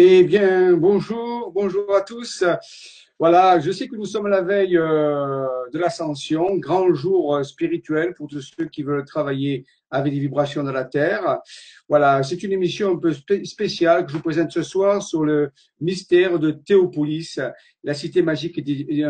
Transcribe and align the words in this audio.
Eh 0.00 0.22
bien, 0.22 0.74
bonjour, 0.74 1.50
bonjour 1.52 1.92
à 1.92 2.02
tous. 2.02 2.44
Voilà, 3.18 3.58
je 3.58 3.72
sais 3.72 3.88
que 3.88 3.96
nous 3.96 4.04
sommes 4.04 4.28
la 4.28 4.42
veille 4.42 4.76
euh, 4.76 5.44
de 5.72 5.78
l'ascension, 5.80 6.56
grand 6.56 6.94
jour 6.94 7.34
euh, 7.34 7.42
spirituel 7.42 8.14
pour 8.14 8.28
tous 8.28 8.40
ceux 8.56 8.66
qui 8.66 8.84
veulent 8.84 9.04
travailler 9.04 9.66
avec 9.90 10.12
les 10.12 10.20
vibrations 10.20 10.62
de 10.62 10.70
la 10.70 10.84
Terre. 10.84 11.40
Voilà, 11.88 12.22
c'est 12.22 12.44
une 12.44 12.52
émission 12.52 12.92
un 12.92 12.96
peu 12.96 13.12
spéciale 13.42 14.06
que 14.06 14.12
je 14.12 14.18
vous 14.18 14.22
présente 14.22 14.52
ce 14.52 14.62
soir 14.62 15.02
sur 15.02 15.24
le 15.24 15.50
mystère 15.80 16.38
de 16.38 16.52
Théopolis, 16.52 17.40
la 17.82 17.94
cité 17.94 18.22
magique 18.22 18.62
des, 18.62 19.04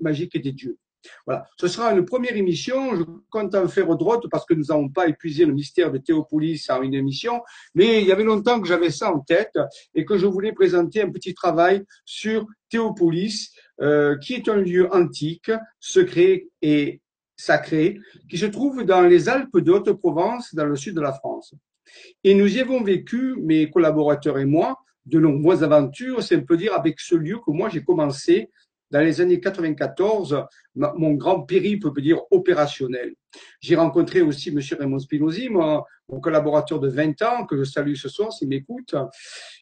magique 0.00 0.40
des 0.40 0.52
dieux. 0.52 0.78
Voilà. 1.26 1.44
Ce 1.56 1.68
sera 1.68 1.92
une 1.92 2.04
première 2.04 2.36
émission. 2.36 2.94
Je 2.96 3.02
compte 3.30 3.54
en 3.54 3.68
faire 3.68 3.94
d'autres 3.96 4.28
parce 4.28 4.44
que 4.44 4.54
nous 4.54 4.66
n'avons 4.68 4.88
pas 4.88 5.08
épuisé 5.08 5.44
le 5.44 5.52
mystère 5.52 5.90
de 5.90 5.98
Théopolis 5.98 6.68
en 6.70 6.82
une 6.82 6.94
émission. 6.94 7.42
Mais 7.74 8.02
il 8.02 8.08
y 8.08 8.12
avait 8.12 8.24
longtemps 8.24 8.60
que 8.60 8.68
j'avais 8.68 8.90
ça 8.90 9.12
en 9.12 9.20
tête 9.20 9.58
et 9.94 10.04
que 10.04 10.16
je 10.16 10.26
voulais 10.26 10.52
présenter 10.52 11.02
un 11.02 11.10
petit 11.10 11.34
travail 11.34 11.84
sur 12.04 12.46
Théopolis, 12.68 13.52
euh, 13.80 14.16
qui 14.18 14.34
est 14.34 14.48
un 14.48 14.56
lieu 14.56 14.92
antique, 14.92 15.50
secret 15.78 16.46
et 16.62 17.00
sacré, 17.36 17.98
qui 18.30 18.38
se 18.38 18.46
trouve 18.46 18.84
dans 18.84 19.02
les 19.02 19.28
Alpes 19.28 19.58
de 19.58 19.72
Haute-Provence, 19.72 20.54
dans 20.54 20.66
le 20.66 20.76
sud 20.76 20.94
de 20.94 21.00
la 21.00 21.12
France. 21.12 21.54
Et 22.24 22.34
nous 22.34 22.56
y 22.56 22.60
avons 22.60 22.82
vécu, 22.82 23.36
mes 23.40 23.70
collaborateurs 23.70 24.38
et 24.38 24.44
moi, 24.44 24.78
de 25.06 25.18
nombreuses 25.18 25.64
aventures, 25.64 26.22
c'est 26.22 26.36
un 26.36 26.44
peu 26.44 26.56
dire 26.56 26.74
avec 26.74 27.00
ce 27.00 27.14
lieu 27.14 27.38
que 27.44 27.50
moi 27.50 27.68
j'ai 27.68 27.82
commencé 27.82 28.50
dans 28.92 29.00
les 29.00 29.22
années 29.22 29.40
94, 29.40 30.44
mon 30.74 31.14
grand 31.14 31.40
périple, 31.40 31.88
on 31.88 31.92
peut 31.92 32.02
dire, 32.02 32.20
opérationnel. 32.30 33.14
J'ai 33.60 33.74
rencontré 33.74 34.20
aussi 34.20 34.50
M. 34.50 34.60
Raymond 34.78 34.98
Spinozzi, 34.98 35.48
mon, 35.48 35.82
collaborateur 36.20 36.78
de 36.78 36.90
20 36.90 37.22
ans, 37.22 37.46
que 37.46 37.56
je 37.56 37.64
salue 37.64 37.94
ce 37.94 38.10
soir 38.10 38.34
s'il 38.34 38.48
m'écoute. 38.48 38.94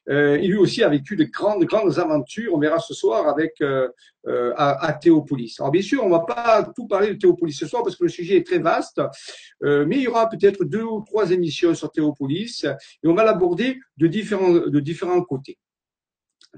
Euh, 0.08 0.36
il 0.42 0.51
lui 0.51 0.56
aussi 0.56 0.83
a 0.83 0.89
vécu 0.89 1.14
de 1.14 1.23
grandes, 1.23 1.64
grandes 1.64 1.97
aventures, 2.01 2.53
on 2.55 2.58
verra 2.58 2.81
ce 2.81 2.92
soir, 2.92 3.28
avec 3.28 3.53
euh, 3.61 3.89
euh, 4.27 4.53
à, 4.56 4.92
Théopolis. 4.95 5.61
Alors 5.61 5.70
bien 5.70 5.83
sûr, 5.83 6.03
on 6.03 6.08
ne 6.08 6.12
va 6.12 6.20
pas 6.20 6.69
tout 6.75 6.89
parler 6.89 7.14
de 7.14 7.19
Théopolis 7.19 7.56
ce 7.56 7.67
soir 7.67 7.84
parce 7.84 7.95
que 7.95 8.03
le 8.03 8.11
sujet 8.11 8.36
est 8.36 8.47
très 8.47 8.58
vaste, 8.58 9.01
mais 9.62 9.97
il 9.97 10.03
y 10.03 10.08
aura 10.08 10.28
peut-être 10.28 10.64
deux 10.64 10.83
ou 10.83 11.05
trois 11.06 11.31
émissions 11.31 11.73
sur 11.77 11.92
Théopolis 11.92 12.64
et 12.64 13.06
on 13.06 13.14
va 13.14 13.23
l'aborder 13.23 13.78
de 13.97 14.08
différents, 14.08 14.51
de 14.51 14.81
différents 14.81 15.23
côtés 15.23 15.56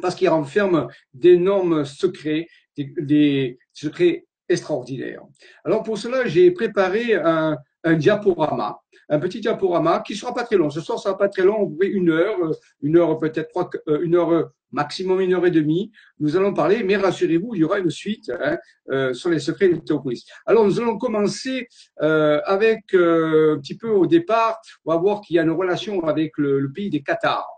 parce 0.00 0.14
qu'il 0.14 0.28
renferme 0.28 0.88
d'énormes 1.12 1.84
secrets 1.84 2.48
des, 2.76 3.58
secrets 3.72 4.26
extraordinaires. 4.48 5.22
Alors 5.64 5.82
pour 5.82 5.98
cela, 5.98 6.26
j'ai 6.26 6.50
préparé 6.50 7.14
un, 7.14 7.56
un 7.84 7.94
diaporama, 7.94 8.80
un 9.08 9.18
petit 9.18 9.40
diaporama 9.40 10.00
qui 10.00 10.14
sera 10.14 10.34
pas 10.34 10.44
très 10.44 10.56
long. 10.56 10.70
Ce 10.70 10.80
soir, 10.80 10.98
sera 10.98 11.16
pas 11.16 11.28
très 11.28 11.42
long, 11.42 11.74
une 11.80 12.10
heure, 12.10 12.36
euh, 12.42 12.52
une 12.82 12.96
heure 12.96 13.18
peut-être 13.18 13.48
trois, 13.48 13.70
euh, 13.88 14.02
une 14.02 14.14
heure 14.14 14.32
euh, 14.32 14.44
maximum 14.72 15.20
une 15.20 15.34
heure 15.34 15.46
et 15.46 15.50
demie. 15.50 15.92
Nous 16.18 16.36
allons 16.36 16.52
parler, 16.52 16.82
mais 16.82 16.96
rassurez-vous, 16.96 17.54
il 17.54 17.60
y 17.60 17.64
aura 17.64 17.78
une 17.78 17.90
suite 17.90 18.30
hein, 18.40 18.58
euh, 18.90 19.14
sur 19.14 19.30
les 19.30 19.38
secrets 19.38 19.68
de 19.68 19.76
Théopolis. 19.76 20.24
Alors 20.46 20.64
nous 20.64 20.80
allons 20.80 20.98
commencer 20.98 21.68
euh, 22.00 22.40
avec 22.46 22.94
euh, 22.94 23.56
un 23.56 23.60
petit 23.60 23.76
peu 23.76 23.90
au 23.90 24.06
départ. 24.06 24.60
On 24.84 24.92
va 24.92 24.98
voir 24.98 25.20
qu'il 25.20 25.36
y 25.36 25.38
a 25.38 25.42
une 25.42 25.50
relation 25.50 26.02
avec 26.04 26.32
le, 26.38 26.58
le 26.58 26.72
pays 26.72 26.90
des 26.90 27.02
Qatars. 27.02 27.48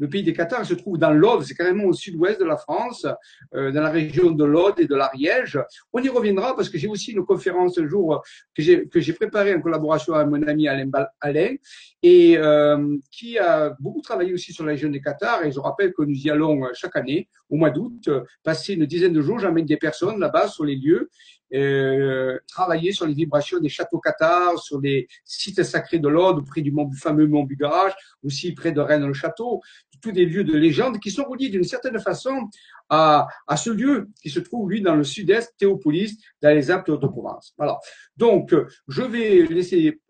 Le 0.00 0.08
pays 0.08 0.22
des 0.22 0.32
Qatars 0.32 0.64
se 0.64 0.72
trouve 0.72 0.96
dans 0.96 1.12
l'Aude, 1.12 1.42
c'est 1.42 1.54
carrément 1.54 1.84
au 1.84 1.92
sud-ouest 1.92 2.40
de 2.40 2.46
la 2.46 2.56
France, 2.56 3.06
euh, 3.54 3.70
dans 3.70 3.82
la 3.82 3.90
région 3.90 4.30
de 4.30 4.44
l'Aude 4.44 4.80
et 4.80 4.86
de 4.86 4.94
l'Ariège. 4.94 5.60
On 5.92 6.02
y 6.02 6.08
reviendra 6.08 6.56
parce 6.56 6.70
que 6.70 6.78
j'ai 6.78 6.88
aussi 6.88 7.12
une 7.12 7.24
conférence 7.24 7.78
un 7.78 7.86
jour 7.86 8.22
que 8.54 8.62
j'ai 8.62 8.88
que 8.88 8.98
j'ai 8.98 9.12
préparée 9.12 9.54
en 9.54 9.60
collaboration 9.60 10.14
avec 10.14 10.28
mon 10.28 10.42
ami 10.48 10.68
Alain, 10.68 10.90
Alain 11.20 11.54
et 12.02 12.38
euh, 12.38 12.96
qui 13.12 13.38
a 13.38 13.76
beaucoup 13.78 14.00
travaillé 14.00 14.32
aussi 14.32 14.54
sur 14.54 14.64
la 14.64 14.72
région 14.72 14.88
des 14.88 15.02
Qatars. 15.02 15.44
Et 15.44 15.52
je 15.52 15.60
rappelle 15.60 15.92
que 15.92 16.02
nous 16.02 16.16
y 16.16 16.30
allons 16.30 16.62
chaque 16.72 16.96
année 16.96 17.28
au 17.50 17.56
mois 17.56 17.70
d'août, 17.70 18.08
passer 18.42 18.72
une 18.74 18.86
dizaine 18.86 19.12
de 19.12 19.20
jours. 19.20 19.38
J'amène 19.38 19.66
des 19.66 19.76
personnes 19.76 20.18
là-bas 20.18 20.48
sur 20.48 20.64
les 20.64 20.76
lieux 20.76 21.10
euh, 21.52 22.38
travailler 22.46 22.92
sur 22.92 23.06
les 23.06 23.14
vibrations 23.14 23.58
des 23.58 23.68
châteaux 23.68 23.98
cathares, 23.98 24.58
sur 24.58 24.80
des 24.80 25.08
sites 25.24 25.62
sacrés 25.64 25.98
de 25.98 26.08
l'Aude, 26.08 26.46
près 26.46 26.60
du, 26.60 26.70
mont, 26.70 26.90
fameux 26.92 27.26
mont 27.26 27.42
Bugarage, 27.42 27.92
aussi 28.22 28.52
près 28.52 28.70
de 28.70 28.80
Rennes-le-Château, 28.80 29.60
tous 30.00 30.12
des 30.12 30.26
lieux 30.26 30.44
de 30.44 30.56
légende 30.56 30.98
qui 30.98 31.10
sont 31.10 31.24
reliés 31.24 31.48
d'une 31.48 31.64
certaine 31.64 31.98
façon 32.00 32.48
à, 32.88 33.28
ce 33.56 33.70
lieu 33.70 34.08
qui 34.22 34.30
se 34.30 34.40
trouve, 34.40 34.70
lui, 34.70 34.82
dans 34.82 34.96
le 34.96 35.04
sud-est, 35.04 35.54
Théopolis, 35.58 36.18
dans 36.42 36.54
les 36.54 36.70
Alpes 36.70 36.90
de 36.90 37.06
Provence. 37.06 37.54
Voilà. 37.56 37.78
Donc, 38.16 38.54
je 38.88 39.02
vais 39.02 39.46
laisser 39.46 40.00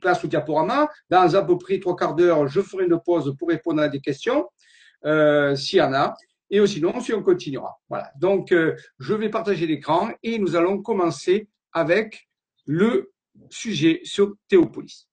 place 0.00 0.24
au 0.24 0.28
diaporama. 0.28 0.88
Dans 1.08 1.34
à 1.34 1.42
peu 1.42 1.58
près 1.58 1.78
trois 1.78 1.96
quarts 1.96 2.14
d'heure, 2.14 2.48
je 2.48 2.60
ferai 2.60 2.84
une 2.86 2.98
pause 3.04 3.34
pour 3.38 3.48
répondre 3.48 3.82
à 3.82 3.88
des 3.88 4.00
questions, 4.00 4.48
euh, 5.04 5.54
s'il 5.56 5.78
y 5.78 5.82
en 5.82 5.92
a. 5.92 6.14
Et 6.50 6.64
sinon, 6.66 7.00
si 7.00 7.12
on 7.12 7.22
continuera. 7.22 7.78
Voilà. 7.88 8.10
Donc, 8.18 8.52
euh, 8.52 8.74
je 8.98 9.14
vais 9.14 9.28
partager 9.28 9.66
l'écran 9.66 10.10
et 10.22 10.38
nous 10.38 10.56
allons 10.56 10.82
commencer 10.82 11.48
avec 11.72 12.28
le 12.66 13.12
sujet 13.50 14.00
sur 14.02 14.34
Théopolis. 14.48 15.08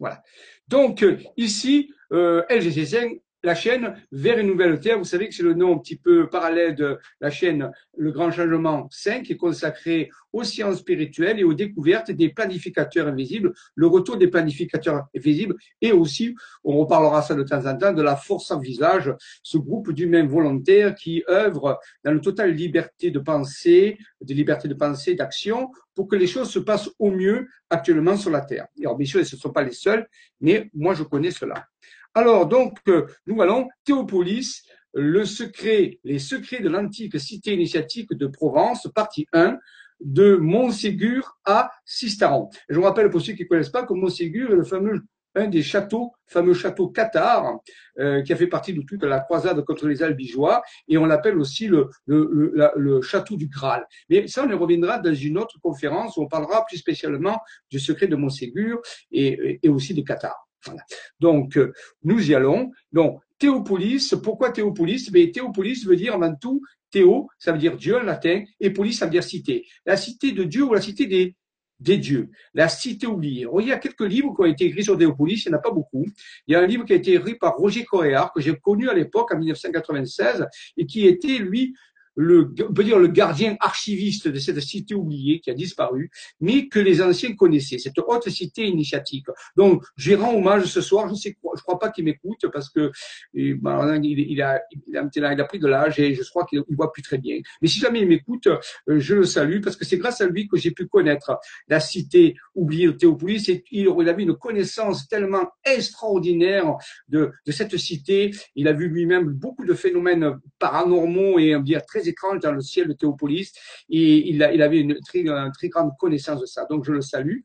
Voilà. 0.00 0.20
Donc, 0.66 1.04
euh, 1.04 1.18
ici, 1.36 1.92
euh, 2.12 2.42
LGC5 2.50 3.20
la 3.44 3.54
chaîne 3.54 3.96
vers 4.12 4.38
une 4.38 4.46
nouvelle 4.46 4.78
terre. 4.80 4.98
Vous 4.98 5.04
savez 5.04 5.28
que 5.28 5.34
c'est 5.34 5.42
le 5.42 5.54
nom 5.54 5.74
un 5.74 5.78
petit 5.78 5.96
peu 5.96 6.28
parallèle 6.28 6.74
de 6.74 6.98
la 7.20 7.30
chaîne 7.30 7.70
Le 7.96 8.12
Grand 8.12 8.30
Changement 8.30 8.88
5 8.90 9.24
qui 9.24 9.32
est 9.32 9.36
consacré 9.36 10.10
aux 10.32 10.44
sciences 10.44 10.78
spirituelles 10.78 11.40
et 11.40 11.44
aux 11.44 11.54
découvertes 11.54 12.10
des 12.10 12.30
planificateurs 12.30 13.08
invisibles, 13.08 13.52
le 13.74 13.86
retour 13.86 14.16
des 14.16 14.28
planificateurs 14.28 15.06
invisibles 15.14 15.56
et 15.80 15.92
aussi, 15.92 16.34
on 16.64 16.78
reparlera 16.78 17.22
ça 17.22 17.34
de 17.34 17.42
temps 17.42 17.66
en 17.66 17.76
temps, 17.76 17.92
de 17.92 18.02
la 18.02 18.16
force 18.16 18.50
en 18.50 18.58
visage, 18.58 19.12
ce 19.42 19.58
groupe 19.58 19.92
d'humains 19.92 20.26
volontaires 20.26 20.94
qui 20.94 21.22
œuvrent 21.28 21.78
dans 22.04 22.12
une 22.12 22.20
totale 22.20 22.52
liberté 22.52 23.10
de 23.10 23.18
pensée, 23.18 23.98
de 24.20 24.34
liberté 24.34 24.68
de 24.68 24.74
pensée, 24.74 25.14
d'action, 25.14 25.70
pour 25.94 26.08
que 26.08 26.16
les 26.16 26.26
choses 26.26 26.50
se 26.50 26.58
passent 26.58 26.88
au 26.98 27.10
mieux 27.10 27.46
actuellement 27.68 28.16
sur 28.16 28.30
la 28.30 28.40
Terre. 28.40 28.66
Et 28.78 28.84
alors, 28.84 28.96
bien 28.96 29.06
sûr, 29.06 29.24
ce 29.26 29.36
ne 29.36 29.40
sont 29.40 29.52
pas 29.52 29.62
les 29.62 29.72
seuls, 29.72 30.06
mais 30.40 30.70
moi, 30.72 30.94
je 30.94 31.02
connais 31.02 31.30
cela. 31.30 31.66
Alors, 32.14 32.46
donc, 32.46 32.78
euh, 32.88 33.06
nous 33.26 33.40
allons, 33.40 33.68
Théopolis, 33.84 34.62
le 34.92 35.24
secret, 35.24 35.98
les 36.04 36.18
secrets 36.18 36.60
de 36.60 36.68
l'antique 36.68 37.18
cité 37.18 37.54
initiatique 37.54 38.12
de 38.12 38.26
Provence, 38.26 38.86
partie 38.94 39.26
1, 39.32 39.56
de 40.00 40.36
Montségur 40.36 41.38
à 41.46 41.70
Sistaron. 41.86 42.50
Je 42.68 42.76
vous 42.76 42.82
rappelle 42.82 43.08
pour 43.08 43.22
ceux 43.22 43.32
qui 43.32 43.44
ne 43.44 43.48
connaissent 43.48 43.70
pas 43.70 43.86
que 43.86 43.94
Montségur 43.94 44.50
est 44.50 44.56
le 44.56 44.64
fameux 44.64 45.00
un 45.34 45.48
des 45.48 45.62
châteaux, 45.62 46.12
fameux 46.26 46.52
château 46.52 46.88
Qatar, 46.88 47.58
euh, 47.98 48.20
qui 48.20 48.34
a 48.34 48.36
fait 48.36 48.46
partie 48.48 48.74
de 48.74 48.82
toute 48.82 49.02
la 49.04 49.20
croisade 49.20 49.64
contre 49.64 49.88
les 49.88 50.02
Albigeois, 50.02 50.62
et 50.88 50.98
on 50.98 51.06
l'appelle 51.06 51.38
aussi 51.38 51.68
le, 51.68 51.88
le, 52.04 52.52
le, 52.76 53.00
château 53.00 53.36
du 53.36 53.48
Graal. 53.48 53.86
Mais 54.10 54.28
ça, 54.28 54.44
on 54.44 54.50
y 54.50 54.54
reviendra 54.54 54.98
dans 54.98 55.14
une 55.14 55.38
autre 55.38 55.58
conférence 55.62 56.18
où 56.18 56.22
on 56.22 56.28
parlera 56.28 56.66
plus 56.66 56.76
spécialement 56.76 57.38
du 57.70 57.78
secret 57.78 58.08
de 58.08 58.16
Montségur 58.16 58.82
et, 59.10 59.58
et 59.62 59.68
aussi 59.70 59.94
des 59.94 60.04
Qatars. 60.04 60.46
Voilà. 60.66 60.82
Donc, 61.20 61.56
euh, 61.56 61.72
nous 62.04 62.30
y 62.30 62.34
allons. 62.34 62.70
Donc, 62.92 63.20
Théopolis, 63.38 64.14
pourquoi 64.22 64.50
Théopolis? 64.50 65.10
Mais 65.12 65.30
Théopolis 65.30 65.84
veut 65.84 65.96
dire 65.96 66.14
avant 66.14 66.34
tout, 66.34 66.62
Théo, 66.92 67.28
ça 67.38 67.52
veut 67.52 67.58
dire 67.58 67.76
Dieu 67.76 67.96
en 67.96 68.02
latin, 68.02 68.44
et 68.60 68.70
polis, 68.70 68.96
ça 68.96 69.06
veut 69.06 69.10
dire 69.10 69.24
cité. 69.24 69.66
La 69.86 69.96
cité 69.96 70.32
de 70.32 70.44
Dieu 70.44 70.62
ou 70.62 70.74
la 70.74 70.80
cité 70.80 71.06
des, 71.06 71.34
des 71.80 71.96
dieux, 71.96 72.30
la 72.54 72.68
cité 72.68 73.06
oubliée. 73.06 73.46
il 73.58 73.66
y 73.66 73.72
a 73.72 73.78
quelques 73.78 74.02
livres 74.02 74.34
qui 74.34 74.42
ont 74.42 74.44
été 74.44 74.66
écrits 74.66 74.84
sur 74.84 74.96
Théopolis, 74.96 75.44
il 75.44 75.48
n'y 75.48 75.54
en 75.54 75.58
a 75.58 75.60
pas 75.62 75.72
beaucoup. 75.72 76.06
Il 76.46 76.52
y 76.52 76.54
a 76.54 76.60
un 76.60 76.66
livre 76.66 76.84
qui 76.84 76.92
a 76.92 76.96
été 76.96 77.14
écrit 77.14 77.34
par 77.34 77.56
Roger 77.56 77.84
Coréard, 77.84 78.32
que 78.32 78.40
j'ai 78.40 78.54
connu 78.54 78.88
à 78.88 78.94
l'époque, 78.94 79.32
en 79.34 79.38
1996, 79.38 80.46
et 80.76 80.86
qui 80.86 81.06
était, 81.06 81.38
lui, 81.38 81.74
le, 82.14 82.54
on 82.68 82.72
peut 82.72 82.84
dire 82.84 82.98
le 82.98 83.08
gardien 83.08 83.56
archiviste 83.60 84.28
de 84.28 84.38
cette 84.38 84.60
cité 84.60 84.94
oubliée 84.94 85.40
qui 85.40 85.50
a 85.50 85.54
disparu, 85.54 86.10
mais 86.40 86.68
que 86.68 86.78
les 86.78 87.00
anciens 87.02 87.34
connaissaient, 87.34 87.78
cette 87.78 87.98
haute 87.98 88.28
cité 88.28 88.66
initiatique. 88.66 89.26
Donc, 89.56 89.84
j'ai 89.96 90.14
rends 90.14 90.34
hommage 90.34 90.64
ce 90.66 90.80
soir. 90.80 91.08
Je 91.08 91.14
sais, 91.14 91.36
je 91.56 91.62
crois 91.62 91.78
pas 91.78 91.90
qu'il 91.90 92.04
m'écoute 92.04 92.46
parce 92.52 92.70
que 92.70 92.90
ben, 93.34 94.00
il, 94.02 94.42
a, 94.42 94.62
il, 94.86 94.96
a, 94.96 95.08
il 95.14 95.40
a 95.40 95.44
pris 95.44 95.58
de 95.58 95.66
l'âge 95.66 95.98
et 95.98 96.14
je 96.14 96.22
crois 96.30 96.44
qu'il 96.46 96.62
voit 96.70 96.92
plus 96.92 97.02
très 97.02 97.18
bien. 97.18 97.38
Mais 97.60 97.68
si 97.68 97.78
jamais 97.78 98.00
il 98.00 98.08
m'écoute, 98.08 98.46
euh, 98.46 98.58
je 98.98 99.14
le 99.14 99.24
salue 99.24 99.60
parce 99.60 99.76
que 99.76 99.84
c'est 99.84 99.98
grâce 99.98 100.20
à 100.20 100.26
lui 100.26 100.48
que 100.48 100.56
j'ai 100.56 100.70
pu 100.70 100.86
connaître 100.86 101.38
la 101.68 101.80
cité 101.80 102.36
oubliée 102.54 102.86
de 102.86 102.92
Théopolis. 102.92 103.48
Et 103.48 103.64
il, 103.70 103.88
il 103.98 104.08
avait 104.08 104.22
une 104.22 104.36
connaissance 104.36 105.08
tellement 105.08 105.48
extraordinaire 105.64 106.74
de, 107.08 107.32
de 107.46 107.52
cette 107.52 107.76
cité. 107.76 108.32
Il 108.54 108.68
a 108.68 108.72
vu 108.72 108.88
lui-même 108.88 109.28
beaucoup 109.28 109.64
de 109.64 109.74
phénomènes 109.74 110.38
paranormaux 110.58 111.38
et 111.38 111.56
on 111.56 111.60
dire 111.60 111.84
très 111.84 112.01
étrange 112.08 112.40
dans 112.40 112.52
le 112.52 112.60
ciel 112.60 112.88
de 112.88 112.92
Théopolis 112.92 113.52
et 113.88 114.28
il, 114.28 114.42
avait 114.42 114.86
très, 115.06 115.20
une 115.20 115.52
très 115.52 115.68
grande 115.68 115.92
connaissance 115.98 116.40
de 116.40 116.46
ça. 116.46 116.66
Donc 116.66 116.84
je 116.84 116.92
le 116.92 117.00
salue. 117.00 117.38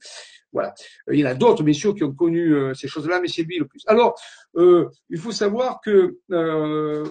Voilà. 0.57 0.73
Il 1.11 1.19
y 1.19 1.23
en 1.23 1.29
a 1.29 1.35
d'autres, 1.35 1.61
bien 1.61 1.73
sûr, 1.73 1.93
qui 1.93 2.03
ont 2.03 2.13
connu 2.13 2.55
ces 2.73 2.87
choses-là, 2.87 3.19
mais 3.21 3.27
c'est 3.27 3.43
lui 3.43 3.59
le 3.59 3.67
plus. 3.67 3.83
Alors, 3.85 4.19
il 4.55 5.19
faut 5.19 5.31
savoir 5.31 5.81
que 5.81 6.17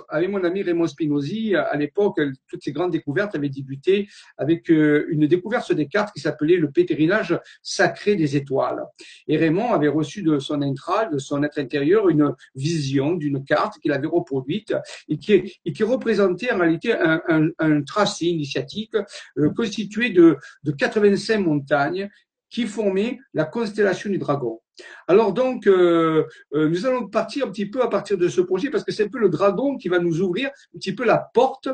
avec 0.08 0.28
mon 0.28 0.43
ami 0.43 0.62
Raymond 0.62 0.88
Spinozzi, 0.88 1.54
à 1.54 1.76
l'époque, 1.76 2.20
toutes 2.48 2.62
ces 2.64 2.72
grandes 2.72 2.90
découvertes 2.90 3.37
avaient 3.37 3.48
débuté 3.48 4.08
avec 4.37 4.69
une 4.69 5.28
découverte 5.28 5.72
des 5.72 5.87
cartes 5.87 6.12
qui 6.12 6.20
s'appelait 6.20 6.56
le 6.56 6.72
péterinage 6.72 7.38
sacré 7.62 8.16
des 8.16 8.37
étoiles. 8.37 8.82
Et 9.28 9.37
Raymond 9.37 9.72
avait 9.72 9.87
reçu 9.87 10.25
de 10.25 10.40
son 10.40 10.60
intral, 10.62 11.12
de 11.12 11.19
son 11.19 11.44
être 11.44 11.58
intérieur, 11.58 12.08
une 12.08 12.34
vision 12.56 13.14
d'une 13.14 13.44
carte 13.44 13.78
qu'il 13.78 13.93
avait 13.93 14.08
reproduite 14.08 14.75
et 15.08 15.19
qui, 15.19 15.56
et 15.64 15.72
qui 15.72 15.84
représentait 15.84 16.52
en 16.52 16.58
réalité 16.58 16.93
un, 16.93 17.20
un, 17.28 17.48
un 17.58 17.82
tracé 17.82 18.26
initiatique 18.26 18.96
euh, 19.38 19.50
constitué 19.50 20.10
de, 20.10 20.37
de 20.64 20.72
85 20.72 21.38
montagnes 21.38 22.08
qui 22.50 22.66
formaient 22.66 23.19
la 23.34 23.44
constellation 23.44 24.10
du 24.10 24.19
dragon. 24.19 24.60
Alors 25.08 25.32
donc, 25.32 25.67
euh, 25.67 26.25
euh, 26.55 26.69
nous 26.69 26.87
allons 26.87 27.08
partir 27.08 27.46
un 27.46 27.50
petit 27.50 27.67
peu 27.67 27.82
à 27.82 27.88
partir 27.88 28.19
de 28.19 28.28
ce 28.28 28.40
projet 28.40 28.70
parce 28.70 28.84
que 28.84 28.93
c'est 28.93 29.05
un 29.05 29.08
peu 29.08 29.19
le 29.19 29.28
dragon 29.28 29.76
qui 29.76 29.88
va 29.88 29.99
nous 29.99 30.20
ouvrir 30.20 30.49
un 30.49 30.78
petit 30.78 30.94
peu 30.94 31.05
la 31.05 31.19
porte 31.32 31.69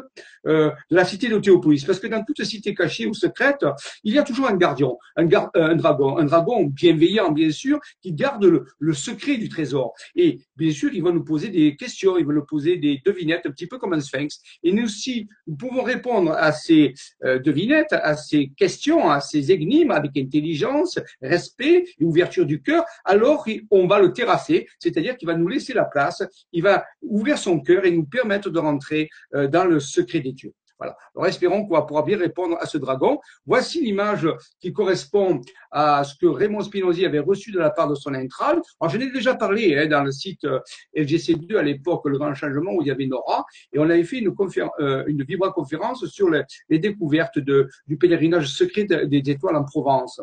euh, 0.47 0.71
de 0.91 0.97
la 0.97 1.05
cité 1.05 1.29
de 1.29 1.39
Théopolis. 1.39 1.85
Parce 1.85 1.99
que 1.99 2.07
dans 2.07 2.23
toute 2.25 2.43
cité 2.45 2.75
cachée 2.75 3.07
ou 3.07 3.15
secrète, 3.15 3.65
il 4.05 4.15
y 4.15 4.19
a 4.19 4.23
toujours 4.23 4.49
un 4.49 4.57
gardien, 4.57 4.91
un, 5.17 5.27
un 5.55 5.77
dragon, 5.77 6.19
un 6.19 6.25
dragon 6.25 6.65
bienveillant 6.67 7.33
bien 7.33 7.51
sûr, 7.51 7.81
qui 8.01 8.13
garde 8.13 8.45
le, 8.45 8.93
secret 8.93 9.37
du 9.39 9.49
trésor. 9.49 9.95
Et 10.15 10.41
bien 10.57 10.71
sûr, 10.71 10.91
il 10.93 11.03
va 11.03 11.11
nous 11.11 11.25
poser 11.25 11.49
des 11.49 11.77
questions, 11.77 12.19
il 12.19 12.27
va 12.27 12.35
nous 12.35 12.45
poser 12.45 12.77
des 12.77 13.01
devinettes, 13.05 13.47
un 13.47 13.51
petit 13.51 13.67
peu 13.67 13.79
comme 13.79 13.95
un 13.95 14.01
sphinx. 14.01 14.41
Et 14.63 14.73
nous, 14.73 14.87
si 14.87 15.29
nous 15.47 15.57
pouvons 15.57 15.83
répondre 15.83 16.33
à 16.33 16.53
ces 16.53 16.93
devinettes, 17.23 17.93
à 17.93 18.17
ces 18.17 18.53
questions, 18.57 19.11
à 19.11 19.21
ces 19.21 19.51
énigmes 19.51 19.91
avec 19.93 20.17
intelligence, 20.17 20.99
respect 21.23 21.85
et 21.99 22.05
ouverture 22.05 22.45
du 22.45 22.61
cœur, 22.61 22.85
alors 23.05 23.47
on 23.71 23.87
va 23.87 23.99
le 23.99 24.13
terrasser, 24.13 24.67
c'est-à-dire 24.79 25.17
qu'il 25.17 25.27
va 25.27 25.35
nous 25.35 25.49
laisser 25.49 25.73
la 25.73 25.85
place, 25.85 26.23
il 26.53 26.63
va 26.63 26.85
ouvrir 27.03 27.39
son 27.39 27.61
cœur 27.61 27.85
et 27.85 27.91
nous 27.91 28.05
permettre 28.05 28.51
de 28.51 28.59
rentrer 28.59 29.09
euh, 29.35 29.49
dans 29.49 29.65
le 29.65 29.81
secret 29.81 30.21
des 30.21 30.33
dieux. 30.33 30.53
Voilà. 30.79 30.97
Alors 31.15 31.29
espérons 31.29 31.65
qu'on 31.65 31.75
va 31.75 31.83
pouvoir 31.83 32.05
bien 32.05 32.19
répondre 32.19 32.57
à 32.59 32.67
ce 32.67 32.77
dragon. 32.77 33.21
Voici 33.47 33.81
l'image 33.81 34.27
qui 34.59 34.73
correspond 34.73 35.41
à 35.71 36.03
ce 36.03 36.17
que 36.17 36.27
Raymond 36.27 36.63
Spinozzi 36.63 37.07
avait 37.07 37.21
reçu 37.21 37.53
de 37.53 37.61
la 37.61 37.71
part 37.71 37.89
de 37.89 37.95
son 37.95 38.13
intral. 38.15 38.61
Alors 38.81 38.93
je 38.93 38.99
n'ai 38.99 39.13
déjà 39.13 39.37
parlé 39.37 39.79
hein, 39.79 39.87
dans 39.87 40.03
le 40.03 40.11
site 40.11 40.45
euh, 40.45 40.59
FGC2 40.97 41.57
à 41.57 41.63
l'époque, 41.63 42.03
le 42.07 42.19
grand 42.19 42.35
changement 42.35 42.73
où 42.73 42.83
il 42.83 42.89
y 42.89 42.91
avait 42.91 43.07
Nora, 43.07 43.45
et 43.73 43.79
on 43.79 43.89
avait 43.89 44.03
fait 44.03 44.19
une, 44.19 44.35
euh, 44.81 45.05
une 45.07 45.23
vibra-conférence 45.23 46.05
sur 46.07 46.29
les, 46.31 46.79
découvertes 46.81 47.39
du 47.39 47.97
pèlerinage 47.97 48.49
secret 48.49 48.85
des 48.85 49.23
étoiles 49.31 49.55
en 49.55 49.65
Provence. 49.65 50.21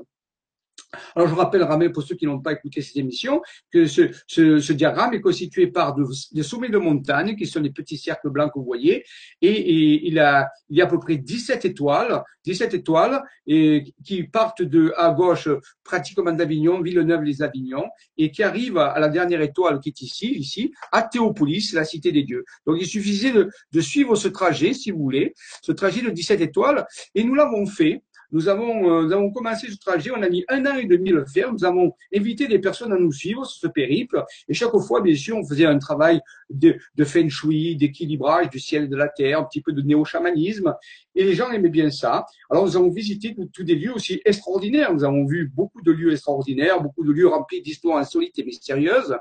Alors, 1.16 1.28
je 1.28 1.36
rappelle, 1.36 1.64
Ramé, 1.64 1.90
pour 1.90 2.04
ceux 2.04 2.16
qui 2.16 2.26
n'ont 2.26 2.40
pas 2.40 2.54
écouté 2.54 2.82
cette 2.82 2.98
émission, 2.98 3.42
que 3.72 3.86
ce, 3.86 4.10
ce, 4.28 4.60
ce 4.60 4.74
diagramme 4.74 5.14
est 5.14 5.22
constitué 5.22 5.68
par 5.68 5.96
des 5.96 6.44
sommets 6.44 6.70
de 6.70 6.78
montagne, 6.78 7.36
qui 7.36 7.46
sont 7.46 7.62
des 7.62 7.70
petits 7.70 7.98
cercles 7.98 8.30
blancs 8.30 8.52
que 8.54 8.60
vous 8.60 8.66
voyez, 8.66 9.06
et, 9.42 10.08
il, 10.08 10.20
a, 10.20 10.50
il 10.70 10.78
y 10.78 10.82
a 10.82 10.86
à 10.86 10.88
peu 10.88 11.00
près 11.00 11.18
17 11.18 11.66
étoiles, 11.66 12.24
17 12.46 12.74
étoiles, 12.74 13.22
et, 13.46 13.84
qui 14.04 14.24
partent 14.24 14.64
de 14.64 14.94
à 14.98 15.12
gauche, 15.12 15.48
pratiquement 15.84 16.32
d'Avignon, 16.32 16.82
Villeneuve-les-Avignon, 16.82 17.86
et 18.18 18.32
qui 18.32 18.42
arrivent 18.42 18.78
à 18.78 19.00
la 19.00 19.10
dernière 19.10 19.42
étoile 19.42 19.80
qui 19.80 19.90
est 19.90 20.02
ici, 20.02 20.34
ici, 20.34 20.74
à 20.92 21.04
Théopolis, 21.04 21.74
la 21.74 21.86
cité 21.86 22.12
des 22.12 22.24
dieux. 22.24 22.44
Donc, 22.66 22.78
il 22.80 22.88
suffisait 22.88 23.32
de, 23.32 23.50
de 23.72 23.82
suivre 23.82 24.16
ce 24.16 24.28
trajet, 24.28 24.74
si 24.74 24.90
vous 24.92 25.00
voulez, 25.00 25.34
ce 25.62 25.72
trajet 25.72 26.02
de 26.02 26.10
17 26.10 26.42
étoiles, 26.42 26.86
et 27.14 27.24
nous 27.24 27.36
l'avons 27.36 27.66
fait 27.68 28.02
nous 28.32 28.48
avons, 28.48 28.90
euh, 28.90 29.06
nous 29.06 29.14
avons 29.14 29.32
commencé 29.32 29.70
ce 29.70 29.78
trajet, 29.78 30.12
on 30.12 30.22
a 30.22 30.30
mis 30.30 30.46
un 30.50 30.66
an 30.66 30.76
et 30.76 30.86
demi 30.86 31.10
le 31.10 31.26
faire. 31.26 31.52
Nous 31.52 31.66
avons 31.66 31.94
invité 32.16 32.48
des 32.48 32.60
personnes 32.60 32.94
à 32.94 32.98
nous 32.98 33.12
suivre 33.12 33.46
sur 33.46 33.62
ce 33.62 33.68
périple. 33.68 34.24
Et 34.48 34.54
chaque 34.54 34.76
fois, 34.78 35.02
bien 35.02 35.16
sûr, 35.16 35.38
on 35.38 35.46
faisait 35.46 35.66
un 35.66 35.80
travail 35.80 36.22
de, 36.50 36.78
de 36.96 37.04
feng 37.04 37.30
shui, 37.30 37.76
d'équilibrage 37.76 38.50
du 38.50 38.60
ciel 38.60 38.84
et 38.84 38.88
de 38.88 38.96
la 38.96 39.08
terre, 39.08 39.40
un 39.40 39.44
petit 39.44 39.62
peu 39.62 39.72
de 39.72 39.82
néo-chamanisme. 39.82 40.76
Et 41.16 41.24
les 41.24 41.34
gens 41.34 41.50
aimaient 41.52 41.70
bien 41.70 41.90
ça. 41.90 42.26
Alors, 42.50 42.66
nous 42.66 42.78
avons 42.78 42.90
visité 42.90 43.36
tous 43.52 43.64
des 43.64 43.76
lieux 43.76 43.94
aussi 43.94 44.22
extraordinaires. 44.26 44.94
Nous 44.94 45.04
avons 45.04 45.26
vu 45.26 45.52
beaucoup 45.54 45.82
de 45.82 45.92
lieux 45.92 46.12
extraordinaires, 46.12 46.82
beaucoup 46.82 47.04
de 47.04 47.12
lieux 47.12 47.28
remplis 47.28 47.62
d'histoires 47.62 47.98
insolites 47.98 48.38
et 48.38 48.44
mystérieuses. 48.44 49.16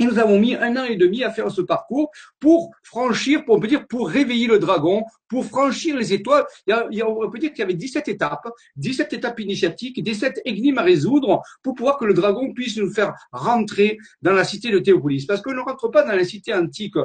Et 0.00 0.04
nous 0.04 0.18
avons 0.18 0.40
mis 0.40 0.54
un 0.56 0.76
an 0.76 0.84
et 0.84 0.96
demi 0.96 1.22
à 1.22 1.30
faire 1.30 1.50
ce 1.50 1.60
parcours 1.60 2.10
pour 2.40 2.70
franchir, 2.82 3.44
pour, 3.44 3.56
on 3.56 3.60
peut 3.60 3.68
dire, 3.68 3.86
pour 3.86 4.08
réveiller 4.08 4.48
le 4.48 4.58
dragon, 4.58 5.04
pour 5.28 5.46
franchir 5.46 5.96
les 5.96 6.12
étoiles. 6.12 6.44
Il 6.66 6.96
y 6.96 7.02
a, 7.02 7.08
on 7.08 7.30
peut 7.30 7.38
dire 7.38 7.50
qu'il 7.50 7.60
y 7.60 7.62
avait 7.62 7.74
17 7.74 8.08
étapes, 8.08 8.48
17 8.76 9.12
étapes 9.12 9.38
initiatiques, 9.40 10.02
17 10.02 10.42
énigmes 10.44 10.78
à 10.78 10.82
résoudre 10.82 11.42
pour 11.62 11.74
pouvoir 11.74 11.96
que 11.98 12.04
le 12.04 12.14
dragon 12.14 12.52
puisse 12.52 12.76
nous 12.76 12.92
faire 12.92 13.14
rentrer 13.30 13.98
dans 14.20 14.32
la 14.32 14.44
cité 14.44 14.70
de 14.70 14.80
Théopolis. 14.80 15.26
Parce 15.26 15.42
qu'on 15.42 15.54
ne 15.54 15.60
rentre 15.60 15.88
pas 15.88 16.02
dans 16.02 16.16
la 16.16 16.24
cité 16.24 16.52
antique 16.52 16.96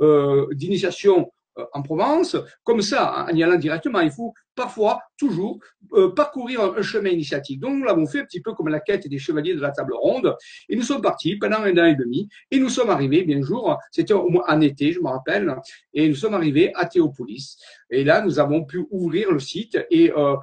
euh, 0.00 0.46
d'initiation 0.52 1.32
euh, 1.58 1.64
en 1.72 1.80
Provence, 1.80 2.36
comme 2.64 2.82
ça, 2.82 3.26
en 3.28 3.34
y 3.34 3.42
allant 3.42 3.56
directement. 3.56 4.00
Il 4.00 4.10
faut 4.10 4.34
parfois, 4.56 5.00
toujours, 5.16 5.60
euh, 5.92 6.12
parcourir 6.12 6.60
un, 6.62 6.82
chemin 6.82 7.10
initiatique. 7.10 7.60
Donc, 7.60 7.78
nous 7.78 7.84
l'avons 7.84 8.06
fait 8.06 8.20
un 8.20 8.24
petit 8.24 8.40
peu 8.40 8.52
comme 8.54 8.68
la 8.68 8.80
quête 8.80 9.06
des 9.06 9.18
chevaliers 9.18 9.54
de 9.54 9.60
la 9.60 9.70
table 9.70 9.94
ronde. 9.94 10.34
Et 10.68 10.74
nous 10.74 10.82
sommes 10.82 11.02
partis 11.02 11.36
pendant 11.36 11.58
un 11.58 11.78
an 11.78 11.84
et 11.84 11.94
demi. 11.94 12.28
Et 12.50 12.58
nous 12.58 12.68
sommes 12.68 12.90
arrivés, 12.90 13.22
bien 13.22 13.40
jour, 13.42 13.78
c'était 13.92 14.14
au 14.14 14.28
moins 14.28 14.44
en 14.48 14.60
été, 14.60 14.92
je 14.92 15.00
me 15.00 15.08
rappelle, 15.08 15.54
et 15.94 16.08
nous 16.08 16.14
sommes 16.14 16.34
arrivés 16.34 16.72
à 16.74 16.86
Théopolis. 16.86 17.58
Et 17.90 18.02
là, 18.02 18.22
nous 18.22 18.38
avons 18.38 18.64
pu 18.64 18.84
ouvrir 18.90 19.30
le 19.30 19.38
site 19.38 19.78
et 19.90 20.10
euh, 20.10 20.34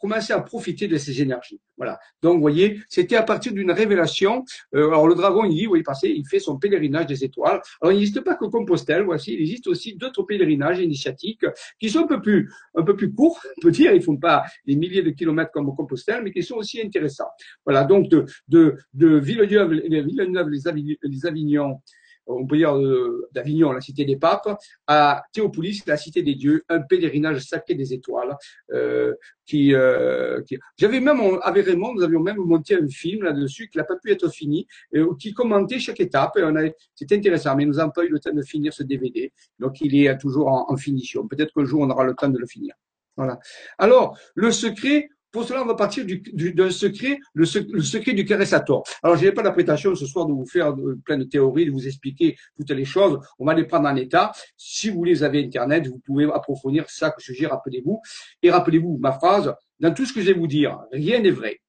commencer 0.00 0.32
à 0.32 0.40
profiter 0.40 0.88
de 0.88 0.96
ces 0.96 1.22
énergies. 1.22 1.60
Voilà. 1.76 1.98
Donc, 2.20 2.34
vous 2.34 2.40
voyez, 2.40 2.80
c'était 2.88 3.16
à 3.16 3.22
partir 3.22 3.52
d'une 3.52 3.70
révélation. 3.70 4.44
Euh, 4.74 4.88
alors, 4.88 5.08
le 5.08 5.14
dragon, 5.14 5.44
il 5.44 5.54
dit, 5.54 5.66
oui, 5.66 5.82
passé, 5.82 6.12
il 6.14 6.26
fait 6.26 6.40
son 6.40 6.58
pèlerinage 6.58 7.06
des 7.06 7.24
étoiles. 7.24 7.60
Alors, 7.80 7.92
il 7.92 7.98
n'existe 7.98 8.20
pas 8.20 8.34
que 8.34 8.44
Compostelle, 8.44 9.02
voici, 9.02 9.32
il 9.32 9.40
existe 9.40 9.66
aussi 9.66 9.94
d'autres 9.94 10.24
pèlerinages 10.24 10.80
initiatiques 10.80 11.46
qui 11.78 11.88
sont 11.88 12.00
un 12.00 12.06
peu 12.06 12.20
plus, 12.20 12.52
un 12.74 12.82
peu 12.82 12.96
plus 12.96 13.12
courts, 13.12 13.40
peut 13.62 13.70
dire, 13.70 13.92
ils 13.92 14.02
font 14.02 14.16
pas 14.16 14.44
des 14.66 14.76
milliers 14.76 15.02
de 15.02 15.10
kilomètres 15.10 15.50
comme 15.52 15.68
au 15.68 15.72
Compostelle, 15.72 16.22
mais 16.22 16.32
qui 16.32 16.42
sont 16.42 16.56
aussi 16.56 16.80
intéressants. 16.80 17.30
Voilà, 17.64 17.84
donc 17.84 18.08
de, 18.08 18.24
de, 18.48 18.76
de 18.94 19.16
Villeneuve, 19.16 19.72
Villeneuve 19.72 20.48
les, 20.48 20.68
Avignon, 20.68 20.96
les 21.02 21.26
Avignons, 21.26 21.80
on 22.26 22.46
peut 22.46 22.56
dire 22.56 22.76
euh, 22.76 23.28
d'Avignon, 23.32 23.72
la 23.72 23.80
cité 23.80 24.04
des 24.04 24.16
papes, 24.16 24.48
à 24.86 25.22
Théopolis, 25.32 25.82
la 25.86 25.96
cité 25.96 26.22
des 26.22 26.34
dieux, 26.34 26.62
un 26.68 26.80
pèlerinage 26.80 27.40
sacré 27.40 27.74
des 27.74 27.92
étoiles. 27.92 28.36
Euh, 28.72 29.14
qui, 29.46 29.74
euh, 29.74 30.40
qui... 30.42 30.56
j'avais 30.78 31.00
même 31.00 31.20
avec 31.42 31.66
Raymond, 31.66 31.94
nous 31.94 32.02
avions 32.02 32.20
même 32.20 32.36
monté 32.36 32.76
un 32.76 32.86
film 32.86 33.24
là-dessus 33.24 33.68
qui 33.68 33.78
n'a 33.78 33.84
pas 33.84 33.96
pu 33.96 34.12
être 34.12 34.28
fini, 34.32 34.66
euh, 34.94 35.12
qui 35.18 35.32
commentait 35.32 35.80
chaque 35.80 35.98
étape. 35.98 36.36
Et 36.36 36.44
on 36.44 36.54
c'était 36.94 37.16
intéressant, 37.16 37.56
mais 37.56 37.64
nous 37.64 37.74
n'avons 37.74 37.90
pas 37.90 38.04
eu 38.04 38.10
le 38.10 38.20
temps 38.20 38.32
de 38.32 38.42
finir 38.42 38.72
ce 38.72 38.84
DVD, 38.84 39.32
donc 39.58 39.80
il 39.80 39.96
est 39.96 40.16
toujours 40.18 40.48
en, 40.48 40.70
en 40.70 40.76
finition. 40.76 41.26
Peut-être 41.26 41.52
qu'un 41.52 41.64
jour 41.64 41.80
on 41.80 41.90
aura 41.90 42.04
le 42.04 42.14
temps 42.14 42.28
de 42.28 42.38
le 42.38 42.46
finir. 42.46 42.74
Voilà. 43.20 43.38
Alors, 43.76 44.18
le 44.34 44.50
secret, 44.50 45.10
pour 45.30 45.44
cela, 45.44 45.62
on 45.62 45.66
va 45.66 45.74
partir 45.74 46.06
du, 46.06 46.22
d'un 46.54 46.70
secret, 46.70 47.18
le, 47.34 47.44
secret 47.44 48.14
du 48.14 48.24
caressator. 48.24 48.82
Alors, 49.02 49.18
je 49.18 49.26
n'ai 49.26 49.32
pas 49.32 49.42
la 49.42 49.50
prétention 49.50 49.94
ce 49.94 50.06
soir 50.06 50.24
de 50.24 50.32
vous 50.32 50.46
faire 50.46 50.74
plein 51.04 51.18
de 51.18 51.24
théories, 51.24 51.66
de 51.66 51.70
vous 51.70 51.86
expliquer 51.86 52.34
toutes 52.56 52.70
les 52.70 52.86
choses. 52.86 53.20
On 53.38 53.44
va 53.44 53.52
les 53.52 53.64
prendre 53.64 53.90
en 53.90 53.96
état. 53.96 54.32
Si 54.56 54.88
vous 54.88 55.04
les 55.04 55.22
avez 55.22 55.44
Internet, 55.44 55.86
vous 55.86 55.98
pouvez 55.98 56.24
approfondir 56.32 56.88
ça 56.88 57.10
que 57.10 57.20
je 57.20 57.44
rappelez-vous. 57.44 58.00
Et 58.42 58.50
rappelez-vous 58.50 58.96
ma 58.98 59.12
phrase, 59.12 59.54
dans 59.80 59.92
tout 59.92 60.06
ce 60.06 60.14
que 60.14 60.22
je 60.22 60.28
vais 60.28 60.38
vous 60.38 60.46
dire, 60.46 60.78
rien 60.92 61.20
n'est 61.20 61.30
vrai. 61.30 61.60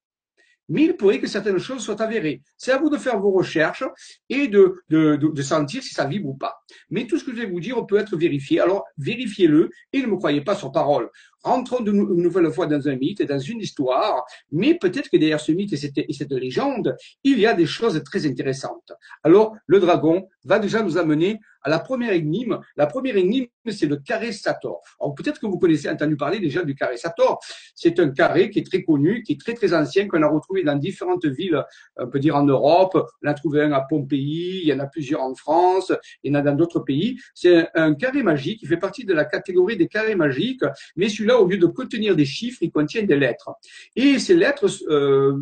Mais 0.69 0.83
il 0.85 0.95
pourrait 0.95 1.19
que 1.19 1.27
certaines 1.27 1.57
choses 1.57 1.83
soient 1.83 2.01
avérées. 2.01 2.41
C'est 2.55 2.71
à 2.71 2.77
vous 2.77 2.89
de 2.89 2.95
faire 2.95 3.19
vos 3.19 3.31
recherches 3.31 3.83
et 4.29 4.47
de, 4.47 4.77
de 4.87 5.41
sentir 5.41 5.83
si 5.83 5.93
ça 5.93 6.05
vibre 6.05 6.29
ou 6.29 6.35
pas. 6.35 6.55
Mais 6.89 7.05
tout 7.07 7.17
ce 7.17 7.25
que 7.25 7.31
je 7.31 7.41
vais 7.41 7.45
vous 7.45 7.59
dire 7.59 7.85
peut 7.85 7.97
être 7.97 8.15
vérifié. 8.15 8.61
Alors, 8.61 8.85
vérifiez-le 8.97 9.69
et 9.91 10.01
ne 10.01 10.07
me 10.07 10.15
croyez 10.15 10.39
pas 10.39 10.55
sur 10.55 10.71
parole 10.71 11.09
rentrons 11.43 11.81
de 11.81 11.91
une 11.91 12.21
nouvelle 12.21 12.51
fois 12.51 12.67
dans 12.67 12.87
un 12.87 12.95
mythe 12.95 13.21
dans 13.23 13.39
une 13.39 13.59
histoire, 13.59 14.25
mais 14.51 14.75
peut-être 14.75 15.09
que 15.09 15.17
derrière 15.17 15.39
ce 15.39 15.51
mythe 15.51 15.73
et 15.73 15.77
cette, 15.77 15.97
et 15.97 16.39
légende, 16.39 16.95
il 17.23 17.39
y 17.39 17.45
a 17.45 17.53
des 17.53 17.65
choses 17.65 18.01
très 18.03 18.25
intéressantes. 18.25 18.93
Alors, 19.23 19.55
le 19.65 19.79
dragon 19.79 20.27
va 20.43 20.59
déjà 20.59 20.81
nous 20.81 20.97
amener 20.97 21.39
à 21.63 21.69
la 21.69 21.79
première 21.79 22.13
énigme. 22.13 22.59
La 22.75 22.87
première 22.87 23.17
énigme, 23.17 23.47
c'est 23.69 23.85
le 23.85 23.97
carré 23.97 24.31
Sator. 24.31 24.81
Alors, 24.99 25.13
peut-être 25.13 25.39
que 25.39 25.45
vous 25.45 25.59
connaissez, 25.59 25.89
entendu 25.89 26.15
parler 26.17 26.39
déjà 26.39 26.63
du 26.63 26.75
carré 26.75 26.97
Sator. 26.97 27.39
C'est 27.75 27.99
un 27.99 28.09
carré 28.09 28.49
qui 28.49 28.59
est 28.59 28.65
très 28.65 28.83
connu, 28.83 29.23
qui 29.23 29.33
est 29.33 29.39
très, 29.39 29.53
très 29.53 29.73
ancien, 29.73 30.07
qu'on 30.07 30.23
a 30.23 30.27
retrouvé 30.27 30.63
dans 30.63 30.75
différentes 30.75 31.25
villes, 31.25 31.63
on 31.97 32.07
peut 32.07 32.19
dire 32.19 32.35
en 32.35 32.43
Europe. 32.43 32.97
On 33.23 33.27
a 33.27 33.33
trouvé 33.33 33.61
un 33.61 33.71
à 33.73 33.81
Pompéi, 33.81 34.61
il 34.63 34.67
y 34.67 34.73
en 34.73 34.79
a 34.79 34.87
plusieurs 34.87 35.21
en 35.21 35.35
France, 35.35 35.91
il 36.23 36.31
y 36.31 36.35
en 36.35 36.39
a 36.39 36.41
dans 36.41 36.55
d'autres 36.55 36.79
pays. 36.79 37.17
C'est 37.33 37.67
un, 37.75 37.93
carré 37.93 38.23
magique 38.23 38.59
qui 38.61 38.65
fait 38.65 38.77
partie 38.77 39.05
de 39.05 39.13
la 39.13 39.25
catégorie 39.25 39.77
des 39.77 39.87
carrés 39.87 40.15
magiques, 40.15 40.63
mais 40.95 41.09
celui-là, 41.31 41.41
au 41.41 41.47
lieu 41.47 41.57
de 41.57 41.65
contenir 41.65 42.15
des 42.15 42.25
chiffres, 42.25 42.59
il 42.61 42.71
contient 42.71 43.03
des 43.03 43.17
lettres. 43.17 43.51
Et 43.95 44.19
ces 44.19 44.35
lettres 44.35 44.67
euh, 44.89 45.37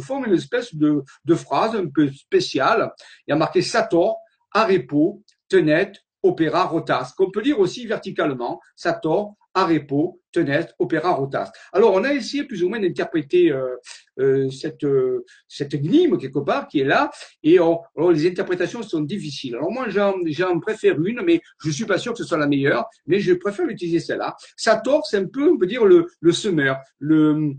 forment 0.00 0.26
une 0.26 0.34
espèce 0.34 0.74
de, 0.74 1.02
de, 1.24 1.34
phrase 1.34 1.74
un 1.74 1.86
peu 1.86 2.10
spéciale. 2.10 2.92
Il 3.26 3.30
y 3.30 3.32
a 3.32 3.36
marqué 3.36 3.62
Sator, 3.62 4.18
Arepo, 4.52 5.22
Tenet, 5.48 5.92
Opéra, 6.22 6.64
Rotas, 6.64 7.14
qu'on 7.16 7.30
peut 7.30 7.40
lire 7.40 7.58
aussi 7.58 7.86
verticalement, 7.86 8.60
Sator, 8.76 9.34
arepo, 9.54 10.20
tenet, 10.32 10.68
opéra, 10.78 11.12
rotas. 11.12 11.50
Alors, 11.72 11.92
on 11.94 12.04
a 12.04 12.12
essayé 12.12 12.44
plus 12.44 12.62
ou 12.62 12.68
moins 12.68 12.80
d'interpréter 12.80 13.52
euh, 13.52 13.76
euh, 14.18 14.50
cette, 14.50 14.84
euh, 14.84 15.24
cette 15.48 15.74
énigme 15.74 16.18
quelque 16.18 16.38
part 16.38 16.68
qui 16.68 16.80
est 16.80 16.84
là, 16.84 17.10
et 17.42 17.58
alors, 17.58 17.84
les 18.12 18.26
interprétations 18.26 18.82
sont 18.82 19.00
difficiles. 19.00 19.54
Alors 19.54 19.70
moi, 19.70 19.86
j'en 19.88 20.60
préfère 20.60 21.00
une, 21.02 21.22
mais 21.22 21.40
je 21.62 21.70
suis 21.70 21.84
pas 21.84 21.98
sûr 21.98 22.12
que 22.12 22.18
ce 22.18 22.24
soit 22.24 22.38
la 22.38 22.46
meilleure, 22.46 22.86
mais 23.06 23.20
je 23.20 23.34
préfère 23.34 23.66
utiliser 23.66 24.00
celle-là. 24.00 24.36
Sator, 24.56 25.06
c'est 25.06 25.18
un 25.18 25.26
peu, 25.26 25.50
on 25.50 25.58
peut 25.58 25.66
dire, 25.66 25.84
le, 25.84 26.06
le 26.20 26.32
semeur, 26.32 26.78
le, 26.98 27.54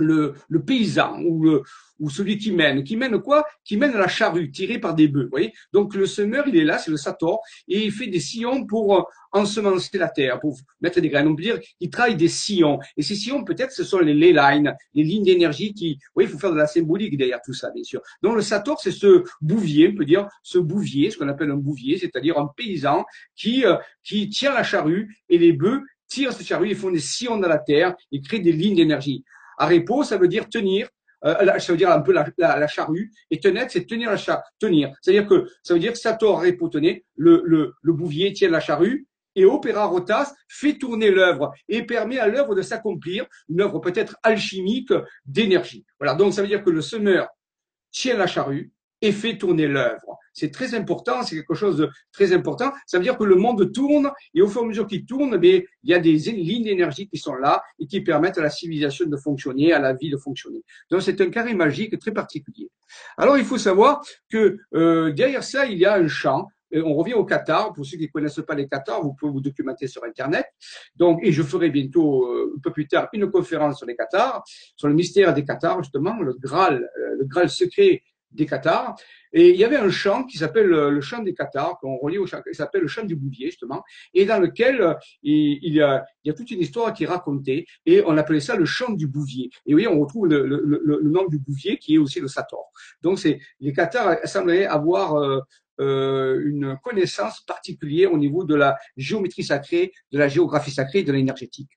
le, 0.00 0.34
le 0.48 0.62
paysan 0.62 1.22
ou, 1.22 1.42
le, 1.42 1.62
ou 1.98 2.10
celui 2.10 2.38
qui 2.38 2.52
mène. 2.52 2.84
Qui 2.84 2.96
mène 2.96 3.18
quoi? 3.20 3.44
Qui 3.64 3.76
mène 3.76 3.92
la 3.92 4.08
charrue 4.08 4.50
tirée 4.50 4.78
par 4.78 4.94
des 4.94 5.08
bœufs. 5.08 5.24
Vous 5.24 5.30
voyez? 5.30 5.52
Donc 5.72 5.94
le 5.94 6.06
semeur, 6.06 6.46
il 6.48 6.56
est 6.56 6.64
là, 6.64 6.78
c'est 6.78 6.90
le 6.90 6.96
sator, 6.96 7.40
et 7.68 7.84
il 7.84 7.92
fait 7.92 8.06
des 8.06 8.20
sillons 8.20 8.66
pour 8.66 8.96
euh, 8.96 9.02
ensemencer 9.32 9.98
la 9.98 10.08
terre, 10.08 10.40
pour 10.40 10.58
mettre 10.80 11.00
des 11.00 11.08
graines. 11.08 11.28
On 11.28 11.36
peut 11.36 11.42
dire 11.42 11.60
qu'il 11.60 11.90
travaille 11.90 12.16
des 12.16 12.28
sillons. 12.28 12.78
Et 12.96 13.02
ces 13.02 13.14
sillons, 13.14 13.44
peut-être, 13.44 13.72
ce 13.72 13.84
sont 13.84 13.98
les 13.98 14.14
ley 14.14 14.32
lines, 14.32 14.74
les 14.94 15.04
lignes 15.04 15.24
d'énergie 15.24 15.74
qui... 15.74 15.98
Oui, 16.14 16.24
il 16.24 16.30
faut 16.30 16.38
faire 16.38 16.52
de 16.52 16.56
la 16.56 16.66
symbolique 16.66 17.16
derrière 17.16 17.40
tout 17.44 17.54
ça, 17.54 17.70
bien 17.70 17.84
sûr. 17.84 18.00
Donc 18.22 18.36
le 18.36 18.42
sator, 18.42 18.80
c'est 18.80 18.92
ce 18.92 19.24
bouvier, 19.40 19.90
on 19.92 19.94
peut 19.94 20.04
dire 20.04 20.28
ce 20.42 20.58
bouvier, 20.58 21.10
ce 21.10 21.18
qu'on 21.18 21.28
appelle 21.28 21.50
un 21.50 21.56
bouvier, 21.56 21.98
c'est-à-dire 21.98 22.38
un 22.38 22.50
paysan 22.56 23.04
qui, 23.34 23.64
euh, 23.64 23.76
qui 24.02 24.28
tient 24.28 24.52
la 24.54 24.62
charrue 24.62 25.16
et 25.28 25.38
les 25.38 25.52
bœufs 25.52 25.82
tirent 26.08 26.32
cette 26.32 26.46
charrue, 26.46 26.68
ils 26.70 26.76
font 26.76 26.92
des 26.92 27.00
sillons 27.00 27.36
dans 27.36 27.48
la 27.48 27.58
terre, 27.58 27.94
ils 28.12 28.22
créent 28.22 28.38
des 28.38 28.52
lignes 28.52 28.76
d'énergie. 28.76 29.24
Arepo, 29.58 30.04
ça 30.04 30.16
veut 30.16 30.28
dire 30.28 30.48
tenir, 30.48 30.88
euh, 31.24 31.58
ça 31.58 31.72
veut 31.72 31.78
dire 31.78 31.90
un 31.90 32.00
peu 32.00 32.12
la, 32.12 32.26
la, 32.38 32.66
charrue, 32.66 33.10
et 33.30 33.40
tenir, 33.40 33.66
c'est 33.68 33.86
tenir 33.86 34.10
la 34.10 34.16
charrue, 34.16 34.42
tenir. 34.58 34.92
C'est-à-dire 35.00 35.26
que 35.26 35.46
ça 35.62 35.74
veut 35.74 35.80
dire 35.80 35.96
Sator 35.96 36.38
Arepo 36.38 36.68
tenir, 36.68 36.98
le, 37.16 37.42
le, 37.44 37.74
le 37.80 37.92
bouvier 37.92 38.32
tient 38.32 38.50
la 38.50 38.60
charrue, 38.60 39.06
et 39.36 39.44
Opéra 39.44 39.84
Rotas 39.84 40.34
fait 40.48 40.78
tourner 40.78 41.10
l'œuvre 41.10 41.52
et 41.68 41.82
permet 41.84 42.18
à 42.18 42.26
l'œuvre 42.26 42.54
de 42.54 42.62
s'accomplir, 42.62 43.26
une 43.48 43.60
œuvre 43.60 43.78
peut-être 43.80 44.16
alchimique 44.22 44.92
d'énergie. 45.26 45.84
Voilà, 46.00 46.14
donc 46.14 46.32
ça 46.32 46.40
veut 46.40 46.48
dire 46.48 46.64
que 46.64 46.70
le 46.70 46.80
semeur 46.80 47.28
tient 47.92 48.16
la 48.16 48.26
charrue 48.26 48.72
fait 49.12 49.38
tourner 49.38 49.68
l'œuvre 49.68 50.18
c'est 50.36 50.50
très 50.50 50.74
important, 50.74 51.22
c'est 51.22 51.34
quelque 51.34 51.54
chose 51.54 51.78
de 51.78 51.90
très 52.12 52.32
important. 52.32 52.70
Ça 52.86 52.98
veut 52.98 53.02
dire 53.02 53.16
que 53.16 53.24
le 53.24 53.36
monde 53.36 53.72
tourne 53.72 54.12
et 54.34 54.42
au 54.42 54.48
fur 54.48 54.60
et 54.60 54.64
à 54.64 54.68
mesure 54.68 54.86
qu'il 54.86 55.06
tourne, 55.06 55.38
mais 55.38 55.48
eh 55.48 55.68
il 55.82 55.90
y 55.90 55.94
a 55.94 55.98
des 55.98 56.12
lignes 56.12 56.64
d'énergie 56.64 57.08
qui 57.08 57.16
sont 57.16 57.34
là 57.34 57.62
et 57.78 57.86
qui 57.86 58.02
permettent 58.02 58.36
à 58.36 58.42
la 58.42 58.50
civilisation 58.50 59.06
de 59.06 59.16
fonctionner, 59.16 59.72
à 59.72 59.78
la 59.78 59.94
vie 59.94 60.10
de 60.10 60.18
fonctionner. 60.18 60.62
Donc 60.90 61.00
c'est 61.00 61.18
un 61.22 61.30
carré 61.30 61.54
magique 61.54 61.98
très 61.98 62.12
particulier. 62.12 62.68
Alors 63.16 63.38
il 63.38 63.46
faut 63.46 63.56
savoir 63.56 64.02
que 64.30 64.58
euh, 64.74 65.10
derrière 65.10 65.42
ça, 65.42 65.64
il 65.64 65.78
y 65.78 65.86
a 65.86 65.94
un 65.94 66.06
champ 66.06 66.48
on 66.74 66.94
revient 66.94 67.14
au 67.14 67.24
Qatar. 67.24 67.72
Pour 67.72 67.86
ceux 67.86 67.96
qui 67.96 68.02
ne 68.02 68.08
connaissent 68.08 68.42
pas 68.46 68.56
les 68.56 68.68
Qatar, 68.68 69.00
vous 69.00 69.14
pouvez 69.14 69.30
vous 69.30 69.40
documenter 69.40 69.86
sur 69.86 70.02
Internet. 70.04 70.46
Donc, 70.96 71.20
et 71.22 71.30
je 71.30 71.42
ferai 71.44 71.70
bientôt, 71.70 72.26
euh, 72.26 72.54
un 72.56 72.60
peu 72.60 72.72
plus 72.72 72.88
tard, 72.88 73.08
une 73.12 73.30
conférence 73.30 73.78
sur 73.78 73.86
les 73.86 73.94
Qatars, 73.94 74.42
sur 74.74 74.88
le 74.88 74.94
mystère 74.94 75.32
des 75.32 75.44
Qatars, 75.44 75.82
justement, 75.84 76.20
le 76.20 76.34
Graal, 76.34 76.90
euh, 76.98 77.16
le 77.18 77.24
Graal 77.24 77.48
secret 77.48 78.02
des 78.36 78.46
Qatars. 78.46 78.96
Et 79.32 79.50
il 79.50 79.56
y 79.56 79.64
avait 79.64 79.76
un 79.76 79.90
chant 79.90 80.24
qui 80.24 80.38
s'appelle 80.38 80.72
euh, 80.72 80.90
le 80.90 81.00
chant 81.00 81.22
des 81.22 81.34
Qatars, 81.34 81.78
qu'on 81.78 81.96
relie 81.96 82.18
au 82.18 82.26
chant, 82.26 82.40
qui 82.42 82.54
s'appelle 82.54 82.82
le 82.82 82.88
chant 82.88 83.04
du 83.04 83.16
Bouvier, 83.16 83.46
justement, 83.46 83.82
et 84.14 84.24
dans 84.24 84.38
lequel 84.38 84.80
euh, 84.80 84.94
il, 85.22 85.74
y 85.74 85.82
a, 85.82 86.04
toute 86.36 86.50
une 86.50 86.60
histoire 86.60 86.92
qui 86.92 87.04
est 87.04 87.08
racontée, 87.08 87.66
et 87.84 88.02
on 88.06 88.16
appelait 88.16 88.40
ça 88.40 88.56
le 88.56 88.64
chant 88.64 88.92
du 88.92 89.06
Bouvier. 89.06 89.50
Et 89.66 89.74
oui, 89.74 89.86
on 89.86 90.00
retrouve 90.00 90.28
le, 90.28 91.00
nom 91.02 91.26
du 91.26 91.38
Bouvier, 91.38 91.78
qui 91.78 91.96
est 91.96 91.98
aussi 91.98 92.20
le 92.20 92.28
Sator. 92.28 92.70
Donc, 93.02 93.18
c'est, 93.18 93.40
les 93.60 93.72
Qatars 93.72 94.18
sembleraient 94.26 94.66
avoir 94.66 95.42
euh, 95.78 96.40
une 96.42 96.78
connaissance 96.82 97.42
particulière 97.42 98.10
au 98.10 98.16
niveau 98.16 98.44
de 98.44 98.54
la 98.54 98.78
géométrie 98.96 99.44
sacrée, 99.44 99.92
de 100.10 100.18
la 100.18 100.28
géographie 100.28 100.70
sacrée 100.70 101.02
de 101.02 101.12
l'énergétique. 101.12 101.75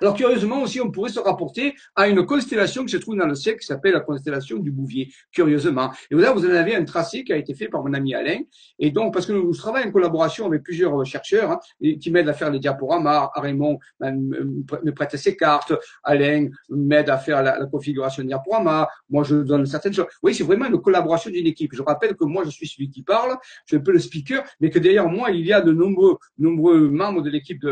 Alors 0.00 0.14
curieusement 0.14 0.62
aussi, 0.62 0.80
on 0.80 0.90
pourrait 0.90 1.10
se 1.10 1.20
rapporter 1.20 1.74
à 1.94 2.08
une 2.08 2.24
constellation 2.24 2.84
qui 2.84 2.92
se 2.92 2.96
trouve 2.96 3.16
dans 3.16 3.26
le 3.26 3.34
ciel 3.34 3.56
qui 3.56 3.66
s'appelle 3.66 3.92
la 3.92 4.00
constellation 4.00 4.58
du 4.58 4.70
Bouvier, 4.70 5.12
curieusement. 5.32 5.90
Et 6.10 6.14
là, 6.14 6.32
vous 6.32 6.44
en 6.46 6.50
avez 6.50 6.74
un 6.74 6.84
tracé 6.84 7.24
qui 7.24 7.32
a 7.32 7.36
été 7.36 7.54
fait 7.54 7.68
par 7.68 7.82
mon 7.82 7.92
ami 7.94 8.14
Alain. 8.14 8.40
Et 8.78 8.90
donc, 8.90 9.12
parce 9.12 9.26
que 9.26 9.32
nous, 9.32 9.54
travaillons 9.54 9.88
en 9.88 9.92
collaboration 9.92 10.46
avec 10.46 10.62
plusieurs 10.62 11.04
chercheurs 11.04 11.52
hein, 11.52 11.60
qui 12.00 12.10
m'aident 12.10 12.28
à 12.28 12.34
faire 12.34 12.50
les 12.50 12.58
diaporamas. 12.58 13.30
Raymond 13.34 13.78
ben, 14.00 14.16
me 14.16 14.90
prête 14.92 15.16
ses 15.16 15.36
cartes. 15.36 15.72
Alain 16.02 16.48
m'aide 16.68 17.10
à 17.10 17.18
faire 17.18 17.42
la, 17.42 17.66
configuration 17.66 18.22
des 18.22 18.28
diaporamas. 18.28 18.88
Moi, 19.08 19.24
je 19.24 19.36
donne 19.36 19.66
certaines 19.66 19.94
choses. 19.94 20.06
Oui, 20.22 20.34
c'est 20.34 20.44
vraiment 20.44 20.66
une 20.66 20.80
collaboration 20.80 21.30
d'une 21.30 21.46
équipe. 21.46 21.72
Je 21.74 21.82
rappelle 21.82 22.14
que 22.14 22.24
moi, 22.24 22.44
je 22.44 22.50
suis 22.50 22.66
celui 22.66 22.90
qui 22.90 23.02
parle, 23.02 23.36
je 23.66 23.74
suis 23.74 23.76
un 23.76 23.80
peu 23.80 23.92
le 23.92 23.98
speaker, 23.98 24.44
mais 24.60 24.70
que 24.70 24.78
derrière 24.78 25.08
moi, 25.08 25.30
il 25.30 25.46
y 25.46 25.52
a 25.52 25.60
de 25.60 25.72
nombreux, 25.72 26.18
nombreux 26.38 26.88
membres 26.88 27.22
de 27.22 27.30
l'équipe 27.30 27.64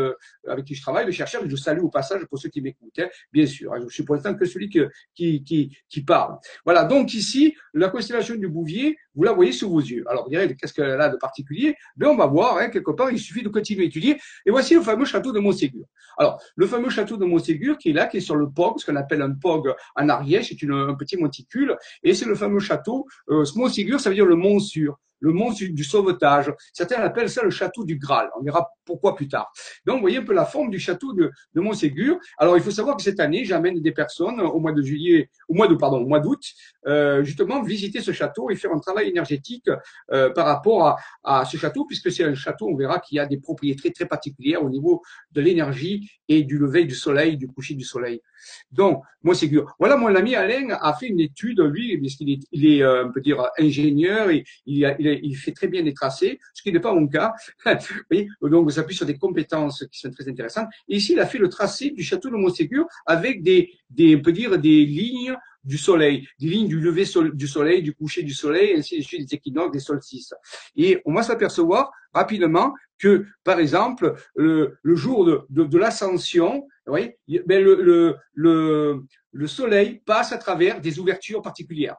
avec 0.47 0.65
qui 0.65 0.75
je 0.75 0.81
travaille, 0.81 1.05
les 1.05 1.11
chercheurs, 1.11 1.43
je 1.45 1.55
salue 1.55 1.83
passage 1.93 2.25
pour 2.25 2.39
ceux 2.39 2.49
qui 2.49 2.61
m'écoutent, 2.61 2.99
hein, 2.99 3.07
bien 3.31 3.45
sûr. 3.45 3.73
Hein, 3.73 3.79
je 3.87 3.93
suis 3.93 4.03
pour 4.03 4.15
l'instant 4.15 4.35
que 4.35 4.45
celui 4.45 4.69
qui, 4.69 4.81
qui, 5.43 5.77
qui, 5.89 6.03
parle. 6.03 6.37
Voilà, 6.65 6.83
donc 6.83 7.13
ici, 7.13 7.55
la 7.73 7.89
constellation 7.89 8.35
du 8.35 8.47
Bouvier, 8.47 8.97
vous 9.15 9.23
la 9.23 9.31
voyez 9.31 9.51
sous 9.51 9.69
vos 9.69 9.79
yeux. 9.79 10.03
Alors, 10.07 10.23
vous 10.23 10.29
direz, 10.29 10.55
qu'est-ce 10.55 10.73
qu'elle 10.73 10.99
a 10.99 11.09
de 11.09 11.17
particulier? 11.17 11.75
Ben, 11.95 12.07
on 12.07 12.15
va 12.15 12.25
voir, 12.25 12.57
hein, 12.57 12.69
quelque 12.69 12.91
part, 12.91 13.11
il 13.11 13.19
suffit 13.19 13.43
de 13.43 13.49
continuer 13.49 13.83
à 13.83 13.87
étudier. 13.87 14.17
Et 14.45 14.51
voici 14.51 14.73
le 14.73 14.81
fameux 14.81 15.05
château 15.05 15.31
de 15.31 15.39
Montségur. 15.39 15.85
Alors, 16.17 16.41
le 16.55 16.67
fameux 16.67 16.89
château 16.89 17.17
de 17.17 17.25
Montségur 17.25 17.77
qui 17.77 17.89
est 17.91 17.93
là, 17.93 18.07
qui 18.07 18.17
est 18.17 18.21
sur 18.21 18.35
le 18.35 18.49
POG, 18.49 18.79
ce 18.79 18.85
qu'on 18.85 18.95
appelle 18.95 19.21
un 19.21 19.33
POG 19.33 19.73
en 19.95 20.09
Ariège, 20.09 20.49
c'est 20.49 20.69
un 20.69 20.95
petit 20.95 21.17
monticule, 21.17 21.77
et 22.03 22.13
c'est 22.13 22.25
le 22.25 22.35
fameux 22.35 22.59
château, 22.59 23.07
euh, 23.29 23.45
Montségur, 23.55 23.99
ça 23.99 24.09
veut 24.09 24.15
dire 24.15 24.25
le 24.25 24.35
mont 24.35 24.59
sûr 24.59 24.99
le 25.23 25.31
mont 25.31 25.51
du 25.51 25.83
sauvetage. 25.85 26.53
Certains 26.73 27.01
appellent 27.01 27.29
ça 27.29 27.43
le 27.43 27.49
château 27.49 27.85
du 27.85 27.95
Graal. 27.97 28.29
On 28.37 28.43
verra 28.43 28.69
pourquoi 28.83 29.15
plus 29.15 29.29
tard. 29.29 29.51
Donc, 29.85 29.95
vous 29.95 30.01
voyez 30.01 30.17
un 30.17 30.23
peu 30.23 30.33
la 30.33 30.43
forme 30.43 30.69
du 30.69 30.79
château 30.79 31.13
de, 31.13 31.31
de 31.55 31.61
Montségur. 31.61 32.17
Alors, 32.37 32.57
il 32.57 32.63
faut 32.63 32.71
savoir 32.71 32.97
que 32.97 33.03
cette 33.03 33.21
année, 33.21 33.45
j'amène 33.45 33.81
des 33.81 33.93
personnes 33.93 34.41
au 34.41 34.59
mois 34.59 34.73
de 34.73 34.81
juillet, 34.81 35.29
au 35.47 35.53
mois 35.53 35.69
de 35.69 35.75
pardon, 35.75 36.01
au 36.01 36.05
mois 36.05 36.19
d'août, 36.19 36.43
euh, 36.87 37.23
justement 37.23 37.63
visiter 37.63 38.01
ce 38.01 38.11
château 38.11 38.49
et 38.49 38.57
faire 38.57 38.73
un 38.73 38.79
travail 38.79 39.07
énergétique 39.07 39.69
euh, 40.11 40.29
par 40.31 40.45
rapport 40.45 40.87
à, 40.87 40.97
à, 41.23 41.45
ce 41.45 41.55
château, 41.55 41.85
puisque 41.85 42.11
c'est 42.11 42.25
un 42.25 42.35
château, 42.35 42.67
on 42.67 42.75
verra 42.75 42.99
qu'il 42.99 43.15
y 43.15 43.19
a 43.19 43.25
des 43.25 43.37
propriétés 43.37 43.93
très 43.93 44.05
particulières 44.05 44.61
au 44.61 44.69
niveau 44.69 45.01
de 45.31 45.39
l'énergie 45.39 46.11
et 46.27 46.43
du 46.43 46.57
lever 46.57 46.83
du 46.83 46.95
soleil, 46.95 47.37
du 47.37 47.47
coucher 47.47 47.75
du 47.75 47.85
soleil. 47.85 48.21
Donc, 48.71 49.01
Montségur. 49.23 49.73
Voilà, 49.79 49.95
mon 49.95 50.13
ami 50.13 50.35
Alain 50.35 50.77
a 50.81 50.93
fait 50.93 51.07
une 51.07 51.21
étude, 51.21 51.61
lui, 51.61 51.97
puisqu'il 51.97 52.31
est, 52.31 52.39
il 52.51 52.65
est 52.65 52.83
euh, 52.83 53.05
on 53.05 53.11
peut 53.11 53.21
dire, 53.21 53.41
ingénieur 53.57 54.29
et 54.29 54.43
il, 54.65 54.85
a, 54.85 54.99
il, 54.99 55.07
il, 55.21 55.35
fait 55.35 55.51
très 55.51 55.67
bien 55.67 55.83
des 55.83 55.93
tracés, 55.93 56.39
ce 56.53 56.61
qui 56.61 56.71
n'est 56.71 56.79
pas 56.79 56.93
mon 56.93 57.07
cas. 57.07 57.33
donc, 58.41 58.65
vous 58.65 58.79
appuyez 58.79 58.97
sur 58.97 59.05
des 59.05 59.17
compétences 59.17 59.85
qui 59.91 59.99
sont 59.99 60.11
très 60.11 60.27
intéressantes. 60.29 60.67
Ici, 60.87 61.13
il 61.13 61.19
a 61.19 61.25
fait 61.25 61.37
le 61.37 61.49
tracé 61.49 61.91
du 61.91 62.03
château 62.03 62.29
de 62.29 62.35
Montségur 62.35 62.85
avec 63.05 63.43
des, 63.43 63.71
des, 63.89 64.15
on 64.15 64.21
peut 64.21 64.31
dire, 64.31 64.57
des 64.57 64.85
lignes 64.85 65.35
du 65.63 65.77
soleil, 65.77 66.27
des 66.39 66.47
lignes 66.47 66.67
du 66.67 66.79
lever 66.79 67.05
du 67.33 67.47
soleil, 67.47 67.81
du 67.81 67.93
coucher 67.93 68.23
du 68.23 68.33
soleil, 68.33 68.75
ainsi 68.77 68.99
de 68.99 69.17
des 69.17 69.35
équinoxes, 69.35 69.71
des 69.71 69.79
solstices. 69.79 70.33
Et 70.75 71.01
on 71.05 71.13
va 71.13 71.23
s'apercevoir 71.23 71.91
rapidement 72.13 72.73
que, 72.99 73.25
par 73.43 73.59
exemple, 73.59 74.13
le, 74.35 74.77
le 74.81 74.95
jour 74.95 75.25
de, 75.25 75.41
de, 75.49 75.63
de 75.63 75.77
l'ascension, 75.77 76.67
ben 76.85 77.13
le, 77.27 77.81
le, 77.81 78.17
le, 78.33 79.03
le 79.31 79.47
soleil 79.47 80.01
passe 80.05 80.33
à 80.33 80.37
travers 80.37 80.81
des 80.81 80.99
ouvertures 80.99 81.41
particulières. 81.41 81.95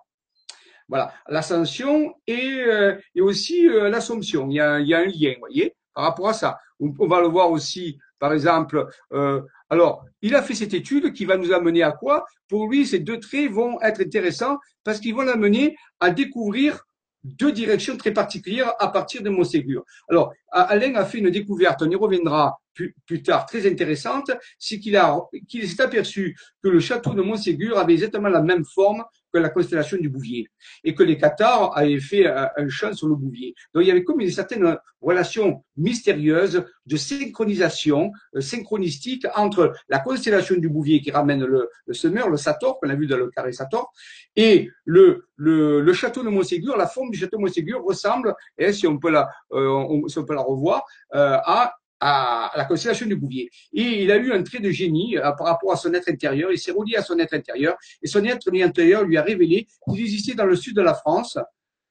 Voilà, 0.88 1.14
l'ascension 1.28 2.14
et, 2.26 2.62
euh, 2.66 2.96
et 3.14 3.20
aussi 3.20 3.68
euh, 3.68 3.88
l'assomption. 3.88 4.48
Il 4.50 4.54
y, 4.54 4.60
a, 4.60 4.80
il 4.80 4.86
y 4.86 4.94
a 4.94 4.98
un 4.98 5.06
lien, 5.06 5.34
voyez, 5.38 5.74
par 5.94 6.04
rapport 6.04 6.28
à 6.28 6.34
ça. 6.34 6.58
On, 6.80 7.06
va 7.06 7.20
le 7.20 7.28
voir 7.28 7.50
aussi, 7.50 7.98
par 8.18 8.32
exemple, 8.32 8.86
euh, 9.12 9.40
alors, 9.70 10.04
il 10.20 10.34
a 10.34 10.42
fait 10.42 10.54
cette 10.54 10.74
étude 10.74 11.12
qui 11.12 11.24
va 11.24 11.36
nous 11.36 11.52
amener 11.52 11.82
à 11.82 11.92
quoi? 11.92 12.24
Pour 12.48 12.68
lui, 12.68 12.86
ces 12.86 12.98
deux 12.98 13.18
traits 13.18 13.50
vont 13.50 13.80
être 13.80 14.02
intéressants 14.02 14.58
parce 14.82 15.00
qu'ils 15.00 15.14
vont 15.14 15.22
l'amener 15.22 15.76
à 16.00 16.10
découvrir 16.10 16.84
deux 17.24 17.52
directions 17.52 17.96
très 17.96 18.12
particulières 18.12 18.74
à 18.78 18.88
partir 18.88 19.22
de 19.22 19.30
Montségur. 19.30 19.84
Alors, 20.10 20.32
Alain 20.52 20.94
a 20.96 21.06
fait 21.06 21.18
une 21.18 21.30
découverte, 21.30 21.80
on 21.82 21.90
y 21.90 21.96
reviendra 21.96 22.58
plus, 22.74 23.22
tard, 23.22 23.46
très 23.46 23.66
intéressante, 23.70 24.30
c'est 24.58 24.78
qu'il 24.78 24.96
a, 24.96 25.16
qu'il 25.48 25.68
s'est 25.68 25.80
aperçu 25.80 26.36
que 26.62 26.68
le 26.68 26.80
château 26.80 27.14
de 27.14 27.22
Montségur 27.22 27.78
avait 27.78 27.94
exactement 27.94 28.28
la 28.28 28.42
même 28.42 28.64
forme 28.64 29.04
que 29.34 29.38
la 29.38 29.48
constellation 29.50 29.96
du 29.98 30.08
Bouvier 30.08 30.48
et 30.84 30.94
que 30.94 31.02
les 31.02 31.18
Qatars 31.18 31.76
avaient 31.76 31.98
fait 31.98 32.26
un, 32.26 32.68
chant 32.68 32.92
sur 32.92 33.08
le 33.08 33.16
Bouvier. 33.16 33.54
Donc 33.74 33.82
il 33.82 33.88
y 33.88 33.90
avait 33.90 34.04
comme 34.04 34.20
une 34.20 34.30
certaine 34.30 34.78
relation 35.00 35.64
mystérieuse 35.76 36.64
de 36.86 36.96
synchronisation 36.96 38.12
euh, 38.36 38.40
synchronistique 38.40 39.26
entre 39.34 39.74
la 39.88 39.98
constellation 39.98 40.56
du 40.56 40.68
Bouvier 40.68 41.00
qui 41.00 41.10
ramène 41.10 41.44
le, 41.44 41.68
le 41.86 41.94
semeur, 41.94 42.30
le 42.30 42.36
Sator, 42.36 42.78
qu'on 42.78 42.88
a 42.88 42.94
vu 42.94 43.06
dans 43.06 43.16
le 43.16 43.28
carré 43.30 43.52
Sator, 43.52 43.92
et 44.36 44.70
le, 44.84 45.26
le, 45.36 45.80
le 45.80 45.92
château 45.92 46.22
de 46.22 46.28
Montségur. 46.28 46.76
La 46.76 46.86
forme 46.86 47.10
du 47.10 47.18
château 47.18 47.36
de 47.36 47.42
Montségur 47.42 47.82
ressemble, 47.84 48.34
et 48.56 48.72
si 48.72 48.86
on 48.86 48.98
peut 48.98 49.10
la, 49.10 49.28
euh, 49.52 50.00
si 50.08 50.18
on 50.18 50.24
peut 50.24 50.34
la 50.34 50.42
revoir, 50.42 50.84
euh, 51.14 51.38
à 51.44 51.74
à 52.06 52.52
la 52.54 52.66
constellation 52.66 53.06
du 53.06 53.16
Bouvier. 53.16 53.50
Et 53.73 54.02
il 54.02 54.12
a 54.12 54.16
eu 54.16 54.30
un 54.30 54.42
trait 54.42 54.61
de 54.61 54.70
génie 54.70 55.16
euh, 55.16 55.32
par 55.32 55.46
rapport 55.46 55.73
à 55.73 55.76
son 55.76 55.94
être 55.94 56.11
intérieur. 56.11 56.52
Il 56.52 56.58
s'est 56.58 56.70
relié 56.70 56.96
à 56.96 57.02
son 57.02 57.18
être 57.18 57.32
intérieur. 57.32 57.76
Et 58.02 58.06
son 58.06 58.23
être 58.25 58.50
intérieur 58.62 59.04
lui 59.04 59.16
a 59.16 59.23
révélé 59.23 59.66
qu'il 59.88 60.00
existait 60.02 60.34
dans 60.34 60.44
le 60.44 60.54
sud 60.54 60.76
de 60.76 60.82
la 60.82 60.92
France 60.92 61.38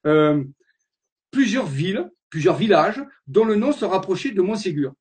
euh, 0.06 0.44
plusieurs 1.32 1.66
villes, 1.66 2.12
plusieurs 2.30 2.56
villages 2.56 3.02
dont 3.26 3.44
le 3.44 3.56
nom 3.56 3.72
se 3.72 3.86
rapprochait 3.86 4.32
de 4.32 4.42
Montségur. 4.44 4.94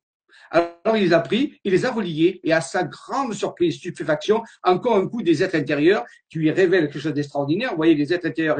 Alors 0.49 0.95
il 0.95 1.03
les 1.03 1.13
a 1.13 1.19
pris, 1.19 1.59
il 1.63 1.71
les 1.71 1.85
a 1.85 1.91
reliés, 1.91 2.39
et 2.43 2.53
à 2.53 2.61
sa 2.61 2.83
grande 2.83 3.33
surprise, 3.33 3.75
stupéfaction, 3.75 4.43
encore 4.63 4.97
un 4.97 5.07
coup 5.07 5.21
des 5.21 5.43
êtres 5.43 5.55
intérieurs 5.55 6.05
qui 6.29 6.39
lui 6.39 6.51
révèlent 6.51 6.87
quelque 6.87 6.99
chose 6.99 7.13
d'extraordinaire. 7.13 7.71
Vous 7.71 7.77
voyez, 7.77 7.95
les 7.95 8.13
êtres 8.13 8.27
intérieurs 8.27 8.57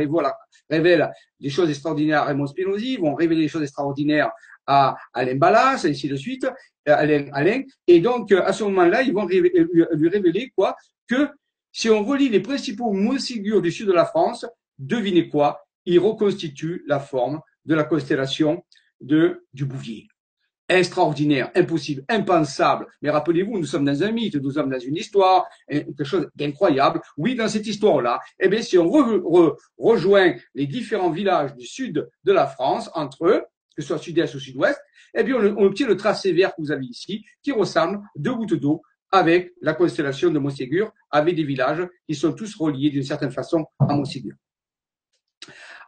révèlent 0.69 1.11
des 1.39 1.49
choses 1.49 1.69
extraordinaires 1.69 2.21
à 2.21 2.25
Raymond 2.25 2.47
Spinozzi, 2.47 2.97
vont 2.97 3.13
révéler 3.15 3.41
des 3.41 3.47
choses 3.47 3.63
extraordinaires 3.63 4.31
à 4.67 4.95
Alain 5.13 5.35
Ballas, 5.35 5.85
ainsi 5.85 6.07
de 6.07 6.15
suite, 6.15 6.47
Alain, 6.85 7.27
Alain. 7.33 7.61
Et 7.87 7.99
donc, 7.99 8.31
à 8.31 8.53
ce 8.53 8.63
moment-là, 8.65 9.01
ils 9.01 9.13
vont 9.13 9.25
lui 9.27 10.09
révéler 10.09 10.51
quoi? 10.55 10.75
Que 11.07 11.29
si 11.71 11.89
on 11.89 12.03
relie 12.03 12.29
les 12.29 12.39
principaux 12.39 12.91
mots 12.91 13.17
du 13.17 13.71
sud 13.71 13.87
de 13.87 13.93
la 13.93 14.05
France, 14.05 14.45
devinez 14.77 15.29
quoi? 15.29 15.65
Il 15.85 15.99
reconstitue 15.99 16.83
la 16.87 16.99
forme 16.99 17.41
de 17.65 17.75
la 17.75 17.83
constellation 17.83 18.63
de, 19.01 19.45
du 19.53 19.65
Bouvier. 19.65 20.07
Extraordinaire, 20.69 21.51
impossible, 21.55 22.05
impensable. 22.07 22.87
Mais 23.01 23.09
rappelez-vous, 23.09 23.57
nous 23.57 23.65
sommes 23.65 23.83
dans 23.83 24.01
un 24.01 24.11
mythe, 24.11 24.35
nous 24.35 24.51
sommes 24.51 24.69
dans 24.69 24.79
une 24.79 24.95
histoire, 24.95 25.45
quelque 25.67 26.05
chose 26.05 26.29
d'incroyable. 26.35 27.01
Oui, 27.17 27.35
dans 27.35 27.49
cette 27.49 27.67
histoire-là, 27.67 28.19
eh 28.39 28.47
bien, 28.47 28.61
si 28.61 28.77
on 28.77 28.89
rejoint 29.77 30.35
les 30.55 30.65
différents 30.65 31.11
villages 31.11 31.53
du 31.55 31.65
sud 31.65 32.09
de 32.23 32.31
la 32.31 32.47
France 32.47 32.89
entre 32.93 33.25
eux, 33.27 33.43
que 33.75 33.81
ce 33.81 33.87
soit 33.87 33.97
sud-est 33.97 34.35
ou 34.35 34.39
sud-ouest, 34.39 34.79
eh 35.15 35.23
bien, 35.23 35.35
on, 35.35 35.63
obtient 35.63 35.87
le 35.87 35.97
tracé 35.97 36.31
vert 36.31 36.55
que 36.55 36.61
vous 36.61 36.71
avez 36.71 36.85
ici, 36.85 37.25
qui 37.41 37.51
ressemble 37.51 38.01
de 38.15 38.31
gouttes 38.31 38.55
d'eau 38.55 38.81
avec 39.11 39.53
la 39.61 39.73
constellation 39.73 40.31
de 40.31 40.39
Montségur, 40.39 40.91
avec 41.11 41.35
des 41.35 41.43
villages 41.43 41.87
qui 42.07 42.15
sont 42.15 42.33
tous 42.33 42.55
reliés 42.55 42.89
d'une 42.89 43.03
certaine 43.03 43.31
façon 43.31 43.65
à 43.79 43.95
Montségur. 43.95 44.33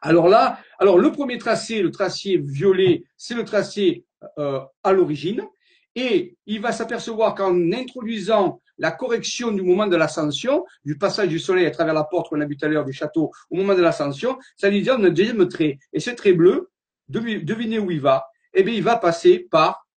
Alors 0.01 0.27
là, 0.27 0.59
alors 0.77 0.99
le 0.99 1.11
premier 1.11 1.37
tracé, 1.37 1.81
le 1.81 1.89
tracé 1.89 2.37
violet, 2.37 3.03
c'est 3.17 3.33
le 3.33 3.43
tracé 3.43 4.05
euh, 4.37 4.59
à 4.83 4.93
l'origine, 4.93 5.41
et 5.95 6.37
il 6.45 6.61
va 6.61 6.71
s'apercevoir 6.71 7.33
qu'en 7.33 7.71
introduisant 7.71 8.61
la 8.77 8.91
correction 8.91 9.51
du 9.51 9.61
moment 9.61 9.87
de 9.87 9.95
l'ascension, 9.95 10.65
du 10.83 10.97
passage 10.97 11.29
du 11.29 11.39
soleil 11.39 11.65
à 11.65 11.71
travers 11.71 11.93
la 11.93 12.03
porte 12.03 12.29
qu'on 12.29 12.41
a 12.41 12.45
vu 12.45 12.57
tout 12.57 12.65
à 12.65 12.69
l'heure 12.69 12.85
du 12.85 12.93
château 12.93 13.31
au 13.49 13.55
moment 13.55 13.73
de 13.73 13.81
l'ascension, 13.81 14.37
ça 14.57 14.69
lui 14.69 14.83
donne 14.83 15.05
un 15.05 15.09
deuxième 15.09 15.47
trait. 15.47 15.79
Et 15.93 15.99
ce 15.99 16.11
trait 16.11 16.33
bleu, 16.33 16.69
devinez 17.07 17.79
où 17.79 17.91
il 17.91 18.01
va 18.01 18.25
Eh 18.53 18.63
bien, 18.63 18.73
il 18.73 18.83
va 18.83 18.97
passer 18.97 19.47
par 19.49 19.87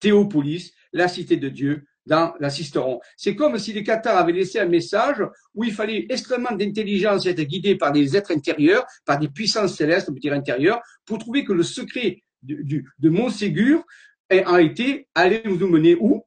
Théopolis, 0.00 0.72
la 0.92 1.08
cité 1.08 1.36
de 1.36 1.48
Dieu, 1.48 1.84
dans 2.06 2.32
la 2.40 2.48
Cisteron. 2.48 3.00
C'est 3.16 3.36
comme 3.36 3.58
si 3.58 3.72
les 3.74 3.84
Cathares 3.84 4.16
avaient 4.16 4.32
laissé 4.32 4.58
un 4.58 4.66
message 4.66 5.22
où 5.54 5.64
il 5.64 5.72
fallait 5.72 6.06
extrêmement 6.08 6.56
d'intelligence 6.56 7.26
être 7.26 7.42
guidé 7.42 7.76
par 7.76 7.92
des 7.92 8.16
êtres 8.16 8.32
intérieurs, 8.32 8.86
par 9.04 9.18
des 9.18 9.28
puissances 9.28 9.76
célestes, 9.76 10.08
on 10.08 10.14
peut 10.14 10.20
dire 10.20 10.32
intérieures, 10.32 10.80
pour 11.04 11.18
trouver 11.18 11.44
que 11.44 11.52
le 11.52 11.62
secret 11.62 12.22
de, 12.42 12.82
de 12.98 13.08
Montségur 13.10 13.84
a 14.30 14.60
été 14.60 15.08
aller 15.14 15.42
nous 15.44 15.68
mener 15.68 15.96
où? 16.00 16.24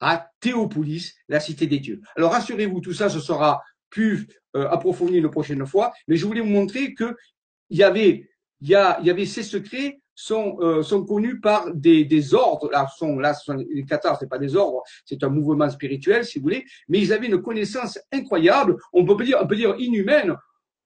À 0.00 0.30
Théopolis, 0.40 1.14
la 1.28 1.40
cité 1.40 1.66
des 1.66 1.78
dieux. 1.78 2.02
Alors 2.16 2.32
rassurez-vous, 2.32 2.80
tout 2.80 2.92
ça, 2.92 3.08
ce 3.08 3.20
sera 3.20 3.62
plus 3.88 4.26
euh, 4.54 4.68
approfondi 4.68 5.16
une 5.16 5.30
prochaine 5.30 5.64
fois, 5.66 5.92
mais 6.06 6.16
je 6.16 6.26
voulais 6.26 6.40
vous 6.40 6.48
montrer 6.48 6.94
que 6.94 7.16
il 7.70 7.78
y 7.78 7.82
avait, 7.82 8.28
il 8.60 8.68
y, 8.68 8.74
a, 8.74 8.98
il 9.00 9.06
y 9.06 9.10
avait 9.10 9.26
ces 9.26 9.42
secrets 9.42 10.00
sont, 10.14 10.56
euh, 10.60 10.82
sont 10.82 11.04
connus 11.04 11.40
par 11.40 11.72
des, 11.74 12.04
des 12.04 12.34
ordres. 12.34 12.70
Là, 12.70 12.86
sont, 12.96 13.18
là 13.18 13.34
sont, 13.34 13.54
les 13.54 13.84
Qatars, 13.84 14.18
c'est 14.18 14.28
pas 14.28 14.38
des 14.38 14.56
ordres, 14.56 14.82
c'est 15.04 15.22
un 15.22 15.28
mouvement 15.28 15.68
spirituel, 15.68 16.24
si 16.24 16.38
vous 16.38 16.44
voulez. 16.44 16.64
Mais 16.88 16.98
ils 16.98 17.12
avaient 17.12 17.26
une 17.26 17.42
connaissance 17.42 17.98
incroyable. 18.10 18.76
On 18.92 19.04
peut 19.04 19.22
dire, 19.22 19.38
on 19.40 19.46
peut 19.46 19.56
dire 19.56 19.74
inhumaine. 19.78 20.34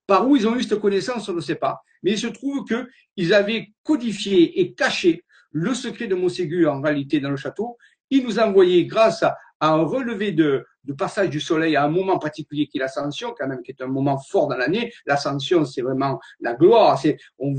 Par 0.06 0.28
où 0.28 0.36
ils 0.36 0.48
ont 0.48 0.56
eu 0.56 0.62
cette 0.64 0.80
connaissance, 0.80 1.28
on 1.28 1.34
ne 1.34 1.40
sait 1.40 1.54
pas. 1.54 1.80
Mais 2.02 2.12
il 2.12 2.18
se 2.18 2.26
trouve 2.26 2.64
que 2.64 2.88
ils 3.16 3.32
avaient 3.32 3.68
codifié 3.84 4.60
et 4.60 4.74
caché 4.74 5.24
le 5.52 5.72
secret 5.74 6.08
de 6.08 6.16
Montségur 6.16 6.72
en 6.72 6.80
réalité 6.80 7.20
dans 7.20 7.30
le 7.30 7.36
château. 7.36 7.76
Ils 8.10 8.24
nous 8.24 8.40
envoyaient 8.40 8.86
grâce 8.86 9.23
à, 9.23 9.36
à 9.60 9.68
un 9.68 9.82
relevé 9.82 10.32
de, 10.32 10.64
de 10.84 10.92
passage 10.92 11.30
du 11.30 11.40
soleil 11.40 11.76
à 11.76 11.84
un 11.84 11.88
moment 11.88 12.18
particulier 12.18 12.66
qui 12.66 12.78
est 12.78 12.80
l'ascension, 12.80 13.34
quand 13.38 13.46
même, 13.46 13.62
qui 13.62 13.70
est 13.70 13.82
un 13.82 13.86
moment 13.86 14.18
fort 14.18 14.49
dans 14.49 14.56
l'année. 14.56 14.92
L'ascension, 15.06 15.64
c'est 15.64 15.82
vraiment 15.82 16.20
la 16.40 16.54
gloire. 16.54 16.99
C'est, 16.99 17.18
on 17.38 17.54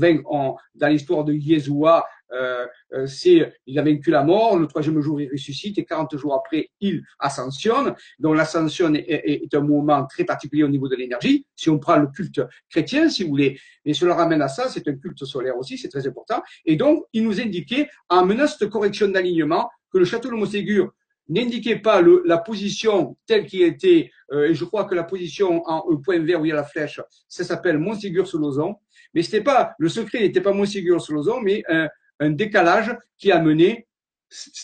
dans 0.74 0.88
l'histoire 0.88 1.24
de 1.24 1.32
Yeshua, 1.32 2.04
euh, 2.32 2.66
euh, 2.94 3.06
c'est, 3.06 3.52
il 3.66 3.78
a 3.78 3.82
vaincu 3.82 4.10
la 4.10 4.22
mort, 4.22 4.56
le 4.56 4.66
troisième 4.66 5.00
jour 5.00 5.20
il 5.20 5.30
ressuscite 5.30 5.78
et 5.78 5.84
40 5.84 6.16
jours 6.16 6.34
après 6.34 6.70
il 6.80 7.02
ascensionne. 7.18 7.94
Donc 8.18 8.36
l'ascension 8.36 8.92
est, 8.94 9.04
est, 9.08 9.54
un 9.54 9.60
moment 9.60 10.06
très 10.06 10.24
particulier 10.24 10.62
au 10.62 10.68
niveau 10.68 10.88
de 10.88 10.96
l'énergie. 10.96 11.46
Si 11.54 11.68
on 11.68 11.78
prend 11.78 11.96
le 11.96 12.06
culte 12.06 12.40
chrétien, 12.70 13.08
si 13.10 13.22
vous 13.22 13.30
voulez, 13.30 13.60
et 13.84 13.94
cela 13.94 14.14
ramène 14.14 14.42
à 14.42 14.48
ça, 14.48 14.68
c'est 14.68 14.88
un 14.88 14.96
culte 14.96 15.24
solaire 15.24 15.56
aussi, 15.58 15.76
c'est 15.76 15.88
très 15.88 16.06
important. 16.06 16.42
Et 16.64 16.76
donc 16.76 17.04
il 17.12 17.22
nous 17.22 17.40
indiquait 17.40 17.88
en 18.08 18.24
menace 18.24 18.58
de 18.58 18.66
correction 18.66 19.08
d'alignement 19.08 19.70
que 19.92 19.98
le 19.98 20.04
château 20.06 20.30
de 20.30 20.34
Montségur 20.34 20.90
n'indiquez 21.28 21.76
pas 21.76 22.02
la 22.24 22.38
position 22.38 23.16
telle 23.26 23.46
qu'il 23.46 23.62
était, 23.62 24.10
euh, 24.32 24.48
et 24.48 24.54
je 24.54 24.64
crois 24.64 24.84
que 24.84 24.94
la 24.94 25.04
position 25.04 25.62
en 25.66 25.96
point 25.96 26.18
vert 26.18 26.40
où 26.40 26.44
il 26.44 26.48
y 26.48 26.52
a 26.52 26.56
la 26.56 26.64
flèche, 26.64 27.00
ça 27.28 27.44
s'appelle 27.44 27.78
Montségur 27.78 28.26
sous 28.26 28.38
l'ozon. 28.38 28.76
Mais 29.14 29.22
c'était 29.22 29.42
pas, 29.42 29.74
le 29.78 29.88
secret 29.88 30.20
n'était 30.20 30.40
pas 30.40 30.52
Montségur 30.52 31.00
sous 31.00 31.12
l'ozon, 31.12 31.40
mais 31.40 31.62
un, 31.68 31.88
un, 32.20 32.30
décalage 32.30 32.96
qui 33.18 33.30
a 33.30 33.40
mené 33.40 33.86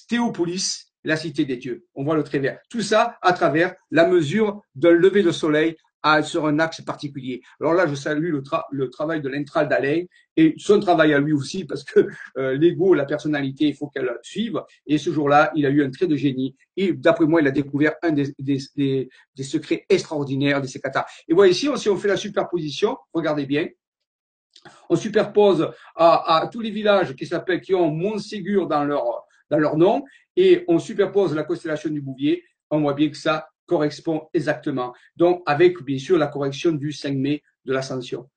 Théopolis, 0.08 0.92
la 1.04 1.16
cité 1.16 1.44
des 1.44 1.56
dieux. 1.56 1.86
On 1.94 2.04
voit 2.04 2.16
le 2.16 2.24
trait 2.24 2.38
vert. 2.38 2.58
Tout 2.70 2.82
ça 2.82 3.18
à 3.22 3.32
travers 3.32 3.74
la 3.90 4.06
mesure 4.06 4.62
d'un 4.74 4.92
lever 4.92 5.22
de 5.22 5.30
soleil 5.30 5.76
sur 6.22 6.46
un 6.46 6.58
axe 6.58 6.80
particulier. 6.82 7.36
Alors 7.60 7.74
là, 7.74 7.86
je 7.86 7.94
salue 7.94 8.30
le, 8.36 8.42
le 8.70 8.86
travail 8.96 9.20
de 9.20 9.28
l'intral 9.28 9.68
d'Alain 9.68 10.02
et 10.36 10.54
son 10.56 10.78
travail 10.80 11.12
à 11.14 11.18
lui 11.18 11.32
aussi, 11.32 11.64
parce 11.64 11.84
que 11.84 12.00
euh, 12.36 12.56
l'ego, 12.56 12.94
la 12.94 13.04
personnalité, 13.04 13.64
il 13.70 13.74
faut 13.74 13.88
qu'elle 13.88 14.10
suive. 14.22 14.58
Et 14.86 14.98
ce 14.98 15.10
jour-là, 15.10 15.50
il 15.56 15.64
a 15.66 15.70
eu 15.70 15.82
un 15.82 15.90
trait 15.90 16.06
de 16.06 16.16
génie. 16.16 16.54
Et 16.76 16.92
d'après 16.92 17.26
moi, 17.26 17.40
il 17.40 17.48
a 17.48 17.50
découvert 17.50 17.94
un 18.02 18.12
des, 18.12 18.26
des, 18.38 18.58
des, 18.76 19.08
des 19.38 19.42
secrets 19.42 19.84
extraordinaires 19.88 20.60
de 20.60 20.66
ces 20.66 20.80
katas. 20.80 21.06
Et 21.28 21.34
voilà 21.34 21.50
ici, 21.50 21.68
si 21.76 21.88
on 21.88 21.96
fait 21.96 22.08
la 22.08 22.16
superposition, 22.16 22.96
regardez 23.12 23.46
bien, 23.46 23.66
on 24.90 24.96
superpose 24.96 25.70
à, 25.94 26.38
à 26.38 26.46
tous 26.48 26.60
les 26.60 26.70
villages 26.70 27.14
qui 27.14 27.26
s'appellent, 27.26 27.60
qui 27.60 27.74
ont 27.74 27.90
Montségur 27.90 28.66
dans 28.66 28.84
leur, 28.84 29.04
dans 29.50 29.58
leur 29.58 29.76
nom, 29.76 30.04
et 30.34 30.64
on 30.68 30.78
superpose 30.78 31.34
la 31.34 31.44
constellation 31.44 31.90
du 31.90 32.00
Bouvier. 32.00 32.44
On 32.70 32.80
voit 32.80 32.94
bien 32.94 33.08
que 33.08 33.16
ça 33.16 33.48
correspond 33.68 34.28
exactement. 34.34 34.92
Donc, 35.16 35.42
avec 35.46 35.80
bien 35.82 35.98
sûr 35.98 36.18
la 36.18 36.26
correction 36.26 36.72
du 36.72 36.90
5 36.90 37.14
mai 37.14 37.42
de 37.64 37.72
l'ascension, 37.72 38.28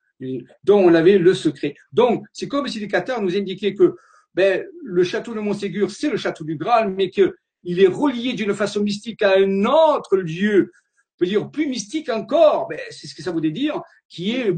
dont 0.63 0.77
on 0.77 0.93
avait 0.93 1.17
le 1.17 1.33
secret. 1.33 1.73
Donc, 1.91 2.25
c'est 2.33 2.47
comme 2.47 2.67
si 2.67 2.87
Qatars 2.87 3.21
nous 3.21 3.35
indiquaient 3.35 3.73
que 3.73 3.95
ben, 4.35 4.63
le 4.83 5.03
château 5.03 5.33
de 5.33 5.39
Montségur, 5.39 5.89
c'est 5.89 6.09
le 6.09 6.17
château 6.17 6.43
du 6.43 6.55
Graal, 6.55 6.93
mais 6.93 7.09
qu'il 7.09 7.31
est 7.63 7.87
relié 7.87 8.33
d'une 8.33 8.53
façon 8.53 8.81
mystique 8.81 9.21
à 9.23 9.37
un 9.37 9.65
autre 9.65 10.17
lieu, 10.17 10.71
peut 11.17 11.25
dire 11.25 11.49
plus 11.49 11.67
mystique 11.67 12.09
encore, 12.09 12.67
ben, 12.69 12.79
c'est 12.89 13.07
ce 13.07 13.15
que 13.15 13.23
ça 13.23 13.31
voulait 13.31 13.51
dire, 13.51 13.81
qui 14.09 14.31
est 14.31 14.53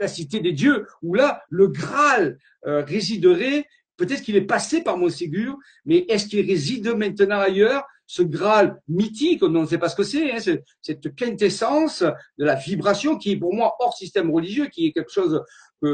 la 0.00 0.08
cité 0.08 0.40
des 0.40 0.52
dieux, 0.52 0.86
où 1.02 1.14
là, 1.14 1.42
le 1.48 1.68
Graal 1.68 2.38
euh, 2.66 2.82
résiderait. 2.84 3.66
Peut-être 3.96 4.22
qu'il 4.22 4.34
est 4.34 4.42
passé 4.42 4.82
par 4.82 4.98
Montségur, 4.98 5.56
mais 5.84 6.04
est-ce 6.08 6.26
qu'il 6.26 6.44
réside 6.44 6.88
maintenant 6.96 7.38
ailleurs? 7.38 7.84
Ce 8.06 8.22
Graal 8.22 8.80
mythique, 8.88 9.42
on 9.42 9.48
ne 9.48 9.66
sait 9.66 9.78
pas 9.78 9.88
ce 9.88 9.96
que 9.96 10.02
c'est, 10.02 10.32
hein, 10.32 10.56
cette 10.82 11.14
quintessence 11.14 12.02
de 12.02 12.44
la 12.44 12.54
vibration 12.54 13.16
qui 13.16 13.32
est 13.32 13.36
pour 13.36 13.54
moi 13.54 13.74
hors 13.78 13.96
système 13.96 14.30
religieux, 14.30 14.66
qui 14.66 14.86
est 14.86 14.92
quelque 14.92 15.12
chose 15.12 15.42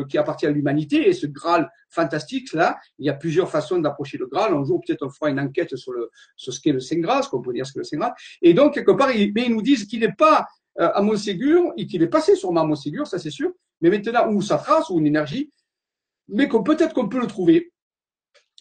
qui 0.09 0.19
appartient 0.19 0.47
à 0.47 0.51
l'humanité, 0.51 1.09
et 1.09 1.13
ce 1.13 1.27
Graal 1.27 1.69
fantastique 1.89 2.53
là, 2.53 2.79
il 2.99 3.07
y 3.07 3.11
a 3.11 3.15
plusieurs 3.15 3.51
façons 3.51 3.79
d'approcher 3.79 4.19
le 4.19 4.27
Graal. 4.27 4.55
Un 4.55 4.65
jour, 4.65 4.81
peut-être 4.87 5.05
on 5.05 5.11
fera 5.11 5.31
une 5.31 5.41
enquête 5.41 5.75
sur, 5.77 5.93
le, 5.93 6.11
sur 6.37 6.53
ce 6.53 6.61
qu'est 6.61 6.73
le 6.73 6.81
Saint 6.81 7.01
Graal, 7.01 7.25
ce 7.25 7.29
qu'on 7.29 7.43
peut 7.43 7.53
dire 7.53 7.67
ce 7.67 7.73
qu'est 7.73 7.81
le 7.81 7.85
Saint 7.85 7.97
Graal. 7.97 8.15
Et 8.43 8.55
donc, 8.55 8.75
quelque 8.75 8.93
part, 8.93 9.11
ils, 9.11 9.33
ils 9.35 9.51
nous 9.51 9.63
disent 9.63 9.87
qu'il 9.87 10.01
n'est 10.01 10.13
pas 10.13 10.47
euh, 10.81 10.91
à 10.95 11.03
Montségur, 11.03 11.73
et 11.77 11.87
qu'il 11.87 12.03
est 12.03 12.09
passé 12.09 12.37
sur 12.37 12.57
à 12.57 12.65
Montségur, 12.65 13.07
ça 13.07 13.19
c'est 13.19 13.31
sûr, 13.31 13.53
mais 13.81 13.91
maintenant, 13.91 14.31
où 14.31 14.41
sa 14.43 14.59
trace, 14.59 14.91
ou 14.91 14.99
une 14.99 15.07
énergie, 15.07 15.51
mais 16.29 16.47
qu'on 16.47 16.63
peut-être 16.63 16.95
qu'on 16.95 17.09
peut 17.09 17.21
le 17.21 17.27
trouver. 17.27 17.73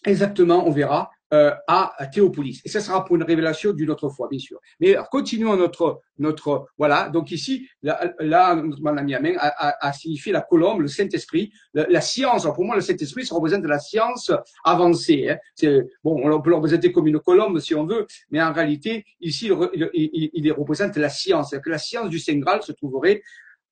Exactement, 0.05 0.65
on 0.65 0.71
verra, 0.71 1.11
euh, 1.31 1.51
à 1.67 1.93
Théopolis. 2.11 2.59
Et 2.65 2.69
ça 2.69 2.81
sera 2.81 3.05
pour 3.05 3.15
une 3.15 3.23
révélation 3.23 3.71
d'une 3.71 3.91
autre 3.91 4.09
fois, 4.09 4.27
bien 4.29 4.39
sûr. 4.39 4.59
Mais 4.79 4.95
continuons 5.11 5.55
notre, 5.55 6.01
notre, 6.17 6.65
voilà. 6.77 7.09
Donc 7.09 7.29
ici, 7.31 7.67
là, 7.83 8.13
là 8.19 8.55
mon 8.55 8.97
ami 8.97 9.13
Amen 9.13 9.35
a, 9.37 9.47
a, 9.47 9.87
a, 9.87 9.93
signifié 9.93 10.31
la 10.31 10.41
colombe, 10.41 10.81
le 10.81 10.87
Saint-Esprit, 10.87 11.51
la, 11.75 12.01
science. 12.01 12.45
Alors 12.45 12.55
pour 12.55 12.65
moi, 12.65 12.75
le 12.75 12.81
Saint-Esprit, 12.81 13.27
ça 13.27 13.35
représente 13.35 13.63
la 13.65 13.77
science 13.77 14.31
avancée. 14.63 15.29
Hein. 15.29 15.37
C'est, 15.53 15.85
bon, 16.03 16.19
on 16.23 16.41
peut 16.41 16.49
le 16.49 16.55
représenter 16.55 16.91
comme 16.91 17.05
une 17.05 17.19
colombe 17.19 17.59
si 17.59 17.75
on 17.75 17.85
veut, 17.85 18.07
mais 18.31 18.41
en 18.41 18.51
réalité, 18.51 19.05
ici, 19.21 19.51
il, 19.73 19.89
il, 19.93 20.29
il 20.33 20.51
représente 20.51 20.97
la 20.97 21.09
science. 21.09 21.53
Que 21.63 21.69
la 21.69 21.77
science 21.77 22.09
du 22.09 22.17
Saint 22.17 22.39
Graal 22.39 22.63
se 22.63 22.71
trouverait 22.71 23.21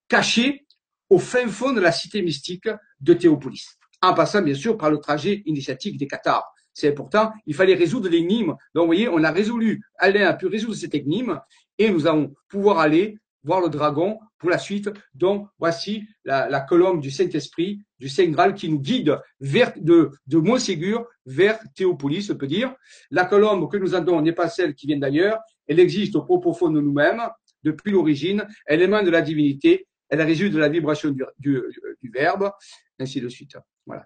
cachée 0.08 0.66
au 1.10 1.18
fin 1.18 1.48
fond 1.48 1.74
de 1.74 1.82
la 1.82 1.92
cité 1.92 2.22
mystique 2.22 2.70
de 3.00 3.14
Théopolis. 3.14 3.80
En 4.04 4.14
passant, 4.14 4.44
bien 4.44 4.54
sûr, 4.54 4.78
par 4.78 4.92
le 4.92 5.00
trajet 5.00 5.42
initiatique 5.48 5.98
des 5.98 6.06
Cathares 6.06 6.54
c'est 6.78 6.90
important. 6.90 7.32
Il 7.48 7.56
fallait 7.56 7.74
résoudre 7.74 8.08
l'énigme. 8.08 8.54
Donc, 8.76 8.84
vous 8.84 8.86
voyez, 8.86 9.10
on 9.10 9.24
a 9.24 9.32
résolu, 9.32 9.82
Alain 9.98 10.28
a 10.28 10.34
pu 10.34 10.46
résoudre 10.46 10.76
cette 10.76 10.94
énigme 10.94 11.40
et 11.80 11.90
nous 11.90 12.06
allons 12.06 12.36
pouvoir 12.50 12.78
aller 12.78 13.18
voir 13.44 13.62
le 13.62 13.70
dragon 13.70 14.20
pour 14.38 14.52
la 14.52 14.60
suite. 14.60 14.88
Donc, 15.16 15.48
voici 15.58 16.04
la, 16.24 16.62
colombe 16.62 17.02
du 17.02 17.10
Saint-Esprit, 17.10 17.82
du 17.98 18.10
Saint 18.10 18.28
Graal 18.28 18.54
qui 18.54 18.70
nous 18.70 18.80
guide 18.80 19.18
vers, 19.40 19.74
de, 19.76 20.12
de 20.28 20.38
Montségur 20.38 21.08
vers 21.26 21.58
Théopolis, 21.76 22.30
on 22.30 22.36
peut 22.36 22.46
dire. 22.46 22.76
La 23.10 23.26
colombe 23.26 23.72
que 23.72 23.78
nous 23.78 23.96
avons 23.96 24.22
n'est 24.22 24.34
pas 24.34 24.48
celle 24.48 24.76
qui 24.76 24.86
vient 24.86 25.00
d'ailleurs. 25.00 25.40
Elle 25.66 25.80
existe 25.80 26.16
au 26.16 26.22
propos 26.22 26.54
fond 26.54 26.70
de 26.70 26.80
nous-mêmes 26.80 27.24
depuis 27.64 27.92
l'origine. 27.92 28.48
Elle 28.68 28.84
émane 28.84 29.06
de 29.06 29.10
la 29.10 29.22
divinité. 29.22 29.88
Elle 30.10 30.22
résulte 30.22 30.54
de 30.54 30.60
la 30.60 30.70
vibration 30.70 31.10
du, 31.10 31.24
du, 31.40 31.60
du 32.04 32.12
verbe, 32.12 32.52
ainsi 33.00 33.20
de 33.20 33.30
suite. 33.30 33.58
Voilà. 33.88 34.06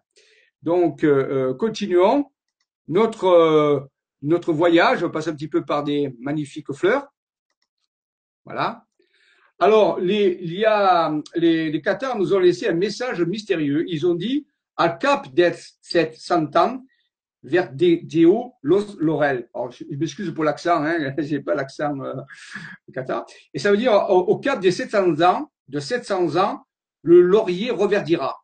Donc, 0.62 1.04
euh, 1.04 1.50
euh, 1.50 1.54
continuons 1.54 2.28
notre 2.88 3.26
euh, 3.26 3.80
notre 4.22 4.54
voyage. 4.54 5.06
Passe 5.08 5.28
un 5.28 5.36
petit 5.36 5.48
peu 5.48 5.66
par 5.66 5.84
des 5.84 6.16
magnifiques 6.20 6.72
fleurs. 6.74 7.08
Voilà. 8.46 8.86
Alors, 9.60 10.00
les, 10.00 10.40
il 10.42 10.54
y 10.54 10.66
a, 10.66 11.14
les, 11.36 11.72
les 11.72 11.82
Qatars 11.82 12.18
nous 12.18 12.34
ont 12.34 12.40
laissé 12.40 12.68
un 12.68 12.74
message 12.74 13.22
mystérieux. 13.22 13.86
Ils 13.88 14.08
ont 14.08 14.16
dit, 14.16 14.48
à 14.76 14.90
cap 14.90 15.32
des 15.34 15.54
sept 15.82 16.16
santan, 16.16 16.84
vers 17.44 17.72
Deo 17.72 18.54
Los 18.62 18.98
Laurel. 19.00 19.50
Alors, 19.54 19.72
je 19.72 19.84
m'excuse 19.96 20.34
pour 20.34 20.44
l'accent, 20.44 20.84
hein, 20.84 21.14
j'ai 21.18 21.40
pas 21.40 21.56
l'accent 21.56 22.00
euh, 22.02 22.14
Qatar. 22.94 23.26
Et 23.54 23.60
ça 23.60 23.72
veut 23.72 23.78
dire, 23.78 23.94
au, 23.94 24.20
au, 24.20 24.38
cap 24.38 24.60
des 24.60 24.72
700 24.72 25.22
ans, 25.22 25.52
de 25.68 25.80
700 25.80 26.38
ans, 26.38 26.66
le 27.04 27.22
laurier 27.22 27.72
reverdira. 27.72 28.41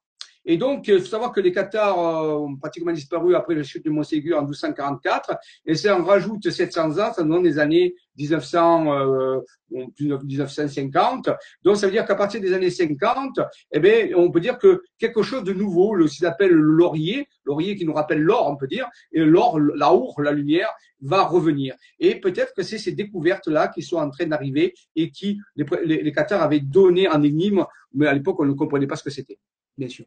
Et 0.50 0.56
donc, 0.56 0.88
il 0.88 1.00
faut 1.02 1.06
savoir 1.06 1.34
que 1.34 1.42
les 1.42 1.52
Qatars 1.52 2.00
euh, 2.00 2.38
ont 2.38 2.56
pratiquement 2.56 2.94
disparu 2.94 3.36
après 3.36 3.54
la 3.54 3.64
chute 3.64 3.84
de 3.84 3.90
Montségur 3.90 4.38
en 4.38 4.44
1244. 4.44 5.36
Et 5.66 5.76
si 5.76 5.90
on 5.90 6.06
rajoute 6.06 6.50
700 6.50 7.00
ans, 7.00 7.12
ça 7.14 7.22
nous 7.24 7.34
donne 7.34 7.44
les 7.44 7.60
années 7.60 7.96
1900, 8.18 8.94
euh, 8.94 9.42
1950. 9.70 11.30
Donc, 11.64 11.76
ça 11.76 11.86
veut 11.86 11.92
dire 11.92 12.06
qu'à 12.06 12.16
partir 12.16 12.40
des 12.40 12.54
années 12.54 12.70
50, 12.70 13.42
eh 13.74 13.80
bien, 13.82 14.08
on 14.16 14.32
peut 14.32 14.40
dire 14.40 14.58
que 14.58 14.84
quelque 14.98 15.22
chose 15.22 15.44
de 15.44 15.52
nouveau, 15.52 15.94
le, 15.94 16.08
ce 16.08 16.26
appelle 16.26 16.52
le 16.52 16.62
laurier, 16.62 17.28
laurier 17.44 17.76
qui 17.76 17.84
nous 17.84 17.94
rappelle 17.94 18.22
l'or, 18.22 18.48
on 18.50 18.56
peut 18.56 18.68
dire, 18.68 18.88
et 19.12 19.26
l'or, 19.26 19.60
la 19.60 19.92
la 20.20 20.32
lumière, 20.32 20.70
va 21.02 21.26
revenir. 21.26 21.76
Et 22.00 22.22
peut-être 22.22 22.54
que 22.56 22.64
c'est 22.64 22.78
ces 22.78 22.94
découvertes-là 22.94 23.68
qui 23.68 23.82
sont 23.82 23.98
en 23.98 24.10
train 24.10 24.28
d'arriver 24.28 24.74
et 24.96 25.12
qui, 25.12 25.40
les, 25.58 25.66
les, 25.84 26.04
les 26.04 26.12
Qatars 26.14 26.42
avaient 26.42 26.62
donné 26.62 27.10
en 27.10 27.22
énigme, 27.22 27.66
mais 27.94 28.08
à 28.08 28.14
l'époque, 28.14 28.40
on 28.40 28.46
ne 28.46 28.54
comprenait 28.54 28.88
pas 28.88 28.96
ce 28.96 29.04
que 29.04 29.10
c'était, 29.10 29.40
bien 29.78 29.90
sûr. 29.90 30.06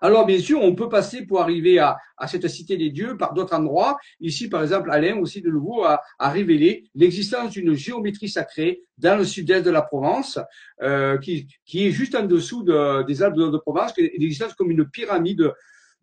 Alors, 0.00 0.26
bien 0.26 0.38
sûr, 0.38 0.60
on 0.62 0.74
peut 0.74 0.88
passer 0.88 1.26
pour 1.26 1.40
arriver 1.40 1.78
à, 1.78 1.96
cette 2.26 2.46
cité 2.48 2.76
des 2.76 2.90
dieux 2.90 3.16
par 3.16 3.34
d'autres 3.34 3.54
endroits. 3.54 3.98
Ici, 4.20 4.48
par 4.48 4.62
exemple, 4.62 4.90
Alain 4.90 5.18
aussi 5.18 5.40
de 5.40 5.50
nouveau 5.50 5.84
a, 5.84 6.00
révélé 6.20 6.84
l'existence 6.94 7.50
d'une 7.50 7.74
géométrie 7.74 8.28
sacrée 8.28 8.82
dans 8.98 9.16
le 9.16 9.24
sud-est 9.24 9.64
de 9.64 9.70
la 9.70 9.82
Provence, 9.82 10.38
euh, 10.82 11.18
qui, 11.18 11.48
est 11.74 11.90
juste 11.90 12.14
en 12.14 12.24
dessous 12.24 12.62
des 12.62 13.22
Alpes 13.22 13.36
de, 13.36 13.58
Provence, 13.58 13.92
qui 13.92 14.02
existe 14.02 14.54
comme 14.54 14.70
une 14.70 14.88
pyramide 14.88 15.52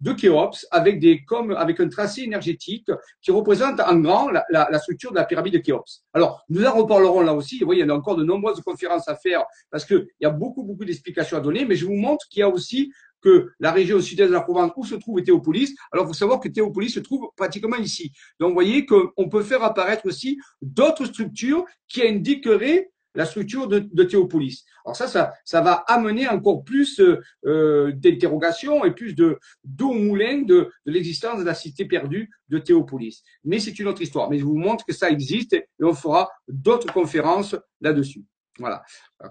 de 0.02 0.14
Khéops 0.14 0.66
avec 0.72 1.00
des 1.00 1.24
comme 1.24 1.52
avec 1.52 1.80
un 1.80 1.88
tracé 1.88 2.24
énergétique 2.24 2.90
qui 3.22 3.32
représente 3.32 3.80
en 3.80 4.00
grand 4.00 4.30
la, 4.50 4.80
structure 4.80 5.12
de 5.12 5.18
la 5.18 5.26
pyramide 5.26 5.54
de 5.54 5.60
Khéops. 5.60 6.04
Alors 6.14 6.44
nous 6.50 6.66
en 6.66 6.74
reparlerons 6.74 7.22
là 7.22 7.34
aussi. 7.34 7.60
Vous 7.60 7.66
voyez, 7.66 7.84
il 7.84 7.88
y 7.88 7.92
a 7.92 7.96
encore 7.96 8.16
de 8.16 8.24
nombreuses 8.24 8.62
conférences 8.62 9.08
à 9.08 9.16
faire 9.16 9.46
parce 9.70 9.86
qu'il 9.86 10.08
y 10.20 10.26
a 10.26 10.32
beaucoup 10.32 10.64
beaucoup 10.64 10.86
d'explications 10.86 11.38
à 11.38 11.40
donner, 11.40 11.66
mais 11.66 11.76
je 11.76 11.86
vous 11.86 11.96
montre 11.96 12.28
qu'il 12.30 12.40
y 12.40 12.44
a 12.44 12.50
aussi 12.50 12.92
que 13.22 13.52
la 13.60 13.72
région 13.72 14.00
sud-est 14.00 14.28
de 14.28 14.34
la 14.34 14.42
Provence 14.42 14.72
où 14.76 14.86
se 14.86 14.96
trouve 14.96 15.22
Théopolis. 15.22 15.76
Alors, 15.92 16.06
il 16.06 16.08
faut 16.08 16.14
savoir 16.14 16.40
que 16.40 16.50
Théopolis 16.50 16.90
se 16.90 17.00
trouve 17.00 17.30
pratiquement 17.36 17.78
ici. 17.78 18.12
Donc, 18.40 18.50
vous 18.50 18.56
voyez 18.56 18.86
qu'on 18.86 19.30
peut 19.30 19.44
faire 19.44 19.64
apparaître 19.64 20.06
aussi 20.06 20.38
d'autres 20.62 21.06
structures 21.06 21.66
qui 21.88 22.06
indiqueraient 22.06 22.92
la 23.16 23.26
structure 23.26 23.68
de, 23.68 24.04
Théopolis. 24.04 24.66
Alors 24.86 24.96
ça, 24.96 25.08
ça, 25.08 25.34
ça 25.44 25.62
va 25.62 25.74
amener 25.88 26.28
encore 26.28 26.64
plus 26.64 27.02
euh, 27.46 27.92
d'interrogations 27.92 28.86
et 28.86 28.92
plus 28.92 29.16
de 29.16 29.38
d'eau 29.64 29.94
moulin 29.94 30.44
de, 30.44 30.72
de 30.86 30.92
l'existence 30.92 31.40
de 31.40 31.44
la 31.44 31.54
cité 31.54 31.86
perdue 31.86 32.30
de 32.50 32.58
Théopolis. 32.58 33.24
Mais 33.44 33.60
c'est 33.60 33.78
une 33.80 33.88
autre 33.88 34.02
histoire. 34.02 34.30
Mais 34.30 34.40
je 34.40 34.46
vous 34.46 34.58
montre 34.58 34.86
que 34.86 34.94
ça 34.94 35.10
existe 35.10 35.54
et 35.54 35.66
on 35.82 35.94
fera 35.94 36.30
d'autres 36.48 36.92
conférences 36.94 37.56
là-dessus. 37.82 38.24
Voilà. 38.60 38.82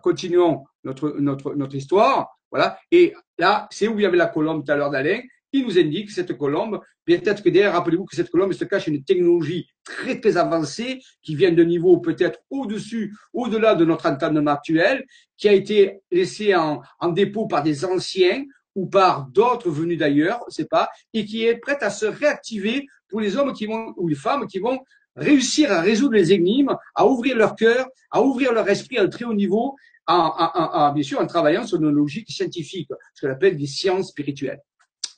Continuons 0.03 0.65
notre, 0.85 1.17
notre, 1.19 1.55
notre 1.55 1.75
histoire. 1.75 2.40
Voilà. 2.51 2.79
Et 2.91 3.15
là, 3.39 3.69
c'est 3.71 3.89
où 3.89 3.99
il 3.99 4.03
y 4.03 4.07
avait 4.07 4.17
la 4.17 4.27
colombe 4.27 4.65
tout 4.65 4.73
à 4.73 4.77
l'heure 4.77 4.91
d'Alain. 4.91 5.21
Il 5.53 5.65
nous 5.65 5.79
indique 5.79 6.09
que 6.09 6.13
cette 6.13 6.37
colombe, 6.37 6.81
peut-être 7.05 7.43
que 7.43 7.49
derrière, 7.49 7.73
rappelez-vous 7.73 8.05
que 8.05 8.15
cette 8.15 8.31
colombe 8.31 8.53
se 8.53 8.65
cache 8.65 8.87
une 8.87 9.03
technologie 9.03 9.67
très 9.85 10.21
très 10.21 10.37
avancée 10.37 11.01
qui 11.23 11.35
vient 11.35 11.51
de 11.51 11.65
niveau 11.65 11.99
peut-être 11.99 12.39
au-dessus, 12.51 13.17
au-delà 13.33 13.75
de 13.75 13.85
notre 13.85 14.07
entendement 14.07 14.53
actuel, 14.53 15.05
qui 15.37 15.49
a 15.49 15.53
été 15.53 16.01
laissée 16.13 16.55
en, 16.55 16.83
dépôt 17.09 17.47
par 17.47 17.63
des 17.63 17.85
anciens 17.85 18.45
ou 18.77 18.87
par 18.87 19.27
d'autres 19.27 19.71
venus 19.71 19.99
d'ailleurs, 19.99 20.45
c'est 20.49 20.69
pas, 20.69 20.89
et 21.13 21.25
qui 21.25 21.45
est 21.45 21.57
prête 21.57 21.83
à 21.83 21.91
se 21.91 22.07
réactiver 22.07 22.87
pour 23.09 23.21
les 23.21 23.37
hommes 23.37 23.53
qui 23.53 23.67
vont 23.67 23.93
ou 23.97 24.07
les 24.07 24.15
femmes 24.15 24.47
qui 24.47 24.61
vont 24.61 24.79
réussir 25.21 25.71
à 25.71 25.81
résoudre 25.81 26.15
les 26.15 26.33
énigmes, 26.33 26.77
à 26.95 27.07
ouvrir 27.07 27.37
leur 27.37 27.55
cœur, 27.55 27.87
à 28.11 28.23
ouvrir 28.23 28.53
leur 28.53 28.69
esprit 28.69 28.99
à 28.99 29.03
un 29.03 29.09
très 29.09 29.25
haut 29.25 29.35
niveau 29.35 29.77
en, 30.07 30.93
bien 30.93 31.03
sûr 31.05 31.21
en 31.21 31.27
travaillant 31.27 31.65
sur 31.65 31.79
nos 31.79 31.91
logiques 31.91 32.31
scientifiques, 32.31 32.91
ce 33.15 33.27
qu'on 33.27 33.33
appelle 33.33 33.57
des 33.57 33.67
sciences 33.67 34.09
spirituelles. 34.09 34.61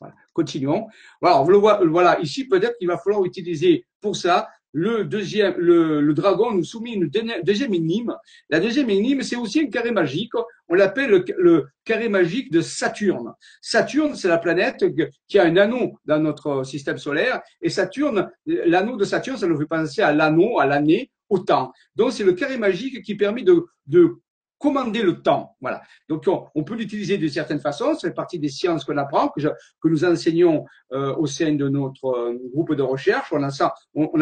Voilà. 0.01 0.15
Continuons. 0.33 0.89
Voilà, 1.21 1.43
voilà, 1.87 2.21
ici 2.21 2.47
peut-être 2.47 2.77
qu'il 2.77 2.89
va 2.89 2.99
falloir 2.99 3.25
utiliser 3.25 3.87
pour 4.01 4.17
ça 4.17 4.49
le 4.73 5.05
deuxième, 5.05 5.55
le, 5.59 6.01
le, 6.01 6.15
dragon 6.15 6.53
nous 6.53 6.65
soumet 6.65 6.93
une 6.93 7.11
deuxième 7.45 7.75
énigme. 7.75 8.15
La 8.49 8.59
deuxième 8.59 8.89
énigme, 8.91 9.23
c'est 9.23 9.37
aussi 9.37 9.61
un 9.61 9.67
carré 9.67 9.91
magique. 9.91 10.33
On 10.69 10.75
l'appelle 10.75 11.25
le, 11.37 11.67
carré 11.85 12.09
magique 12.09 12.51
de 12.51 12.61
Saturne. 12.61 13.35
Saturne, 13.61 14.15
c'est 14.15 14.29
la 14.29 14.39
planète 14.39 14.85
qui 15.29 15.39
a 15.39 15.45
un 15.45 15.57
anneau 15.57 15.99
dans 16.07 16.19
notre 16.19 16.65
système 16.65 16.99
solaire. 16.99 17.43
Et 17.61 17.69
Saturne, 17.69 18.31
l'anneau 18.47 18.97
de 18.97 19.05
Saturne, 19.05 19.37
ça 19.37 19.47
nous 19.47 19.59
fait 19.59 19.67
penser 19.67 20.01
à 20.01 20.13
l'anneau, 20.13 20.59
à 20.59 20.67
l'année, 20.67 21.11
au 21.29 21.39
temps. 21.39 21.73
Donc, 21.95 22.13
c'est 22.13 22.25
le 22.25 22.33
carré 22.33 22.57
magique 22.57 23.03
qui 23.03 23.15
permet 23.15 23.43
de, 23.43 23.65
de 23.87 24.17
commander 24.63 25.03
le 25.03 25.21
temps. 25.21 25.57
Voilà. 25.61 25.83
Donc 26.09 26.25
on, 26.55 26.63
peut 26.63 26.77
l'utiliser 26.77 27.19
de 27.19 27.27
certaines 27.27 27.59
façons. 27.59 27.95
Ça 27.95 28.09
fait 28.09 28.15
partie 28.15 28.39
des 28.39 28.49
sciences 28.49 28.85
qu'on 28.85 28.97
apprend, 28.97 29.29
que, 29.29 29.41
que 29.41 29.89
nous 29.89 30.05
enseignons 30.05 30.65
euh, 30.93 31.17
au 31.17 31.27
sein 31.27 31.53
de 31.55 31.69
notre 31.69 32.05
euh, 32.05 32.39
groupe 32.53 32.75
de 32.75 32.83
recherche. 32.83 33.33
On, 33.33 33.43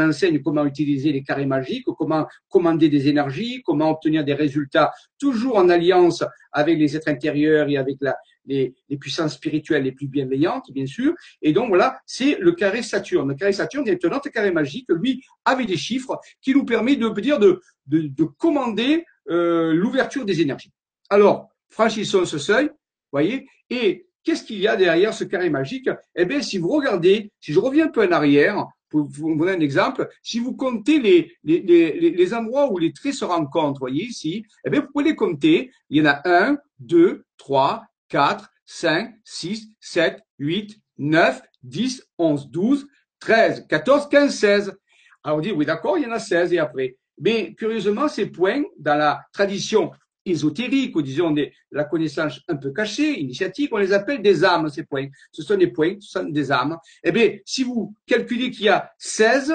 enseigne, 0.00 0.40
comment 0.40 0.64
utiliser 0.64 1.12
les 1.12 1.22
carrés 1.22 1.44
magiques, 1.44 1.84
comment 1.98 2.26
commander 2.48 2.88
des 2.88 3.06
énergies, 3.08 3.60
comment 3.62 3.90
obtenir 3.90 4.24
des 4.24 4.32
résultats, 4.32 4.90
toujours 5.18 5.56
en 5.56 5.68
alliance 5.68 6.24
avec 6.52 6.78
les 6.78 6.96
êtres 6.96 7.08
intérieurs 7.08 7.68
et 7.68 7.76
avec 7.76 7.98
les, 8.46 8.74
puissances 8.98 9.34
spirituelles 9.34 9.82
les 9.82 9.92
plus 9.92 10.08
bienveillantes, 10.08 10.72
bien 10.72 10.86
sûr. 10.86 11.12
Et 11.42 11.52
donc 11.52 11.68
voilà, 11.68 12.00
c'est 12.06 12.38
le 12.40 12.52
carré 12.52 12.82
Saturne. 12.82 13.28
Le 13.28 13.34
carré 13.34 13.52
Saturne 13.52 13.86
est 13.86 14.02
un 14.06 14.12
autre 14.12 14.30
carré 14.30 14.50
magique, 14.50 14.86
lui, 14.88 15.22
avec 15.44 15.66
des 15.66 15.76
chiffres, 15.76 16.18
qui 16.40 16.54
nous 16.54 16.64
permet 16.64 16.96
de 16.96 17.08
dire 17.20 17.38
de, 17.38 17.60
de 17.86 18.24
commander 18.24 19.04
euh, 19.28 19.72
l'ouverture 19.74 20.24
des 20.24 20.40
énergies. 20.40 20.72
Alors, 21.08 21.48
franchissons 21.68 22.24
ce 22.24 22.38
seuil, 22.38 22.70
voyez, 23.12 23.48
et 23.68 24.06
qu'est-ce 24.24 24.44
qu'il 24.44 24.58
y 24.58 24.68
a 24.68 24.76
derrière 24.76 25.14
ce 25.14 25.24
carré 25.24 25.50
magique? 25.50 25.90
Eh 26.14 26.24
bien, 26.24 26.42
si 26.42 26.58
vous 26.58 26.68
regardez, 26.68 27.30
si 27.40 27.52
je 27.52 27.58
reviens 27.58 27.86
un 27.86 27.90
peu 27.90 28.06
en 28.06 28.12
arrière, 28.12 28.66
pour 28.88 29.06
vous 29.08 29.36
donner 29.36 29.52
un 29.52 29.60
exemple, 29.60 30.08
si 30.22 30.40
vous 30.40 30.54
comptez 30.54 30.98
les, 30.98 31.32
les, 31.44 31.60
les, 31.60 32.10
les 32.10 32.34
endroits 32.34 32.72
où 32.72 32.78
les 32.78 32.92
traits 32.92 33.14
se 33.14 33.24
rencontrent, 33.24 33.78
voyez 33.78 34.04
ici, 34.04 34.44
eh 34.64 34.70
bien, 34.70 34.80
vous 34.80 34.88
pouvez 34.92 35.04
les 35.04 35.16
compter. 35.16 35.70
Il 35.90 35.98
y 35.98 36.02
en 36.02 36.10
a 36.10 36.20
1, 36.24 36.58
2, 36.80 37.24
3, 37.38 37.84
4, 38.08 38.50
5, 38.66 39.14
6, 39.24 39.68
7, 39.80 40.20
8, 40.38 40.76
9, 40.98 41.42
10, 41.62 42.06
11, 42.18 42.50
12, 42.50 42.86
13, 43.20 43.66
14, 43.68 44.08
15, 44.08 44.34
16. 44.34 44.78
Alors 45.22 45.38
vous 45.38 45.42
dites, 45.42 45.54
oui, 45.54 45.66
d'accord, 45.66 45.98
il 45.98 46.04
y 46.04 46.06
en 46.06 46.12
a 46.12 46.18
16 46.18 46.52
et 46.52 46.58
après? 46.58 46.96
Mais 47.20 47.54
curieusement, 47.54 48.08
ces 48.08 48.26
points, 48.26 48.62
dans 48.78 48.96
la 48.96 49.22
tradition 49.32 49.92
ésotérique, 50.24 50.96
ou 50.96 51.02
disons 51.02 51.30
des, 51.30 51.52
la 51.70 51.84
connaissance 51.84 52.40
un 52.48 52.56
peu 52.56 52.72
cachée, 52.72 53.20
initiatique, 53.20 53.70
on 53.72 53.78
les 53.78 53.92
appelle 53.92 54.22
des 54.22 54.44
âmes, 54.44 54.68
ces 54.68 54.84
points. 54.84 55.06
Ce 55.30 55.42
sont 55.42 55.56
des 55.56 55.68
points, 55.68 55.96
ce 56.00 56.20
sont 56.20 56.28
des 56.28 56.50
âmes. 56.50 56.76
Eh 57.04 57.12
bien, 57.12 57.36
si 57.44 57.62
vous 57.62 57.94
calculez 58.06 58.50
qu'il 58.50 58.64
y 58.64 58.68
a 58.68 58.90
16 58.98 59.54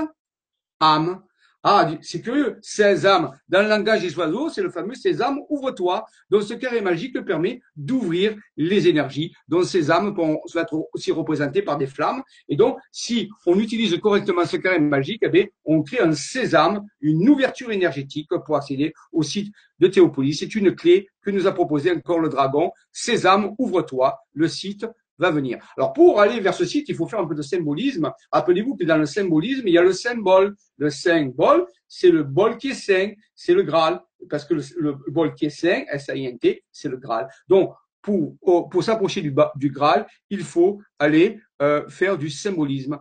âmes, 0.82 1.22
ah, 1.68 1.90
c'est 2.04 2.22
curieux. 2.22 2.60
Sésame, 2.62 3.32
dans 3.50 3.64
le 3.64 3.68
langage 3.68 4.04
des 4.04 4.16
oiseaux, 4.20 4.50
c'est 4.50 4.62
le 4.62 4.70
fameux 4.70 4.94
sésame, 4.94 5.40
ouvre-toi. 5.50 6.06
Donc, 6.30 6.44
ce 6.44 6.54
carré 6.54 6.80
magique 6.80 7.20
permet 7.26 7.60
d'ouvrir 7.76 8.36
les 8.56 8.88
énergies. 8.88 9.34
Donc, 9.48 9.66
âmes 9.90 10.14
vont 10.16 10.40
être 10.56 10.88
aussi 10.94 11.12
représentées 11.12 11.64
par 11.64 11.80
des 11.80 11.88
flammes. 11.88 12.22
Et 12.50 12.56
donc, 12.56 12.78
si 12.92 13.32
on 13.48 13.58
utilise 13.58 13.98
correctement 14.00 14.46
ce 14.46 14.58
carré 14.58 14.78
magique, 14.80 15.24
eh 15.24 15.52
on 15.66 15.82
crée 15.82 16.02
un 16.02 16.14
sésame, 16.14 16.86
une 17.02 17.28
ouverture 17.28 17.72
énergétique 17.72 18.30
pour 18.46 18.58
accéder 18.58 18.94
au 19.12 19.24
site 19.24 19.52
de 19.80 19.88
Théopolis. 19.88 20.36
C'est 20.36 20.54
une 20.54 20.76
clé 20.76 21.10
que 21.24 21.32
nous 21.32 21.48
a 21.48 21.52
proposé 21.52 21.92
encore 21.92 22.20
le 22.20 22.30
dragon. 22.30 22.70
Sésame, 22.92 23.56
ouvre-toi. 23.58 24.20
Le 24.34 24.48
site 24.48 24.86
va 25.18 25.32
venir. 25.32 25.58
Alors 25.78 25.94
pour 25.94 26.20
aller 26.20 26.40
vers 26.40 26.54
ce 26.54 26.66
site, 26.66 26.90
il 26.90 26.96
faut 26.96 27.08
faire 27.08 27.20
un 27.20 27.28
peu 27.28 27.36
de 27.36 27.42
symbolisme. 27.42 28.12
Rappelez-vous 28.32 28.76
que 28.76 28.84
dans 28.86 28.98
le 28.98 29.06
symbolisme, 29.06 29.68
il 29.68 29.74
y 29.74 29.78
a 29.78 29.82
le 29.82 29.94
symbole. 29.94 30.56
Le 30.78 30.90
symbole, 30.90 31.68
c'est 31.88 32.10
le 32.10 32.24
bol 32.24 32.58
qui 32.58 32.70
est 32.70 32.74
saint, 32.74 33.12
c'est 33.36 33.54
le 33.54 33.64
Graal. 33.64 34.02
parce 34.30 34.46
que 34.46 34.54
le, 34.54 34.98
bol 35.08 35.34
qui 35.36 35.46
est 35.46 35.50
saint, 35.50 35.84
S-A-I-N-T, 35.92 36.64
c'est 36.72 36.90
le 36.90 36.98
Graal. 36.98 37.28
Donc, 37.48 37.74
pour, 38.02 38.36
pour 38.70 38.84
s'approcher 38.84 39.22
du, 39.22 39.34
du 39.56 39.72
Graal, 39.72 40.06
il 40.30 40.44
faut 40.44 40.82
aller 41.00 41.40
euh, 41.62 41.88
faire 41.90 42.18
du 42.18 42.30
symbolisme. 42.30 43.00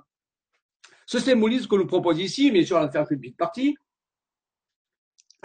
Ce 1.07 1.19
symbolisme 1.19 1.69
que 1.69 1.77
nous 1.77 1.87
propose 1.87 2.19
ici, 2.19 2.51
mais 2.51 2.65
sûr, 2.65 2.79
on 2.79 2.91
faire 2.91 3.07
une 3.11 3.21
petite 3.21 3.37
partie, 3.37 3.77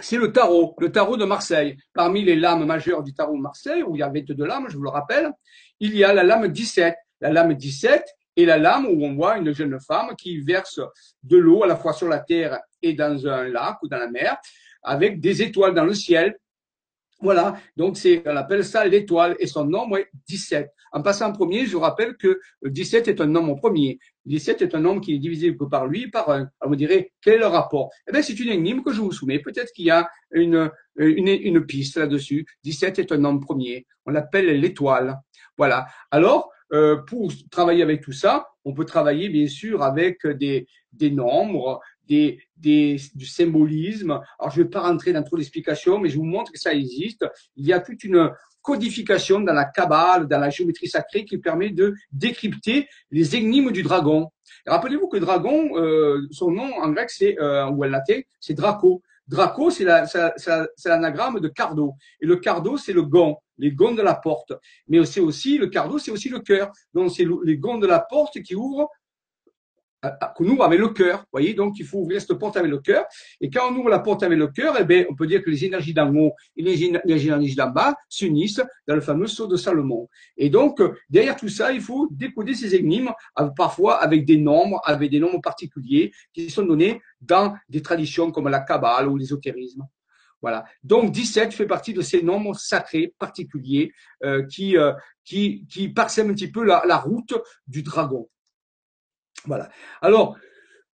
c'est 0.00 0.16
le 0.16 0.32
tarot, 0.32 0.74
le 0.78 0.90
tarot 0.90 1.16
de 1.16 1.24
Marseille. 1.24 1.76
Parmi 1.92 2.22
les 2.22 2.36
lames 2.36 2.64
majeures 2.64 3.02
du 3.02 3.14
tarot 3.14 3.36
de 3.36 3.42
Marseille, 3.42 3.82
où 3.82 3.96
il 3.96 4.00
y 4.00 4.02
a 4.02 4.08
22 4.08 4.44
lames, 4.44 4.66
je 4.68 4.76
vous 4.76 4.82
le 4.82 4.90
rappelle, 4.90 5.30
il 5.78 5.96
y 5.96 6.04
a 6.04 6.12
la 6.12 6.22
lame 6.22 6.48
17. 6.48 6.94
La 7.20 7.30
lame 7.30 7.54
17 7.54 8.04
est 8.36 8.44
la 8.44 8.58
lame 8.58 8.86
où 8.86 9.04
on 9.04 9.14
voit 9.14 9.38
une 9.38 9.52
jeune 9.54 9.78
femme 9.80 10.14
qui 10.16 10.40
verse 10.40 10.80
de 11.22 11.36
l'eau 11.36 11.64
à 11.64 11.66
la 11.66 11.76
fois 11.76 11.92
sur 11.92 12.08
la 12.08 12.20
terre 12.20 12.58
et 12.82 12.94
dans 12.94 13.26
un 13.26 13.44
lac 13.48 13.82
ou 13.82 13.88
dans 13.88 13.98
la 13.98 14.08
mer, 14.08 14.36
avec 14.82 15.20
des 15.20 15.42
étoiles 15.42 15.74
dans 15.74 15.84
le 15.84 15.94
ciel. 15.94 16.36
Voilà, 17.20 17.56
donc 17.76 17.98
c'est, 17.98 18.22
on 18.26 18.36
appelle 18.36 18.64
ça 18.64 18.84
l'étoile 18.84 19.36
et 19.38 19.46
son 19.46 19.64
nombre 19.66 19.98
est 19.98 20.08
17. 20.26 20.70
En 20.92 21.02
passant 21.02 21.28
en 21.28 21.32
premier, 21.32 21.66
je 21.66 21.72
vous 21.72 21.80
rappelle 21.80 22.16
que 22.16 22.40
17 22.64 23.08
est 23.08 23.20
un 23.20 23.26
nombre 23.26 23.56
premier. 23.56 23.98
17 24.26 24.62
est 24.62 24.74
un 24.74 24.80
nombre 24.80 25.00
qui 25.00 25.14
est 25.14 25.18
divisé 25.18 25.52
par 25.52 25.86
lui 25.86 26.10
par 26.10 26.30
un. 26.30 26.50
Alors 26.60 26.70
vous 26.70 26.76
direz, 26.76 27.12
quel 27.22 27.34
est 27.34 27.38
le 27.38 27.46
rapport? 27.46 27.90
Eh 28.08 28.12
bien, 28.12 28.22
c'est 28.22 28.38
une 28.38 28.50
énigme 28.50 28.82
que 28.82 28.92
je 28.92 29.00
vous 29.00 29.12
soumets. 29.12 29.38
Peut-être 29.38 29.72
qu'il 29.72 29.86
y 29.86 29.90
a 29.90 30.08
une, 30.32 30.70
une, 30.96 31.28
une 31.28 31.64
piste 31.64 31.96
là-dessus. 31.96 32.46
17 32.64 32.98
est 32.98 33.12
un 33.12 33.18
nombre 33.18 33.40
premier. 33.40 33.86
On 34.06 34.10
l'appelle 34.10 34.60
l'étoile. 34.60 35.20
Voilà. 35.56 35.86
Alors, 36.10 36.50
euh, 36.72 36.96
pour 36.96 37.32
travailler 37.50 37.82
avec 37.82 38.00
tout 38.00 38.12
ça, 38.12 38.48
on 38.64 38.74
peut 38.74 38.84
travailler 38.84 39.28
bien 39.28 39.48
sûr 39.48 39.82
avec 39.82 40.26
des, 40.26 40.66
des 40.92 41.10
nombres, 41.10 41.80
des, 42.10 42.40
des, 42.56 42.96
du 43.14 43.24
symbolisme. 43.24 44.20
Alors, 44.38 44.50
je 44.52 44.58
ne 44.58 44.64
vais 44.64 44.70
pas 44.70 44.80
rentrer 44.80 45.12
dans 45.12 45.22
trop 45.22 45.36
d'explications, 45.36 45.98
mais 46.00 46.10
je 46.10 46.18
vous 46.18 46.24
montre 46.24 46.50
que 46.52 46.58
ça 46.58 46.74
existe. 46.74 47.24
Il 47.56 47.64
y 47.66 47.72
a 47.72 47.78
toute 47.78 48.02
une 48.02 48.30
codification 48.62 49.40
dans 49.40 49.54
la 49.54 49.64
Kabbale, 49.64 50.26
dans 50.26 50.38
la 50.38 50.50
géométrie 50.50 50.88
sacrée 50.88 51.24
qui 51.24 51.38
permet 51.38 51.70
de 51.70 51.94
décrypter 52.12 52.88
les 53.10 53.36
énigmes 53.36 53.70
du 53.70 53.82
dragon. 53.82 54.28
Rappelez-vous 54.66 55.08
que 55.08 55.16
dragon, 55.18 55.70
euh, 55.76 56.20
son 56.30 56.50
nom 56.50 56.70
en 56.82 56.90
grec, 56.90 57.08
c'est, 57.10 57.40
euh, 57.40 57.66
ou 57.70 57.84
en 57.84 57.88
latin, 57.88 58.20
c'est 58.40 58.54
Draco. 58.54 59.02
Draco, 59.28 59.70
c'est 59.70 59.84
l'anagramme 59.84 61.38
de 61.38 61.48
cardo. 61.48 61.94
Et 62.20 62.26
le 62.26 62.36
cardo, 62.36 62.76
c'est 62.76 62.92
le 62.92 63.02
gond, 63.02 63.36
les 63.58 63.70
gonds 63.70 63.94
de 63.94 64.02
la 64.02 64.14
porte. 64.14 64.52
Mais 64.88 65.04
c'est 65.04 65.20
aussi, 65.20 65.56
le 65.56 65.68
cardo, 65.68 65.98
c'est 65.98 66.10
aussi 66.10 66.28
le 66.28 66.40
cœur. 66.40 66.72
Donc, 66.92 67.12
c'est 67.12 67.26
les 67.44 67.56
gonds 67.56 67.78
de 67.78 67.86
la 67.86 68.00
porte 68.00 68.42
qui 68.42 68.56
ouvrent 68.56 68.88
qu'on 70.34 70.48
ouvre 70.48 70.64
avec 70.64 70.78
le 70.78 70.88
cœur. 70.88 71.24
voyez, 71.32 71.54
donc 71.54 71.78
il 71.78 71.84
faut 71.84 71.98
ouvrir 71.98 72.20
cette 72.20 72.34
porte 72.34 72.56
avec 72.56 72.70
le 72.70 72.78
cœur. 72.78 73.04
Et 73.40 73.50
quand 73.50 73.70
on 73.70 73.76
ouvre 73.76 73.90
la 73.90 73.98
porte 73.98 74.22
avec 74.22 74.38
le 74.38 74.48
cœur, 74.48 74.76
eh 74.78 74.84
bien, 74.84 75.04
on 75.10 75.14
peut 75.14 75.26
dire 75.26 75.42
que 75.42 75.50
les 75.50 75.64
énergies 75.64 75.94
d'en 75.94 76.14
haut 76.14 76.32
et 76.56 76.62
les 76.62 76.84
énergies 76.84 77.54
d'en 77.54 77.70
bas 77.70 77.94
s'unissent 78.08 78.62
dans 78.86 78.94
le 78.94 79.00
fameux 79.00 79.26
saut 79.26 79.46
de 79.46 79.56
Salomon. 79.56 80.08
Et 80.36 80.48
donc, 80.48 80.82
derrière 81.08 81.36
tout 81.36 81.48
ça, 81.48 81.72
il 81.72 81.80
faut 81.80 82.08
décoder 82.10 82.54
ces 82.54 82.74
énigmes, 82.74 83.10
parfois 83.56 83.96
avec 84.02 84.24
des 84.24 84.38
nombres, 84.38 84.80
avec 84.84 85.10
des 85.10 85.20
nombres 85.20 85.40
particuliers 85.40 86.12
qui 86.32 86.50
sont 86.50 86.64
donnés 86.64 87.00
dans 87.20 87.54
des 87.68 87.82
traditions 87.82 88.30
comme 88.30 88.48
la 88.48 88.60
Kabbale 88.60 89.08
ou 89.08 89.16
l'ésotérisme. 89.16 89.86
Voilà. 90.42 90.64
Donc 90.82 91.12
17 91.12 91.52
fait 91.52 91.66
partie 91.66 91.92
de 91.92 92.00
ces 92.00 92.22
nombres 92.22 92.56
sacrés 92.56 93.14
particuliers 93.18 93.92
euh, 94.24 94.46
qui, 94.46 94.78
euh, 94.78 94.92
qui, 95.22 95.66
qui 95.68 95.90
parsèment 95.90 96.30
un 96.30 96.34
petit 96.34 96.50
peu 96.50 96.64
la 96.64 96.96
route 96.96 97.34
du 97.66 97.82
dragon. 97.82 98.26
Voilà. 99.44 99.68
Alors, 100.02 100.36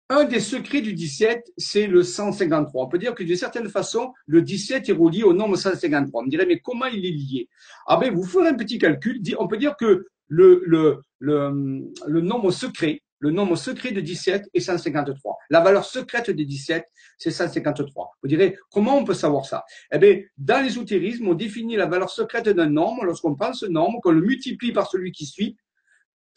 un 0.09 0.25
des 0.25 0.39
secrets 0.41 0.83
du 0.83 0.93
17, 0.93 1.53
c'est 1.57 1.87
le 1.89 2.03
153. 2.05 2.85
On 2.85 2.89
peut 2.89 2.99
dire 2.99 3.15
que 3.15 3.25
d'une 3.25 3.37
certaine 3.37 3.69
façon, 3.69 4.13
le 4.27 4.41
17 4.41 4.89
est 4.89 4.93
relié 4.93 5.25
au 5.25 5.33
nombre 5.33 5.57
153. 5.57 6.23
On 6.23 6.25
me 6.25 6.31
dirait, 6.31 6.47
mais 6.47 6.61
comment 6.61 6.87
il 6.87 7.05
est 7.05 7.11
lié? 7.11 7.49
Ah 7.87 7.97
ben, 7.97 8.15
vous 8.15 8.23
ferez 8.25 8.49
un 8.49 8.55
petit 8.55 8.79
calcul. 8.79 9.21
On 9.39 9.49
peut 9.49 9.57
dire 9.57 9.77
que 9.77 10.07
le, 10.29 10.63
le, 10.65 11.01
le, 11.19 11.83
le 12.07 12.21
nombre 12.21 12.53
secret, 12.53 13.03
le 13.19 13.31
nombre 13.31 13.57
secret 13.57 13.91
de 13.93 14.01
17 14.01 14.51
est 14.53 14.61
153. 14.61 15.37
La 15.51 15.61
valeur 15.61 15.85
secrète 15.85 16.31
de 16.31 16.43
17, 16.43 16.85
c'est 17.19 17.31
153. 17.31 18.11
Vous 18.23 18.29
direz, 18.29 18.57
comment 18.71 18.97
on 18.99 19.05
peut 19.05 19.15
savoir 19.15 19.47
ça? 19.47 19.65
Eh 19.91 19.99
bien, 19.99 20.21
dans 20.37 20.63
l'ésotérisme, 20.63 21.27
on 21.27 21.35
définit 21.35 21.77
la 21.77 21.87
valeur 21.87 22.11
secrète 22.11 22.49
d'un 22.49 22.71
nombre 22.71 23.05
lorsqu'on 23.05 23.35
prend 23.35 23.53
ce 23.53 23.67
nombre, 23.67 24.01
qu'on 24.03 24.13
le 24.13 24.21
multiplie 24.21 24.73
par 24.73 24.89
celui 24.89 25.11
qui 25.13 25.27
suit, 25.27 25.57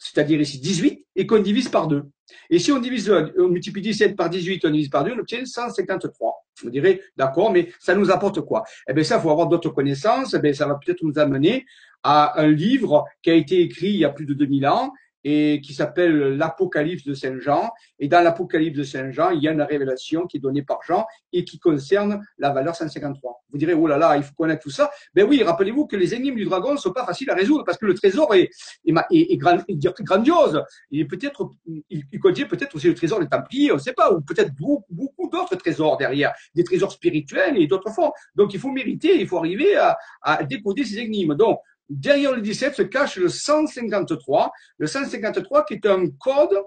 c'est-à-dire 0.00 0.40
ici 0.40 0.58
18, 0.58 1.06
et 1.14 1.26
qu'on 1.26 1.40
divise 1.40 1.68
par 1.68 1.86
2. 1.86 2.02
Et 2.48 2.58
si 2.58 2.72
on 2.72 2.78
divise, 2.78 3.12
on 3.38 3.48
multiplie 3.48 3.82
17 3.82 4.16
par 4.16 4.30
18, 4.30 4.64
on 4.64 4.70
divise 4.70 4.88
par 4.88 5.04
2, 5.04 5.12
on 5.12 5.18
obtient 5.18 5.44
153. 5.44 6.46
Vous 6.62 6.70
direz, 6.70 7.02
d'accord, 7.16 7.52
mais 7.52 7.70
ça 7.78 7.94
nous 7.94 8.10
apporte 8.10 8.40
quoi? 8.40 8.64
Eh 8.88 8.94
bien, 8.94 9.04
ça, 9.04 9.16
il 9.16 9.22
faut 9.22 9.30
avoir 9.30 9.46
d'autres 9.46 9.70
connaissances. 9.70 10.34
Eh 10.34 10.38
bien, 10.38 10.54
ça 10.54 10.66
va 10.66 10.76
peut-être 10.76 11.02
nous 11.02 11.18
amener 11.18 11.66
à 12.02 12.40
un 12.40 12.48
livre 12.48 13.04
qui 13.22 13.30
a 13.30 13.34
été 13.34 13.60
écrit 13.60 13.88
il 13.88 13.96
y 13.96 14.04
a 14.04 14.10
plus 14.10 14.24
de 14.24 14.32
2000 14.32 14.66
ans 14.66 14.92
et 15.24 15.60
qui 15.62 15.74
s'appelle 15.74 16.36
l'Apocalypse 16.36 17.04
de 17.04 17.14
Saint 17.14 17.38
Jean. 17.38 17.70
Et 17.98 18.08
dans 18.08 18.22
l'Apocalypse 18.22 18.78
de 18.78 18.82
Saint 18.82 19.10
Jean, 19.10 19.30
il 19.30 19.42
y 19.42 19.48
a 19.48 19.52
une 19.52 19.62
révélation 19.62 20.26
qui 20.26 20.38
est 20.38 20.40
donnée 20.40 20.62
par 20.62 20.80
Jean 20.86 21.06
et 21.32 21.44
qui 21.44 21.58
concerne 21.58 22.24
la 22.38 22.50
valeur 22.50 22.74
153. 22.74 23.44
Vous 23.50 23.58
direz, 23.58 23.74
oh 23.74 23.86
là 23.86 23.98
là, 23.98 24.16
il 24.16 24.22
faut 24.22 24.34
connaître 24.34 24.62
tout 24.62 24.70
ça. 24.70 24.90
Ben 25.14 25.26
oui, 25.28 25.42
rappelez-vous 25.42 25.86
que 25.86 25.96
les 25.96 26.14
énigmes 26.14 26.36
du 26.36 26.44
dragon 26.44 26.72
ne 26.72 26.78
sont 26.78 26.92
pas 26.92 27.04
faciles 27.04 27.30
à 27.30 27.34
résoudre 27.34 27.64
parce 27.64 27.78
que 27.78 27.86
le 27.86 27.94
trésor 27.94 28.34
est, 28.34 28.50
est, 28.86 28.94
est, 29.10 29.32
est 29.32 30.02
grandiose. 30.02 30.62
Il 30.90 31.06
peut-être, 31.08 31.50
il, 31.88 32.20
contient 32.20 32.46
peut-être 32.46 32.74
aussi 32.76 32.88
le 32.88 32.94
trésor 32.94 33.20
des 33.20 33.28
Templiers, 33.28 33.72
on 33.72 33.76
ne 33.76 33.80
sait 33.80 33.92
pas, 33.92 34.12
ou 34.12 34.20
peut-être 34.20 34.52
beaucoup, 34.54 35.28
d'autres 35.30 35.56
trésors 35.56 35.96
derrière, 35.96 36.32
des 36.54 36.64
trésors 36.64 36.92
spirituels 36.92 37.56
et 37.56 37.66
d'autres 37.66 37.90
formes. 37.90 38.12
Donc 38.34 38.54
il 38.54 38.60
faut 38.60 38.70
mériter, 38.70 39.20
il 39.20 39.26
faut 39.26 39.38
arriver 39.38 39.76
à, 39.76 39.96
à 40.22 40.42
décoder 40.42 40.84
ces 40.84 40.98
énigmes. 40.98 41.34
Donc, 41.34 41.60
derrière 41.90 42.34
le 42.34 42.40
17 42.40 42.74
se 42.76 42.82
cache 42.82 43.16
le 43.16 43.28
153, 43.28 44.50
le 44.78 44.86
153 44.86 45.64
qui 45.64 45.74
est 45.74 45.86
un 45.86 46.06
code 46.18 46.62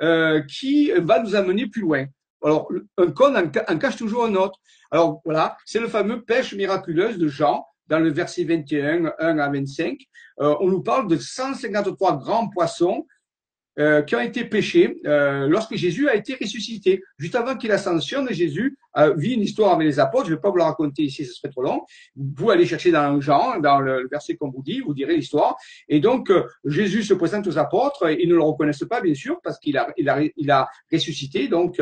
euh, 0.00 0.40
qui 0.42 0.92
va 0.92 1.20
nous 1.20 1.34
amener 1.34 1.66
plus 1.66 1.82
loin. 1.82 2.06
Alors, 2.42 2.70
un 2.96 3.10
code 3.10 3.36
en, 3.36 3.78
cache 3.78 3.96
toujours 3.96 4.24
un 4.24 4.34
autre. 4.36 4.58
Alors 4.92 5.20
voilà, 5.24 5.56
c'est 5.66 5.80
le 5.80 5.88
fameux 5.88 6.22
pêche 6.22 6.54
miraculeuse 6.54 7.18
de 7.18 7.26
Jean 7.26 7.66
dans 7.88 7.98
le 7.98 8.10
verset 8.10 8.44
21, 8.44 9.12
1 9.18 9.38
à 9.38 9.50
25. 9.50 9.98
Euh, 10.40 10.54
on 10.60 10.68
nous 10.68 10.82
parle 10.82 11.08
de 11.08 11.16
153 11.16 12.18
grands 12.18 12.48
poissons 12.48 13.06
euh, 13.78 14.02
qui 14.02 14.16
ont 14.16 14.20
été 14.20 14.44
pêchés 14.44 15.00
euh, 15.06 15.46
lorsque 15.48 15.76
Jésus 15.76 16.08
a 16.08 16.16
été 16.16 16.34
ressuscité. 16.34 17.00
Juste 17.16 17.36
avant 17.36 17.56
qu'il 17.56 17.70
ascensionne, 17.70 18.28
Jésus 18.32 18.76
a 18.92 19.10
vu 19.10 19.28
une 19.28 19.42
histoire 19.42 19.74
avec 19.74 19.86
les 19.86 20.00
apôtres. 20.00 20.26
Je 20.26 20.30
ne 20.32 20.36
vais 20.36 20.40
pas 20.40 20.50
vous 20.50 20.56
la 20.56 20.64
raconter 20.64 21.02
ici, 21.02 21.24
ce 21.24 21.32
serait 21.32 21.50
trop 21.50 21.62
long. 21.62 21.82
Vous 22.16 22.50
allez 22.50 22.66
chercher 22.66 22.90
dans 22.90 23.20
Jean, 23.20 23.60
dans 23.60 23.78
le 23.78 24.08
verset 24.10 24.34
qu'on 24.34 24.50
vous 24.50 24.62
dit, 24.62 24.80
vous 24.80 24.94
direz 24.94 25.16
l'histoire. 25.16 25.56
Et 25.88 26.00
donc, 26.00 26.30
euh, 26.30 26.44
Jésus 26.64 27.04
se 27.04 27.14
présente 27.14 27.46
aux 27.46 27.56
apôtres. 27.56 28.10
Ils 28.10 28.28
ne 28.28 28.34
le 28.34 28.42
reconnaissent 28.42 28.84
pas, 28.88 29.00
bien 29.00 29.14
sûr, 29.14 29.40
parce 29.44 29.58
qu'il 29.60 29.76
a, 29.78 29.92
il 29.96 30.08
a, 30.08 30.20
il 30.36 30.50
a 30.50 30.68
ressuscité. 30.92 31.46
Donc, 31.46 31.80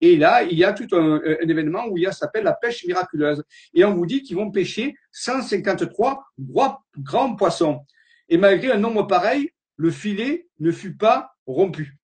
et 0.00 0.16
là, 0.16 0.42
il 0.42 0.58
y 0.58 0.64
a 0.64 0.74
tout 0.74 0.94
un, 0.94 1.20
un 1.24 1.48
événement 1.48 1.86
où 1.88 1.96
il 1.96 2.02
y 2.02 2.06
a 2.06 2.12
s'appelle 2.12 2.44
la 2.44 2.52
pêche 2.52 2.84
miraculeuse. 2.86 3.42
Et 3.72 3.84
on 3.84 3.94
vous 3.94 4.06
dit 4.06 4.22
qu'ils 4.22 4.36
vont 4.36 4.50
pêcher 4.50 4.94
153 5.12 6.22
grands 6.38 7.34
poissons. 7.36 7.80
Et 8.28 8.36
malgré 8.36 8.72
un 8.72 8.78
nombre 8.78 9.06
pareil, 9.06 9.50
le 9.78 9.90
filet 9.90 10.48
ne 10.60 10.70
fut 10.70 10.96
pas 10.96 11.30
rompu. 11.46 11.98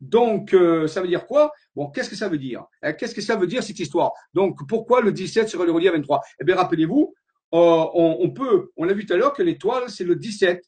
Donc, 0.00 0.54
euh, 0.54 0.86
ça 0.88 1.00
veut 1.00 1.08
dire 1.08 1.26
quoi? 1.26 1.52
Bon, 1.74 1.88
qu'est-ce 1.90 2.10
que 2.10 2.16
ça 2.16 2.28
veut 2.28 2.38
dire? 2.38 2.64
Hein, 2.82 2.92
Qu'est-ce 2.94 3.14
que 3.14 3.20
ça 3.20 3.36
veut 3.36 3.46
dire 3.46 3.62
cette 3.62 3.78
histoire? 3.78 4.12
Donc, 4.34 4.58
pourquoi 4.68 5.00
le 5.00 5.12
17 5.12 5.48
serait 5.48 5.66
le 5.66 5.72
relié 5.72 5.88
à 5.88 5.92
23 5.92 6.20
Eh 6.40 6.44
bien, 6.44 6.56
rappelez-vous, 6.56 7.14
euh, 7.54 7.86
on, 7.94 8.30
peut, 8.30 8.70
on 8.76 8.84
l'a 8.84 8.92
vu 8.92 9.06
tout 9.06 9.12
à 9.12 9.16
l'heure 9.16 9.32
que 9.32 9.42
l'étoile, 9.42 9.84
c'est 9.88 10.04
le 10.04 10.16
17. 10.16 10.62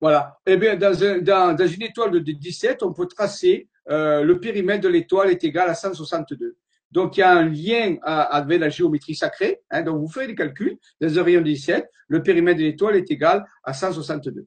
Voilà. 0.00 0.38
Eh 0.46 0.56
bien, 0.56 0.76
dans, 0.76 0.94
une 0.94 1.82
étoile 1.82 2.12
de 2.12 2.18
17, 2.18 2.82
on 2.82 2.92
peut 2.92 3.06
tracer 3.06 3.68
euh, 3.90 4.22
le 4.22 4.38
périmètre 4.38 4.82
de 4.82 4.88
l'étoile 4.88 5.30
est 5.30 5.42
égal 5.42 5.68
à 5.68 5.74
162. 5.74 6.56
Donc, 6.90 7.16
il 7.16 7.20
y 7.20 7.22
a 7.22 7.32
un 7.32 7.44
lien 7.44 7.96
avec 8.02 8.60
la 8.60 8.70
géométrie 8.70 9.14
sacrée. 9.14 9.60
Hein, 9.70 9.82
donc, 9.82 10.00
vous 10.00 10.08
faites 10.08 10.28
les 10.28 10.34
calculs. 10.34 10.78
Dans 11.00 11.18
un 11.18 11.22
rayon 11.22 11.40
de 11.40 11.46
17, 11.46 11.90
le 12.08 12.22
périmètre 12.22 12.58
de 12.58 12.64
l'étoile 12.64 12.96
est 12.96 13.10
égal 13.10 13.44
à 13.64 13.74
162. 13.74 14.46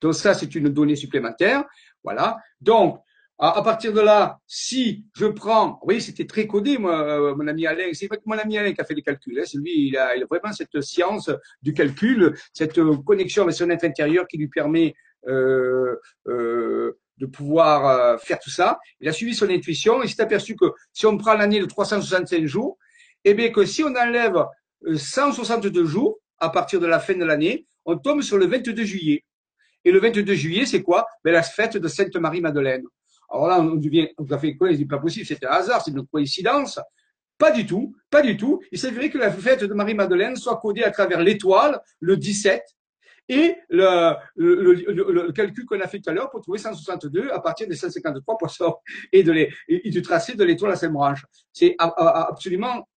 Donc, 0.00 0.14
ça, 0.14 0.34
c'est 0.34 0.54
une 0.54 0.68
donnée 0.68 0.96
supplémentaire. 0.96 1.64
Voilà. 2.04 2.36
Donc, 2.60 3.00
à, 3.40 3.62
partir 3.62 3.92
de 3.92 4.00
là, 4.00 4.38
si 4.46 5.04
je 5.14 5.26
prends, 5.26 5.72
vous 5.72 5.84
voyez, 5.84 6.00
c'était 6.00 6.26
très 6.26 6.46
codé, 6.48 6.76
moi, 6.76 7.00
euh, 7.00 7.36
mon 7.36 7.46
ami 7.46 7.66
Alain. 7.66 7.90
C'est 7.92 8.06
vrai 8.06 8.16
que 8.16 8.24
mon 8.26 8.36
ami 8.36 8.58
Alain 8.58 8.72
qui 8.72 8.80
a 8.80 8.84
fait 8.84 8.94
les 8.94 9.02
calculs. 9.02 9.38
Hein, 9.38 9.44
c'est 9.46 9.58
lui, 9.58 9.88
il 9.88 9.96
a, 9.96 10.16
il 10.16 10.24
vraiment 10.28 10.52
cette 10.52 10.80
science 10.80 11.30
du 11.62 11.72
calcul, 11.72 12.34
cette 12.52 12.80
connexion 13.04 13.44
avec 13.44 13.54
son 13.54 13.70
être 13.70 13.84
intérieur 13.84 14.26
qui 14.26 14.38
lui 14.38 14.48
permet 14.48 14.94
euh, 15.28 15.94
euh, 16.26 16.98
de 17.18 17.26
pouvoir 17.26 17.86
euh, 17.86 18.18
faire 18.18 18.38
tout 18.38 18.50
ça. 18.50 18.78
Il 19.00 19.08
a 19.08 19.12
suivi 19.12 19.34
son 19.34 19.48
intuition 19.50 20.02
et 20.02 20.08
s'est 20.08 20.22
aperçu 20.22 20.56
que 20.56 20.66
si 20.92 21.06
on 21.06 21.16
prend 21.16 21.34
l'année 21.34 21.60
de 21.60 21.66
365 21.66 22.46
jours, 22.46 22.78
eh 23.24 23.34
bien 23.34 23.50
que 23.50 23.64
si 23.64 23.82
on 23.82 23.94
enlève 23.94 24.44
162 24.94 25.80
euh, 25.80 25.84
jours 25.84 26.18
à 26.38 26.50
partir 26.50 26.80
de 26.80 26.86
la 26.86 27.00
fin 27.00 27.14
de 27.14 27.24
l'année, 27.24 27.66
on 27.84 27.98
tombe 27.98 28.22
sur 28.22 28.38
le 28.38 28.46
22 28.46 28.84
juillet. 28.84 29.24
Et 29.84 29.92
le 29.92 30.00
22 30.00 30.34
juillet, 30.34 30.66
c'est 30.66 30.82
quoi? 30.82 31.06
Ben, 31.24 31.32
La 31.32 31.42
fête 31.42 31.76
de 31.76 31.88
Sainte 31.88 32.14
Marie-Madeleine. 32.16 32.84
Alors 33.30 33.46
là, 33.46 33.60
on 33.60 33.76
devient 33.76 34.08
tout 34.16 34.38
fait 34.38 34.56
quoi? 34.56 34.74
C'est 34.74 34.84
pas 34.84 34.98
possible, 34.98 35.26
c'est 35.26 35.44
un 35.44 35.50
hasard, 35.50 35.82
c'est 35.82 35.90
une 35.90 36.06
coïncidence. 36.06 36.80
Pas 37.36 37.50
du 37.52 37.66
tout, 37.66 37.94
pas 38.10 38.22
du 38.22 38.36
tout. 38.36 38.60
Il 38.72 38.78
s'agirait 38.78 39.10
que 39.10 39.18
la 39.18 39.30
fête 39.30 39.62
de 39.62 39.72
Marie-Madeleine 39.72 40.36
soit 40.36 40.56
codée 40.56 40.82
à 40.82 40.90
travers 40.90 41.20
l'étoile, 41.20 41.80
le 42.00 42.16
17, 42.16 42.62
et 43.28 43.56
le, 43.68 44.14
le, 44.36 45.32
calcul 45.32 45.66
qu'on 45.66 45.80
a 45.80 45.86
fait 45.86 46.00
tout 46.00 46.10
à 46.10 46.14
l'heure 46.14 46.30
pour 46.30 46.40
trouver 46.40 46.58
162 46.58 47.30
à 47.30 47.40
partir 47.40 47.68
des 47.68 47.76
153 47.76 48.38
poissons 48.38 48.76
et, 49.12 49.22
de 49.22 49.32
les, 49.32 49.52
et 49.68 49.90
du 49.90 50.00
tracé 50.00 50.34
de 50.34 50.44
l'étoile 50.44 50.72
à 50.72 50.76
cette 50.76 50.92
branche. 50.92 51.24
C'est 51.52 51.76
absolument 51.78 52.88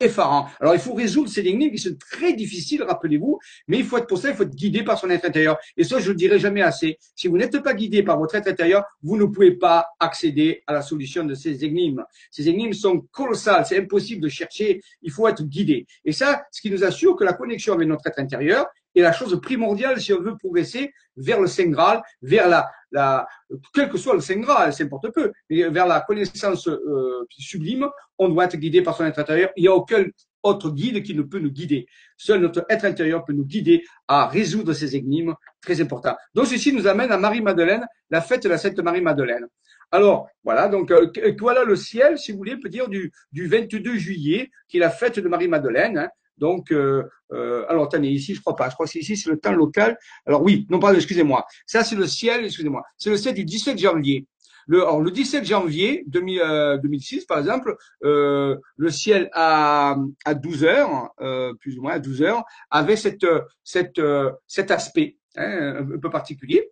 effarant. 0.00 0.48
Alors, 0.60 0.74
il 0.74 0.80
faut 0.80 0.94
résoudre 0.94 1.28
ces 1.28 1.46
énigmes 1.46 1.72
qui 1.72 1.78
sont 1.78 1.96
très 1.98 2.32
difficiles, 2.32 2.82
rappelez-vous, 2.82 3.38
mais 3.66 3.78
il 3.78 3.84
faut 3.84 3.98
être 3.98 4.06
pour 4.06 4.18
ça, 4.18 4.30
il 4.30 4.36
faut 4.36 4.44
être 4.44 4.54
guidé 4.54 4.82
par 4.82 4.98
son 4.98 5.10
être 5.10 5.24
intérieur. 5.24 5.58
Et 5.76 5.84
ça, 5.84 5.98
je 5.98 6.06
ne 6.06 6.10
le 6.10 6.14
dirai 6.14 6.38
jamais 6.38 6.62
assez. 6.62 6.98
Si 7.16 7.28
vous 7.28 7.36
n'êtes 7.36 7.60
pas 7.62 7.74
guidé 7.74 8.02
par 8.02 8.18
votre 8.18 8.34
être 8.34 8.48
intérieur, 8.48 8.84
vous 9.02 9.16
ne 9.16 9.24
pouvez 9.24 9.52
pas 9.52 9.88
accéder 9.98 10.62
à 10.66 10.72
la 10.72 10.82
solution 10.82 11.24
de 11.24 11.34
ces 11.34 11.64
énigmes. 11.64 12.04
Ces 12.30 12.48
énigmes 12.48 12.72
sont 12.72 13.00
colossales, 13.10 13.66
c'est 13.66 13.78
impossible 13.78 14.22
de 14.22 14.28
chercher, 14.28 14.80
il 15.02 15.10
faut 15.10 15.26
être 15.26 15.42
guidé. 15.42 15.86
Et 16.04 16.12
ça, 16.12 16.44
ce 16.52 16.60
qui 16.60 16.70
nous 16.70 16.84
assure 16.84 17.16
que 17.16 17.24
la 17.24 17.32
connexion 17.32 17.74
avec 17.74 17.88
notre 17.88 18.06
être 18.06 18.18
intérieur 18.18 18.66
est 18.98 19.02
la 19.02 19.12
chose 19.12 19.40
primordiale 19.40 20.00
si 20.00 20.12
on 20.12 20.20
veut 20.20 20.36
progresser 20.36 20.92
vers 21.16 21.40
le 21.40 21.46
Saint 21.46 21.68
Graal, 21.68 22.02
vers 22.22 22.48
la, 22.48 22.70
la, 22.90 23.26
quel 23.74 23.88
que 23.88 23.98
soit 23.98 24.14
le 24.14 24.20
Saint 24.20 24.40
Graal, 24.40 24.72
c'est 24.72 24.84
importe 24.84 25.12
peu, 25.12 25.32
mais 25.50 25.68
vers 25.68 25.86
la 25.86 26.00
connaissance 26.00 26.68
euh, 26.68 27.26
sublime, 27.30 27.88
on 28.18 28.28
doit 28.28 28.44
être 28.44 28.56
guidé 28.56 28.82
par 28.82 28.96
son 28.96 29.04
être 29.04 29.18
intérieur. 29.18 29.50
Il 29.56 29.62
n'y 29.62 29.68
a 29.68 29.74
aucun 29.74 30.04
autre 30.42 30.70
guide 30.70 31.02
qui 31.02 31.14
ne 31.14 31.22
peut 31.22 31.38
nous 31.38 31.50
guider. 31.50 31.86
Seul 32.16 32.40
notre 32.40 32.64
être 32.68 32.84
intérieur 32.84 33.24
peut 33.24 33.32
nous 33.32 33.44
guider 33.44 33.84
à 34.06 34.26
résoudre 34.26 34.72
ces 34.72 34.96
énigmes 34.96 35.34
très 35.60 35.80
importants. 35.80 36.16
Donc 36.34 36.46
ceci 36.46 36.72
nous 36.72 36.86
amène 36.86 37.12
à 37.12 37.18
Marie-Madeleine, 37.18 37.86
la 38.10 38.20
fête 38.20 38.42
de 38.42 38.48
la 38.48 38.58
Sainte 38.58 38.78
Marie-Madeleine. 38.78 39.46
Alors, 39.90 40.28
voilà, 40.44 40.68
donc 40.68 40.90
euh, 40.90 41.10
voilà 41.38 41.64
le 41.64 41.74
ciel, 41.74 42.18
si 42.18 42.32
vous 42.32 42.38
voulez, 42.38 42.56
peut 42.58 42.68
dire 42.68 42.88
du, 42.88 43.10
du 43.32 43.46
22 43.46 43.96
juillet, 43.96 44.50
qui 44.68 44.76
est 44.76 44.80
la 44.80 44.90
fête 44.90 45.18
de 45.18 45.28
Marie-Madeleine. 45.28 45.98
Hein. 45.98 46.08
Donc, 46.38 46.72
euh, 46.72 47.04
euh, 47.32 47.66
alors 47.68 47.84
attendez, 47.84 48.08
ici 48.08 48.34
je 48.34 48.40
crois 48.40 48.56
pas, 48.56 48.68
je 48.68 48.74
crois 48.74 48.86
que 48.86 48.98
ici 48.98 49.16
c'est 49.16 49.30
le 49.30 49.38
temps 49.38 49.52
local. 49.52 49.98
Alors 50.26 50.42
oui, 50.42 50.66
non 50.70 50.78
pardon, 50.78 50.96
excusez-moi. 50.96 51.46
Ça 51.66 51.84
c'est 51.84 51.96
le 51.96 52.06
ciel, 52.06 52.44
excusez-moi. 52.44 52.82
C'est 52.96 53.10
le 53.10 53.16
ciel 53.16 53.34
du 53.34 53.44
17 53.44 53.78
janvier. 53.78 54.26
Le, 54.68 54.82
alors, 54.82 55.00
le 55.00 55.10
17 55.10 55.46
janvier 55.46 56.04
2006, 56.08 57.22
euh, 57.22 57.24
par 57.26 57.38
exemple, 57.38 57.74
euh, 58.04 58.58
le 58.76 58.90
ciel 58.90 59.30
à, 59.32 59.96
à 60.26 60.34
12 60.34 60.64
heures, 60.64 61.10
euh, 61.22 61.54
plus 61.54 61.78
ou 61.78 61.82
moins 61.82 61.94
à 61.94 61.98
12 61.98 62.22
heures, 62.22 62.44
avait 62.70 62.96
cette, 62.96 63.24
cette, 63.64 64.00
cet 64.46 64.70
aspect 64.70 65.16
hein, 65.36 65.86
un 65.90 65.98
peu 65.98 66.10
particulier. 66.10 66.70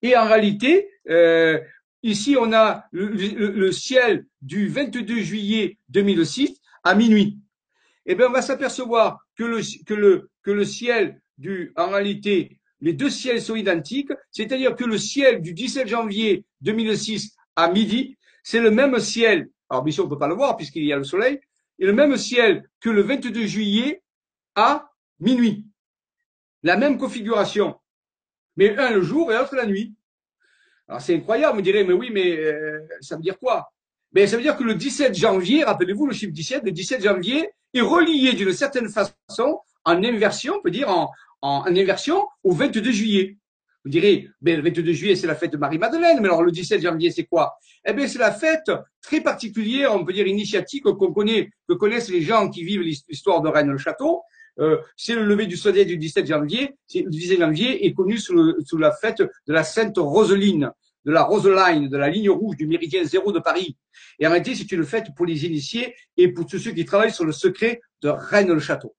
Et 0.00 0.16
en 0.16 0.28
réalité, 0.28 0.88
ici 2.04 2.36
on 2.38 2.52
a 2.52 2.84
le, 2.92 3.08
le, 3.08 3.72
ciel 3.72 4.26
du 4.40 4.68
22 4.68 5.22
juillet 5.22 5.78
2006 5.88 6.56
à 6.84 6.94
minuit 6.94 7.40
eh 8.06 8.14
bien, 8.14 8.28
on 8.28 8.32
va 8.32 8.42
s'apercevoir 8.42 9.18
que 9.36 9.44
le, 9.44 9.60
que 9.84 9.94
le, 9.94 10.30
que 10.42 10.50
le 10.50 10.64
ciel 10.64 11.20
du, 11.38 11.72
en 11.76 11.88
réalité, 11.88 12.58
les 12.80 12.92
deux 12.92 13.10
ciels 13.10 13.40
sont 13.40 13.56
identiques, 13.56 14.10
c'est-à-dire 14.30 14.76
que 14.76 14.84
le 14.84 14.98
ciel 14.98 15.40
du 15.40 15.54
17 15.54 15.88
janvier 15.88 16.44
2006 16.60 17.34
à 17.56 17.70
midi, 17.70 18.16
c'est 18.42 18.60
le 18.60 18.70
même 18.70 18.98
ciel. 18.98 19.48
Alors, 19.70 19.82
bien 19.82 19.92
sûr, 19.92 20.04
on 20.04 20.08
peut 20.08 20.18
pas 20.18 20.28
le 20.28 20.34
voir 20.34 20.56
puisqu'il 20.56 20.84
y 20.84 20.92
a 20.92 20.96
le 20.96 21.04
soleil, 21.04 21.40
et 21.78 21.86
le 21.86 21.92
même 21.92 22.16
ciel 22.16 22.68
que 22.80 22.90
le 22.90 23.02
22 23.02 23.46
juillet 23.46 24.02
à 24.54 24.90
minuit. 25.18 25.66
La 26.62 26.76
même 26.76 26.98
configuration. 26.98 27.76
Mais 28.56 28.76
un 28.76 28.90
le 28.90 29.02
jour 29.02 29.32
et 29.32 29.36
l'autre 29.36 29.56
la 29.56 29.66
nuit. 29.66 29.94
Alors, 30.86 31.00
c'est 31.00 31.16
incroyable, 31.16 31.54
vous 31.54 31.58
me 31.60 31.64
direz, 31.64 31.84
mais 31.84 31.94
oui, 31.94 32.10
mais 32.12 32.36
euh, 32.36 32.80
ça 33.00 33.16
veut 33.16 33.22
dire 33.22 33.38
quoi? 33.38 33.72
Ben, 34.14 34.28
ça 34.28 34.36
veut 34.36 34.42
dire 34.42 34.56
que 34.56 34.62
le 34.62 34.76
17 34.76 35.12
janvier, 35.16 35.64
rappelez-vous 35.64 36.06
le 36.06 36.12
chiffre 36.12 36.32
17, 36.32 36.62
le 36.64 36.70
17 36.70 37.02
janvier, 37.02 37.50
est 37.74 37.80
relié 37.80 38.32
d'une 38.34 38.52
certaine 38.52 38.88
façon 38.88 39.58
en 39.84 40.04
inversion, 40.04 40.54
on 40.56 40.62
peut 40.62 40.70
dire 40.70 40.88
en, 40.88 41.10
en, 41.42 41.64
inversion 41.66 42.24
au 42.44 42.52
22 42.52 42.92
juillet. 42.92 43.36
Vous 43.84 43.90
direz, 43.90 44.28
ben, 44.40 44.56
le 44.56 44.62
22 44.62 44.92
juillet, 44.92 45.16
c'est 45.16 45.26
la 45.26 45.34
fête 45.34 45.50
de 45.50 45.56
Marie-Madeleine, 45.56 46.20
mais 46.20 46.28
alors 46.28 46.44
le 46.44 46.52
17 46.52 46.80
janvier, 46.80 47.10
c'est 47.10 47.24
quoi? 47.24 47.54
Eh 47.84 47.92
bien, 47.92 48.06
c'est 48.06 48.20
la 48.20 48.30
fête 48.30 48.70
très 49.02 49.20
particulière, 49.20 49.92
on 49.92 50.04
peut 50.04 50.12
dire 50.12 50.28
initiatique, 50.28 50.84
qu'on 50.84 51.12
connaît, 51.12 51.50
que 51.68 51.74
connaissent 51.74 52.08
les 52.08 52.22
gens 52.22 52.48
qui 52.48 52.62
vivent 52.62 52.82
l'histoire 52.82 53.42
de 53.42 53.48
Rennes-le-Château. 53.48 54.22
Euh, 54.60 54.78
c'est 54.96 55.16
le 55.16 55.24
lever 55.24 55.46
du 55.46 55.56
soleil 55.56 55.86
du 55.86 55.96
17 55.96 56.26
janvier. 56.28 56.76
Le 56.94 57.10
17 57.10 57.40
janvier 57.40 57.84
est 57.84 57.92
connu 57.92 58.16
sous, 58.18 58.54
sous 58.64 58.78
la 58.78 58.92
fête 58.92 59.18
de 59.18 59.52
la 59.52 59.64
Sainte 59.64 59.98
Roseline, 59.98 60.70
de 61.04 61.12
la 61.12 61.22
Roseline, 61.22 61.88
de 61.88 61.96
la 61.96 62.08
ligne 62.08 62.30
rouge 62.30 62.56
du 62.56 62.66
méridien 62.66 63.04
zéro 63.04 63.32
de 63.32 63.38
Paris. 63.38 63.76
Et 64.18 64.26
en 64.26 64.30
réalité, 64.30 64.54
c'est 64.54 64.70
une 64.72 64.84
fête 64.84 65.08
pour 65.16 65.26
les 65.26 65.44
initiés 65.44 65.94
et 66.16 66.28
pour 66.28 66.46
tous 66.46 66.58
ceux 66.58 66.72
qui 66.72 66.84
travaillent 66.84 67.12
sur 67.12 67.24
le 67.24 67.32
secret 67.32 67.80
de 68.02 68.08
Rennes-le-Château. 68.08 68.94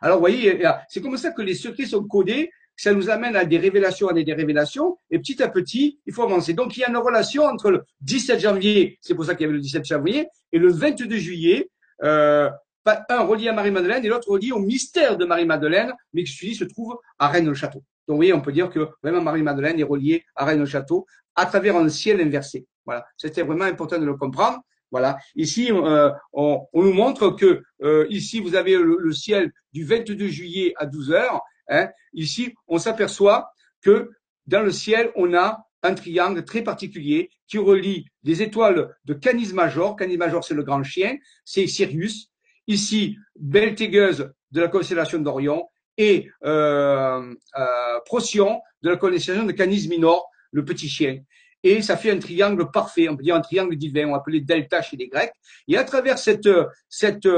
Alors, 0.00 0.16
vous 0.16 0.22
voyez, 0.22 0.62
c'est 0.88 1.00
comme 1.00 1.16
ça 1.16 1.30
que 1.30 1.42
les 1.42 1.54
secrets 1.54 1.86
sont 1.86 2.04
codés. 2.04 2.50
Ça 2.76 2.94
nous 2.94 3.10
amène 3.10 3.36
à 3.36 3.44
des 3.44 3.58
révélations, 3.58 4.08
à 4.08 4.12
des 4.12 4.32
révélations. 4.32 4.96
Et 5.10 5.18
petit 5.18 5.42
à 5.42 5.48
petit, 5.48 6.00
il 6.06 6.14
faut 6.14 6.22
avancer. 6.22 6.54
Donc, 6.54 6.76
il 6.76 6.80
y 6.80 6.84
a 6.84 6.88
une 6.88 6.96
relation 6.96 7.44
entre 7.44 7.70
le 7.70 7.82
17 8.02 8.40
janvier, 8.40 8.98
c'est 9.02 9.14
pour 9.14 9.24
ça 9.24 9.34
qu'il 9.34 9.42
y 9.42 9.44
avait 9.44 9.54
le 9.54 9.60
17 9.60 9.84
janvier, 9.84 10.28
et 10.52 10.58
le 10.58 10.72
22 10.72 11.16
juillet, 11.16 11.70
euh, 12.02 12.48
un 12.86 13.22
relié 13.24 13.48
à 13.48 13.52
Marie-Madeleine 13.52 14.04
et 14.04 14.08
l'autre 14.08 14.30
relié 14.30 14.52
au 14.52 14.58
mystère 14.58 15.18
de 15.18 15.24
Marie-Madeleine, 15.26 15.92
mais 16.14 16.24
qui 16.24 16.54
se 16.54 16.64
trouve 16.64 16.98
à 17.18 17.28
Rennes-le-Château. 17.28 17.82
Donc, 18.10 18.16
voyez, 18.16 18.32
on 18.32 18.40
peut 18.40 18.50
dire 18.50 18.70
que 18.70 18.88
vraiment 19.04 19.22
Marie-Madeleine 19.22 19.78
est 19.78 19.84
reliée 19.84 20.24
à 20.34 20.44
Rennes-le-Château 20.44 21.06
à 21.36 21.46
travers 21.46 21.76
un 21.76 21.88
ciel 21.88 22.20
inversé. 22.20 22.66
Voilà, 22.84 23.06
c'était 23.16 23.42
vraiment 23.42 23.66
important 23.66 24.00
de 24.00 24.04
le 24.04 24.16
comprendre. 24.16 24.58
Voilà. 24.90 25.16
Ici, 25.36 25.70
euh, 25.70 26.10
on, 26.32 26.66
nous 26.74 26.92
montre 26.92 27.30
que 27.30 27.62
euh, 27.84 28.08
ici, 28.10 28.40
vous 28.40 28.56
avez 28.56 28.76
le, 28.76 29.12
ciel 29.12 29.52
du 29.72 29.84
22 29.84 30.26
juillet 30.26 30.74
à 30.76 30.86
12 30.86 31.12
heures. 31.12 31.40
Hein. 31.68 31.88
Ici, 32.12 32.52
on 32.66 32.78
s'aperçoit 32.78 33.52
que 33.80 34.10
dans 34.48 34.62
le 34.64 34.72
ciel, 34.72 35.12
on 35.14 35.32
a 35.32 35.64
un 35.84 35.94
triangle 35.94 36.44
très 36.44 36.62
particulier 36.62 37.30
qui 37.46 37.58
relie 37.58 38.06
des 38.24 38.42
étoiles 38.42 38.92
de 39.04 39.14
Canis 39.14 39.52
Major. 39.52 39.94
Canis 39.94 40.16
Major, 40.16 40.42
c'est 40.42 40.54
le 40.54 40.64
grand 40.64 40.82
chien. 40.82 41.16
C'est 41.44 41.68
Sirius. 41.68 42.32
Ici, 42.66 43.16
Beltégeuse 43.36 44.32
de 44.50 44.60
la 44.60 44.66
constellation 44.66 45.20
d'Orion 45.20 45.68
et 46.00 46.30
euh, 46.44 47.34
euh, 47.58 48.00
Procyon 48.06 48.60
de 48.82 48.90
la 48.90 48.96
constellation 48.96 49.44
de 49.44 49.52
Canis 49.52 49.88
Minor, 49.88 50.28
le 50.52 50.64
petit 50.64 50.88
chien 50.88 51.20
et 51.62 51.82
ça 51.82 51.98
fait 51.98 52.10
un 52.10 52.18
triangle 52.18 52.70
parfait, 52.70 53.10
on 53.10 53.16
peut 53.18 53.22
dire 53.22 53.34
un 53.34 53.42
triangle 53.42 53.76
divin, 53.76 54.08
on 54.08 54.14
appelait 54.14 54.40
delta 54.40 54.80
chez 54.80 54.96
les 54.96 55.08
Grecs. 55.08 55.34
Et 55.68 55.76
à 55.76 55.84
travers 55.84 56.18
cette, 56.18 56.48
cette, 56.88 57.28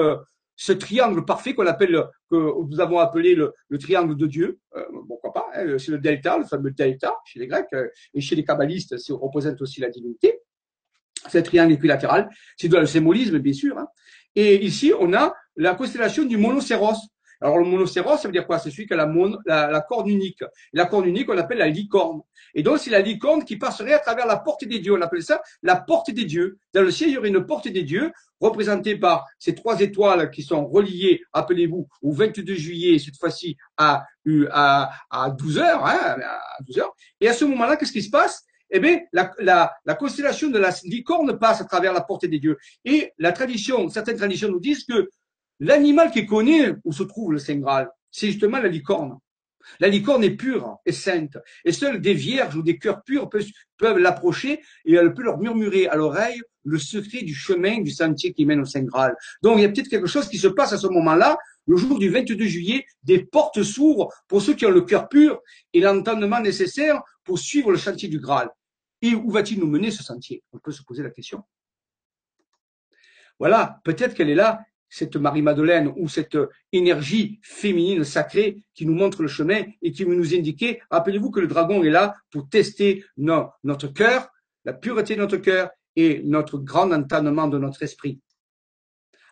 ce 0.57 0.73
triangle 0.73 1.25
parfait 1.25 1.55
qu'on 1.55 1.67
appelle, 1.67 2.01
que 2.31 2.37
nous 2.37 2.81
avons 2.81 3.01
appelé 3.01 3.35
le, 3.35 3.53
le 3.69 3.79
triangle 3.79 4.17
de 4.17 4.27
Dieu, 4.29 4.61
euh, 4.77 4.85
pourquoi 5.09 5.33
pas, 5.33 5.47
hein, 5.55 5.77
c'est 5.79 5.91
le 5.91 5.99
delta, 5.99 6.39
le 6.39 6.45
fameux 6.45 6.71
delta 6.71 7.17
chez 7.25 7.41
les 7.41 7.49
Grecs, 7.49 7.67
euh, 7.75 7.89
et 8.15 8.21
chez 8.21 8.37
les 8.37 8.45
kabbalistes, 8.45 8.97
ça 8.97 9.15
représente 9.15 9.61
aussi 9.61 9.81
la 9.81 9.89
divinité. 9.89 10.39
Un 11.35 11.43
triangle 11.43 11.73
équilatéral, 11.73 12.29
c'est 12.57 12.69
dans 12.69 12.81
le 12.81 12.87
symbolisme, 12.87 13.39
bien 13.39 13.53
sûr. 13.53 13.77
Hein. 13.77 13.87
Et 14.35 14.65
ici, 14.65 14.93
on 14.99 15.13
a 15.15 15.35
la 15.57 15.75
constellation 15.75 16.25
du 16.25 16.37
monocéros. 16.37 16.95
Alors 17.43 17.59
le 17.59 17.65
monocéros, 17.65 18.17
ça 18.17 18.29
veut 18.29 18.33
dire 18.33 18.47
quoi? 18.47 18.59
C'est 18.59 18.71
celui 18.71 18.87
qui 18.87 18.95
a 18.95 18.97
la, 18.97 19.71
la, 19.71 19.81
corne 19.81 20.09
unique. 20.09 20.45
la 20.73 20.87
corne 20.87 21.07
unique, 21.07 21.29
on 21.29 21.37
appelle 21.37 21.59
la 21.59 21.69
licorne. 21.69 22.21
Et 22.55 22.63
donc 22.63 22.79
c'est 22.79 22.91
la 22.91 23.01
licorne 23.01 23.45
qui 23.45 23.57
passerait 23.57 23.95
à 23.95 23.99
travers 23.99 24.27
la 24.27 24.37
porte 24.37 24.65
des 24.65 24.79
dieux. 24.79 24.95
On 24.95 25.01
appelle 25.01 25.23
ça 25.23 25.43
la 25.63 25.77
porte 25.77 26.11
des 26.11 26.25
dieux. 26.25 26.59
Dans 26.73 26.83
le 26.83 26.91
ciel, 26.91 27.11
il 27.11 27.15
y 27.15 27.19
aurait 27.19 27.29
une 27.29 27.45
porte 27.45 27.67
des 27.69 27.83
dieux 27.83 28.13
représentée 28.41 28.97
par 28.97 29.27
ces 29.39 29.55
trois 29.55 29.81
étoiles 29.81 30.31
qui 30.31 30.43
sont 30.43 30.67
reliées, 30.67 31.23
appelez-vous, 31.33 31.89
au 32.03 32.13
22 32.13 32.55
juillet, 32.55 32.99
cette 32.99 33.19
fois-ci 33.19 33.57
à, 33.77 34.05
à, 34.51 34.91
à 35.11 35.31
12 35.31 35.59
heures, 35.59 35.87
hein, 35.87 35.99
à 35.99 36.63
12 36.63 36.79
heures. 36.79 36.95
Et 37.21 37.29
à 37.29 37.33
ce 37.33 37.45
moment-là, 37.45 37.77
qu'est-ce 37.77 37.93
qui 37.93 38.03
se 38.03 38.11
passe? 38.11 38.45
Eh 38.75 38.81
bien, 38.81 39.01
la, 39.13 39.31
la, 39.39 39.75
la, 39.85 39.95
constellation 39.95 40.49
de 40.49 40.59
la 40.59 40.71
licorne 40.85 41.39
passe 41.39 41.61
à 41.61 41.65
travers 41.65 41.93
la 41.93 42.01
porte 42.01 42.25
des 42.25 42.39
dieux. 42.39 42.57
Et 42.87 43.13
la 43.19 43.33
tradition, 43.33 43.89
certaines 43.91 44.17
traditions 44.17 44.49
nous 44.49 44.61
disent 44.61 44.85
que 44.85 45.11
L'animal 45.63 46.11
qui 46.11 46.27
connaît 46.27 46.75
où 46.83 46.93
se 46.93 47.05
trouve 47.05 47.31
le 47.31 47.39
Saint 47.39 47.55
Graal, 47.55 47.89
c'est 48.11 48.27
justement 48.27 48.59
la 48.59 48.67
licorne. 48.67 49.17
La 49.79 49.87
licorne 49.87 50.25
est 50.25 50.35
pure 50.35 50.79
et 50.85 50.91
sainte. 50.91 51.39
Et 51.65 51.71
seuls 51.71 52.01
des 52.01 52.15
vierges 52.15 52.57
ou 52.57 52.63
des 52.65 52.79
cœurs 52.79 53.05
purs 53.05 53.31
peuvent, 53.31 53.99
l'approcher 53.99 54.61
et 54.85 54.95
elle 54.95 55.15
peut 55.15 55.23
leur 55.23 55.39
murmurer 55.39 55.87
à 55.87 55.95
l'oreille 55.95 56.43
le 56.65 56.79
secret 56.81 57.23
du 57.23 57.33
chemin, 57.33 57.81
du 57.81 57.93
sentier 57.93 58.33
qui 58.33 58.45
mène 58.45 58.59
au 58.59 58.65
Saint 58.65 58.83
Graal. 58.83 59.15
Donc 59.41 59.59
il 59.59 59.63
y 59.63 59.65
a 59.65 59.69
peut-être 59.69 59.89
quelque 59.89 60.09
chose 60.09 60.29
qui 60.29 60.37
se 60.37 60.49
passe 60.49 60.73
à 60.73 60.79
ce 60.79 60.89
moment-là, 60.89 61.39
le 61.69 61.77
jour 61.77 62.01
du 62.01 62.09
22 62.09 62.45
juillet, 62.45 62.85
des 63.05 63.25
portes 63.25 63.63
s'ouvrent 63.63 64.09
pour 64.27 64.43
ceux 64.43 64.55
qui 64.55 64.67
ont 64.67 64.71
le 64.71 64.81
cœur 64.81 65.09
pur 65.09 65.41
et 65.73 65.81
l'entendement 65.81 66.41
nécessaire 66.41 67.01
pour 67.23 67.39
suivre 67.39 67.71
le 67.71 67.79
sentier 67.79 68.09
du 68.09 68.19
Graal. 68.19 68.51
Et 69.01 69.15
où 69.15 69.31
va-t-il 69.31 69.61
nous 69.61 69.69
mener 69.69 69.93
ce 69.93 70.03
sentier? 70.03 70.43
On 70.53 70.59
peut 70.59 70.73
se 70.73 70.83
poser 70.83 71.05
la 71.05 71.11
question. 71.11 71.45
Voilà, 73.39 73.81
peut-être 73.85 74.15
qu'elle 74.15 74.31
est 74.31 74.35
là 74.35 74.61
cette 74.93 75.17
Marie-Madeleine 75.17 75.91
ou 75.97 76.07
cette 76.07 76.37
énergie 76.71 77.41
féminine 77.43 78.05
sacrée 78.05 78.59
qui 78.75 78.85
nous 78.85 78.93
montre 78.93 79.23
le 79.23 79.29
chemin 79.29 79.63
et 79.81 79.91
qui 79.91 80.05
veut 80.05 80.15
nous 80.15 80.35
indiquer, 80.35 80.83
rappelez-vous 80.91 81.31
que 81.31 81.41
le 81.41 81.47
dragon 81.47 81.83
est 81.83 81.89
là 81.89 82.15
pour 82.31 82.51
tester 82.51 83.03
notre 83.17 83.87
cœur, 83.89 84.29
la 84.67 84.75
pureté 84.75 85.15
de 85.15 85.21
notre 85.21 85.39
cœur 85.39 85.71
et 85.97 86.21
notre 86.25 86.59
grand 86.59 86.93
entendement 86.93 87.49
de 87.49 87.57
notre 87.57 87.83
esprit. 87.83 88.21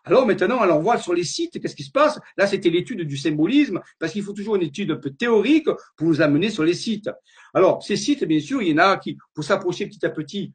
Alors 0.05 0.27
maintenant, 0.27 0.61
alors 0.61 0.81
on 0.83 0.97
sur 0.97 1.13
les 1.13 1.25
sites, 1.25 1.61
qu'est-ce 1.61 1.77
qui 1.77 1.85
se 1.85 1.91
passe? 1.91 2.19
Là, 2.39 2.47
c'était 2.47 2.71
l'étude 2.71 3.03
du 3.03 3.19
symbolisme, 3.19 3.83
parce 3.99 4.13
qu'il 4.13 4.23
faut 4.23 4.33
toujours 4.33 4.57
une 4.57 4.63
étude 4.63 4.93
un 4.93 4.97
peu 4.97 5.11
théorique 5.11 5.69
pour 5.95 6.09
nous 6.09 6.23
amener 6.23 6.49
sur 6.49 6.65
les 6.65 6.73
sites. 6.73 7.11
Alors, 7.53 7.83
ces 7.83 7.97
sites, 7.97 8.25
bien 8.25 8.41
sûr, 8.41 8.63
il 8.63 8.69
y 8.69 8.73
en 8.73 8.79
a 8.79 8.97
qui, 8.97 9.19
pour 9.35 9.45
s'approcher 9.45 9.87
petit 9.87 10.07
à 10.07 10.09
petit 10.09 10.55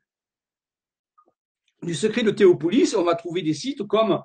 du 1.83 1.93
secret 1.93 2.23
de 2.23 2.31
Théopolis, 2.31 2.95
on 2.95 3.03
va 3.03 3.13
trouver 3.13 3.43
des 3.43 3.53
sites 3.53 3.83
comme 3.83 4.19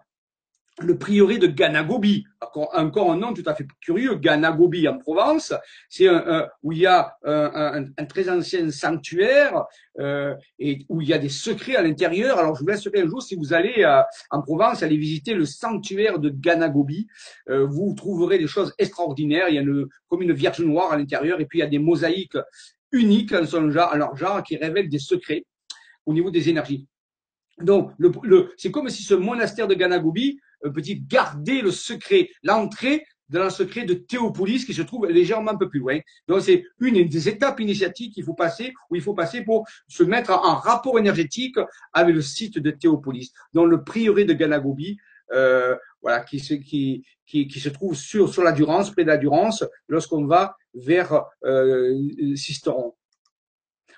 le 0.83 0.99
prieuré 0.99 1.39
de 1.39 1.47
Ganagobi, 1.47 2.24
encore 2.41 3.12
un 3.12 3.16
nom 3.16 3.33
tout 3.35 3.43
à 3.47 3.55
fait 3.55 3.66
curieux, 3.81 4.14
Ganagobi 4.16 4.89
en 4.89 4.99
Provence, 4.99 5.53
c'est 5.89 6.09
un, 6.09 6.49
où 6.62 6.72
il 6.72 6.78
y 6.78 6.87
a 6.87 7.16
un, 7.24 7.85
très 8.09 8.28
ancien 8.28 8.70
sanctuaire 8.70 9.64
euh, 9.99 10.35
et 10.59 10.85
où 10.89 11.01
il 11.01 11.09
y 11.09 11.12
a 11.12 11.18
des 11.18 11.28
secrets 11.28 11.76
à 11.76 11.83
l'intérieur. 11.83 12.39
Alors 12.39 12.55
je 12.55 12.61
vous 12.61 12.68
laisserai 12.68 13.03
un 13.03 13.09
jour, 13.09 13.22
si 13.22 13.37
vous 13.37 13.53
allez 13.53 13.85
euh, 13.85 14.03
en 14.31 14.43
Provence, 14.43 14.83
aller 14.83 14.97
visiter 14.97 15.35
le 15.35 15.45
sanctuaire 15.45 16.18
de 16.18 16.31
Ganagobi, 16.31 17.07
euh, 17.49 17.66
vous 17.66 17.95
trouverez 17.95 18.39
des 18.39 18.47
choses 18.47 18.74
extraordinaires. 18.78 19.49
Il 19.49 19.55
y 19.55 19.59
a 19.59 19.62
une, 19.62 19.87
comme 20.09 20.22
une 20.22 20.33
vierge 20.33 20.61
noire 20.61 20.93
à 20.93 20.97
l'intérieur 20.97 21.41
et 21.41 21.47
puis 21.47 21.59
il 21.59 21.62
y 21.62 21.64
a 21.64 21.68
des 21.68 21.78
mosaïques 21.78 22.39
uniques 22.93 23.33
en 23.33 23.47
son 23.47 23.70
genre, 23.70 23.97
leur 23.97 24.16
genre 24.16 24.43
qui 24.43 24.57
révèlent 24.57 24.89
des 24.89 24.99
secrets 24.99 25.45
au 26.07 26.12
niveau 26.12 26.31
des 26.31 26.49
énergies. 26.49 26.87
Donc, 27.61 27.93
le, 27.99 28.11
le, 28.22 28.53
c'est 28.57 28.70
comme 28.70 28.89
si 28.89 29.03
ce 29.03 29.14
monastère 29.14 29.68
de 29.68 29.74
Ganagobi 29.74 30.41
euh, 30.64 30.70
petit 30.70 31.00
garder 31.00 31.62
le 31.62 31.70
secret, 31.70 32.30
l'entrée 32.42 33.04
dans 33.30 33.44
le 33.44 33.50
secret 33.50 33.84
de 33.84 33.94
Théopolis 33.94 34.64
qui 34.64 34.74
se 34.74 34.82
trouve 34.82 35.06
légèrement 35.06 35.52
un 35.52 35.56
peu 35.56 35.68
plus 35.68 35.80
loin. 35.80 35.98
Donc 36.28 36.42
c'est 36.42 36.64
une 36.80 37.08
des 37.08 37.28
étapes 37.28 37.61
initiatiques 37.61 38.14
qu'il 38.14 38.24
faut 38.24 38.34
passer, 38.34 38.72
où 38.90 38.96
il 38.96 39.02
faut 39.02 39.14
passer 39.14 39.42
pour 39.42 39.66
se 39.88 40.02
mettre 40.02 40.30
en 40.32 40.56
rapport 40.56 40.98
énergétique 40.98 41.56
avec 41.92 42.14
le 42.14 42.22
site 42.22 42.58
de 42.58 42.70
Théopolis, 42.70 43.32
dans 43.52 43.64
le 43.64 43.84
prieuré 43.84 44.24
de 44.24 44.32
Ganagobi, 44.32 44.98
euh, 45.32 45.76
voilà, 46.02 46.20
qui 46.20 46.40
se, 46.40 46.54
qui, 46.54 47.04
qui, 47.24 47.46
qui, 47.46 47.61
se 47.61 47.68
trouve 47.68 47.94
sur, 47.94 48.32
sur 48.32 48.42
la 48.42 48.52
Durance, 48.52 48.90
près 48.90 49.04
de 49.04 49.08
la 49.08 49.16
Durance, 49.16 49.64
lorsqu'on 49.88 50.26
va 50.26 50.56
vers 50.74 51.24
euh, 51.44 51.94
Sisteron. 52.34 52.94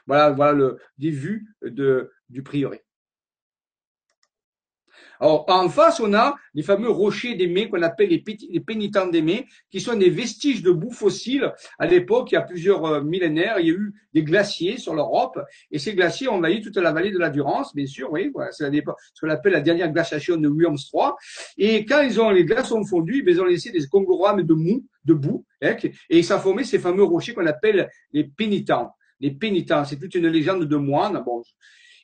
Voilà, 0.07 0.31
voilà 0.31 0.53
le, 0.53 0.79
des 0.99 1.11
vues 1.11 1.47
de, 1.63 2.13
du 2.29 2.43
prieuré. 2.43 2.85
Alors, 5.23 5.45
en 5.49 5.69
face, 5.69 6.01
on 6.01 6.15
a 6.15 6.35
les 6.53 6.65
fameux 6.65 6.91
rochers 6.91 7.37
d'aimé 7.37 7.69
qu'on 7.69 7.81
appelle 7.83 8.09
les, 8.09 8.61
pénitents 8.61 9.07
d'aimé, 9.07 9.47
qui 9.71 9.81
sont 9.81 9.95
des 9.95 10.11
vestiges 10.11 10.63
de 10.63 10.73
boue 10.73 10.91
fossile. 10.91 11.53
À 11.79 11.87
l'époque, 11.87 12.33
il 12.33 12.35
y 12.35 12.39
a 12.39 12.43
plusieurs 12.43 12.85
euh, 12.85 13.03
millénaires, 13.03 13.61
il 13.61 13.67
y 13.69 13.71
a 13.71 13.75
eu 13.75 13.93
des 14.15 14.25
glaciers 14.25 14.79
sur 14.79 14.95
l'Europe, 14.97 15.39
et 15.71 15.79
ces 15.79 15.95
glaciers 15.95 16.27
ont 16.27 16.35
envahi 16.35 16.61
toute 16.61 16.77
la 16.77 16.91
vallée 16.91 17.13
de 17.13 17.21
la 17.21 17.31
Durance, 17.31 17.73
bien 17.73 17.87
sûr, 17.87 18.11
oui, 18.11 18.33
voilà, 18.35 18.51
c'est 18.51 18.69
ce 18.69 19.21
qu'on 19.21 19.31
appelle 19.31 19.53
la 19.53 19.61
dernière 19.61 19.93
glaciation 19.93 20.37
de 20.37 20.49
Williams 20.49 20.91
III. 20.93 21.11
Et 21.57 21.85
quand 21.85 22.01
ils 22.01 22.21
ont, 22.21 22.31
les 22.31 22.45
glaces 22.45 22.73
ont 22.73 22.85
fondu, 22.85 23.23
ben, 23.23 23.33
ils 23.33 23.41
ont 23.41 23.45
laissé 23.45 23.71
des 23.71 23.87
conglomérats 23.87 24.43
de 24.43 24.55
mou, 24.55 24.85
de 25.05 25.15
boue, 25.15 25.45
hein, 25.63 25.77
et 26.11 26.25
ça 26.25 26.35
a 26.35 26.39
formé 26.41 26.65
ces 26.65 26.81
fameux 26.81 27.05
rochers 27.05 27.33
qu'on 27.33 27.47
appelle 27.47 27.89
les 28.13 28.25
pénitents. 28.25 28.91
Les 29.21 29.31
pénitents, 29.31 29.85
c'est 29.85 30.01
toute 30.01 30.17
une 30.17 30.27
légende 30.27 30.65
de 30.65 30.77
moines. 30.77 31.23
Bon, 31.25 31.45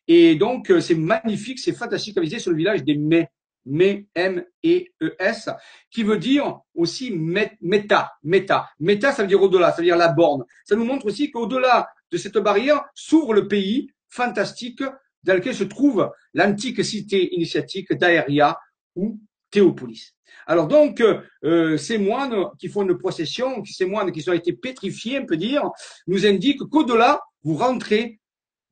et 0.09 0.36
donc, 0.36 0.70
euh, 0.70 0.80
c'est 0.80 0.94
magnifique, 0.94 1.59
c'est 1.59 1.74
fantastique 1.74 2.16
à 2.16 2.22
visiter 2.22 2.40
sur 2.40 2.50
le 2.50 2.56
village 2.56 2.82
des 2.82 2.96
Mets. 2.96 3.30
Mets, 3.66 4.06
M-E-E-S, 4.14 5.50
qui 5.90 6.02
veut 6.02 6.16
dire 6.16 6.61
aussi 6.74 7.11
méta, 7.11 8.12
méta. 8.22 8.70
Méta, 8.80 9.12
ça 9.12 9.22
veut 9.22 9.28
dire 9.28 9.42
au-delà, 9.42 9.72
ça 9.72 9.78
veut 9.78 9.84
dire 9.84 9.96
la 9.98 10.09
borne. 10.09 10.44
Ça 10.64 10.74
nous 10.74 10.84
montre 10.84 11.04
aussi 11.04 11.30
qu'au-delà 11.30 11.86
de 12.11 12.16
cette 12.16 12.38
barrière 12.38 12.82
s'ouvre 12.94 13.34
le 13.34 13.46
pays 13.46 13.90
fantastique 14.09 14.82
dans 15.22 15.34
lequel 15.34 15.54
se 15.54 15.64
trouve 15.64 16.11
l'antique 16.32 16.82
cité 16.82 17.34
initiatique 17.34 17.92
d'Aéria 17.92 18.59
ou 18.96 19.20
Théopolis. 19.50 20.14
Alors 20.46 20.66
donc, 20.66 21.02
euh, 21.44 21.76
ces 21.76 21.98
moines 21.98 22.46
qui 22.59 22.68
font 22.68 22.82
une 22.82 22.96
procession, 22.96 23.62
ces 23.66 23.84
moines 23.84 24.11
qui 24.12 24.26
ont 24.30 24.32
été 24.32 24.54
pétrifiés, 24.54 25.18
on 25.18 25.26
peut 25.26 25.36
dire, 25.36 25.68
nous 26.06 26.24
indiquent 26.24 26.64
qu'au-delà, 26.70 27.20
vous 27.42 27.54
rentrez 27.54 28.18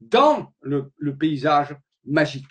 dans 0.01 0.53
le, 0.61 0.91
paysage 1.19 1.77
magique. 2.05 2.47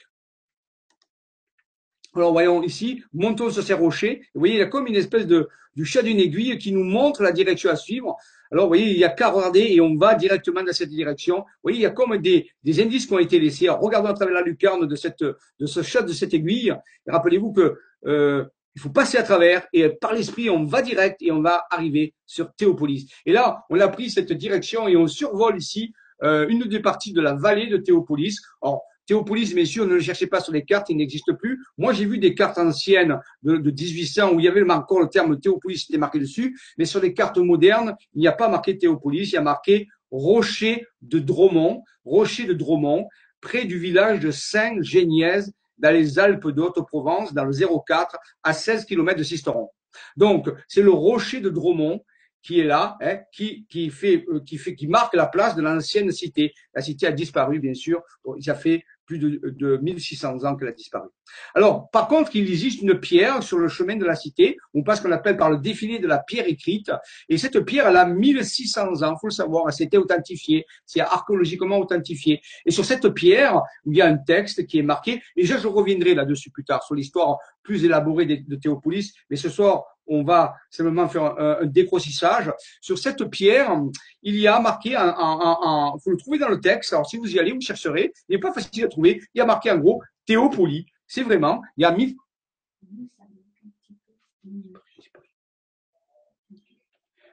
Alors 2.15 2.31
voyons 2.31 2.63
ici, 2.63 3.03
montons 3.13 3.49
sur 3.49 3.63
ces 3.63 3.73
rochers. 3.73 4.21
Vous 4.33 4.39
voyez, 4.39 4.55
il 4.55 4.59
y 4.59 4.63
a 4.63 4.67
comme 4.67 4.87
une 4.87 4.95
espèce 4.95 5.27
de 5.27 5.49
du 5.75 5.83
chat 5.83 6.01
d'une 6.01 6.19
aiguille 6.19 6.57
qui 6.57 6.71
nous 6.71 6.85
montre 6.85 7.21
la 7.21 7.33
direction 7.33 7.69
à 7.69 7.75
suivre. 7.75 8.15
Alors 8.49 8.65
vous 8.65 8.69
voyez, 8.69 8.91
il 8.91 8.97
y 8.97 9.03
a 9.03 9.09
qu'à 9.09 9.29
regarder 9.29 9.59
et 9.59 9.81
on 9.81 9.97
va 9.97 10.15
directement 10.15 10.63
dans 10.63 10.71
cette 10.71 10.89
direction. 10.89 11.39
Vous 11.39 11.63
voyez, 11.63 11.79
il 11.79 11.81
y 11.81 11.85
a 11.85 11.89
comme 11.89 12.17
des, 12.17 12.49
des 12.63 12.81
indices 12.81 13.07
qui 13.07 13.13
ont 13.13 13.19
été 13.19 13.39
laissés. 13.39 13.67
Alors 13.67 13.81
regardons 13.81 14.07
à 14.07 14.13
travers 14.13 14.35
la 14.35 14.41
lucarne 14.41 14.87
de 14.87 14.95
cette 14.95 15.23
de 15.23 15.65
ce 15.65 15.81
chat 15.81 16.01
de 16.01 16.13
cette 16.13 16.33
aiguille. 16.33 16.73
Rappelez-vous 17.07 17.51
que 17.51 17.77
euh, 18.05 18.45
il 18.75 18.81
faut 18.81 18.89
passer 18.89 19.17
à 19.17 19.23
travers 19.23 19.67
et 19.71 19.89
par 19.89 20.13
l'esprit, 20.13 20.49
on 20.49 20.65
va 20.65 20.81
direct 20.81 21.21
et 21.21 21.31
on 21.31 21.41
va 21.41 21.65
arriver 21.71 22.13
sur 22.25 22.53
Théopolis. 22.53 23.09
Et 23.25 23.31
là, 23.31 23.63
on 23.69 23.79
a 23.79 23.87
pris 23.87 24.09
cette 24.09 24.33
direction 24.33 24.87
et 24.87 24.97
on 24.97 25.07
survole 25.07 25.57
ici 25.57 25.93
euh, 26.23 26.47
une 26.47 26.63
des 26.63 26.79
parties 26.79 27.13
de 27.13 27.21
la 27.21 27.33
vallée 27.33 27.67
de 27.67 27.77
Théopolis. 27.77 28.41
Or, 28.61 28.83
Théopolis, 29.05 29.53
messieurs, 29.53 29.85
ne 29.85 29.95
le 29.95 29.99
cherchez 29.99 30.27
pas 30.27 30.39
sur 30.39 30.51
les 30.51 30.63
cartes, 30.63 30.89
il 30.89 30.97
n'existe 30.97 31.31
plus. 31.33 31.63
Moi, 31.77 31.93
j'ai 31.93 32.05
vu 32.05 32.17
des 32.17 32.33
cartes 32.33 32.57
anciennes 32.57 33.19
de, 33.43 33.57
de, 33.57 33.71
1800 33.71 34.33
où 34.33 34.39
il 34.39 34.45
y 34.45 34.47
avait 34.47 34.67
encore 34.69 35.01
le 35.01 35.09
terme 35.09 35.39
Théopolis 35.39 35.85
qui 35.85 35.91
était 35.91 35.99
marqué 35.99 36.19
dessus, 36.19 36.57
mais 36.77 36.85
sur 36.85 36.99
les 36.99 37.13
cartes 37.13 37.37
modernes, 37.37 37.95
il 38.13 38.21
n'y 38.21 38.27
a 38.27 38.31
pas 38.31 38.49
marqué 38.49 38.77
Théopolis, 38.77 39.29
il 39.31 39.35
y 39.35 39.37
a 39.37 39.41
marqué 39.41 39.87
Rocher 40.09 40.87
de 41.01 41.19
Dromont, 41.19 41.83
Rocher 42.03 42.45
de 42.45 42.53
Dromont, 42.53 43.07
près 43.41 43.65
du 43.65 43.77
village 43.77 44.19
de 44.21 44.31
Saint-Génièse, 44.31 45.53
dans 45.77 45.91
les 45.91 46.19
Alpes 46.19 46.47
de 46.47 46.61
Haute-Provence, 46.61 47.33
dans 47.33 47.45
le 47.45 47.51
04, 47.51 48.17
à 48.43 48.53
16 48.53 48.85
km 48.85 49.17
de 49.17 49.23
Sisteron. 49.23 49.69
Donc, 50.17 50.49
c'est 50.67 50.81
le 50.81 50.91
rocher 50.91 51.39
de 51.39 51.49
Dromont 51.49 52.01
qui 52.45 52.59
est 52.59 52.63
là, 52.63 52.95
hein, 53.01 53.17
qui, 53.31 53.65
qui, 53.67 53.89
fait, 53.89 54.23
euh, 54.29 54.39
qui, 54.45 54.59
fait, 54.59 54.75
qui 54.75 54.87
marque 54.87 55.15
la 55.15 55.25
place 55.25 55.55
de 55.55 55.63
l'ancienne 55.63 56.11
cité. 56.11 56.53
La 56.75 56.81
cité 56.83 57.07
a 57.07 57.11
disparu, 57.11 57.59
bien 57.59 57.73
sûr. 57.73 58.03
Ça 58.39 58.53
fait 58.53 58.83
plus 59.05 59.19
de, 59.19 59.39
de 59.43 59.77
1600 59.77 60.43
ans 60.43 60.55
qu'elle 60.55 60.69
a 60.69 60.71
disparu. 60.71 61.09
Alors, 61.53 61.89
par 61.89 62.07
contre, 62.07 62.35
il 62.35 62.49
existe 62.49 62.81
une 62.81 62.99
pierre 62.99 63.43
sur 63.43 63.57
le 63.57 63.67
chemin 63.67 63.95
de 63.95 64.05
la 64.05 64.15
cité, 64.15 64.57
on 64.73 64.83
passe 64.83 65.01
qu'on 65.01 65.11
appelle 65.11 65.37
par 65.37 65.49
le 65.49 65.57
défilé 65.57 65.99
de 65.99 66.07
la 66.07 66.19
pierre 66.19 66.47
écrite, 66.47 66.91
et 67.29 67.37
cette 67.37 67.59
pierre, 67.61 67.87
elle 67.87 67.97
a 67.97 68.05
1600 68.05 69.03
ans, 69.03 69.17
faut 69.19 69.27
le 69.27 69.31
savoir, 69.31 69.65
elle 69.67 69.73
s'était 69.73 69.97
authentifiée, 69.97 70.65
c'est 70.85 71.01
archéologiquement 71.01 71.77
authentifié. 71.77 72.41
Et 72.65 72.71
sur 72.71 72.85
cette 72.85 73.07
pierre, 73.09 73.61
il 73.85 73.95
y 73.95 74.01
a 74.01 74.07
un 74.07 74.17
texte 74.17 74.65
qui 74.65 74.79
est 74.79 74.83
marqué, 74.83 75.21
et 75.35 75.45
je, 75.45 75.57
je 75.57 75.67
reviendrai 75.67 76.15
là-dessus 76.15 76.49
plus 76.51 76.63
tard, 76.63 76.83
sur 76.83 76.95
l'histoire 76.95 77.37
plus 77.63 77.83
élaborée 77.83 78.25
de, 78.25 78.37
de 78.47 78.55
Théopolis, 78.55 79.13
mais 79.29 79.35
ce 79.35 79.49
soir, 79.49 79.83
on 80.07 80.23
va 80.23 80.55
simplement 80.69 81.07
faire 81.07 81.23
un, 81.39 81.57
un. 81.63 82.53
Sur 82.81 82.97
cette 82.97 83.23
pierre, 83.25 83.75
il 84.21 84.35
y 84.35 84.47
a 84.47 84.59
marqué, 84.59 84.95
un, 84.95 85.15
un, 85.17 85.93
vous 86.03 86.11
le 86.11 86.17
trouvez 86.17 86.37
dans 86.37 86.49
le 86.49 86.59
texte, 86.59 86.93
alors 86.93 87.07
si 87.07 87.17
vous 87.17 87.33
y 87.33 87.39
allez, 87.39 87.51
vous 87.51 87.61
chercherez, 87.61 88.13
il 88.29 88.35
n'est 88.35 88.39
pas 88.39 88.53
facile 88.53 88.85
à 88.85 88.87
il 89.03 89.21
y 89.35 89.41
a 89.41 89.45
marqué 89.45 89.71
en 89.71 89.77
gros 89.77 90.01
Théopolis. 90.25 90.85
C'est 91.07 91.23
vraiment, 91.23 91.61
il 91.77 91.81
y 91.81 91.85
a. 91.85 91.95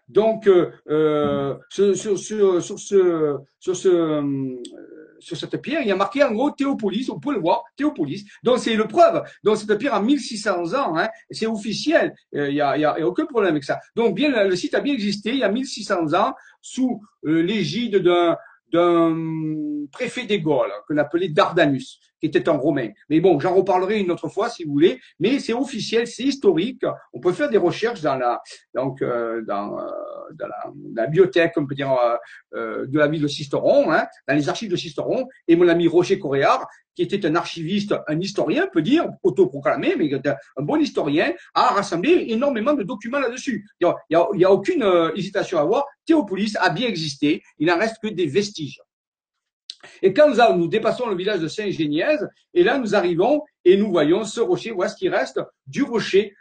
Donc, 0.09 0.47
euh, 0.47 0.71
euh 0.89 1.55
sur, 1.71 1.97
sur, 1.97 2.19
sur, 2.19 2.63
sur, 2.63 2.79
ce, 2.79 3.37
sur, 3.59 3.77
ce, 3.77 3.89
euh, 3.89 4.61
sur 5.21 5.37
cette 5.39 5.57
pierre, 5.63 5.81
il 5.81 5.89
y 5.89 5.93
a 5.93 5.97
marqué 5.97 6.23
en 6.23 6.33
gros 6.33 6.51
Théopolis, 6.51 7.09
on 7.09 7.19
peut 7.19 7.33
le 7.33 7.41
voir, 7.41 7.63
Théopolis. 7.77 8.27
Donc, 8.43 8.59
c'est 8.59 8.75
le 8.75 8.87
preuve. 8.87 9.23
Donc, 9.43 9.57
cette 9.57 9.79
pierre 9.79 9.95
a 9.95 10.03
1600 10.03 10.75
ans, 10.75 10.99
hein, 10.99 11.09
c'est 11.31 11.47
officiel. 11.47 12.15
Euh, 12.35 12.51
il 12.51 12.55
n'y 12.55 12.61
a, 12.61 12.77
y 12.77 12.85
a, 12.85 13.07
aucun 13.07 13.25
problème 13.25 13.53
avec 13.53 13.65
ça. 13.65 13.81
Donc, 13.97 14.15
bien, 14.15 14.45
le 14.45 14.57
site 14.57 14.75
a 14.75 14.81
bien 14.81 14.93
existé 14.93 15.31
il 15.31 15.39
y 15.39 15.45
a 15.45 15.51
1600 15.51 16.13
ans 16.13 16.35
sous 16.61 17.03
l'égide 17.23 17.97
d'un 17.97 18.37
d'un 18.73 19.87
préfet 19.91 20.25
des 20.25 20.41
Gaules 20.41 20.73
qu'on 20.87 20.97
appelait 20.97 21.29
Dardanus 21.29 22.01
qui 22.23 22.29
était 22.29 22.49
un 22.49 22.53
Romain. 22.53 22.91
Mais 23.11 23.19
bon, 23.21 23.41
j'en 23.41 23.53
reparlerai 23.53 23.99
une 23.99 24.13
autre 24.13 24.29
fois 24.29 24.49
si 24.49 24.63
vous 24.63 24.73
voulez. 24.73 25.01
Mais 25.19 25.41
c'est 25.41 25.53
officiel, 25.53 26.07
c'est 26.07 26.23
historique. 26.23 26.85
On 27.13 27.19
peut 27.19 27.33
faire 27.33 27.51
des 27.51 27.59
recherches 27.59 28.01
dans 28.01 28.15
la 28.15 28.41
donc 28.75 29.03
euh, 29.03 29.43
dans, 29.43 29.81
euh, 29.81 29.91
la, 30.95 31.07
bibliothèque, 31.07 31.55
on 31.57 31.67
peut 31.67 31.75
dire, 31.75 31.93
euh, 32.55 32.87
de 32.87 32.97
la 32.97 33.09
ville 33.09 33.23
de 33.23 33.27
Sisteron, 33.27 33.91
hein, 33.91 34.07
dans 34.29 34.35
les 34.35 34.49
archives 34.49 34.71
de 34.71 34.77
Sisteron. 34.77 35.27
Et 35.49 35.57
mon 35.57 35.67
ami 35.67 35.89
Roger 35.89 36.21
Coréard, 36.21 36.69
qui 36.95 37.03
était 37.03 37.25
un 37.27 37.35
archiviste, 37.35 37.95
un 38.07 38.21
historien, 38.21 38.67
peut 38.73 38.83
dire, 38.83 39.07
autoproclamé, 39.23 39.95
mais 39.97 40.11
un 40.15 40.63
bon 40.63 40.77
historien, 40.77 41.33
a 41.55 41.69
rassemblé 41.69 42.27
énormément 42.29 42.75
de 42.75 42.83
documents 42.83 43.21
là-dessus. 43.21 43.67
Il 43.81 43.93
n'y 44.11 44.45
a, 44.45 44.53
aucune 44.53 44.85
hésitation 45.17 45.59
à 45.59 45.63
avoir. 45.63 45.85
Théopolis 46.05 46.57
a 46.57 46.71
bien 46.71 46.89
existé. 46.89 47.43
Il 47.59 47.69
n'en 47.69 47.79
reste 47.79 47.97
que 48.03 48.09
des 48.09 48.27
vestiges. 48.27 48.81
Et 50.01 50.13
quand 50.13 50.29
nous, 50.29 50.59
nous 50.59 50.69
dépassons 50.69 51.09
le 51.09 51.17
village 51.17 51.41
de 51.41 51.49
Saint-Génièse, 51.49 52.29
et 52.55 52.63
là 52.63 52.79
nous 52.79 52.95
arrivons 52.95 53.43
et 53.65 53.77
nous 53.77 53.91
voyons 53.91 54.25
ce 54.25 54.41
rocher, 54.41 54.71
voilà 54.71 54.91
ce 54.91 54.97
qui 54.97 55.09
reste 55.09 55.41
du 55.67 55.83
rocher 55.83 56.35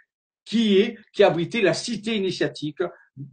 qui 0.46 0.78
est, 0.78 0.98
qui 1.14 1.24
abritait 1.24 1.62
la 1.62 1.74
cité 1.74 2.16
initiatique, 2.16 2.82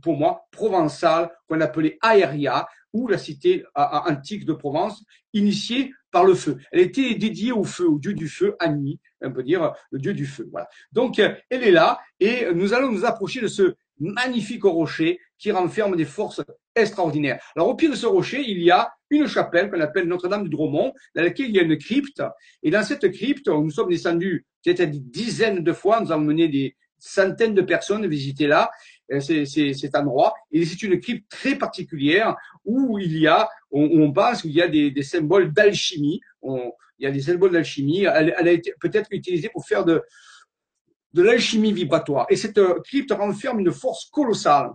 pour 0.02 0.16
moi, 0.16 0.46
provençale, 0.50 1.30
qu'on 1.46 1.60
appelait 1.60 1.98
Aéria, 2.00 2.66
ou 2.92 3.08
la 3.08 3.18
cité 3.18 3.64
antique 3.74 4.44
de 4.44 4.52
Provence, 4.52 5.04
initiée 5.32 5.92
par 6.10 6.24
le 6.24 6.34
feu. 6.34 6.58
Elle 6.72 6.80
était 6.80 7.14
dédiée 7.14 7.52
au 7.52 7.64
feu, 7.64 7.88
au 7.88 7.98
dieu 7.98 8.14
du 8.14 8.28
feu, 8.28 8.56
Annie, 8.58 8.98
on 9.20 9.32
peut 9.32 9.42
dire 9.42 9.72
le 9.90 9.98
dieu 9.98 10.14
du 10.14 10.26
feu. 10.26 10.48
Voilà. 10.50 10.68
Donc, 10.92 11.18
elle 11.18 11.62
est 11.62 11.70
là 11.70 11.98
et 12.20 12.46
nous 12.54 12.72
allons 12.72 12.90
nous 12.90 13.04
approcher 13.04 13.40
de 13.40 13.48
ce 13.48 13.74
magnifique 14.00 14.64
rocher 14.64 15.18
qui 15.38 15.50
renferme 15.50 15.96
des 15.96 16.04
forces 16.04 16.40
extraordinaires. 16.74 17.40
Alors, 17.56 17.68
au 17.68 17.74
pied 17.74 17.88
de 17.88 17.94
ce 17.94 18.06
rocher, 18.06 18.42
il 18.46 18.62
y 18.62 18.70
a 18.70 18.92
une 19.10 19.26
chapelle 19.26 19.70
qu'on 19.70 19.80
appelle 19.80 20.06
Notre-Dame 20.06 20.44
de 20.44 20.48
Dromont, 20.48 20.92
dans 21.14 21.22
laquelle 21.22 21.48
il 21.48 21.56
y 21.56 21.58
a 21.58 21.62
une 21.62 21.78
crypte. 21.78 22.22
Et 22.62 22.70
dans 22.70 22.82
cette 22.82 23.10
crypte, 23.10 23.48
nous 23.48 23.70
sommes 23.70 23.90
descendus 23.90 24.46
peut-être 24.64 24.90
des 24.90 25.00
dizaines 25.00 25.62
de 25.62 25.72
fois, 25.72 26.00
nous 26.00 26.12
avons 26.12 26.22
mené 26.22 26.48
des 26.48 26.76
centaines 26.98 27.54
de 27.54 27.62
personnes 27.62 28.06
visiter 28.06 28.46
là 28.46 28.70
euh, 29.12 29.20
cet 29.20 29.94
endroit. 29.94 30.34
Et 30.52 30.64
c'est 30.64 30.82
une 30.82 31.00
crypte 31.00 31.30
très 31.30 31.56
particulière 31.56 32.36
où 32.64 32.98
il 32.98 33.16
y 33.18 33.26
a, 33.26 33.48
on, 33.70 33.82
on 33.82 34.12
pense 34.12 34.42
qu'il 34.42 34.52
y 34.52 34.62
a 34.62 34.68
des, 34.68 34.90
des 34.90 35.02
symboles 35.02 35.52
d'alchimie. 35.52 36.20
Il 36.42 37.04
y 37.04 37.06
a 37.06 37.10
des 37.10 37.22
symboles 37.22 37.52
d'alchimie. 37.52 38.04
Elle, 38.04 38.34
elle, 38.38 38.48
a 38.48 38.52
été 38.52 38.74
peut-être 38.80 39.08
utilisée 39.12 39.48
pour 39.48 39.66
faire 39.66 39.84
de, 39.84 40.02
de 41.14 41.22
l'alchimie 41.22 41.72
vibratoire. 41.72 42.26
Et 42.30 42.36
cette 42.36 42.58
euh, 42.58 42.80
crypte 42.84 43.12
renferme 43.12 43.60
une 43.60 43.72
force 43.72 44.08
colossale, 44.10 44.70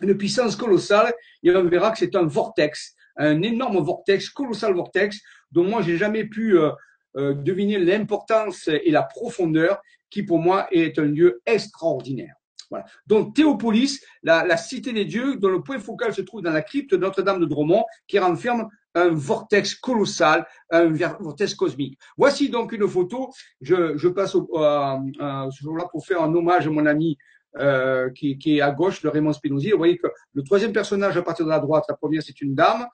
une 0.00 0.16
puissance 0.16 0.56
colossale. 0.56 1.12
Et 1.42 1.50
on 1.50 1.64
verra 1.64 1.90
que 1.90 1.98
c'est 1.98 2.16
un 2.16 2.24
vortex, 2.24 2.94
un 3.16 3.42
énorme 3.42 3.78
vortex, 3.78 4.30
colossal 4.30 4.74
vortex, 4.74 5.18
dont 5.50 5.64
moi 5.64 5.82
j'ai 5.82 5.96
jamais 5.96 6.24
pu 6.24 6.58
euh, 6.58 6.70
euh, 7.16 7.34
deviner 7.34 7.78
l'importance 7.78 8.68
et 8.68 8.90
la 8.90 9.02
profondeur, 9.02 9.80
qui 10.10 10.22
pour 10.22 10.38
moi 10.38 10.68
est 10.70 10.98
un 10.98 11.04
lieu 11.04 11.42
extraordinaire. 11.44 12.34
Voilà. 12.70 12.84
Donc 13.06 13.34
Théopolis, 13.34 14.00
la, 14.22 14.44
la, 14.44 14.56
cité 14.56 14.92
des 14.92 15.04
dieux, 15.04 15.36
dont 15.36 15.48
le 15.48 15.62
point 15.62 15.78
focal 15.78 16.12
se 16.12 16.20
trouve 16.22 16.42
dans 16.42 16.52
la 16.52 16.62
crypte 16.62 16.92
Notre-Dame 16.92 17.40
de 17.40 17.46
Dromont, 17.46 17.84
qui 18.06 18.18
renferme 18.18 18.68
un 18.94 19.08
vortex 19.08 19.74
colossal, 19.74 20.46
un 20.70 20.86
vortex 21.20 21.54
cosmique. 21.54 21.98
Voici 22.16 22.50
donc 22.50 22.72
une 22.72 22.88
photo. 22.88 23.30
Je, 23.60 23.96
je 23.96 24.08
passe 24.08 24.34
au, 24.34 24.48
euh, 24.54 25.50
ce 25.50 25.62
jour-là 25.62 25.86
pour 25.90 26.04
faire 26.06 26.22
un 26.22 26.34
hommage 26.34 26.66
à 26.66 26.70
mon 26.70 26.86
ami 26.86 27.16
euh, 27.58 28.10
qui, 28.10 28.38
qui, 28.38 28.58
est 28.58 28.60
à 28.60 28.70
gauche, 28.70 29.02
le 29.02 29.10
Raymond 29.10 29.32
Spinozzi. 29.32 29.70
Vous 29.70 29.78
voyez 29.78 29.96
que 29.96 30.08
le 30.34 30.42
troisième 30.42 30.72
personnage 30.72 31.16
à 31.16 31.22
partir 31.22 31.44
de 31.44 31.50
la 31.50 31.60
droite, 31.60 31.84
la 31.88 31.96
première 31.96 32.22
c'est 32.22 32.40
une 32.40 32.54
dame, 32.54 32.86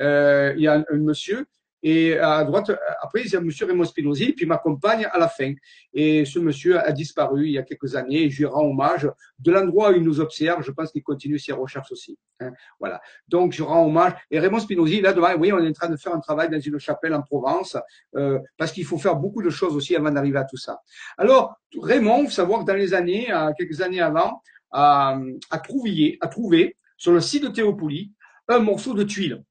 euh, 0.00 0.54
il 0.56 0.62
y 0.62 0.68
a 0.68 0.74
un, 0.74 0.84
un 0.90 0.98
monsieur, 0.98 1.46
et 1.82 2.18
à 2.18 2.44
droite, 2.44 2.70
après, 3.00 3.22
il 3.22 3.30
y 3.30 3.36
a 3.36 3.38
M. 3.38 3.50
Raymond 3.60 3.84
Spinozzi, 3.84 4.32
puis 4.32 4.46
m'accompagne 4.46 5.06
à 5.10 5.18
la 5.18 5.28
fin. 5.28 5.52
Et 5.92 6.24
ce 6.24 6.38
monsieur 6.38 6.78
a 6.78 6.90
disparu 6.92 7.46
il 7.46 7.52
y 7.52 7.58
a 7.58 7.62
quelques 7.62 7.94
années, 7.94 8.24
et 8.24 8.30
je 8.30 8.38
lui 8.38 8.46
rends 8.46 8.64
hommage. 8.64 9.08
De 9.38 9.52
l'endroit 9.52 9.90
où 9.90 9.94
il 9.94 10.02
nous 10.02 10.20
observe, 10.20 10.62
je 10.62 10.72
pense 10.72 10.90
qu'il 10.90 11.02
continue 11.02 11.38
ses 11.38 11.52
recherches 11.52 11.92
aussi. 11.92 12.18
Hein. 12.40 12.50
Voilà. 12.80 13.00
Donc, 13.28 13.52
je 13.52 13.62
rends 13.62 13.86
hommage. 13.86 14.14
Et 14.30 14.40
Raymond 14.40 14.60
Spinozzi, 14.60 15.00
là 15.00 15.12
devant, 15.12 15.32
oui, 15.36 15.52
on 15.52 15.58
est 15.58 15.68
en 15.68 15.72
train 15.72 15.88
de 15.88 15.96
faire 15.96 16.14
un 16.14 16.20
travail 16.20 16.50
dans 16.50 16.60
une 16.60 16.78
chapelle 16.78 17.14
en 17.14 17.22
Provence, 17.22 17.76
euh, 18.16 18.38
parce 18.56 18.72
qu'il 18.72 18.84
faut 18.84 18.98
faire 18.98 19.16
beaucoup 19.16 19.42
de 19.42 19.50
choses 19.50 19.76
aussi 19.76 19.94
avant 19.94 20.10
d'arriver 20.10 20.38
à 20.38 20.44
tout 20.44 20.56
ça. 20.56 20.80
Alors, 21.16 21.54
Raymond, 21.80 22.24
faut 22.24 22.30
savoir 22.30 22.60
que 22.60 22.64
dans 22.64 22.74
les 22.74 22.94
années, 22.94 23.28
quelques 23.56 23.80
années 23.80 24.00
avant, 24.00 24.42
a, 24.72 25.18
a 25.50 25.58
trouvé, 25.58 26.18
a 26.20 26.28
trouvé 26.28 26.76
sur 26.96 27.12
le 27.12 27.20
site 27.20 27.44
de 27.44 27.48
Théopolis 27.48 28.12
un 28.48 28.58
morceau 28.58 28.94
de 28.94 29.04
tuile. 29.04 29.44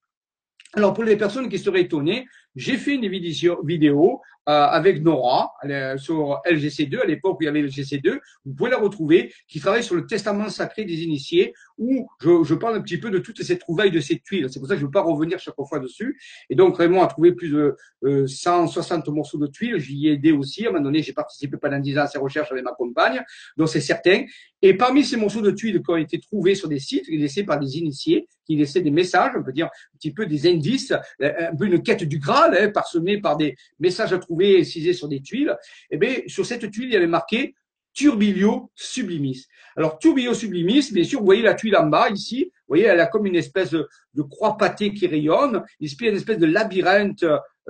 Alors, 0.74 0.94
pour 0.94 1.04
les 1.04 1.16
personnes 1.16 1.50
qui 1.50 1.60
seraient 1.60 1.82
étonnées, 1.82 2.28
j'ai 2.56 2.78
fait 2.78 2.96
une 2.96 3.08
vidéo 3.08 4.22
euh, 4.50 4.52
avec 4.52 5.04
Nora 5.04 5.52
sur 5.98 6.42
LGC2, 6.50 7.02
à 7.02 7.06
l'époque 7.06 7.38
où 7.40 7.44
il 7.44 7.46
y 7.46 7.50
avait 7.50 7.62
le 7.62 7.68
GC2. 7.68 8.20
Vous 8.46 8.54
pouvez 8.54 8.72
la 8.72 8.78
retrouver, 8.78 9.34
qui 9.48 9.60
travaille 9.60 9.84
sur 9.84 9.96
le 9.96 10.08
testament 10.08 10.50
sacré 10.50 10.86
des 10.86 11.04
initiés, 11.04 11.54
où 11.78 12.08
je, 12.22 12.44
je 12.44 12.56
parle 12.56 12.76
un 12.78 12.82
petit 12.82 12.98
peu 12.98 13.12
de 13.12 13.20
toutes 13.20 13.44
ces 13.44 13.58
trouvailles 13.58 13.92
de 13.92 14.00
ces 14.00 14.20
tuiles. 14.20 14.48
C'est 14.50 14.60
pour 14.60 14.68
ça 14.68 14.74
que 14.74 14.80
je 14.80 14.86
ne 14.86 14.88
veux 14.88 14.92
pas 14.92 15.02
revenir 15.02 15.38
chaque 15.40 15.56
fois 15.68 15.80
dessus. 15.80 16.20
Et 16.50 16.56
donc, 16.56 16.78
Raymond 16.78 17.04
a 17.04 17.08
trouvé 17.08 17.34
plus 17.34 17.52
de 17.52 17.76
euh, 18.04 18.26
160 18.26 19.08
morceaux 19.10 19.38
de 19.38 19.48
tuiles. 19.48 19.78
J'y 19.80 20.08
ai 20.08 20.14
aidé 20.14 20.32
aussi. 20.32 20.66
À 20.66 20.70
un 20.70 20.72
moment 20.72 20.86
donné, 20.86 21.04
j'ai 21.04 21.14
participé 21.14 21.58
pendant 21.58 21.80
10 21.80 21.98
ans 22.00 22.04
à 22.04 22.08
ces 22.08 22.18
recherches 22.18 22.52
avec 22.52 22.64
ma 22.64 22.74
compagne. 22.74 23.24
Donc, 23.58 23.70
c'est 23.70 23.82
certain. 23.82 24.24
Et 24.62 24.74
parmi 24.74 25.04
ces 25.04 25.18
morceaux 25.18 25.42
de 25.42 25.52
tuiles 25.52 25.82
qui 25.84 25.90
ont 25.90 25.98
été 25.98 26.20
trouvés 26.20 26.56
sur 26.56 26.68
des 26.68 26.80
sites 26.80 27.08
laissés 27.08 27.44
par 27.44 27.60
des 27.60 27.78
initiés, 27.78 28.28
qui 28.46 28.56
laissaient 28.56 28.82
des 28.82 28.92
messages, 28.92 29.34
on 29.38 29.44
peut 29.44 29.52
dire 29.52 29.68
un 29.68 29.98
petit 29.98 30.12
peu 30.12 30.26
des 30.26 30.48
indices, 30.48 30.94
euh, 31.22 31.50
un 31.52 31.56
peu 31.56 31.66
une 31.66 31.84
quête 31.84 32.04
du 32.04 32.18
Graal, 32.20 32.58
hein, 32.58 32.70
parsemée 32.70 33.20
par 33.20 33.38
des 33.38 33.56
messages 33.80 34.14
à 34.14 34.18
trouver 34.18 34.60
incisés 34.60 34.94
sur 34.94 35.08
des 35.08 35.22
tuiles, 35.22 35.56
eh 35.92 35.98
bien, 35.98 36.16
sur 36.28 36.46
cette 36.46 36.72
tuile, 36.72 36.88
il 36.88 36.94
y 36.94 36.98
avait 36.98 37.08
marqué 37.08 37.54
Turbilio 37.94 38.72
sublimis. 38.76 39.46
Alors, 39.76 39.98
Turbilio 39.98 40.34
sublimis, 40.34 40.88
bien 40.92 41.04
sûr, 41.04 41.20
vous 41.20 41.26
voyez 41.26 41.42
la 41.42 41.56
tuile 41.56 41.76
en 41.76 41.88
bas 41.88 42.10
ici, 42.10 42.46
vous 42.46 42.74
voyez, 42.76 42.86
elle 42.86 43.00
a 43.00 43.08
comme 43.08 43.26
une 43.26 43.36
espèce 43.36 43.72
de, 43.72 43.88
croix 44.30 44.58
pâtée 44.58 44.94
qui 44.94 45.08
rayonne, 45.08 45.64
une 45.80 46.16
espèce 46.16 46.38
de 46.38 46.46
labyrinthe 46.46 47.26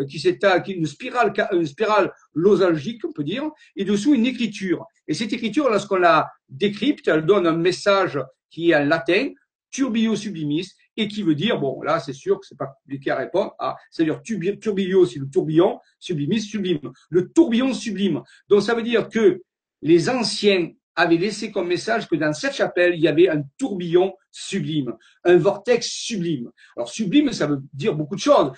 qui 0.06 0.20
s'étale, 0.20 0.64
qui 0.64 0.74
une 0.74 0.86
spirale, 0.86 1.34
une 1.52 1.66
spirale 1.66 2.12
losangique, 2.34 3.04
on 3.06 3.12
peut 3.12 3.24
dire, 3.24 3.50
et 3.76 3.86
dessous 3.86 4.14
une 4.14 4.26
écriture. 4.26 4.86
Et 5.08 5.14
cette 5.14 5.34
écriture, 5.34 5.70
lorsqu'on 5.70 5.98
la 5.98 6.30
décrypte, 6.50 7.08
elle 7.08 7.26
donne 7.26 7.48
un 7.48 7.58
message 7.58 8.20
qui 8.50 8.72
est 8.72 8.76
en 8.76 8.86
latin, 8.86 9.30
Turbilio 9.72 10.16
sublimis, 10.16 10.68
et 10.98 11.08
qui 11.08 11.22
veut 11.22 11.36
dire, 11.36 11.60
bon, 11.60 11.82
là, 11.84 12.00
c'est 12.00 12.14
sûr 12.14 12.40
que 12.40 12.46
c'est 12.48 12.58
pas 12.58 12.74
compliqué 12.82 13.12
à 13.12 13.18
répondre, 13.18 13.54
ah, 13.60 13.76
c'est-à-dire 13.92 14.22
turbilio, 14.24 15.06
c'est 15.06 15.20
le 15.20 15.30
tourbillon, 15.30 15.80
sublimis, 16.00 16.42
sublime. 16.42 16.92
Le 17.10 17.30
tourbillon 17.30 17.74
sublime. 17.74 18.24
Donc, 18.50 18.64
ça 18.64 18.74
veut 18.74 18.82
dire 18.82 19.08
que 19.08 19.42
les 19.84 20.10
anciens 20.10 20.72
avaient 20.98 21.18
laissé 21.18 21.52
comme 21.52 21.68
message 21.68 22.08
que 22.10 22.16
dans 22.16 22.34
cette 22.34 22.56
chapelle, 22.56 22.96
il 22.96 23.02
y 23.02 23.08
avait 23.08 23.30
un 23.30 23.44
tourbillon 23.58 24.14
sublime, 24.32 24.94
un 25.24 25.38
vortex 25.38 25.88
sublime. 25.88 26.52
Alors, 26.76 26.90
sublime, 26.90 27.32
ça 27.32 27.48
veut 27.48 27.62
dire 27.72 27.96
beaucoup 27.96 28.16
de 28.16 28.20
choses. 28.20 28.52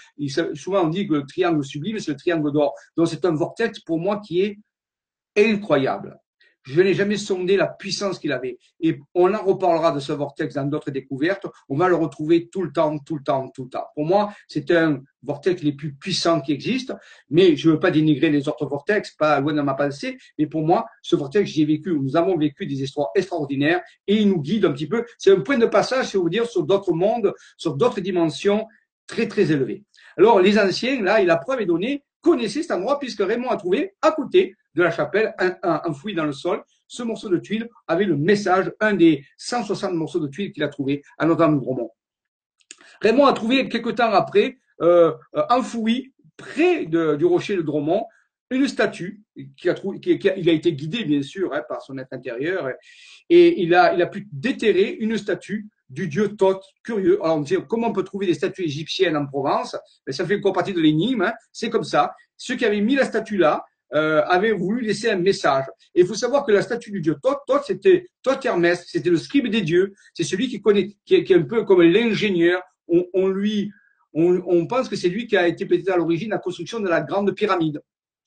souvent, 0.55 0.85
on 0.85 0.87
dit 0.87 1.07
que 1.07 1.15
le 1.15 1.25
triangle 1.25 1.63
sublime, 1.63 1.99
c'est 1.99 2.11
le 2.11 2.17
triangle 2.17 2.51
d'or. 2.51 2.73
Donc, 2.95 3.09
c'est 3.09 3.25
un 3.25 3.35
vortex, 3.35 3.79
pour 3.81 3.99
moi, 3.99 4.21
qui 4.25 4.41
est 4.41 4.57
incroyable. 5.37 6.17
Je 6.71 6.81
n'ai 6.81 6.93
jamais 6.93 7.17
sondé 7.17 7.57
la 7.57 7.65
puissance 7.65 8.19
qu'il 8.19 8.31
avait. 8.31 8.59
Et 8.79 8.99
on 9.15 9.33
en 9.33 9.43
reparlera 9.43 9.91
de 9.91 9.99
ce 9.99 10.11
vortex 10.11 10.53
dans 10.53 10.65
d'autres 10.65 10.91
découvertes. 10.91 11.47
On 11.67 11.75
va 11.75 11.87
le 11.87 11.95
retrouver 11.95 12.47
tout 12.47 12.61
le 12.61 12.71
temps, 12.71 12.99
tout 12.99 13.15
le 13.15 13.23
temps, 13.23 13.49
tout 13.49 13.63
le 13.63 13.69
temps. 13.69 13.85
Pour 13.95 14.05
moi, 14.05 14.31
c'est 14.47 14.69
un 14.71 15.01
vortex 15.23 15.63
les 15.63 15.73
plus 15.73 15.93
puissants 15.95 16.41
qui 16.41 16.51
existent. 16.51 16.95
Mais 17.31 17.55
je 17.55 17.67
ne 17.69 17.73
veux 17.73 17.79
pas 17.79 17.89
dénigrer 17.89 18.29
les 18.29 18.47
autres 18.47 18.67
vortex, 18.67 19.15
pas 19.15 19.39
loin 19.39 19.53
de 19.53 19.61
ma 19.61 19.73
pensée. 19.73 20.17
Mais 20.37 20.45
pour 20.45 20.61
moi, 20.61 20.85
ce 21.01 21.15
vortex, 21.15 21.49
j'ai 21.49 21.65
vécu, 21.65 21.91
nous 21.91 22.15
avons 22.15 22.37
vécu 22.37 22.67
des 22.67 22.83
histoires 22.83 23.09
extraordinaires 23.15 23.81
et 24.05 24.17
il 24.17 24.29
nous 24.29 24.39
guide 24.39 24.65
un 24.65 24.71
petit 24.71 24.87
peu. 24.87 25.03
C'est 25.17 25.31
un 25.31 25.39
point 25.39 25.57
de 25.57 25.65
passage, 25.65 26.09
si 26.09 26.17
vous 26.17 26.29
dire, 26.29 26.45
sur 26.45 26.63
d'autres 26.63 26.93
mondes, 26.93 27.33
sur 27.57 27.75
d'autres 27.75 27.99
dimensions 27.99 28.67
très, 29.07 29.27
très 29.27 29.51
élevées. 29.51 29.83
Alors, 30.17 30.39
les 30.39 30.59
anciens, 30.59 31.01
là, 31.01 31.19
et 31.19 31.25
la 31.25 31.37
preuve 31.37 31.61
est 31.61 31.65
donnée, 31.65 32.03
connaissaient 32.21 32.61
cet 32.61 32.71
endroit 32.71 32.99
puisque 32.99 33.21
Raymond 33.21 33.49
a 33.49 33.57
trouvé 33.57 33.95
à 34.01 34.11
côté 34.11 34.55
de 34.75 34.83
la 34.83 34.91
chapelle, 34.91 35.33
enfoui 35.63 36.13
dans 36.13 36.25
le 36.25 36.33
sol. 36.33 36.63
Ce 36.87 37.03
morceau 37.03 37.29
de 37.29 37.37
tuile 37.37 37.69
avait 37.87 38.05
le 38.05 38.17
message, 38.17 38.71
un 38.79 38.93
des 38.93 39.23
160 39.37 39.93
morceaux 39.93 40.19
de 40.19 40.27
tuile 40.27 40.51
qu'il 40.51 40.63
a 40.63 40.69
trouvé 40.69 41.03
à 41.17 41.25
Notre-Dame-de-Bromont. 41.25 41.91
Raymond 43.01 43.25
a 43.25 43.33
trouvé 43.33 43.69
quelque 43.69 43.89
temps 43.91 44.11
après, 44.11 44.57
euh, 44.81 45.13
enfoui 45.49 46.13
près 46.37 46.85
du 46.85 47.25
rocher 47.25 47.55
de 47.55 47.61
Dromont, 47.61 48.05
une 48.49 48.67
statue 48.67 49.21
qui 49.57 49.69
a, 49.69 49.73
trouvé, 49.73 49.99
qui, 49.99 50.19
il 50.37 50.49
a 50.49 50.53
été 50.53 50.73
guidé 50.73 51.03
bien 51.03 51.21
sûr 51.21 51.53
hein, 51.53 51.61
par 51.67 51.81
son 51.81 51.97
être 51.97 52.13
intérieur 52.13 52.67
et 53.29 53.61
il 53.61 53.75
a, 53.75 53.93
il 53.93 54.01
a 54.01 54.07
pu 54.07 54.27
déterrer 54.31 54.97
une 54.99 55.17
statue 55.17 55.67
du 55.89 56.07
dieu 56.07 56.35
Thoth. 56.35 56.63
Curieux. 56.83 57.19
Alors 57.23 57.37
on 57.37 57.41
dit 57.41 57.57
comment 57.67 57.87
on 57.87 57.93
peut 57.93 58.03
trouver 58.03 58.25
des 58.25 58.33
statues 58.33 58.63
égyptiennes 58.63 59.17
en 59.17 59.25
Provence? 59.25 59.75
Mais 60.05 60.13
ça 60.13 60.25
fait 60.25 60.37
encore 60.37 60.53
partie 60.53 60.73
de 60.73 60.79
l'énigme. 60.79 61.23
Hein. 61.23 61.33
C'est 61.51 61.69
comme 61.69 61.83
ça. 61.83 62.13
Ceux 62.37 62.55
qui 62.55 62.65
avaient 62.65 62.81
mis 62.81 62.95
la 62.95 63.05
statue 63.05 63.37
là 63.37 63.65
euh, 63.93 64.23
avait 64.25 64.51
voulu 64.51 64.81
laisser 64.81 65.09
un 65.09 65.17
message. 65.17 65.65
Et 65.95 66.01
il 66.01 66.07
faut 66.07 66.13
savoir 66.15 66.45
que 66.45 66.51
la 66.51 66.61
statue 66.61 66.91
du 66.91 67.01
dieu 67.01 67.15
Thoth, 67.21 67.39
Thoth 67.47 67.63
c'était 67.65 68.05
Thoth 68.21 68.45
Hermès, 68.45 68.85
c'était 68.87 69.09
le 69.09 69.17
scribe 69.17 69.47
des 69.47 69.61
dieux, 69.61 69.93
c'est 70.13 70.23
celui 70.23 70.47
qui 70.47 70.61
connaît, 70.61 70.89
qui 71.05 71.15
est, 71.15 71.23
qui 71.23 71.33
est, 71.33 71.37
un 71.37 71.43
peu 71.43 71.63
comme 71.63 71.81
l'ingénieur. 71.81 72.61
On, 72.87 73.05
on, 73.13 73.27
lui, 73.27 73.71
on, 74.13 74.41
on 74.45 74.67
pense 74.67 74.89
que 74.89 74.95
c'est 74.95 75.09
lui 75.09 75.27
qui 75.27 75.37
a 75.37 75.47
été 75.47 75.65
peut-être 75.65 75.89
à 75.89 75.97
l'origine 75.97 76.31
la 76.31 76.37
construction 76.37 76.79
de 76.79 76.87
la 76.87 77.01
grande 77.01 77.33
pyramide, 77.33 77.81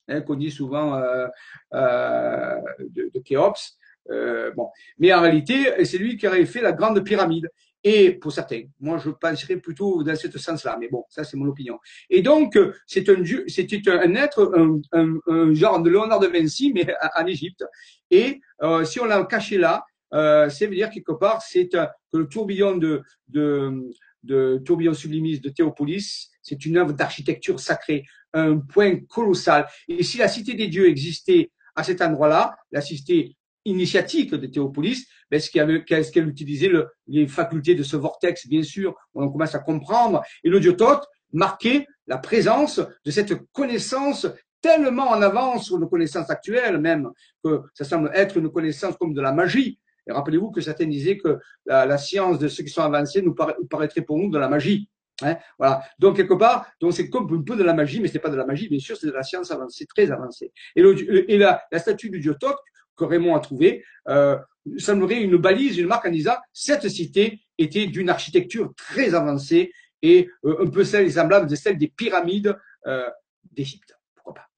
hein, 0.07 0.21
qu'on 0.21 0.35
dit 0.35 0.51
souvent 0.51 0.95
euh, 0.95 1.27
euh, 1.73 2.59
de, 2.79 3.11
de 3.13 3.19
Khéops. 3.19 3.77
Euh, 4.09 4.51
bon, 4.51 4.69
mais 4.97 5.13
en 5.13 5.21
réalité, 5.21 5.85
c'est 5.85 5.97
lui 5.97 6.17
qui 6.17 6.27
aurait 6.27 6.45
fait 6.45 6.61
la 6.61 6.73
grande 6.73 7.01
pyramide 7.03 7.49
et 7.83 8.11
pour 8.11 8.31
certains. 8.31 8.63
Moi, 8.79 8.97
je 8.97 9.09
penserais 9.09 9.57
plutôt 9.57 10.03
dans 10.03 10.15
ce 10.15 10.37
sens-là, 10.37 10.77
mais 10.79 10.87
bon, 10.87 11.03
ça 11.09 11.23
c'est 11.23 11.37
mon 11.37 11.47
opinion. 11.47 11.79
Et 12.09 12.21
donc, 12.21 12.57
c'est 12.87 13.07
un 13.09 13.19
dieu, 13.19 13.43
c'était 13.47 13.81
un 13.89 14.15
être, 14.15 14.51
un, 14.55 14.79
un, 14.93 15.19
un, 15.27 15.53
genre 15.53 15.81
de 15.81 15.89
Léonard 15.89 16.19
de 16.19 16.27
Vinci, 16.27 16.71
mais 16.73 16.87
en 17.17 17.25
Égypte. 17.25 17.63
Et 18.09 18.39
euh, 18.61 18.85
si 18.85 18.99
on 18.99 19.05
l'a 19.05 19.23
caché 19.25 19.57
là, 19.57 19.83
euh, 20.13 20.49
ça 20.49 20.65
veut 20.65 20.75
dire 20.75 20.89
quelque 20.89 21.13
part, 21.13 21.41
c'est 21.41 21.67
que 21.67 21.77
le 22.13 22.27
tourbillon 22.27 22.77
de, 22.77 23.01
de, 23.27 23.89
de 24.23 24.61
tourbillon 24.63 24.93
sublimiste 24.93 25.43
de 25.43 25.49
Théopolis, 25.49 26.29
c'est 26.41 26.65
une 26.65 26.77
œuvre 26.77 26.93
d'architecture 26.93 27.59
sacrée, 27.59 28.05
un 28.33 28.59
point 28.59 28.99
colossal. 29.09 29.67
Et 29.87 30.03
si 30.03 30.17
la 30.17 30.27
cité 30.27 30.53
des 30.53 30.67
dieux 30.67 30.87
existait 30.87 31.51
à 31.75 31.83
cet 31.83 32.01
endroit-là, 32.01 32.55
la 32.71 32.81
cité 32.81 33.35
initiatique 33.65 34.33
de 34.33 34.47
Théopolis, 34.47 35.07
ben, 35.29 35.37
est-ce 35.37 36.11
qu'elle 36.11 36.27
utilisait 36.27 36.71
les 37.07 37.27
facultés 37.27 37.75
de 37.75 37.83
ce 37.83 37.95
vortex, 37.95 38.47
bien 38.47 38.63
sûr, 38.63 38.95
on 39.13 39.29
commence 39.29 39.55
à 39.55 39.59
comprendre, 39.59 40.21
et 40.43 40.49
l'audiotote 40.49 41.07
marquait 41.31 41.87
la 42.07 42.17
présence 42.17 42.79
de 43.05 43.11
cette 43.11 43.33
connaissance 43.51 44.27
tellement 44.61 45.09
en 45.09 45.21
avance 45.21 45.65
sur 45.65 45.77
nos 45.77 45.87
connaissances 45.87 46.29
actuelles 46.29 46.77
même, 46.79 47.09
que 47.43 47.61
ça 47.73 47.83
semble 47.83 48.11
être 48.13 48.37
une 48.37 48.49
connaissance 48.49 48.95
comme 48.97 49.13
de 49.13 49.21
la 49.21 49.33
magie. 49.33 49.79
Et 50.07 50.11
rappelez-vous 50.11 50.51
que 50.51 50.61
certains 50.61 50.87
disaient 50.87 51.17
que 51.17 51.37
la, 51.65 51.97
science 51.97 52.39
de 52.39 52.47
ceux 52.47 52.63
qui 52.63 52.69
sont 52.69 52.81
avancés 52.81 53.21
nous 53.21 53.35
paraîtrait 53.69 54.01
pour 54.01 54.17
nous 54.17 54.29
de 54.29 54.37
la 54.37 54.49
magie. 54.49 54.89
Hein, 55.21 55.37
voilà. 55.57 55.83
Donc 55.99 56.17
quelque 56.17 56.33
part, 56.33 56.67
donc 56.79 56.93
c'est 56.93 57.09
comme 57.09 57.31
un 57.33 57.41
peu 57.41 57.55
de 57.55 57.63
la 57.63 57.73
magie, 57.73 57.99
mais 58.01 58.07
ce 58.07 58.15
n'est 58.15 58.19
pas 58.19 58.29
de 58.29 58.35
la 58.35 58.45
magie, 58.45 58.67
bien 58.67 58.79
sûr, 58.79 58.97
c'est 58.97 59.07
de 59.07 59.11
la 59.11 59.23
science 59.23 59.51
avancée, 59.51 59.85
très 59.85 60.11
avancée. 60.11 60.51
Et, 60.75 60.81
le, 60.81 61.29
et 61.29 61.37
la, 61.37 61.61
la, 61.71 61.79
statue 61.79 62.09
du 62.09 62.19
Diotoque 62.19 62.59
que 62.95 63.03
Raymond 63.03 63.35
a 63.35 63.39
trouvé 63.39 63.83
euh, 64.07 64.37
semblerait 64.77 65.21
une 65.21 65.37
balise, 65.37 65.77
une 65.77 65.87
marque 65.87 66.05
en 66.05 66.11
disant 66.11 66.35
cette 66.53 66.87
cité 66.89 67.41
était 67.57 67.87
d'une 67.87 68.09
architecture 68.09 68.73
très 68.75 69.13
avancée 69.13 69.71
et 70.01 70.29
euh, 70.45 70.65
un 70.65 70.69
peu 70.69 70.83
celle 70.83 71.11
semblable 71.11 71.47
de 71.47 71.55
celle 71.55 71.77
des 71.77 71.87
pyramides 71.87 72.57
euh, 72.87 73.09
d'Égypte. 73.51 73.97
Pourquoi 74.15 74.33
pas? 74.33 74.49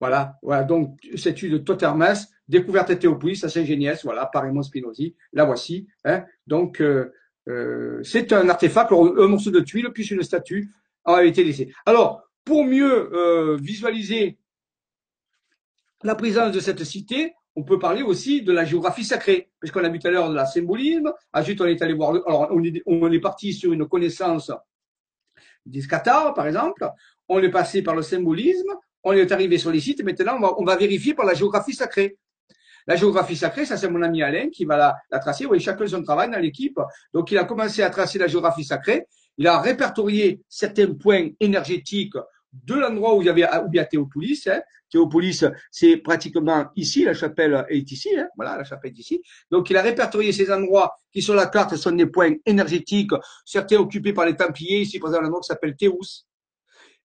Voilà, 0.00 0.38
voilà. 0.42 0.64
Donc 0.64 0.98
cette 1.16 1.44
de 1.44 1.58
Totermas 1.58 2.28
Découverte 2.48 2.88
à 2.88 2.96
Théopolis 2.96 3.44
à 3.44 3.50
Saint-Géniès, 3.50 4.04
voilà, 4.04 4.24
par 4.24 4.42
Raymond 4.44 4.62
Spinozzi. 4.62 5.14
La 5.34 5.44
voici. 5.44 5.86
Hein. 6.06 6.24
Donc, 6.46 6.80
euh, 6.80 7.12
c'est 8.02 8.32
un 8.32 8.48
artefact, 8.48 8.90
un 8.90 9.26
morceau 9.26 9.50
de 9.50 9.60
tuile, 9.60 9.90
puis 9.92 10.06
une 10.06 10.22
statue 10.22 10.70
a 11.04 11.24
été 11.24 11.44
laissée. 11.44 11.70
Alors, 11.84 12.22
pour 12.44 12.64
mieux 12.64 13.56
visualiser 13.60 14.38
la 16.04 16.14
présence 16.14 16.52
de 16.52 16.60
cette 16.60 16.84
cité, 16.84 17.34
on 17.56 17.64
peut 17.64 17.78
parler 17.78 18.02
aussi 18.02 18.42
de 18.42 18.52
la 18.52 18.64
géographie 18.64 19.04
sacrée, 19.04 19.50
puisqu'on 19.58 19.82
a 19.82 19.88
vu 19.88 19.98
tout 19.98 20.06
à 20.06 20.10
l'heure 20.10 20.30
de 20.30 20.34
la 20.34 20.46
symbolisme. 20.46 21.12
Ensuite, 21.32 21.60
on 21.60 21.66
est 21.66 21.82
allé 21.82 21.94
voir, 21.94 22.10
alors 22.10 22.48
on 22.52 23.12
est, 23.12 23.20
parti 23.20 23.52
sur 23.52 23.72
une 23.72 23.88
connaissance 23.88 24.52
des 25.66 25.80
scatars, 25.80 26.34
par 26.34 26.46
exemple. 26.46 26.88
On 27.28 27.40
est 27.40 27.50
passé 27.50 27.82
par 27.82 27.96
le 27.96 28.02
symbolisme. 28.02 28.72
On 29.02 29.12
est 29.12 29.32
arrivé 29.32 29.58
sur 29.58 29.72
les 29.72 29.80
sites. 29.80 30.04
Maintenant, 30.04 30.36
on 30.36 30.40
va, 30.40 30.54
on 30.58 30.64
va 30.64 30.76
vérifier 30.76 31.14
par 31.14 31.26
la 31.26 31.34
géographie 31.34 31.74
sacrée. 31.74 32.16
La 32.88 32.96
géographie 32.96 33.36
sacrée, 33.36 33.66
ça 33.66 33.76
c'est 33.76 33.90
mon 33.90 34.00
ami 34.00 34.22
Alain 34.22 34.48
qui 34.48 34.64
va 34.64 34.96
la, 35.10 35.18
tracer. 35.18 35.44
Oui, 35.44 35.60
chacun 35.60 35.86
son 35.86 36.02
travail 36.02 36.30
dans 36.30 36.38
l'équipe. 36.38 36.80
Donc 37.12 37.30
il 37.30 37.36
a 37.36 37.44
commencé 37.44 37.82
à 37.82 37.90
tracer 37.90 38.18
la 38.18 38.28
géographie 38.28 38.64
sacrée. 38.64 39.06
Il 39.36 39.46
a 39.46 39.60
répertorié 39.60 40.40
certains 40.48 40.94
points 40.94 41.28
énergétiques 41.38 42.16
de 42.52 42.74
l'endroit 42.74 43.14
où 43.14 43.22
il 43.22 43.26
y 43.26 43.28
avait 43.28 43.44
où 43.44 43.70
il 43.72 43.78
a 43.78 43.84
Théopolis. 43.84 44.46
Hein. 44.46 44.60
Théopolis, 44.90 45.44
c'est 45.70 45.98
pratiquement 45.98 46.66
ici, 46.76 47.04
la 47.04 47.14
chapelle 47.14 47.66
est 47.68 47.90
ici, 47.90 48.10
hein. 48.16 48.28
voilà, 48.36 48.56
la 48.56 48.64
chapelle 48.64 48.92
est 48.92 48.98
ici. 48.98 49.22
Donc 49.50 49.68
il 49.70 49.76
a 49.76 49.82
répertorié 49.82 50.32
ces 50.32 50.50
endroits 50.50 50.98
qui 51.12 51.20
sur 51.20 51.34
la 51.34 51.46
carte 51.46 51.76
sont 51.76 51.92
des 51.92 52.06
points 52.06 52.34
énergétiques, 52.46 53.12
certains 53.44 53.76
occupés 53.76 54.12
par 54.12 54.24
les 54.24 54.36
Templiers, 54.36 54.80
ici 54.80 54.98
par 54.98 55.10
exemple 55.10 55.24
un 55.24 55.28
endroit 55.28 55.40
qui 55.42 55.48
s'appelle 55.48 55.76
Théous, 55.76 56.24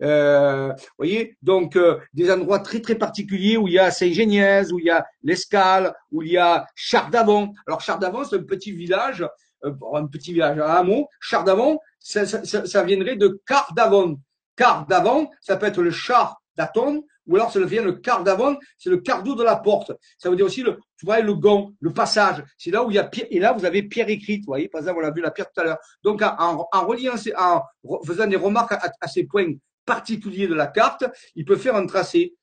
euh, 0.02 0.74
voyez, 0.98 1.38
donc 1.44 1.76
euh, 1.76 2.00
des 2.14 2.32
endroits 2.32 2.60
très 2.60 2.82
très 2.82 2.96
particuliers 2.96 3.58
où 3.58 3.68
il 3.68 3.76
y 3.76 3.80
a 3.80 3.92
Saint-Géniez, 3.92 4.72
où 4.72 4.80
il 4.80 4.86
y 4.86 4.90
a 4.90 5.06
l'Escale, 5.24 5.94
où 6.12 6.24
il 6.24 6.32
y 6.32 6.38
a 6.38 6.66
Chardavon. 6.76 7.54
Alors 7.68 7.82
Chardavon, 7.82 8.24
c'est 8.24 8.38
un 8.38 8.44
petit 8.44 8.72
village, 8.72 9.24
euh, 9.64 9.74
un 9.94 10.08
petit 10.08 10.34
village, 10.34 10.58
un 10.58 10.66
hameau. 10.66 11.08
Chardavon, 11.20 11.80
ça, 12.00 12.26
ça, 12.26 12.66
ça, 12.66 12.84
viendrait 12.84 13.16
de 13.16 13.42
Cardavon. 13.46 14.20
Cardavon, 14.62 15.28
ça 15.42 15.58
peut 15.58 15.66
être 15.66 15.82
le 15.82 15.90
char 15.90 16.40
d'Aton, 16.56 17.04
ou 17.26 17.36
alors 17.36 17.52
ça 17.52 17.60
vient 17.62 17.82
le 17.82 17.94
Cardavon, 17.94 18.60
c'est 18.78 18.92
le 18.92 18.98
cardo 18.98 19.34
de 19.34 19.44
la 19.44 19.56
porte. 19.56 19.92
Ça 20.20 20.30
veut 20.30 20.36
dire 20.36 20.46
aussi 20.46 20.62
le, 20.62 20.78
tu 20.98 21.08
vois, 21.08 21.20
le 21.22 21.34
gant, 21.34 21.72
le 21.80 21.92
passage. 21.92 22.44
C'est 22.60 22.70
là 22.70 22.84
où 22.84 22.92
il 22.92 22.94
y 22.94 23.00
a 23.00 23.04
pierre, 23.04 23.26
et 23.32 23.40
là 23.40 23.54
vous 23.54 23.66
avez 23.66 23.82
pierre 23.82 24.10
écrite, 24.10 24.42
vous 24.42 24.52
voyez, 24.52 24.70
par 24.70 24.82
exemple, 24.82 25.02
on 25.04 25.08
a 25.08 25.12
vu 25.12 25.22
la 25.22 25.32
pierre 25.32 25.48
tout 25.52 25.62
à 25.62 25.64
l'heure. 25.64 25.80
Donc 26.04 26.22
en, 26.22 26.86
reliant, 26.86 27.16
en 27.40 27.64
faisant 28.06 28.28
des 28.28 28.36
remarques 28.36 28.74
à 28.74 29.08
ces 29.08 29.24
points 29.24 29.52
particulier 29.84 30.48
de 30.48 30.54
la 30.54 30.68
carte, 30.68 31.06
il 31.36 31.44
peut 31.44 31.56
faire 31.56 31.76
un 31.76 31.86
tracé. 31.88 32.36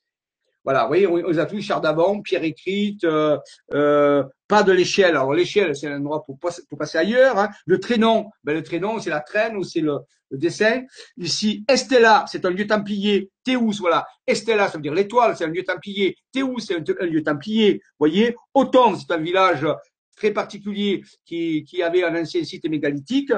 Voilà, 0.68 0.82
vous 0.82 0.88
voyez, 0.88 1.06
on, 1.06 1.38
a 1.38 1.46
tous 1.46 1.62
char 1.62 1.80
d'avant, 1.80 2.20
pierre 2.20 2.44
écrite, 2.44 3.02
euh, 3.04 3.38
euh, 3.72 4.22
pas 4.46 4.62
de 4.62 4.70
l'échelle. 4.70 5.12
Alors 5.12 5.32
l'échelle, 5.32 5.74
c'est 5.74 5.86
un 5.86 5.96
endroit 5.96 6.22
pour, 6.26 6.38
pour 6.38 6.78
passer 6.78 6.98
ailleurs. 6.98 7.38
Hein. 7.38 7.48
Le 7.64 7.80
traînon, 7.80 8.28
ben, 8.44 8.52
le 8.52 8.62
traînon, 8.62 8.98
c'est 8.98 9.08
la 9.08 9.20
traîne 9.20 9.56
ou 9.56 9.64
c'est 9.64 9.80
le, 9.80 9.96
dessin. 10.30 10.82
Ici, 11.16 11.64
Estella, 11.66 12.26
c'est 12.28 12.44
un 12.44 12.50
lieu 12.50 12.66
templier. 12.66 13.30
Théous, 13.44 13.78
voilà. 13.80 14.06
Estella, 14.26 14.68
ça 14.68 14.76
veut 14.76 14.82
dire 14.82 14.92
l'étoile, 14.92 15.34
c'est 15.38 15.44
un 15.44 15.48
lieu 15.48 15.64
templier. 15.64 16.14
Théous, 16.32 16.58
c'est 16.58 16.74
un, 16.74 17.06
lieu 17.06 17.22
templier. 17.22 17.80
Vous 17.98 18.00
voyez, 18.00 18.36
Auton, 18.52 18.94
c'est 18.94 19.10
un 19.10 19.22
village 19.22 19.66
très 20.16 20.32
particulier 20.32 21.02
qui, 21.24 21.64
qui 21.64 21.82
avait 21.82 22.04
un 22.04 22.14
ancien 22.14 22.44
site 22.44 22.68
mégalithique. 22.68 23.32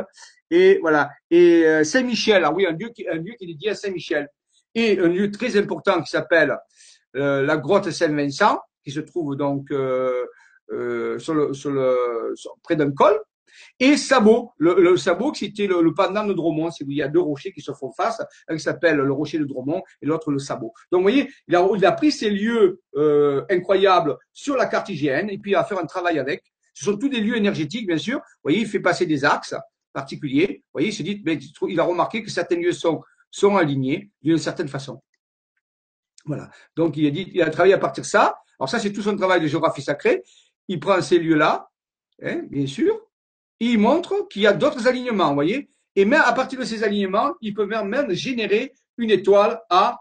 Et 0.51 0.79
voilà. 0.81 1.09
Et 1.31 1.65
euh, 1.65 1.85
Saint-Michel, 1.85 2.39
alors 2.39 2.57
oui, 2.57 2.67
un 2.67 2.73
lieu, 2.73 2.89
qui, 2.89 3.07
un 3.07 3.19
lieu 3.19 3.35
qui 3.39 3.45
est 3.45 3.53
dédié 3.53 3.71
à 3.71 3.77
Saint-Michel. 3.77 4.27
Et 4.75 4.99
un 4.99 5.07
lieu 5.07 5.31
très 5.31 5.57
important 5.57 6.03
qui 6.03 6.11
s'appelle 6.11 6.57
euh, 7.17 7.43
la 7.43 7.57
grotte 7.57 7.91
Saint-Vincent, 7.91 8.61
qui 8.85 8.91
se 8.91 9.01
trouve 9.01 9.37
donc 9.37 9.71
euh, 9.71 10.25
euh 10.73 11.19
sur 11.19 11.35
le, 11.35 11.53
sur 11.53 11.71
le, 11.71 12.35
près 12.63 12.77
d'un 12.77 12.93
col. 12.93 13.19
Et 13.81 13.97
Sabot, 13.97 14.53
le, 14.59 14.75
le 14.81 14.97
Sabot, 14.97 15.35
c'était 15.35 15.67
le, 15.67 15.83
le, 15.83 15.93
pendant 15.93 16.25
de 16.25 16.33
Dromont, 16.33 16.71
il 16.81 16.93
y 16.93 17.03
a 17.03 17.09
deux 17.09 17.21
rochers 17.21 17.53
qui 17.53 17.61
se 17.61 17.73
font 17.73 17.91
face, 17.93 18.23
un 18.49 18.57
qui 18.57 18.63
s'appelle 18.63 18.97
le 18.97 19.13
rocher 19.13 19.39
de 19.39 19.45
Dromont 19.45 19.83
et 20.01 20.07
l'autre 20.07 20.31
le 20.31 20.39
Sabot. 20.39 20.73
Donc 20.93 21.01
vous 21.01 21.03
voyez, 21.03 21.29
il 21.49 21.57
a, 21.57 21.69
il 21.77 21.85
a 21.85 21.93
pris 21.93 22.13
ces 22.13 22.31
lieux 22.31 22.81
euh, 22.95 23.45
incroyables 23.51 24.17
sur 24.33 24.57
la 24.57 24.67
carte 24.67 24.89
hygiène 24.89 25.31
et 25.31 25.39
puis 25.39 25.51
il 25.53 25.57
a 25.57 25.65
fait 25.65 25.77
un 25.77 25.87
travail 25.87 26.19
avec. 26.19 26.45
Ce 26.75 26.85
sont 26.85 26.97
tous 26.97 27.09
des 27.09 27.21
lieux 27.21 27.37
énergétiques, 27.37 27.87
bien 27.87 27.99
sûr. 27.99 28.19
Vous 28.19 28.45
voyez, 28.45 28.61
il 28.61 28.67
fait 28.67 28.81
passer 28.81 29.05
des 29.05 29.25
axes 29.25 29.55
particulier. 29.93 30.63
Vous 30.67 30.73
voyez, 30.75 30.89
il 30.89 30.93
se 30.93 31.03
dit, 31.03 31.23
il 31.69 31.81
a 31.81 31.85
remarqué 31.85 32.23
que 32.23 32.31
certains 32.31 32.57
lieux 32.57 32.73
sont, 32.73 33.03
sont 33.31 33.57
alignés 33.57 34.11
d'une 34.23 34.39
certaine 34.39 34.69
façon. 34.69 35.03
Voilà. 36.25 36.51
Donc, 36.77 36.97
il 36.97 37.07
a 37.07 37.11
dit, 37.11 37.31
il 37.33 37.43
a 37.43 37.51
travaillé 37.51 37.75
à 37.75 37.79
partir 37.79 38.03
de 38.03 38.09
ça. 38.09 38.39
Alors, 38.59 38.69
ça, 38.69 38.79
c'est 38.79 38.93
tout 38.93 39.03
son 39.03 39.17
travail 39.17 39.41
de 39.41 39.47
géographie 39.47 39.83
sacrée. 39.83 40.23
Il 40.69 40.79
prend 40.81 41.01
ces 41.01 41.19
lieux-là, 41.19 41.69
hein, 42.23 42.43
bien 42.51 42.67
sûr, 42.67 42.95
et 43.59 43.67
il 43.67 43.79
montre 43.79 44.29
qu'il 44.29 44.43
y 44.43 44.47
a 44.47 44.53
d'autres 44.53 44.87
alignements, 44.87 45.29
vous 45.29 45.35
voyez. 45.35 45.71
Et 45.97 46.05
même 46.05 46.23
à 46.25 46.33
partir 46.33 46.59
de 46.59 46.65
ces 46.65 46.85
alignements, 46.85 47.35
il 47.41 47.55
peut 47.55 47.67
même 47.67 48.13
générer 48.13 48.73
une 48.97 49.11
étoile 49.11 49.61
à 49.69 50.01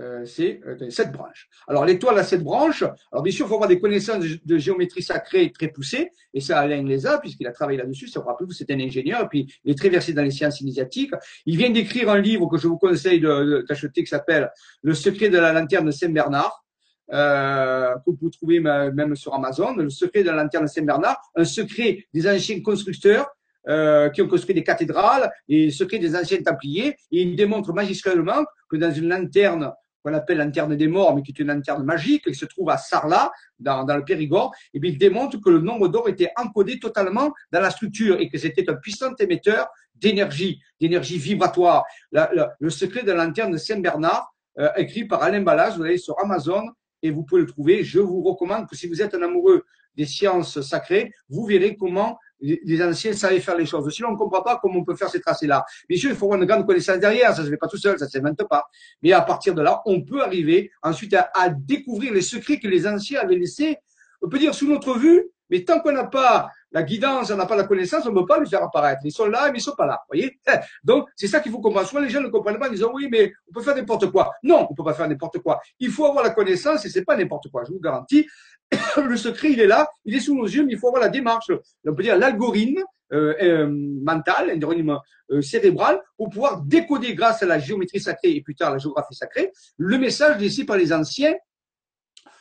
euh, 0.00 0.24
c'est 0.24 0.60
euh, 0.66 0.90
sept 0.90 1.10
branches. 1.10 1.48
Alors 1.66 1.84
l'étoile 1.84 2.18
a 2.18 2.22
sept 2.22 2.42
branches. 2.42 2.84
Alors 3.10 3.22
bien 3.22 3.32
sûr, 3.32 3.46
il 3.46 3.48
faut 3.48 3.54
avoir 3.54 3.68
des 3.68 3.80
connaissances 3.80 4.24
de, 4.24 4.58
géométrie 4.58 5.02
sacrée 5.02 5.50
très 5.50 5.68
poussées, 5.68 6.10
et 6.32 6.40
ça 6.40 6.60
Alain 6.60 6.82
les 6.84 7.06
a 7.06 7.18
puisqu'il 7.18 7.46
a 7.48 7.52
travaillé 7.52 7.78
là-dessus. 7.78 8.06
Ça 8.06 8.20
rappelez-vous, 8.20 8.52
c'est 8.52 8.70
un 8.70 8.78
ingénieur, 8.78 9.24
et 9.24 9.28
puis 9.28 9.52
il 9.64 9.72
est 9.72 9.74
très 9.74 9.88
versé 9.88 10.12
dans 10.12 10.22
les 10.22 10.30
sciences 10.30 10.60
initiatiques. 10.60 11.12
Il 11.46 11.56
vient 11.56 11.70
d'écrire 11.70 12.10
un 12.10 12.20
livre 12.20 12.48
que 12.48 12.58
je 12.58 12.68
vous 12.68 12.78
conseille 12.78 13.20
d'acheter 13.20 14.04
qui 14.04 14.08
s'appelle 14.08 14.50
Le 14.82 14.94
secret 14.94 15.30
de 15.30 15.38
la 15.38 15.52
lanterne 15.52 15.86
de 15.86 15.90
Saint 15.90 16.10
Bernard. 16.10 16.64
Euh, 17.10 17.94
que 18.04 18.10
vous 18.20 18.28
trouvez 18.28 18.60
même 18.60 19.16
sur 19.16 19.32
Amazon, 19.34 19.74
le 19.76 19.88
secret 19.88 20.22
de 20.22 20.28
la 20.28 20.42
lanterne 20.42 20.64
de 20.64 20.68
Saint 20.68 20.82
Bernard, 20.82 21.18
un 21.36 21.44
secret 21.44 22.04
des 22.12 22.28
anciens 22.28 22.60
constructeurs 22.60 23.26
euh, 23.68 24.08
qui 24.10 24.22
ont 24.22 24.28
construit 24.28 24.54
des 24.54 24.62
cathédrales 24.62 25.30
et 25.48 25.66
le 25.66 25.70
secret 25.70 25.98
des 25.98 26.14
anciens 26.16 26.42
templiers. 26.42 26.96
Et 27.10 27.22
il 27.22 27.34
démontre 27.36 27.72
magistralement 27.72 28.44
que 28.68 28.76
dans 28.76 28.90
une 28.90 29.08
lanterne 29.08 29.72
qu'on 30.02 30.14
appelle 30.14 30.38
lanterne 30.38 30.76
des 30.76 30.88
morts, 30.88 31.14
mais 31.14 31.22
qui 31.22 31.32
est 31.32 31.38
une 31.40 31.48
lanterne 31.48 31.82
magique, 31.84 32.24
qui 32.24 32.34
se 32.34 32.46
trouve 32.46 32.70
à 32.70 32.78
Sarlat, 32.78 33.30
dans, 33.58 33.84
dans 33.84 33.96
le 33.96 34.04
Périgord, 34.04 34.54
et 34.72 34.78
bien 34.78 34.92
il 34.92 34.98
démontre 34.98 35.38
que 35.40 35.50
le 35.50 35.60
nombre 35.60 35.88
d'or 35.88 36.08
était 36.08 36.30
encodé 36.36 36.78
totalement 36.78 37.32
dans 37.52 37.60
la 37.60 37.70
structure 37.70 38.20
et 38.20 38.28
que 38.28 38.38
c'était 38.38 38.68
un 38.70 38.74
puissant 38.74 39.14
émetteur 39.18 39.68
d'énergie, 39.94 40.60
d'énergie 40.80 41.18
vibratoire. 41.18 41.84
le 42.12 42.70
secret 42.70 43.02
de 43.02 43.12
la 43.12 43.24
lanterne 43.24 43.56
Saint-Bernard, 43.58 44.32
euh, 44.58 44.70
écrit 44.76 45.04
par 45.04 45.22
Alain 45.22 45.42
Ballas, 45.42 45.76
vous 45.76 45.84
allez 45.84 45.98
sur 45.98 46.18
Amazon 46.22 46.64
et 47.02 47.10
vous 47.10 47.22
pouvez 47.22 47.42
le 47.42 47.46
trouver. 47.46 47.84
Je 47.84 48.00
vous 48.00 48.22
recommande 48.22 48.68
que 48.68 48.76
si 48.76 48.88
vous 48.88 49.00
êtes 49.02 49.14
un 49.14 49.22
amoureux 49.22 49.64
des 49.96 50.06
sciences 50.06 50.60
sacrées, 50.60 51.12
vous 51.28 51.44
verrez 51.44 51.76
comment 51.76 52.18
les 52.40 52.82
anciens 52.82 53.12
savaient 53.12 53.40
faire 53.40 53.56
les 53.56 53.66
choses. 53.66 53.88
Sinon, 53.92 54.08
on 54.08 54.12
ne 54.12 54.16
comprend 54.16 54.42
pas 54.42 54.58
comment 54.60 54.80
on 54.80 54.84
peut 54.84 54.94
faire 54.94 55.08
ces 55.08 55.20
tracés-là. 55.20 55.64
Bien 55.88 55.98
sûr, 55.98 56.10
il 56.10 56.16
faut 56.16 56.26
avoir 56.26 56.40
une 56.40 56.46
grande 56.46 56.66
connaissance 56.66 56.98
derrière, 56.98 57.34
ça 57.34 57.40
ne 57.40 57.46
se 57.46 57.50
fait 57.50 57.56
pas 57.56 57.68
tout 57.68 57.76
seul, 57.76 57.98
ça 57.98 58.06
ne 58.06 58.10
s'invente 58.10 58.42
pas. 58.48 58.64
Mais 59.02 59.12
à 59.12 59.20
partir 59.22 59.54
de 59.54 59.62
là, 59.62 59.82
on 59.86 60.02
peut 60.02 60.22
arriver 60.22 60.70
ensuite 60.82 61.14
à, 61.14 61.48
découvrir 61.50 62.12
les 62.12 62.22
secrets 62.22 62.58
que 62.58 62.68
les 62.68 62.86
anciens 62.86 63.20
avaient 63.20 63.36
laissés, 63.36 63.76
on 64.22 64.28
peut 64.28 64.38
dire 64.38 64.54
sous 64.54 64.68
notre 64.68 64.98
vue, 64.98 65.24
mais 65.50 65.64
tant 65.64 65.80
qu'on 65.80 65.92
n'a 65.92 66.04
pas 66.04 66.50
la 66.72 66.82
guidance, 66.82 67.30
on 67.30 67.36
n'a 67.36 67.46
pas 67.46 67.56
la 67.56 67.64
connaissance, 67.64 68.04
on 68.06 68.10
ne 68.10 68.20
peut 68.20 68.26
pas 68.26 68.38
les 68.38 68.46
faire 68.46 68.62
apparaître. 68.62 69.00
Ils 69.04 69.12
sont 69.12 69.26
là, 69.26 69.50
mais 69.50 69.58
ils 69.58 69.62
sont 69.62 69.74
pas 69.74 69.86
là. 69.86 70.00
voyez? 70.08 70.38
Donc, 70.84 71.08
c'est 71.16 71.26
ça 71.26 71.40
qu'il 71.40 71.52
faut 71.52 71.60
comprendre. 71.60 71.88
Souvent, 71.88 72.02
les 72.02 72.10
gens 72.10 72.20
ne 72.20 72.28
comprennent 72.28 72.58
pas, 72.58 72.68
ils 72.68 72.74
disent, 72.74 72.86
oui, 72.92 73.08
mais 73.10 73.32
on 73.48 73.52
peut 73.52 73.62
faire 73.62 73.74
n'importe 73.74 74.10
quoi. 74.10 74.32
Non, 74.42 74.66
on 74.68 74.74
peut 74.74 74.84
pas 74.84 74.94
faire 74.94 75.08
n'importe 75.08 75.38
quoi. 75.38 75.60
Il 75.78 75.90
faut 75.90 76.06
avoir 76.06 76.24
la 76.24 76.30
connaissance 76.30 76.84
et 76.84 76.90
c'est 76.90 77.04
pas 77.04 77.16
n'importe 77.16 77.50
quoi. 77.50 77.64
Je 77.66 77.72
vous 77.72 77.80
garantis. 77.80 78.26
le 78.96 79.16
secret, 79.16 79.52
il 79.52 79.60
est 79.60 79.66
là, 79.66 79.88
il 80.04 80.14
est 80.14 80.20
sous 80.20 80.36
nos 80.36 80.46
yeux, 80.46 80.64
mais 80.64 80.72
il 80.72 80.78
faut 80.78 80.88
avoir 80.88 81.02
la 81.02 81.08
démarche. 81.08 81.50
On 81.86 81.94
peut 81.94 82.02
dire 82.02 82.18
l'algorithme 82.18 82.82
euh, 83.12 83.34
euh, 83.40 83.66
mental, 84.02 84.48
l'algorithme 84.48 84.98
euh, 85.30 85.40
cérébral, 85.40 86.02
pour 86.18 86.28
pouvoir 86.28 86.60
décoder 86.60 87.14
grâce 87.14 87.42
à 87.42 87.46
la 87.46 87.58
géométrie 87.58 88.00
sacrée 88.00 88.32
et 88.32 88.42
plus 88.42 88.54
tard 88.54 88.70
la 88.70 88.78
géographie 88.78 89.14
sacrée, 89.14 89.50
le 89.78 89.96
message 89.96 90.38
laissé 90.38 90.66
par 90.66 90.76
les 90.76 90.92
anciens 90.92 91.34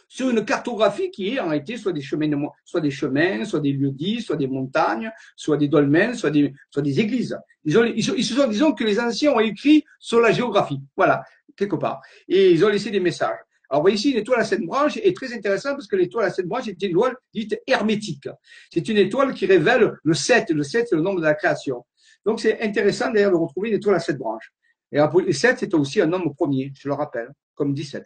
sur 0.08 0.30
une 0.30 0.43
cartographie 0.45 1.12
qui 1.12 1.34
est 1.34 1.39
en 1.39 1.49
réalité 1.49 1.78
soit 1.78 1.93
des 1.93 2.01
chemins, 2.01 2.30
soit 2.64 2.82
des 2.82 2.91
chemins, 2.91 3.45
soit 3.45 3.60
des 3.60 3.74
lieux 3.74 3.91
dits, 3.91 4.22
soit 4.22 4.36
des 4.38 4.47
montagnes, 4.47 5.12
soit 5.36 5.58
des 5.58 5.68
dolmens, 5.68 6.16
soit 6.16 6.32
des, 6.32 6.53
soit 6.70 6.82
des 6.82 6.99
églises. 6.99 7.38
Ils, 7.66 7.78
ont, 7.78 7.84
ils, 7.84 8.03
se 8.03 8.34
sont, 8.34 8.47
disons 8.47 8.74
que 8.74 8.84
les 8.84 8.99
anciens 8.99 9.34
ont 9.34 9.39
écrit 9.39 9.84
sur 9.99 10.22
la 10.22 10.32
géographie, 10.32 10.82
voilà, 10.95 11.24
quelque 11.55 11.76
part, 11.76 12.01
et 12.28 12.51
ils 12.51 12.64
ont 12.64 12.70
laissé 12.70 12.89
des 12.91 12.99
messages. 12.99 13.38
Alors, 13.70 13.82
voyez 13.82 13.97
ici, 13.97 14.14
l'étoile 14.14 14.39
à 14.39 14.45
sept 14.45 14.62
branches 14.62 14.97
est 14.97 15.16
très 15.16 15.34
intéressante 15.34 15.74
parce 15.74 15.88
que 15.88 15.97
l'étoile 15.97 16.26
à 16.26 16.30
sept 16.30 16.47
branches 16.47 16.70
est 16.70 16.82
une 16.82 16.91
étoile 16.91 17.18
dite 17.34 17.60
hermétique. 17.68 18.30
C'est 18.72 18.88
une 18.88 18.97
étoile 18.97 19.34
qui 19.34 19.45
révèle 19.45 19.93
le 20.01 20.14
7. 20.14 20.51
Le 20.51 20.64
7, 20.64 20.88
c'est 20.89 20.95
le 20.95 21.01
nombre 21.01 21.20
de 21.20 21.26
la 21.26 21.34
création. 21.34 21.86
Donc, 22.26 22.39
c'est 22.39 22.62
intéressant 22.62 23.12
d'ailleurs 23.12 23.32
de 23.32 23.36
retrouver 23.36 23.70
une 23.70 23.76
étoile 23.76 23.95
à 23.95 23.99
sept 23.99 24.18
branches. 24.18 24.53
Et 24.93 24.99
le 24.99 25.32
7, 25.34 25.58
c'est 25.60 25.74
aussi 25.74 25.99
un 25.99 26.05
nombre 26.05 26.34
premier, 26.34 26.72
je 26.80 26.88
le 26.88 26.93
rappelle, 26.93 27.30
comme 27.55 27.74
17. 27.74 28.05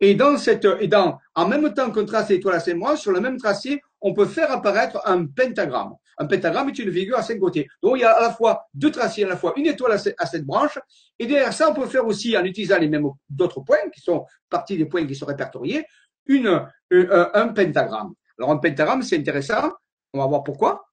Et 0.00 0.14
dans 0.14 0.36
cette, 0.36 0.66
et 0.80 0.88
dans, 0.88 1.18
en 1.34 1.48
même 1.48 1.72
temps 1.72 1.90
qu'on 1.90 2.04
trace 2.04 2.28
l'étoile 2.28 2.56
à 2.56 2.60
cinq 2.60 2.74
mois, 2.74 2.96
sur 2.96 3.12
le 3.12 3.20
même 3.20 3.38
tracé, 3.38 3.80
on 4.00 4.12
peut 4.12 4.26
faire 4.26 4.50
apparaître 4.50 5.00
un 5.06 5.26
pentagramme. 5.26 5.94
Un 6.18 6.26
pentagramme 6.26 6.68
est 6.68 6.78
une 6.78 6.92
figure 6.92 7.16
à 7.16 7.22
cinq 7.22 7.38
côtés. 7.38 7.66
Donc, 7.82 7.96
il 7.96 8.00
y 8.00 8.04
a 8.04 8.12
à 8.12 8.20
la 8.20 8.30
fois 8.30 8.66
deux 8.74 8.90
tracés, 8.90 9.24
à 9.24 9.28
la 9.28 9.36
fois 9.36 9.54
une 9.56 9.66
étoile 9.66 9.92
à 9.92 10.26
sept 10.26 10.44
branches. 10.44 10.78
Et 11.18 11.26
derrière 11.26 11.52
ça, 11.52 11.70
on 11.70 11.74
peut 11.74 11.86
faire 11.86 12.06
aussi, 12.06 12.36
en 12.36 12.44
utilisant 12.44 12.78
les 12.78 12.88
mêmes, 12.88 13.06
d'autres 13.28 13.60
points, 13.60 13.88
qui 13.92 14.00
sont 14.00 14.26
partie 14.48 14.76
des 14.76 14.86
points 14.86 15.06
qui 15.06 15.14
sont 15.14 15.26
répertoriés, 15.26 15.84
une, 16.26 16.46
euh, 16.48 16.62
euh, 16.92 17.30
un 17.34 17.48
pentagramme. 17.48 18.12
Alors, 18.38 18.50
un 18.50 18.58
pentagramme, 18.58 19.02
c'est 19.02 19.18
intéressant. 19.18 19.72
On 20.12 20.18
va 20.18 20.26
voir 20.26 20.42
pourquoi. 20.42 20.86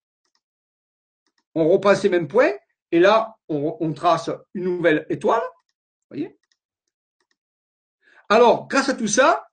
On 1.55 1.69
repasse 1.69 2.01
ces 2.01 2.09
mêmes 2.09 2.27
points. 2.27 2.51
Et 2.91 2.99
là, 2.99 3.35
on, 3.49 3.75
on 3.79 3.93
trace 3.93 4.29
une 4.53 4.63
nouvelle 4.63 5.05
étoile. 5.09 5.41
Voyez? 6.09 6.37
Alors, 8.29 8.67
grâce 8.67 8.89
à 8.89 8.93
tout 8.93 9.07
ça, 9.07 9.45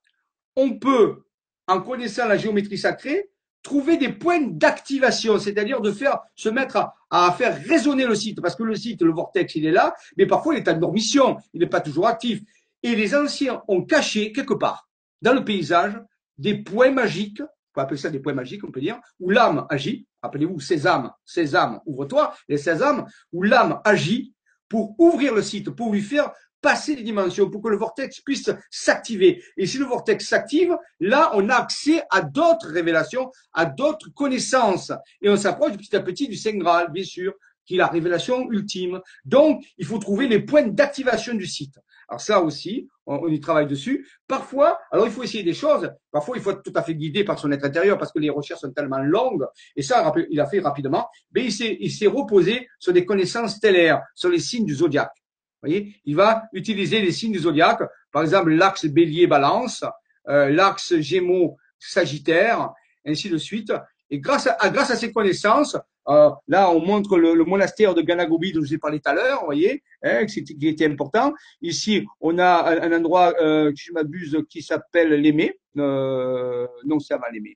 on 0.55 0.77
peut, 0.77 1.23
en 1.67 1.81
connaissant 1.81 2.27
la 2.27 2.37
géométrie 2.37 2.77
sacrée, 2.77 3.31
trouver 3.63 3.97
des 3.97 4.09
points 4.09 4.41
d'activation, 4.41 5.37
c'est-à-dire 5.39 5.81
de 5.81 5.91
faire 5.91 6.19
se 6.35 6.49
mettre 6.49 6.89
à, 7.09 7.31
faire 7.37 7.61
résonner 7.63 8.05
le 8.05 8.15
site, 8.15 8.41
parce 8.41 8.55
que 8.55 8.63
le 8.63 8.75
site, 8.75 9.01
le 9.01 9.11
vortex, 9.11 9.55
il 9.55 9.65
est 9.65 9.71
là, 9.71 9.93
mais 10.17 10.25
parfois 10.25 10.55
il 10.55 10.57
est 10.57 10.69
en 10.69 10.77
dormition, 10.77 11.37
il 11.53 11.59
n'est 11.59 11.67
pas 11.67 11.81
toujours 11.81 12.07
actif. 12.07 12.41
Et 12.83 12.95
les 12.95 13.15
anciens 13.15 13.61
ont 13.67 13.83
caché 13.83 14.31
quelque 14.31 14.53
part 14.53 14.89
dans 15.21 15.33
le 15.33 15.45
paysage 15.45 15.93
des 16.37 16.55
points 16.55 16.91
magiques, 16.91 17.41
on 17.41 17.73
peut 17.73 17.81
appeler 17.81 17.99
ça 17.99 18.09
des 18.09 18.19
points 18.19 18.33
magiques, 18.33 18.63
on 18.63 18.71
peut 18.71 18.81
dire, 18.81 18.99
où 19.19 19.29
l'âme 19.29 19.65
agit. 19.69 20.07
Rappelez-vous, 20.23 20.59
Sésame, 20.59 21.11
Sésame, 21.23 21.79
ouvre-toi, 21.85 22.33
les 22.47 22.57
Sésame, 22.57 23.05
où 23.31 23.43
l'âme 23.43 23.79
agit 23.83 24.33
pour 24.67 24.95
ouvrir 24.99 25.33
le 25.35 25.41
site, 25.41 25.69
pour 25.69 25.91
lui 25.91 26.01
faire 26.01 26.31
passer 26.61 26.95
les 26.95 27.03
dimensions 27.03 27.49
pour 27.49 27.61
que 27.61 27.69
le 27.69 27.77
vortex 27.77 28.21
puisse 28.21 28.49
s'activer. 28.69 29.43
Et 29.57 29.65
si 29.65 29.77
le 29.77 29.85
vortex 29.85 30.27
s'active, 30.27 30.77
là, 30.99 31.31
on 31.33 31.49
a 31.49 31.55
accès 31.55 32.03
à 32.09 32.21
d'autres 32.21 32.69
révélations, 32.69 33.31
à 33.53 33.65
d'autres 33.65 34.09
connaissances. 34.13 34.91
Et 35.21 35.29
on 35.29 35.37
s'approche 35.37 35.77
petit 35.77 35.95
à 35.95 36.01
petit 36.01 36.27
du 36.27 36.35
Saint 36.35 36.57
Graal, 36.57 36.91
bien 36.91 37.03
sûr, 37.03 37.33
qui 37.65 37.75
est 37.75 37.77
la 37.77 37.87
révélation 37.87 38.49
ultime. 38.51 39.01
Donc, 39.25 39.63
il 39.77 39.85
faut 39.85 39.97
trouver 39.97 40.27
les 40.27 40.39
points 40.39 40.67
d'activation 40.67 41.33
du 41.33 41.45
site. 41.45 41.79
Alors 42.09 42.19
ça 42.19 42.41
aussi, 42.41 42.89
on, 43.05 43.25
y 43.29 43.39
travaille 43.39 43.67
dessus. 43.67 44.05
Parfois, 44.27 44.77
alors 44.91 45.05
il 45.05 45.11
faut 45.13 45.23
essayer 45.23 45.43
des 45.43 45.53
choses. 45.53 45.89
Parfois, 46.11 46.35
il 46.35 46.43
faut 46.43 46.51
être 46.51 46.61
tout 46.61 46.73
à 46.75 46.83
fait 46.83 46.93
guidé 46.93 47.23
par 47.23 47.39
son 47.39 47.49
être 47.53 47.63
intérieur 47.63 47.97
parce 47.97 48.11
que 48.11 48.19
les 48.19 48.29
recherches 48.29 48.59
sont 48.59 48.73
tellement 48.73 48.99
longues. 48.99 49.45
Et 49.77 49.81
ça, 49.81 50.11
il 50.29 50.39
a 50.41 50.45
fait 50.45 50.59
rapidement. 50.59 51.07
Mais 51.33 51.45
il 51.45 51.91
s'est 51.91 52.07
reposé 52.07 52.67
sur 52.79 52.91
des 52.91 53.05
connaissances 53.05 53.55
stellaires, 53.55 54.01
sur 54.13 54.29
les 54.29 54.39
signes 54.39 54.65
du 54.65 54.75
zodiaque 54.75 55.20
voyez, 55.61 55.95
il 56.05 56.15
va 56.15 56.43
utiliser 56.53 57.01
les 57.01 57.11
signes 57.11 57.33
du 57.33 57.39
zodiaque, 57.39 57.81
par 58.11 58.23
exemple 58.23 58.51
l'axe 58.51 58.85
Bélier-Balance, 58.85 59.83
euh, 60.27 60.49
l'axe 60.49 60.95
Gémeaux-Sagittaire, 60.95 62.71
ainsi 63.05 63.29
de 63.29 63.37
suite. 63.37 63.73
Et 64.09 64.19
grâce 64.19 64.47
à, 64.47 64.69
grâce 64.69 64.91
à 64.91 64.95
ces 64.95 65.11
connaissances, 65.11 65.77
euh, 66.07 66.29
là, 66.47 66.71
on 66.71 66.83
montre 66.83 67.17
le, 67.17 67.33
le, 67.33 67.45
monastère 67.45 67.93
de 67.93 68.01
Ganagobi 68.01 68.51
dont 68.51 68.61
je 68.61 68.67
vous 68.67 68.73
ai 68.73 68.77
parlé 68.77 68.99
tout 68.99 69.09
à 69.09 69.13
l'heure, 69.13 69.45
voyez, 69.45 69.83
hein, 70.03 70.25
qui 70.25 70.67
était 70.67 70.85
important. 70.85 71.33
Ici, 71.61 72.05
on 72.19 72.39
a 72.39 72.83
un, 72.83 72.91
endroit, 72.91 73.33
euh, 73.39 73.71
je 73.75 73.93
m'abuse, 73.93 74.37
qui 74.49 74.61
s'appelle 74.63 75.13
l'Aimé. 75.13 75.59
Euh, 75.77 76.67
non, 76.85 76.99
c'est 76.99 77.13
avant 77.13 77.27
l'Aimé. 77.31 77.55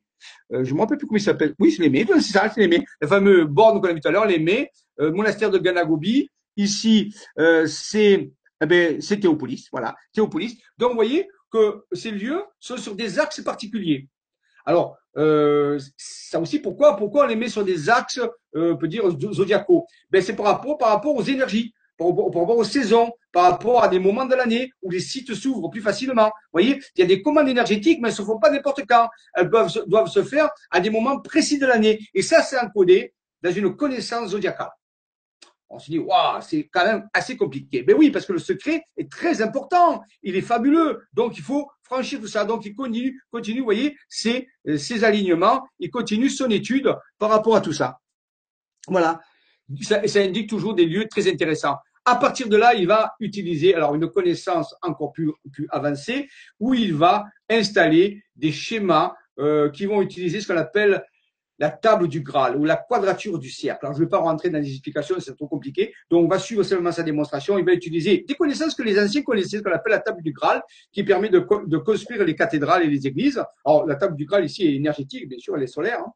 Euh, 0.53 0.63
je 0.63 0.71
ne 0.71 0.75
me 0.75 0.81
rappelle 0.81 0.97
plus 0.97 1.07
comment 1.07 1.17
il 1.17 1.21
s'appelle. 1.21 1.55
Oui, 1.59 1.71
c'est 1.71 1.81
l'Aimé, 1.81 2.05
c'est 2.07 2.21
ça, 2.21 2.49
c'est 2.49 2.61
l'Aimé. 2.61 2.85
Le 3.01 3.07
fameux 3.07 3.45
borne 3.45 3.81
qu'on 3.81 3.87
a 3.87 3.93
vu 3.93 3.99
tout 3.99 4.07
à 4.07 4.11
l'heure, 4.11 4.25
l'Aimé, 4.25 4.69
euh, 4.99 5.11
monastère 5.11 5.51
de 5.51 5.57
Ganagobi, 5.57 6.29
Ici, 6.57 7.13
euh, 7.37 7.67
c'est 7.67 8.31
eh 8.61 8.65
ben, 8.65 8.99
Théopolis, 8.99 9.67
voilà, 9.71 9.95
Théopolis. 10.13 10.57
Donc, 10.77 10.91
vous 10.91 10.95
voyez 10.95 11.27
que 11.51 11.85
ces 11.91 12.11
lieux 12.11 12.41
sont 12.59 12.77
sur 12.77 12.95
des 12.95 13.19
axes 13.19 13.41
particuliers. 13.41 14.07
Alors, 14.65 14.97
euh, 15.17 15.79
ça 15.97 16.39
aussi, 16.39 16.59
pourquoi 16.59 16.95
Pourquoi 16.95 17.25
on 17.25 17.27
les 17.27 17.35
met 17.35 17.49
sur 17.49 17.63
des 17.63 17.89
axes, 17.89 18.19
euh, 18.55 18.73
on 18.73 18.77
peut 18.77 18.87
dire, 18.87 19.03
zodiacaux? 19.31 19.85
Ben, 20.09 20.21
C'est 20.21 20.35
par 20.35 20.45
rapport, 20.45 20.77
par 20.77 20.89
rapport 20.89 21.15
aux 21.15 21.23
énergies, 21.23 21.73
par 21.97 22.07
rapport, 22.07 22.57
aux 22.57 22.63
saisons, 22.63 23.11
par 23.31 23.43
rapport 23.51 23.83
à 23.83 23.87
des 23.87 23.99
moments 23.99 24.25
de 24.25 24.35
l'année 24.35 24.71
où 24.81 24.89
les 24.89 24.99
sites 24.99 25.33
s'ouvrent 25.33 25.69
plus 25.69 25.81
facilement. 25.81 26.25
Vous 26.25 26.51
voyez, 26.53 26.81
il 26.95 26.99
y 26.99 27.03
a 27.03 27.05
des 27.05 27.21
commandes 27.21 27.47
énergétiques, 27.47 27.99
mais 28.01 28.09
elles 28.09 28.13
ne 28.13 28.17
se 28.17 28.23
font 28.23 28.39
pas 28.39 28.49
n'importe 28.49 28.81
quand. 28.87 29.07
Elles 29.35 29.49
doivent 29.49 30.09
se 30.09 30.23
faire 30.23 30.49
à 30.71 30.79
des 30.79 30.89
moments 30.89 31.19
précis 31.19 31.59
de 31.59 31.65
l'année. 31.65 31.99
Et 32.13 32.21
ça, 32.21 32.41
c'est 32.41 32.59
encodé 32.59 33.13
dans 33.41 33.51
une 33.51 33.75
connaissance 33.75 34.31
zodiacale 34.31 34.71
on 35.69 35.79
se 35.79 35.89
dit, 35.89 35.99
waouh, 35.99 36.41
c'est 36.41 36.69
quand 36.71 36.85
même 36.85 37.07
assez 37.13 37.37
compliqué. 37.37 37.83
Mais 37.87 37.93
oui, 37.93 38.11
parce 38.11 38.25
que 38.25 38.33
le 38.33 38.39
secret 38.39 38.83
est 38.97 39.11
très 39.11 39.41
important, 39.41 40.01
il 40.21 40.35
est 40.35 40.41
fabuleux, 40.41 41.01
donc 41.13 41.37
il 41.37 41.43
faut 41.43 41.69
franchir 41.83 42.19
tout 42.19 42.27
ça. 42.27 42.45
Donc 42.45 42.65
il 42.65 42.75
continue, 42.75 43.19
continue, 43.31 43.59
vous 43.59 43.65
voyez, 43.65 43.97
ses, 44.07 44.47
ses 44.77 45.03
alignements, 45.03 45.67
il 45.79 45.89
continue 45.89 46.29
son 46.29 46.49
étude 46.49 46.93
par 47.17 47.29
rapport 47.29 47.55
à 47.55 47.61
tout 47.61 47.73
ça. 47.73 47.99
Voilà, 48.87 49.19
ça, 49.81 50.07
ça 50.07 50.19
indique 50.19 50.49
toujours 50.49 50.75
des 50.75 50.85
lieux 50.85 51.07
très 51.07 51.29
intéressants. 51.29 51.77
À 52.07 52.17
partir 52.17 52.47
de 52.47 52.55
là, 52.55 52.75
il 52.75 52.85
va 52.85 53.15
utiliser 53.19 53.73
alors 53.73 53.95
une 53.95 54.07
connaissance 54.07 54.75
encore 54.83 55.11
plus, 55.11 55.31
plus 55.51 55.67
avancée, 55.71 56.29
où 56.59 56.75
il 56.75 56.93
va 56.93 57.25
installer 57.49 58.21
des 58.35 58.51
schémas 58.51 59.15
euh, 59.39 59.71
qui 59.71 59.87
vont 59.87 60.03
utiliser 60.03 60.39
ce 60.39 60.47
qu'on 60.47 60.57
appelle 60.57 61.03
la 61.59 61.69
table 61.69 62.07
du 62.07 62.21
Graal 62.21 62.57
ou 62.57 62.65
la 62.65 62.75
quadrature 62.75 63.39
du 63.39 63.49
cercle. 63.49 63.85
Alors, 63.85 63.95
je 63.95 64.01
ne 64.01 64.05
vais 64.05 64.09
pas 64.09 64.17
rentrer 64.17 64.49
dans 64.49 64.59
les 64.59 64.69
explications, 64.69 65.19
c'est 65.19 65.35
trop 65.35 65.47
compliqué. 65.47 65.93
Donc, 66.09 66.25
on 66.25 66.27
va 66.27 66.39
suivre 66.39 66.63
seulement 66.63 66.91
sa 66.91 67.03
démonstration. 67.03 67.57
Il 67.57 67.65
va 67.65 67.73
utiliser 67.73 68.25
des 68.27 68.35
connaissances 68.35 68.75
que 68.75 68.83
les 68.83 68.99
anciens 68.99 69.21
connaissaient, 69.23 69.57
ce 69.57 69.63
qu'on 69.63 69.71
appelle 69.71 69.91
la 69.91 69.99
table 69.99 70.21
du 70.21 70.33
Graal, 70.33 70.61
qui 70.91 71.03
permet 71.03 71.29
de, 71.29 71.45
de, 71.67 71.77
construire 71.77 72.23
les 72.23 72.35
cathédrales 72.35 72.83
et 72.83 72.87
les 72.87 73.07
églises. 73.07 73.41
Alors, 73.65 73.85
la 73.85 73.95
table 73.95 74.15
du 74.15 74.25
Graal 74.25 74.45
ici 74.45 74.65
est 74.65 74.75
énergétique, 74.75 75.27
bien 75.29 75.39
sûr, 75.39 75.55
elle 75.55 75.63
est 75.63 75.67
solaire. 75.67 75.99
Hein. 75.99 76.11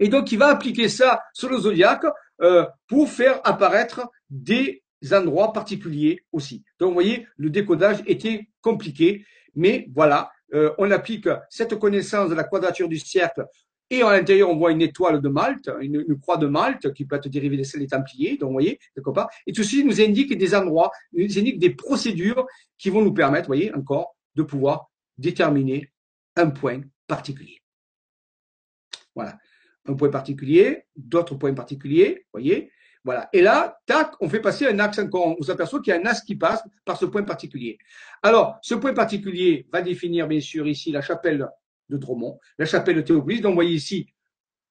Et 0.00 0.08
donc, 0.08 0.32
il 0.32 0.38
va 0.38 0.48
appliquer 0.48 0.88
ça 0.88 1.22
sur 1.32 1.48
le 1.48 1.58
zodiaque 1.58 2.04
euh, 2.40 2.66
pour 2.88 3.08
faire 3.08 3.40
apparaître 3.44 4.08
des 4.30 4.82
endroits 5.12 5.52
particuliers 5.52 6.24
aussi. 6.32 6.64
Donc, 6.78 6.88
vous 6.88 6.94
voyez, 6.94 7.26
le 7.36 7.50
décodage 7.50 8.02
était 8.06 8.48
compliqué, 8.60 9.24
mais 9.54 9.88
voilà, 9.94 10.30
euh, 10.54 10.72
on 10.78 10.90
applique 10.90 11.28
cette 11.50 11.78
connaissance 11.78 12.30
de 12.30 12.34
la 12.34 12.44
quadrature 12.44 12.88
du 12.88 12.98
cercle 12.98 13.46
et 13.98 14.02
à 14.02 14.12
l'intérieur, 14.12 14.50
on 14.50 14.56
voit 14.56 14.72
une 14.72 14.82
étoile 14.82 15.20
de 15.20 15.28
Malte, 15.28 15.70
une, 15.80 16.18
croix 16.20 16.36
de 16.36 16.46
Malte 16.46 16.92
qui 16.92 17.04
peut 17.04 17.16
être 17.16 17.28
dérivée 17.28 17.56
des 17.56 17.78
des 17.78 17.86
Templiers, 17.86 18.36
donc 18.36 18.48
vous 18.48 18.54
voyez, 18.54 18.78
quelque 18.94 19.10
part. 19.10 19.28
Et 19.46 19.52
tout 19.52 19.62
ceci 19.62 19.84
nous 19.84 20.00
indique 20.00 20.36
des 20.36 20.54
endroits, 20.54 20.90
nous 21.12 21.38
indique 21.38 21.58
des 21.58 21.70
procédures 21.70 22.46
qui 22.78 22.90
vont 22.90 23.02
nous 23.02 23.14
permettre, 23.14 23.44
vous 23.44 23.54
voyez, 23.54 23.74
encore, 23.74 24.16
de 24.34 24.42
pouvoir 24.42 24.90
déterminer 25.18 25.90
un 26.36 26.50
point 26.50 26.80
particulier. 27.06 27.60
Voilà. 29.14 29.38
Un 29.86 29.94
point 29.94 30.08
particulier, 30.08 30.84
d'autres 30.96 31.34
points 31.34 31.54
particuliers, 31.54 32.24
vous 32.24 32.40
voyez. 32.40 32.70
Voilà. 33.04 33.28
Et 33.34 33.42
là, 33.42 33.78
tac, 33.84 34.12
on 34.20 34.28
fait 34.28 34.40
passer 34.40 34.66
un 34.66 34.78
axe 34.78 34.98
encore. 34.98 35.36
On 35.38 35.42
s'aperçoit 35.42 35.80
qu'il 35.80 35.92
y 35.92 35.96
a 35.96 36.00
un 36.00 36.06
axe 36.06 36.22
qui 36.22 36.36
passe 36.36 36.62
par 36.86 36.96
ce 36.96 37.04
point 37.04 37.22
particulier. 37.22 37.78
Alors, 38.22 38.58
ce 38.62 38.74
point 38.74 38.94
particulier 38.94 39.66
va 39.70 39.82
définir, 39.82 40.26
bien 40.26 40.40
sûr, 40.40 40.66
ici 40.66 40.90
la 40.90 41.02
chapelle 41.02 41.46
de 41.88 41.96
Dromont, 41.96 42.38
la 42.58 42.66
chapelle 42.66 42.96
de. 42.96 43.02
Donc, 43.02 43.28
vous 43.28 43.54
voyez 43.54 43.74
ici 43.74 44.08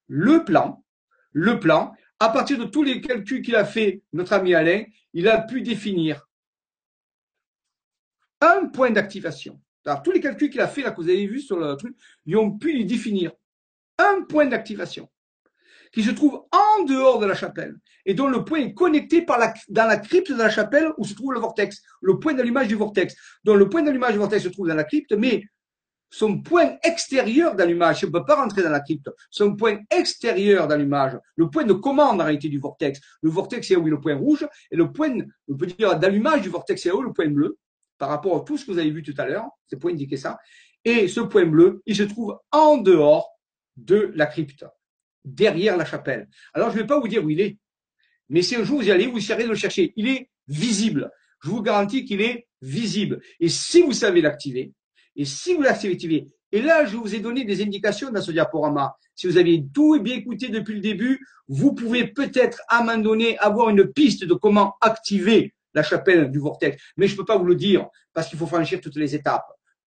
le 0.06 0.44
plan, 0.44 0.84
le 1.32 1.58
plan. 1.58 1.92
À 2.20 2.28
partir 2.28 2.58
de 2.58 2.64
tous 2.64 2.82
les 2.82 3.00
calculs 3.00 3.42
qu'il 3.42 3.56
a 3.56 3.64
fait, 3.64 4.02
notre 4.12 4.32
ami 4.32 4.54
Alain, 4.54 4.84
il 5.12 5.28
a 5.28 5.40
pu 5.40 5.62
définir 5.62 6.26
un 8.40 8.66
point 8.66 8.90
d'activation. 8.90 9.60
Alors, 9.84 10.02
tous 10.02 10.12
les 10.12 10.20
calculs 10.20 10.48
qu'il 10.48 10.60
a 10.60 10.68
fait, 10.68 10.82
là, 10.82 10.92
que 10.92 11.00
vous 11.00 11.08
avez 11.08 11.26
vu 11.26 11.40
sur 11.40 11.58
le 11.58 11.74
truc, 11.76 11.96
ils 12.24 12.36
ont 12.36 12.52
pu 12.52 12.72
lui 12.72 12.84
définir 12.84 13.32
un 13.98 14.22
point 14.22 14.46
d'activation 14.46 15.10
qui 15.92 16.02
se 16.02 16.10
trouve 16.10 16.44
en 16.50 16.84
dehors 16.84 17.20
de 17.20 17.26
la 17.26 17.34
chapelle 17.34 17.76
et 18.04 18.14
dont 18.14 18.26
le 18.26 18.44
point 18.44 18.58
est 18.58 18.74
connecté 18.74 19.24
dans 19.68 19.86
la 19.86 19.96
crypte 19.96 20.32
de 20.32 20.38
la 20.38 20.50
chapelle 20.50 20.88
où 20.98 21.04
se 21.04 21.14
trouve 21.14 21.32
le 21.32 21.40
vortex, 21.40 21.82
le 22.02 22.18
point 22.18 22.34
d'allumage 22.34 22.66
du 22.66 22.74
vortex. 22.74 23.14
Donc 23.44 23.58
le 23.58 23.68
point 23.68 23.82
d'allumage 23.82 24.12
du 24.12 24.18
vortex 24.18 24.42
se 24.42 24.48
trouve 24.48 24.68
dans 24.68 24.74
la 24.74 24.84
crypte, 24.84 25.12
mais 25.12 25.44
son 26.14 26.40
point 26.40 26.76
extérieur 26.84 27.56
d'allumage, 27.56 28.04
on 28.04 28.06
ne 28.06 28.12
peut 28.12 28.24
pas 28.24 28.36
rentrer 28.36 28.62
dans 28.62 28.70
la 28.70 28.78
crypte, 28.78 29.10
son 29.30 29.56
point 29.56 29.80
extérieur 29.90 30.68
d'allumage, 30.68 31.18
le 31.34 31.50
point 31.50 31.64
de 31.64 31.72
commande 31.72 32.20
en 32.20 32.24
réalité 32.24 32.48
du 32.48 32.58
vortex. 32.58 33.00
Le 33.20 33.30
vortex 33.30 33.68
est 33.72 33.76
où? 33.76 33.84
Le 33.86 34.00
point 34.00 34.14
rouge, 34.14 34.46
et 34.70 34.76
le 34.76 34.92
point, 34.92 35.12
on 35.48 35.56
peut 35.56 35.66
dire, 35.66 35.98
d'allumage 35.98 36.42
du 36.42 36.50
vortex 36.50 36.86
est 36.86 36.92
où? 36.92 37.02
Le 37.02 37.12
point 37.12 37.26
bleu, 37.26 37.58
par 37.98 38.10
rapport 38.10 38.36
à 38.36 38.44
tout 38.44 38.56
ce 38.56 38.64
que 38.64 38.70
vous 38.70 38.78
avez 38.78 38.92
vu 38.92 39.02
tout 39.02 39.14
à 39.18 39.26
l'heure, 39.26 39.48
c'est 39.66 39.76
pour 39.76 39.90
indiquer 39.90 40.16
ça. 40.16 40.38
Et 40.84 41.08
ce 41.08 41.20
point 41.20 41.46
bleu, 41.46 41.82
il 41.84 41.96
se 41.96 42.04
trouve 42.04 42.38
en 42.52 42.76
dehors 42.76 43.28
de 43.76 44.12
la 44.14 44.26
crypte, 44.26 44.64
derrière 45.24 45.76
la 45.76 45.84
chapelle. 45.84 46.28
Alors 46.52 46.70
je 46.70 46.76
ne 46.76 46.82
vais 46.82 46.86
pas 46.86 47.00
vous 47.00 47.08
dire 47.08 47.24
où 47.24 47.30
il 47.30 47.40
est, 47.40 47.58
mais 48.28 48.42
si 48.42 48.54
un 48.54 48.62
jour 48.62 48.78
vous 48.78 48.86
y 48.86 48.92
allez, 48.92 49.08
vous 49.08 49.18
essayerez 49.18 49.44
de 49.44 49.48
le 49.48 49.56
chercher. 49.56 49.92
Il 49.96 50.06
est 50.06 50.30
visible. 50.46 51.10
Je 51.42 51.50
vous 51.50 51.60
garantis 51.60 52.04
qu'il 52.04 52.20
est 52.20 52.46
visible. 52.62 53.20
Et 53.40 53.48
si 53.48 53.82
vous 53.82 53.92
savez 53.92 54.20
l'activer, 54.20 54.72
et 55.16 55.24
si 55.24 55.54
vous 55.54 55.62
l'activez, 55.62 56.28
et 56.52 56.62
là, 56.62 56.84
je 56.84 56.96
vous 56.96 57.14
ai 57.14 57.18
donné 57.18 57.44
des 57.44 57.62
indications 57.62 58.12
dans 58.12 58.22
ce 58.22 58.30
diaporama. 58.30 58.96
Si 59.16 59.26
vous 59.26 59.38
avez 59.38 59.64
tout 59.74 59.98
bien 60.00 60.14
écouté 60.14 60.48
depuis 60.48 60.74
le 60.74 60.80
début, 60.80 61.20
vous 61.48 61.74
pouvez 61.74 62.06
peut-être 62.06 62.60
à 62.68 62.78
un 62.78 62.84
moment 62.84 62.98
donné 62.98 63.36
avoir 63.38 63.70
une 63.70 63.92
piste 63.92 64.24
de 64.24 64.34
comment 64.34 64.76
activer 64.80 65.52
la 65.74 65.82
chapelle 65.82 66.30
du 66.30 66.38
vortex. 66.38 66.80
Mais 66.96 67.08
je 67.08 67.14
ne 67.14 67.18
peux 67.18 67.24
pas 67.24 67.36
vous 67.36 67.46
le 67.46 67.56
dire 67.56 67.88
parce 68.12 68.28
qu'il 68.28 68.38
faut 68.38 68.46
franchir 68.46 68.80
toutes 68.80 68.96
les 68.96 69.14
étapes 69.16 69.46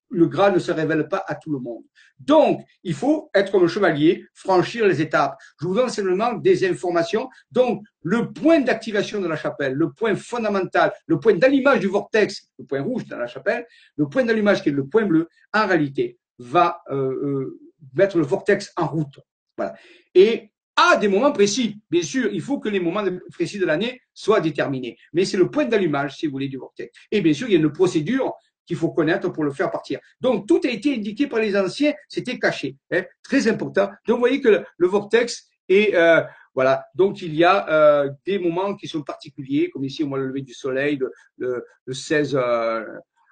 le 0.10 0.28
gras 0.28 0.52
ne 0.52 0.60
se 0.60 0.72
révèle 0.72 1.08
pas 1.08 1.24
à 1.28 1.36
tout 1.36 1.52
le 1.52 1.60
monde. 1.60 1.84
Donc, 2.20 2.62
il 2.84 2.94
faut 2.94 3.30
être 3.34 3.52
comme 3.52 3.62
le 3.62 3.68
chevalier, 3.68 4.26
franchir 4.34 4.88
les 4.88 5.02
étapes. 5.02 5.38
Je 5.62 5.68
vous 5.68 5.76
donne 5.76 5.90
simplement 5.90 6.34
des 6.34 6.68
informations. 6.68 7.30
Donc, 7.52 7.84
le 8.02 8.32
point 8.32 8.62
d'activation 8.62 9.22
de 9.22 9.28
la 9.28 9.36
chapelle, 9.36 9.74
le 9.74 9.92
point 9.92 10.16
fondamental, 10.16 10.94
le 11.06 11.20
point 11.20 11.34
d'allumage 11.34 11.80
du 11.80 11.88
vortex, 11.88 12.48
le 12.58 12.66
point 12.66 12.82
rouge 12.82 13.06
dans 13.06 13.18
la 13.18 13.28
chapelle, 13.28 13.68
le 13.96 14.08
point 14.08 14.24
d'allumage 14.24 14.64
qui 14.64 14.70
est 14.70 14.74
le 14.74 14.88
point 14.88 15.06
bleu, 15.06 15.28
en 15.54 15.68
réalité, 15.68 16.18
va 16.40 16.82
euh, 16.90 16.96
euh, 16.96 17.60
mettre 17.94 18.18
le 18.18 18.24
vortex 18.24 18.72
en 18.78 18.88
route. 18.88 19.20
Voilà. 19.58 19.76
Et 20.16 20.52
à 20.78 20.96
des 20.96 21.08
moments 21.08 21.32
précis, 21.32 21.82
bien 21.90 22.04
sûr, 22.04 22.30
il 22.32 22.42
faut 22.42 22.60
que 22.60 22.70
les 22.70 22.80
moments 22.80 23.04
précis 23.32 23.58
de 23.58 23.66
l'année 23.66 24.00
soient 24.14 24.40
déterminés. 24.40 24.96
Mais 25.12 25.26
c'est 25.26 25.38
le 25.38 25.50
point 25.50 25.66
d'allumage, 25.66 26.18
si 26.18 26.28
vous 26.28 26.34
voulez, 26.34 26.50
du 26.50 26.58
vortex. 26.58 26.96
Et 27.12 27.22
bien 27.22 27.34
sûr, 27.34 27.48
il 27.48 27.54
y 27.54 27.56
a 27.56 27.60
une 27.60 27.72
procédure 27.72 28.34
qu'il 28.68 28.78
faut 28.78 28.92
connaître 28.92 29.30
pour 29.30 29.44
le 29.44 29.52
faire 29.52 29.72
partir. 29.72 30.00
Donc, 30.22 30.48
tout 30.48 30.60
a 30.66 30.68
été 30.68 30.94
indiqué 30.94 31.26
par 31.28 31.40
les 31.40 31.58
anciens, 31.58 31.94
c'était 32.08 32.38
caché. 32.38 32.76
Hein, 32.92 33.04
très 33.24 33.48
important. 33.48 33.90
Donc, 34.06 34.18
vous 34.18 34.20
voyez 34.20 34.42
que 34.42 34.64
le, 34.78 34.88
vortex 34.88 35.48
est... 35.70 35.96
Euh, 35.96 36.22
voilà, 36.54 36.88
donc 36.96 37.22
il 37.22 37.36
y 37.36 37.44
a 37.44 37.70
euh, 37.70 38.10
des 38.26 38.40
moments 38.40 38.76
qui 38.76 38.88
sont 38.88 39.04
particuliers, 39.04 39.70
comme 39.70 39.84
ici 39.84 40.04
au 40.04 40.08
mois 40.08 40.18
de 40.18 40.24
lever 40.24 40.42
du 40.42 40.56
soleil, 40.56 41.00
le, 41.38 41.64
16 41.88 42.36
euh, 42.36 42.84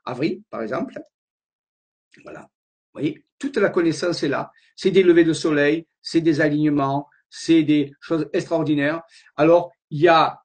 avril, 0.05 0.43
par 0.51 0.61
exemple. 0.61 0.93
Voilà, 2.23 2.41
vous 2.41 2.47
voyez, 2.93 3.25
toute 3.39 3.57
la 3.57 3.69
connaissance 3.69 4.21
est 4.21 4.27
là. 4.27 4.51
C'est 4.75 4.91
des 4.91 5.01
levées 5.01 5.23
de 5.23 5.33
soleil, 5.33 5.87
c'est 6.03 6.21
des 6.21 6.39
alignements, 6.39 7.09
c'est 7.31 7.63
des 7.63 7.93
choses 7.99 8.29
extraordinaires. 8.31 9.01
Alors, 9.35 9.71
il 9.89 10.01
y 10.01 10.07
a 10.07 10.39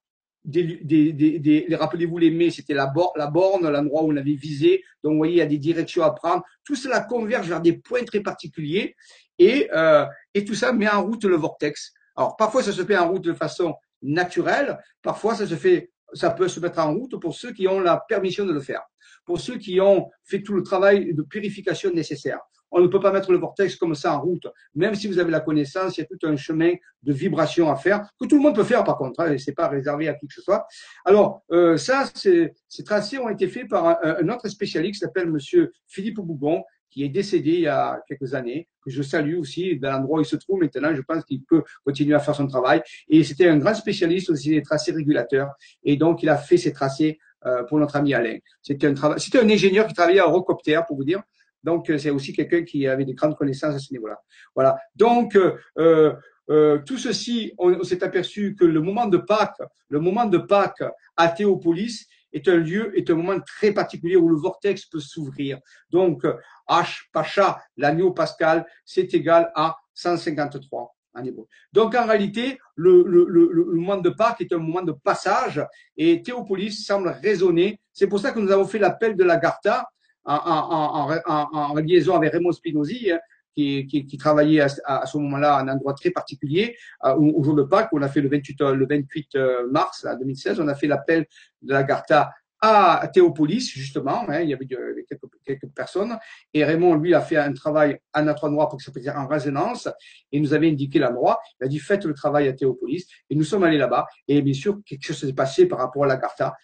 des, 0.44 0.62
des, 0.82 1.12
des, 1.38 1.66
rappelez-vous 1.74 2.18
les 2.18 2.30
mai, 2.30 2.50
c'était 2.50 2.74
la, 2.74 2.92
la 3.16 3.26
borne, 3.26 3.68
l'endroit 3.68 4.02
où 4.02 4.12
on 4.12 4.16
avait 4.16 4.34
visé. 4.34 4.82
Donc, 5.02 5.12
vous 5.12 5.18
voyez, 5.18 5.34
il 5.34 5.38
y 5.38 5.42
a 5.42 5.46
des 5.46 5.58
directions 5.58 6.02
à 6.02 6.12
prendre. 6.12 6.42
Tout 6.64 6.76
cela 6.76 7.00
converge 7.00 7.48
vers 7.48 7.60
des 7.60 7.74
points 7.74 8.04
très 8.04 8.20
particuliers 8.20 8.96
et, 9.38 9.68
euh, 9.74 10.06
et 10.34 10.44
tout 10.44 10.54
ça 10.54 10.72
met 10.72 10.88
en 10.88 11.02
route 11.02 11.24
le 11.24 11.36
vortex. 11.36 11.92
Alors, 12.16 12.36
parfois, 12.36 12.62
ça 12.62 12.72
se 12.72 12.84
fait 12.84 12.96
en 12.96 13.10
route 13.10 13.24
de 13.24 13.32
façon 13.32 13.74
naturelle. 14.02 14.78
Parfois, 15.02 15.34
ça 15.34 15.46
se 15.46 15.54
fait, 15.54 15.90
ça 16.12 16.30
peut 16.30 16.48
se 16.48 16.60
mettre 16.60 16.78
en 16.78 16.94
route 16.94 17.20
pour 17.20 17.34
ceux 17.34 17.52
qui 17.52 17.68
ont 17.68 17.80
la 17.80 18.02
permission 18.08 18.46
de 18.46 18.52
le 18.52 18.60
faire. 18.60 18.82
Pour 19.24 19.40
ceux 19.40 19.58
qui 19.58 19.80
ont 19.80 20.10
fait 20.24 20.42
tout 20.42 20.54
le 20.54 20.62
travail 20.62 21.14
de 21.14 21.22
purification 21.22 21.90
nécessaire. 21.92 22.40
On 22.70 22.80
ne 22.80 22.86
peut 22.86 23.00
pas 23.00 23.12
mettre 23.12 23.32
le 23.32 23.38
vortex 23.38 23.76
comme 23.76 23.94
ça 23.94 24.14
en 24.16 24.20
route. 24.20 24.46
Même 24.74 24.94
si 24.94 25.08
vous 25.08 25.18
avez 25.18 25.30
la 25.30 25.40
connaissance, 25.40 25.96
il 25.96 26.00
y 26.00 26.04
a 26.04 26.06
tout 26.06 26.26
un 26.26 26.36
chemin 26.36 26.72
de 27.02 27.12
vibration 27.12 27.70
à 27.70 27.76
faire, 27.76 28.08
que 28.20 28.26
tout 28.26 28.36
le 28.36 28.42
monde 28.42 28.54
peut 28.54 28.64
faire 28.64 28.84
par 28.84 28.96
contre, 28.96 29.20
hein, 29.20 29.36
c'est 29.38 29.54
pas 29.54 29.68
réservé 29.68 30.08
à 30.08 30.14
qui 30.14 30.26
que 30.26 30.34
ce 30.34 30.42
soit. 30.42 30.66
Alors, 31.04 31.42
euh, 31.50 31.76
ça, 31.76 32.08
ces 32.14 32.84
tracés 32.84 33.18
ont 33.18 33.28
été 33.28 33.48
faits 33.48 33.68
par 33.68 33.98
un, 34.02 34.28
autre 34.28 34.48
spécialiste 34.48 34.94
qui 34.94 35.00
s'appelle 35.00 35.30
Monsieur 35.30 35.72
Philippe 35.86 36.20
Bougon, 36.20 36.62
qui 36.90 37.04
est 37.04 37.08
décédé 37.08 37.52
il 37.52 37.60
y 37.60 37.66
a 37.68 38.00
quelques 38.08 38.34
années, 38.34 38.68
que 38.84 38.90
je 38.90 39.02
salue 39.02 39.38
aussi 39.38 39.78
dans 39.78 39.92
l'endroit 39.92 40.18
où 40.18 40.22
il 40.22 40.26
se 40.26 40.36
trouve 40.36 40.60
maintenant. 40.60 40.94
Je 40.94 41.02
pense 41.02 41.24
qu'il 41.24 41.42
peut 41.44 41.62
continuer 41.84 42.14
à 42.14 42.18
faire 42.18 42.34
son 42.34 42.46
travail. 42.46 42.82
Et 43.08 43.22
c'était 43.22 43.48
un 43.48 43.58
grand 43.58 43.74
spécialiste 43.74 44.30
aussi 44.30 44.50
des 44.50 44.62
tracés 44.62 44.92
régulateurs. 44.92 45.50
Et 45.84 45.96
donc, 45.96 46.22
il 46.22 46.28
a 46.28 46.36
fait 46.36 46.56
ces 46.56 46.72
tracés 46.72 47.18
euh, 47.46 47.62
pour 47.64 47.78
notre 47.78 47.96
ami 47.96 48.12
Alain. 48.12 48.38
C'était 48.60 48.88
un, 48.88 49.18
c'était 49.18 49.38
un 49.38 49.48
ingénieur 49.48 49.86
qui 49.86 49.94
travaillait 49.94 50.20
à 50.20 50.24
Eurocopter, 50.24 50.80
pour 50.86 50.96
vous 50.96 51.04
dire. 51.04 51.22
Donc, 51.62 51.90
euh, 51.90 51.98
c'est 51.98 52.10
aussi 52.10 52.32
quelqu'un 52.32 52.62
qui 52.62 52.86
avait 52.86 53.04
des 53.04 53.14
grandes 53.14 53.36
connaissances 53.36 53.74
à 53.74 53.78
ce 53.78 53.92
niveau-là. 53.92 54.20
Voilà. 54.54 54.76
Donc, 54.96 55.36
euh, 55.36 56.14
euh, 56.48 56.78
tout 56.84 56.98
ceci, 56.98 57.52
on, 57.58 57.82
s'est 57.84 58.02
aperçu 58.02 58.56
que 58.58 58.64
le 58.64 58.80
moment 58.80 59.06
de 59.06 59.18
Pâques, 59.18 59.62
le 59.88 60.00
moment 60.00 60.26
de 60.26 60.38
Pâques 60.38 60.84
à 61.16 61.28
Théopolis 61.28 62.06
est 62.32 62.48
un 62.48 62.56
lieu, 62.56 62.96
est 62.98 63.10
un 63.10 63.14
moment 63.14 63.40
très 63.40 63.72
particulier 63.72 64.16
où 64.16 64.28
le 64.28 64.36
vortex 64.36 64.86
peut 64.86 65.00
s'ouvrir. 65.00 65.58
Donc, 65.90 66.24
H, 66.68 67.02
Pacha, 67.12 67.60
l'agneau 67.76 68.12
pascal, 68.12 68.66
c'est 68.84 69.12
égal 69.14 69.50
à 69.54 69.76
153 69.94 70.94
en 71.14 71.24
hébreu. 71.24 71.46
Donc, 71.72 71.94
en 71.94 72.06
réalité, 72.06 72.58
le, 72.76 73.04
le, 73.06 73.26
le, 73.28 73.50
le, 73.52 73.64
moment 73.72 73.96
de 73.96 74.10
Pâques 74.10 74.40
est 74.40 74.52
un 74.52 74.58
moment 74.58 74.82
de 74.82 74.92
passage 74.92 75.64
et 75.96 76.22
Théopolis 76.22 76.84
semble 76.84 77.08
résonner. 77.22 77.80
C'est 77.92 78.06
pour 78.06 78.20
ça 78.20 78.32
que 78.32 78.38
nous 78.38 78.50
avons 78.50 78.66
fait 78.66 78.78
l'appel 78.78 79.16
de 79.16 79.24
la 79.24 79.36
Gartha 79.36 79.88
en, 80.24 81.74
liaison 81.76 82.14
avec 82.14 82.32
Raymond 82.32 82.52
Spinozzi, 82.52 83.10
hein, 83.10 83.18
qui, 83.54 83.86
qui, 83.86 84.06
qui, 84.06 84.16
travaillait 84.16 84.60
à, 84.84 85.06
ce 85.06 85.18
moment-là 85.18 85.56
à 85.56 85.60
un 85.62 85.68
endroit 85.68 85.94
très 85.94 86.10
particulier, 86.10 86.76
euh, 87.04 87.14
au, 87.14 87.42
jour 87.42 87.54
de 87.54 87.62
Pâques, 87.62 87.90
on 87.92 88.02
a 88.02 88.08
fait 88.08 88.20
le 88.20 88.28
28, 88.28 88.60
le 88.60 88.86
28 88.86 89.34
euh, 89.34 89.66
mars 89.70 90.06
2016, 90.20 90.60
on 90.60 90.68
a 90.68 90.74
fait 90.74 90.86
l'appel 90.86 91.26
de 91.62 91.72
la 91.72 91.82
Garta 91.82 92.30
à 92.62 93.08
Théopolis, 93.12 93.70
justement, 93.70 94.28
hein, 94.28 94.40
il 94.40 94.50
y 94.50 94.52
avait 94.52 94.66
quelques, 94.66 95.22
quelques, 95.44 95.68
personnes, 95.68 96.18
et 96.52 96.62
Raymond, 96.62 96.94
lui, 96.96 97.14
a 97.14 97.22
fait 97.22 97.38
un 97.38 97.52
travail 97.54 97.98
à 98.12 98.22
notre 98.22 98.44
endroit 98.44 98.68
pour 98.68 98.78
que 98.78 98.84
ça 98.84 98.92
puisse 98.92 99.04
dire 99.04 99.16
en 99.16 99.26
résonance, 99.26 99.88
et 100.30 100.40
nous 100.40 100.52
avait 100.52 100.68
indiqué 100.68 100.98
l'endroit, 100.98 101.40
il 101.58 101.64
a 101.64 101.68
dit 101.68 101.78
faites 101.78 102.04
le 102.04 102.12
travail 102.12 102.48
à 102.48 102.52
Théopolis, 102.52 103.06
et 103.30 103.34
nous 103.34 103.44
sommes 103.44 103.64
allés 103.64 103.78
là-bas, 103.78 104.06
et 104.28 104.42
bien 104.42 104.52
sûr, 104.52 104.78
quelque 104.84 105.04
chose 105.04 105.18
s'est 105.18 105.32
passé 105.32 105.66
par 105.66 105.78
rapport 105.78 106.04
à 106.04 106.06
la 106.06 106.16
Garta, 106.16 106.54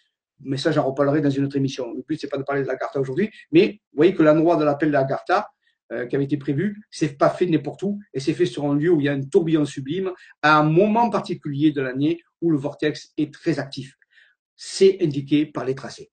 mais 0.41 0.57
ça, 0.57 0.73
j'en 0.73 0.85
reparlerai 0.85 1.21
dans 1.21 1.31
une 1.31 1.45
autre 1.45 1.57
émission. 1.57 1.93
Le 1.93 2.03
but, 2.03 2.21
c'est 2.21 2.29
pas 2.29 2.39
de 2.39 2.43
parler 2.43 2.63
de 2.63 2.67
la 2.67 2.77
Garta 2.77 3.01
aujourd'hui, 3.01 3.31
mais 3.53 3.81
vous 3.93 3.97
voyez 3.97 4.15
que 4.15 4.23
l'endroit 4.23 4.57
de 4.57 4.65
l'appel 4.65 4.89
de 4.89 4.95
la 4.95 5.05
Garta, 5.05 5.51
euh, 5.93 6.07
qui 6.07 6.17
avait 6.17 6.25
été 6.25 6.37
prévu, 6.37 6.83
c'est 6.91 7.17
pas 7.17 7.31
fait 7.31 7.47
n'importe 7.47 7.83
où, 7.85 8.01
et 8.13 8.21
c'est 8.21 8.35
fait 8.35 8.47
sur 8.47 8.65
un 8.65 8.75
lieu 8.75 8.91
où 8.91 9.01
il 9.01 9.05
y 9.05 9.09
a 9.09 9.13
un 9.13 9.23
tourbillon 9.23 9.65
sublime, 9.65 10.13
à 10.43 10.59
un 10.59 10.65
moment 10.65 11.11
particulier 11.11 11.71
de 11.71 11.81
l'année 11.81 12.21
où 12.41 12.51
le 12.51 12.59
vortex 12.59 13.13
est 13.17 13.33
très 13.33 13.59
actif. 13.59 13.97
C'est 14.57 14.99
indiqué 15.01 15.47
par 15.47 15.65
les 15.65 15.75
tracés. 15.75 16.11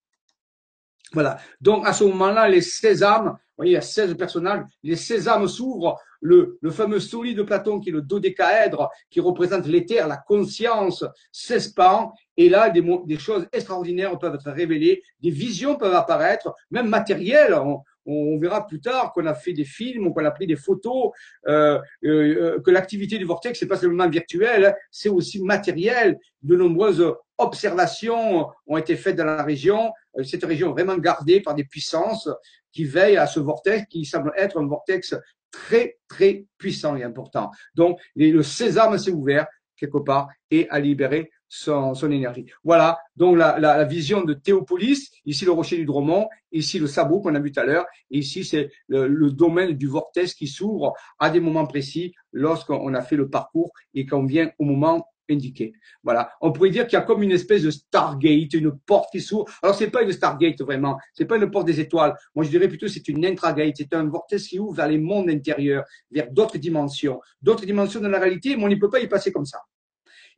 Voilà. 1.11 1.37
Donc, 1.61 1.87
à 1.87 1.93
ce 1.93 2.03
moment-là, 2.03 2.47
les 2.49 2.61
sésames, 2.61 3.29
vous 3.29 3.57
voyez, 3.57 3.71
il 3.71 3.75
y 3.75 3.77
a 3.77 3.81
16 3.81 4.15
personnages, 4.15 4.63
les 4.83 4.95
sésames 4.95 5.47
s'ouvrent, 5.47 5.99
le, 6.23 6.57
le 6.61 6.71
fameux 6.71 6.99
solide 6.99 7.37
de 7.37 7.43
Platon 7.43 7.79
qui 7.79 7.89
est 7.89 7.91
le 7.91 8.01
dodécaèdre, 8.01 8.89
qui 9.11 9.19
représente 9.19 9.67
l'éther, 9.67 10.07
la 10.07 10.17
conscience, 10.17 11.05
s'expand, 11.31 12.13
et 12.37 12.49
là, 12.49 12.69
des, 12.69 12.83
des, 13.05 13.19
choses 13.19 13.47
extraordinaires 13.51 14.17
peuvent 14.17 14.35
être 14.35 14.49
révélées, 14.49 15.03
des 15.21 15.29
visions 15.29 15.75
peuvent 15.75 15.93
apparaître, 15.93 16.55
même 16.71 16.87
matérielles. 16.87 17.53
On, 17.53 17.81
on 18.05 18.37
verra 18.37 18.65
plus 18.67 18.79
tard 18.79 19.13
qu'on 19.13 19.25
a 19.25 19.33
fait 19.33 19.53
des 19.53 19.65
films, 19.65 20.13
qu'on 20.13 20.25
a 20.25 20.31
pris 20.31 20.47
des 20.47 20.55
photos, 20.55 21.11
euh, 21.47 21.79
euh, 22.03 22.59
que 22.61 22.71
l'activité 22.71 23.17
du 23.17 23.25
vortex, 23.25 23.59
c'est 23.59 23.67
pas 23.67 23.77
seulement 23.77 24.09
virtuel, 24.09 24.75
c'est 24.91 25.09
aussi 25.09 25.41
matériel. 25.41 26.19
De 26.41 26.55
nombreuses 26.55 27.05
observations 27.37 28.47
ont 28.67 28.77
été 28.77 28.95
faites 28.95 29.15
dans 29.15 29.25
la 29.25 29.43
région, 29.43 29.91
euh, 30.17 30.23
cette 30.23 30.43
région 30.43 30.71
vraiment 30.71 30.97
gardée 30.97 31.41
par 31.41 31.55
des 31.55 31.63
puissances 31.63 32.29
qui 32.71 32.85
veillent 32.85 33.17
à 33.17 33.27
ce 33.27 33.39
vortex 33.39 33.85
qui 33.89 34.05
semble 34.05 34.33
être 34.35 34.59
un 34.59 34.67
vortex 34.67 35.15
très, 35.53 35.99
très 36.09 36.45
puissant 36.57 36.97
et 36.97 37.03
important. 37.03 37.51
Donc, 37.75 37.99
le 38.15 38.41
sésame 38.41 38.97
s'est 38.97 39.11
ouvert 39.11 39.47
quelque 39.77 39.99
part 39.99 40.27
et 40.51 40.67
a 40.69 40.79
libéré 40.79 41.29
son, 41.47 41.93
énergie. 42.09 42.47
Voilà, 42.63 42.97
donc 43.15 43.37
la, 43.37 43.83
vision 43.83 44.23
de 44.23 44.33
Théopolis, 44.33 45.11
ici 45.25 45.45
le 45.45 45.51
rocher 45.51 45.77
du 45.77 45.85
Dromont, 45.85 46.27
ici 46.51 46.79
le 46.79 46.87
sabot 46.87 47.21
qu'on 47.21 47.35
a 47.35 47.39
vu 47.39 47.51
tout 47.51 47.59
à 47.59 47.65
l'heure, 47.65 47.85
ici 48.09 48.43
c'est 48.43 48.71
le, 48.87 49.07
le, 49.07 49.29
domaine 49.29 49.73
du 49.73 49.85
vortex 49.85 50.33
qui 50.33 50.47
s'ouvre 50.47 50.93
à 51.19 51.29
des 51.29 51.39
moments 51.39 51.67
précis 51.67 52.13
lorsqu'on 52.31 52.93
a 52.95 53.01
fait 53.01 53.15
le 53.15 53.29
parcours 53.29 53.71
et 53.93 54.07
qu'on 54.07 54.25
vient 54.25 54.49
au 54.57 54.63
moment 54.63 55.05
indiqué. 55.29 55.73
Voilà. 56.03 56.31
On 56.41 56.51
pourrait 56.51 56.69
dire 56.69 56.87
qu'il 56.87 56.97
y 56.97 57.01
a 57.01 57.05
comme 57.05 57.23
une 57.23 57.31
espèce 57.31 57.63
de 57.63 57.71
Stargate, 57.71 58.53
une 58.53 58.71
porte 58.85 59.11
qui 59.11 59.21
s'ouvre. 59.21 59.45
Alors 59.61 59.75
c'est 59.75 59.89
pas 59.89 60.03
une 60.03 60.11
Stargate 60.11 60.61
vraiment, 60.61 60.97
c'est 61.13 61.25
pas 61.25 61.37
une 61.37 61.49
porte 61.49 61.67
des 61.67 61.79
étoiles. 61.79 62.13
Moi 62.35 62.45
je 62.45 62.49
dirais 62.49 62.67
plutôt 62.67 62.87
c'est 62.87 63.07
une 63.07 63.25
intragate, 63.25 63.75
c'est 63.77 63.93
un 63.93 64.05
vortex 64.05 64.47
qui 64.47 64.59
ouvre 64.59 64.73
vers 64.73 64.87
les 64.87 64.97
mondes 64.97 65.29
intérieurs, 65.29 65.83
vers 66.11 66.31
d'autres 66.31 66.57
dimensions, 66.57 67.19
d'autres 67.41 67.65
dimensions 67.65 67.99
de 67.99 68.07
la 68.07 68.19
réalité, 68.19 68.55
mais 68.55 68.63
on 68.63 68.69
ne 68.69 68.75
peut 68.75 68.89
pas 68.89 68.99
y 68.99 69.07
passer 69.07 69.31
comme 69.31 69.45
ça. 69.45 69.59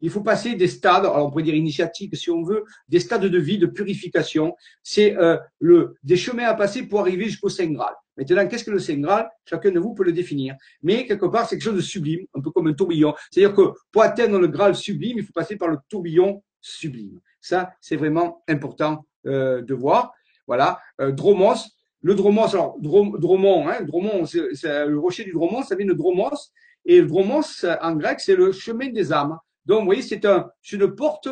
Il 0.01 0.09
faut 0.09 0.21
passer 0.21 0.55
des 0.55 0.67
stades, 0.67 1.05
alors 1.05 1.27
on 1.27 1.29
pourrait 1.29 1.43
dire 1.43 1.55
initiatiques 1.55 2.15
si 2.15 2.29
on 2.29 2.43
veut, 2.43 2.63
des 2.87 2.99
stades 2.99 3.25
de 3.25 3.37
vie, 3.39 3.57
de 3.57 3.65
purification. 3.67 4.55
C'est 4.83 5.17
euh, 5.17 5.37
le 5.59 5.95
des 6.03 6.17
chemins 6.17 6.45
à 6.45 6.53
passer 6.53 6.83
pour 6.83 6.99
arriver 6.99 7.25
jusqu'au 7.25 7.49
Saint 7.49 7.67
Graal. 7.67 7.93
Maintenant, 8.17 8.47
qu'est-ce 8.47 8.63
que 8.63 8.71
le 8.71 8.79
Saint 8.79 8.97
Graal? 8.97 9.29
Chacun 9.45 9.71
de 9.71 9.79
vous 9.79 9.93
peut 9.93 10.03
le 10.03 10.13
définir. 10.13 10.55
Mais 10.81 11.05
quelque 11.05 11.25
part, 11.25 11.47
c'est 11.47 11.55
quelque 11.55 11.65
chose 11.65 11.75
de 11.75 11.81
sublime, 11.81 12.25
un 12.33 12.41
peu 12.41 12.51
comme 12.51 12.67
un 12.67 12.73
tourbillon. 12.73 13.13
C'est-à-dire 13.29 13.55
que 13.55 13.73
pour 13.91 14.03
atteindre 14.03 14.39
le 14.39 14.47
Graal 14.47 14.75
sublime, 14.75 15.17
il 15.17 15.25
faut 15.25 15.33
passer 15.33 15.57
par 15.57 15.67
le 15.67 15.77
tourbillon 15.89 16.41
sublime. 16.61 17.19
Ça, 17.41 17.73
c'est 17.81 17.95
vraiment 17.95 18.43
important 18.47 19.05
euh, 19.27 19.61
de 19.61 19.73
voir. 19.73 20.13
Voilà. 20.47 20.79
Euh, 21.01 21.11
Dromos, 21.11 21.57
le 22.01 22.15
Dromos, 22.15 22.49
alors 22.53 22.77
Dromon, 22.79 23.67
hein, 23.67 23.81
Dromon, 23.81 24.25
c'est 24.25 24.85
le 24.85 24.99
rocher 24.99 25.23
du 25.23 25.31
Dromos, 25.31 25.63
ça 25.63 25.75
vient 25.75 25.87
de 25.87 25.93
Dromos. 25.93 26.51
Et 26.85 27.01
le 27.01 27.07
Dromos, 27.07 27.65
en 27.81 27.95
grec, 27.95 28.19
c'est 28.19 28.35
le 28.35 28.51
chemin 28.51 28.89
des 28.89 29.11
âmes. 29.11 29.37
Donc, 29.65 29.79
vous 29.79 29.85
voyez, 29.85 30.01
c'est 30.01 30.25
un, 30.25 30.49
une 30.71 30.95
porte 30.95 31.29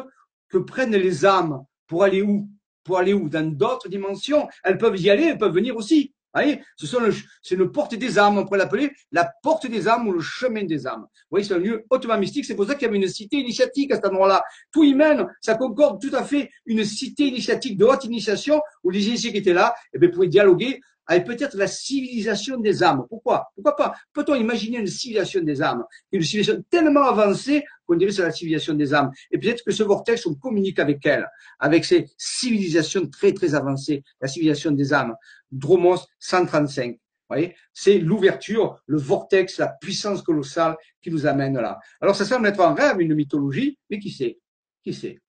que 0.50 0.58
prennent 0.58 0.96
les 0.96 1.26
âmes 1.26 1.64
pour 1.88 2.04
aller 2.04 2.22
où? 2.22 2.50
Pour 2.84 2.98
aller 2.98 3.14
où? 3.14 3.30
Dans 3.30 3.50
d'autres 3.50 3.90
dimensions. 3.90 4.48
Elles 4.64 4.78
peuvent 4.78 5.00
y 5.00 5.10
aller, 5.10 5.24
elles 5.24 5.38
peuvent 5.38 5.54
venir 5.54 5.76
aussi. 5.76 6.14
Vous 6.36 6.42
voyez, 6.42 6.64
ce 6.78 6.88
sont 6.88 6.98
c'est 7.44 7.54
une 7.54 7.72
porte 7.72 7.94
des 7.94 8.18
âmes, 8.18 8.40
on 8.40 8.44
pourrait 8.44 8.58
l'appeler 8.58 8.92
la 9.12 9.32
porte 9.44 9.68
des 9.68 9.88
âmes 9.88 10.08
ou 10.08 10.14
le 10.14 10.20
chemin 10.20 10.64
des 10.64 10.88
âmes. 10.88 11.02
Vous 11.02 11.28
voyez, 11.30 11.46
c'est 11.46 11.54
un 11.54 11.60
lieu 11.60 11.86
hautement 11.92 12.18
mystique. 12.18 12.46
C'est 12.46 12.56
pour 12.56 12.66
ça 12.66 12.74
qu'il 12.74 12.88
y 12.88 12.90
avait 12.90 12.98
une 12.98 13.08
cité 13.08 13.38
initiatique 13.38 13.92
à 13.92 13.96
cet 13.98 14.06
endroit-là. 14.08 14.44
Tout 14.72 14.84
y 14.84 14.96
mène, 14.96 15.28
ça 15.42 15.54
concorde 15.54 16.02
tout 16.02 16.16
à 16.16 16.24
fait 16.24 16.50
une 16.66 16.84
cité 16.86 17.28
initiatique 17.28 17.78
de 17.78 17.86
haute 17.86 18.04
initiation 18.06 18.62
où 18.84 18.90
les 18.90 19.08
initiés 19.08 19.32
qui 19.32 19.38
étaient 19.38 19.54
là, 19.54 19.76
eh 19.94 20.08
pouvaient 20.08 20.28
dialoguer 20.28 20.82
avec 21.08 21.26
peut-être 21.26 21.56
la 21.56 21.68
civilisation 21.68 22.58
des 22.58 22.84
âmes. 22.84 23.06
Pourquoi? 23.10 23.48
Pourquoi 23.56 23.76
pas? 23.76 23.96
Peut-on 24.14 24.36
imaginer 24.36 24.78
une 24.78 24.88
civilisation 24.88 25.42
des 25.42 25.62
âmes? 25.62 25.84
Une 26.12 26.22
civilisation 26.22 26.64
tellement 26.70 27.04
avancée 27.04 27.64
qu'on 27.86 27.96
dirait 27.96 28.12
c'est 28.12 28.22
la 28.22 28.32
civilisation 28.32 28.74
des 28.74 28.94
âmes. 28.94 29.12
Et 29.32 29.38
peut-être 29.38 29.64
que 29.64 29.72
ce 29.72 29.84
vortex, 29.84 30.26
on 30.26 30.36
communique 30.36 30.80
avec 30.80 31.06
elle, 31.06 31.28
avec 31.60 31.86
ces 31.86 32.10
civilisations 32.18 33.08
très 33.08 33.34
très 33.34 33.56
avancées, 33.56 34.04
la 34.22 34.28
civilisation 34.28 34.72
des 34.72 34.94
âmes. 34.94 35.16
Dromos 35.52 36.00
135. 36.20 36.98
voyez, 37.30 37.56
c'est 37.74 38.00
l'ouverture, 38.00 38.82
le 38.86 38.98
vortex, 38.98 39.58
la 39.58 39.68
puissance 39.68 40.22
colossale 40.22 40.76
qui 41.02 41.12
nous 41.12 41.26
amène 41.26 41.56
là. 41.56 41.80
Alors 42.02 42.16
ça 42.16 42.26
semble 42.26 42.48
être 42.48 42.62
un 42.62 42.74
rêve, 42.74 43.02
une 43.02 43.16
mythologie, 43.16 43.78
mais 43.90 44.00
qui 44.00 44.12
sait? 44.12 44.40
Qui 44.84 44.94
sait? 44.94 45.22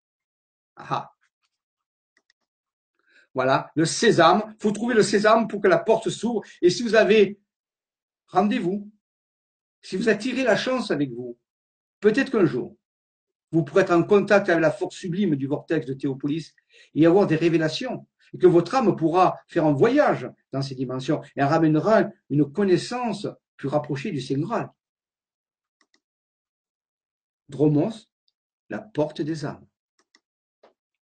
Ah 0.76 1.13
voilà, 3.34 3.70
le 3.74 3.84
sésame. 3.84 4.54
Faut 4.60 4.70
trouver 4.70 4.94
le 4.94 5.02
sésame 5.02 5.48
pour 5.48 5.60
que 5.60 5.68
la 5.68 5.78
porte 5.78 6.08
s'ouvre. 6.08 6.42
Et 6.62 6.70
si 6.70 6.82
vous 6.82 6.94
avez 6.94 7.38
rendez-vous, 8.28 8.90
si 9.82 9.96
vous 9.96 10.08
attirez 10.08 10.44
la 10.44 10.56
chance 10.56 10.90
avec 10.90 11.12
vous, 11.12 11.36
peut-être 12.00 12.30
qu'un 12.30 12.46
jour, 12.46 12.76
vous 13.50 13.64
pourrez 13.64 13.82
être 13.82 13.92
en 13.92 14.02
contact 14.02 14.48
avec 14.48 14.62
la 14.62 14.70
force 14.70 14.96
sublime 14.96 15.36
du 15.36 15.46
vortex 15.46 15.86
de 15.86 15.94
Théopolis 15.94 16.54
et 16.94 17.06
avoir 17.06 17.26
des 17.26 17.36
révélations. 17.36 18.06
Et 18.32 18.38
que 18.38 18.46
votre 18.48 18.74
âme 18.74 18.96
pourra 18.96 19.38
faire 19.46 19.64
un 19.64 19.72
voyage 19.72 20.28
dans 20.50 20.62
ces 20.62 20.74
dimensions 20.74 21.20
et 21.36 21.42
ramènera 21.42 22.10
une 22.30 22.50
connaissance 22.50 23.28
plus 23.56 23.68
rapprochée 23.68 24.10
du 24.10 24.20
Saint 24.20 24.40
Graal. 24.40 24.70
Dromos, 27.48 28.08
la 28.70 28.80
porte 28.80 29.20
des 29.20 29.44
âmes. 29.44 29.64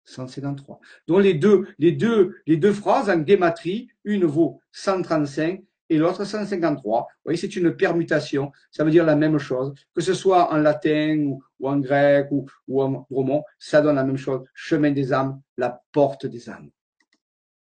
153. 0.10 0.80
Donc 1.08 1.22
les 1.22 1.34
deux, 1.34 1.68
les 1.78 1.92
deux, 1.92 2.36
les 2.46 2.58
deux 2.58 2.74
phrases 2.74 3.10
en 3.10 3.26
gématrie, 3.26 3.90
une 4.04 4.26
vaut 4.26 4.60
135 4.72 5.64
et 5.90 5.98
l'autre 5.98 6.24
153. 6.24 7.02
Vous 7.02 7.08
voyez, 7.26 7.38
c'est 7.38 7.56
une 7.56 7.76
permutation. 7.76 8.52
Ça 8.72 8.84
veut 8.84 8.92
dire 8.92 9.06
la 9.06 9.16
même 9.16 9.38
chose. 9.38 9.74
Que 9.96 10.02
ce 10.02 10.14
soit 10.14 10.52
en 10.54 10.58
latin 10.58 11.38
ou, 11.60 11.68
en 11.68 11.80
grec 11.80 12.28
ou, 12.32 12.46
ou 12.68 12.82
en 12.82 13.08
roman, 13.10 13.44
ça 13.58 13.82
donne 13.82 13.96
la 13.96 14.04
même 14.04 14.18
chose. 14.18 14.46
Chemin 14.54 14.92
des 14.92 15.14
âmes, 15.14 15.42
la 15.58 15.82
porte 15.92 16.26
des 16.26 16.50
âmes. 16.50 16.70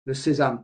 Le 0.05 0.13
sésame. 0.13 0.63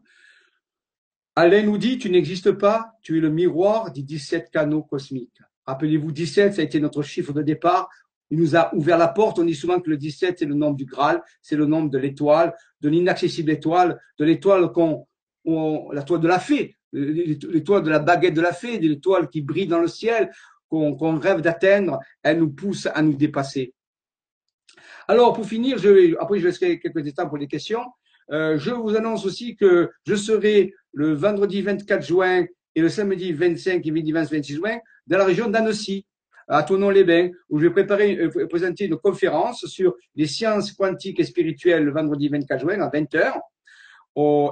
Alain 1.36 1.64
nous 1.64 1.78
dit, 1.78 1.98
tu 1.98 2.10
n'existes 2.10 2.52
pas, 2.52 2.92
tu 3.02 3.18
es 3.18 3.22
le 3.22 3.30
miroir 3.30 3.92
des 3.92 4.04
17 4.04 4.50
canaux 4.52 4.84
cosmiques. 4.84 5.40
Rappelez-vous, 5.66 6.12
17, 6.12 6.56
ça 6.56 6.62
a 6.62 6.66
été 6.66 6.80
notre 6.80 7.02
chiffre 7.04 7.32
de 7.32 7.42
départ 7.42 7.90
il 8.30 8.40
nous 8.40 8.56
a 8.56 8.74
ouvert 8.76 8.98
la 8.98 9.08
porte. 9.08 9.40
On 9.40 9.44
dit 9.44 9.56
souvent 9.56 9.80
que 9.80 9.90
le 9.90 9.98
17, 9.98 10.40
c'est 10.40 10.46
le 10.46 10.56
nombre 10.56 10.76
du 10.76 10.86
Graal, 10.86 11.22
c'est 11.42 11.56
le 11.56 11.66
nombre 11.66 11.90
de 11.90 11.98
l'étoile, 11.98 12.54
de 12.82 12.90
l'inaccessible 12.90 13.52
étoile, 13.52 14.00
de 14.18 14.26
l'étoile 14.26 14.72
qu'on, 14.72 15.06
la 15.92 16.04
toile 16.04 16.22
de 16.22 16.28
la 16.28 16.40
fée, 16.40 16.78
l'étoile 16.94 17.84
de 17.84 17.90
la 17.90 18.00
baguette 18.00 18.34
de 18.34 18.42
la 18.42 18.54
fée, 18.54 18.80
l'étoile 18.80 19.30
qui 19.30 19.42
brille 19.42 19.68
dans 19.68 19.80
le 19.80 19.88
ciel, 19.88 20.32
qu'on 20.70 21.20
rêve 21.20 21.42
d'atteindre. 21.42 22.00
Elle 22.24 22.40
nous 22.40 22.52
pousse 22.52 22.88
à 22.94 23.02
nous 23.02 23.14
dépasser. 23.14 23.74
Alors, 25.08 25.34
pour 25.34 25.46
finir, 25.46 25.80
je, 25.80 26.16
après 26.20 26.40
je 26.40 26.46
laisserai 26.46 26.80
quelques 26.80 27.06
instants 27.06 27.28
pour 27.28 27.38
les 27.38 27.48
questions. 27.48 27.82
Euh, 28.32 28.60
je 28.60 28.70
vous 28.70 28.96
annonce 28.96 29.26
aussi 29.26 29.56
que 29.56 29.90
je 30.06 30.14
serai 30.14 30.74
le 30.94 31.14
vendredi 31.14 31.64
24 31.64 32.06
juin 32.06 32.46
et 32.76 32.82
le 32.82 32.90
samedi 32.90 33.34
25 33.34 33.84
et 33.86 33.92
midi 33.92 34.12
26 34.12 34.54
juin 34.54 34.78
dans 35.08 35.18
la 35.18 35.26
région 35.26 35.50
d'Annecy 35.50 36.06
à 36.50 36.64
Tournon-les-Bains, 36.64 37.30
où 37.50 37.60
je 37.60 37.68
vais 37.68 37.72
préparer, 37.72 38.18
euh, 38.18 38.48
présenter 38.48 38.86
une 38.86 38.98
conférence 38.98 39.66
sur 39.68 39.96
les 40.16 40.28
sciences 40.28 40.74
quantiques 40.74 41.20
et 41.20 41.24
spirituelles 41.24 41.86
le 41.86 41.92
vendredi 41.92 42.28
24 42.28 42.62
juin 42.62 42.82
à 42.82 42.90
20h. 42.90 43.40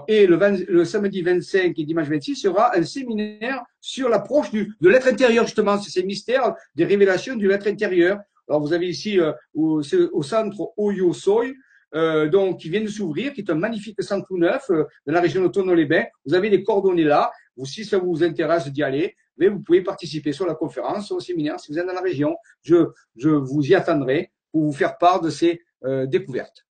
Et 0.08 0.28
le, 0.28 0.86
samedi 0.86 1.22
25 1.22 1.78
et 1.78 1.84
dimanche 1.84 2.08
26 2.08 2.36
sera 2.36 2.78
un 2.78 2.84
séminaire 2.84 3.64
sur 3.82 4.08
l'approche 4.08 4.52
de 4.52 4.90
l'être 4.90 5.08
intérieur, 5.08 5.46
justement, 5.46 5.78
ces 5.78 6.04
mystères 6.04 6.54
des 6.76 6.86
révélations 6.86 7.36
du 7.36 7.48
l'être 7.50 7.68
intérieur. 7.68 8.20
Alors, 8.48 8.62
vous 8.62 8.72
avez 8.72 8.88
ici 8.88 9.20
euh, 9.20 9.34
au, 9.54 9.82
au, 10.14 10.24
centre 10.24 10.72
Oyo 10.78 11.12
Soy, 11.12 11.54
euh, 11.96 12.30
donc 12.30 12.62
qui 12.62 12.70
vient 12.70 12.82
de 12.82 12.88
s'ouvrir, 12.88 13.34
qui 13.34 13.42
est 13.42 13.50
un 13.50 13.56
magnifique 13.56 14.02
centre 14.02 14.28
neuf 14.32 14.70
euh, 14.70 14.86
de 15.06 15.12
la 15.12 15.20
région 15.20 15.42
de 15.42 15.50
Tournon-les-Bains. 15.50 16.06
Vous 16.26 16.34
avez 16.34 16.50
les 16.50 16.64
coordonnées 16.64 17.04
là. 17.04 17.32
Ou 17.58 17.66
si 17.66 17.84
ça 17.84 17.98
vous 17.98 18.24
intéresse 18.24 18.68
d'y 18.68 18.84
aller, 18.84 19.16
mais 19.38 19.48
vous 19.48 19.60
pouvez 19.60 19.82
participer 19.82 20.32
sur 20.34 20.46
la 20.46 20.56
conférence, 20.56 21.12
au 21.12 21.20
séminaire, 21.20 21.60
si 21.60 21.72
vous 21.72 21.80
êtes 21.80 21.88
dans 21.88 21.94
la 21.94 22.02
région. 22.02 22.36
Je, 22.64 22.88
je 23.16 23.30
vous 23.30 23.62
y 23.62 23.76
attendrai 23.76 24.32
pour 24.52 24.64
vous 24.64 24.74
faire 24.74 24.98
part 24.98 25.22
de 25.22 25.30
ces 25.30 25.62
euh, 25.86 26.06
découvertes. 26.06 26.66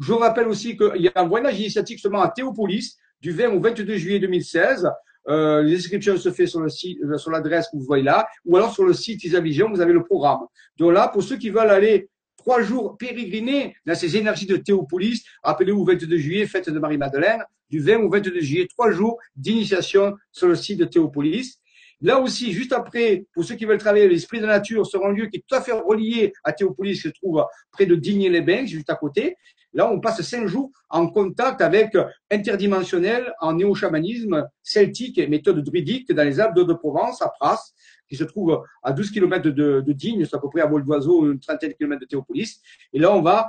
Je 0.00 0.12
vous 0.12 0.18
rappelle 0.18 0.48
aussi 0.48 0.76
qu'il 0.76 1.02
y 1.02 1.08
a 1.08 1.12
un 1.16 1.28
voyage 1.28 1.58
initiatique 1.60 1.96
justement 1.96 2.22
à 2.22 2.30
Théopolis 2.30 2.96
du 3.20 3.32
20 3.32 3.50
au 3.50 3.60
22 3.60 3.96
juillet 3.96 4.18
2016. 4.18 4.88
Euh, 5.28 5.62
les 5.62 5.76
inscriptions 5.76 6.16
se 6.16 6.30
font 6.30 6.46
sur 6.46 6.60
le 6.60 6.70
site, 6.70 6.98
euh, 7.04 7.18
sur 7.18 7.30
l'adresse 7.30 7.66
que 7.70 7.76
vous 7.76 7.84
voyez 7.84 8.02
là, 8.02 8.26
ou 8.46 8.56
alors 8.56 8.72
sur 8.72 8.84
le 8.84 8.94
site 8.94 9.22
Isavision, 9.24 9.68
vous 9.70 9.82
avez 9.82 9.92
le 9.92 10.02
programme. 10.02 10.40
Donc 10.78 10.94
là, 10.94 11.08
pour 11.08 11.22
ceux 11.22 11.36
qui 11.36 11.50
veulent 11.50 11.70
aller 11.70 12.08
trois 12.38 12.62
jours 12.62 12.96
pérégriner 12.96 13.76
dans 13.84 13.94
ces 13.94 14.16
énergies 14.16 14.46
de 14.46 14.56
Théopolis, 14.56 15.22
rappelez-vous 15.42 15.84
22 15.84 16.16
juillet, 16.16 16.46
fête 16.46 16.70
de 16.70 16.78
Marie-Madeleine, 16.78 17.44
du 17.68 17.80
20 17.80 17.98
au 17.98 18.08
22 18.08 18.40
juillet, 18.40 18.66
trois 18.66 18.90
jours 18.90 19.18
d'initiation 19.36 20.16
sur 20.32 20.48
le 20.48 20.54
site 20.54 20.80
de 20.80 20.86
Théopolis. 20.86 21.59
Là 22.02 22.18
aussi, 22.18 22.52
juste 22.52 22.72
après, 22.72 23.26
pour 23.34 23.44
ceux 23.44 23.56
qui 23.56 23.64
veulent 23.66 23.78
travailler 23.78 24.08
l'esprit 24.08 24.40
de 24.40 24.46
la 24.46 24.58
nature, 24.58 24.86
sera 24.86 25.08
un 25.08 25.12
lieu 25.12 25.26
qui 25.26 25.38
est 25.38 25.44
tout 25.46 25.54
à 25.54 25.60
fait 25.60 25.72
relié 25.72 26.32
à 26.44 26.52
Théopolis, 26.52 26.94
qui 26.94 27.08
se 27.08 27.08
trouve 27.08 27.44
près 27.70 27.86
de 27.86 27.94
Digne-les-Bains, 27.94 28.66
juste 28.66 28.88
à 28.90 28.94
côté. 28.94 29.36
Là, 29.72 29.90
on 29.90 30.00
passe 30.00 30.22
cinq 30.22 30.46
jours 30.46 30.70
en 30.88 31.08
contact 31.08 31.60
avec 31.60 31.96
interdimensionnel 32.30 33.32
en 33.40 33.52
néo-chamanisme 33.52 34.48
celtique 34.62 35.18
et 35.18 35.28
méthode 35.28 35.62
druidique 35.62 36.12
dans 36.12 36.24
les 36.24 36.40
Alpes 36.40 36.56
de 36.56 36.72
Provence, 36.72 37.22
à 37.22 37.28
Pras, 37.28 37.60
qui 38.08 38.16
se 38.16 38.24
trouve 38.24 38.64
à 38.82 38.92
12 38.92 39.10
km 39.12 39.44
de, 39.44 39.80
de 39.80 39.92
Digne, 39.92 40.24
c'est 40.24 40.34
à 40.34 40.40
peu 40.40 40.48
près 40.48 40.62
à 40.62 40.66
vol 40.66 40.84
d'oiseau, 40.84 41.30
une 41.30 41.38
trentaine 41.38 41.70
de 41.70 41.74
kilomètres 41.74 42.00
de 42.00 42.06
Théopolis. 42.06 42.60
Et 42.92 42.98
là, 42.98 43.14
on 43.14 43.22
va 43.22 43.48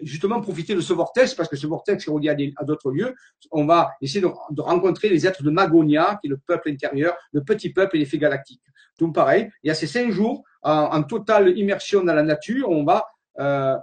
justement 0.00 0.40
profiter 0.40 0.74
de 0.74 0.80
ce 0.80 0.92
vortex, 0.92 1.34
parce 1.34 1.48
que 1.48 1.56
ce 1.56 1.66
vortex 1.66 2.06
est 2.06 2.10
relié 2.10 2.52
à, 2.56 2.64
d'autres 2.64 2.90
lieux, 2.90 3.14
on 3.50 3.66
va 3.66 3.92
essayer 4.00 4.20
de, 4.20 4.60
rencontrer 4.60 5.08
les 5.08 5.26
êtres 5.26 5.42
de 5.42 5.50
Magonia, 5.50 6.18
qui 6.20 6.28
est 6.28 6.30
le 6.30 6.38
peuple 6.38 6.70
intérieur, 6.70 7.14
le 7.32 7.44
petit 7.44 7.72
peuple 7.72 7.96
et 7.96 8.00
les 8.00 8.06
fées 8.06 8.18
galactiques. 8.18 8.62
Donc 8.98 9.14
pareil, 9.14 9.50
il 9.62 9.68
y 9.68 9.70
a 9.70 9.74
ces 9.74 9.86
cinq 9.86 10.10
jours 10.10 10.42
en, 10.62 11.02
totale 11.02 11.56
immersion 11.58 12.02
dans 12.04 12.14
la 12.14 12.22
nature, 12.22 12.68
on 12.70 12.84
va 12.84 13.06
euh, 13.40 13.76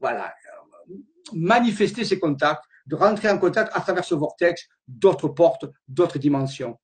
voilà 0.00 0.32
manifester 1.32 2.04
ces 2.04 2.18
contacts, 2.18 2.64
de 2.86 2.96
rentrer 2.96 3.30
en 3.30 3.38
contact 3.38 3.70
à 3.74 3.80
travers 3.80 4.04
ce 4.04 4.14
vortex 4.14 4.68
d'autres 4.86 5.28
portes, 5.28 5.64
d'autres 5.88 6.18
dimensions. 6.18 6.78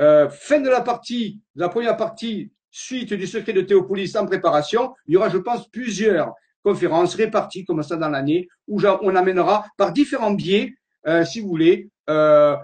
Euh, 0.00 0.28
fin 0.28 0.60
de 0.60 0.68
la 0.68 0.80
partie, 0.80 1.40
de 1.54 1.60
la 1.60 1.68
première 1.68 1.96
partie, 1.96 2.52
suite 2.70 3.12
du 3.12 3.26
secret 3.26 3.52
de 3.52 3.60
Théopolis 3.60 4.16
en 4.16 4.26
préparation, 4.26 4.94
il 5.06 5.14
y 5.14 5.16
aura, 5.16 5.28
je 5.28 5.38
pense, 5.38 5.68
plusieurs 5.68 6.34
conférences 6.62 7.14
réparties 7.14 7.64
comme 7.64 7.82
ça 7.82 7.96
dans 7.96 8.08
l'année 8.08 8.48
où 8.68 8.80
on 9.02 9.16
amènera 9.16 9.64
par 9.76 9.92
différents 9.92 10.32
biais 10.32 10.74
euh, 11.06 11.24
si 11.24 11.40
vous 11.40 11.48
voulez, 11.48 11.88
euh, 12.10 12.56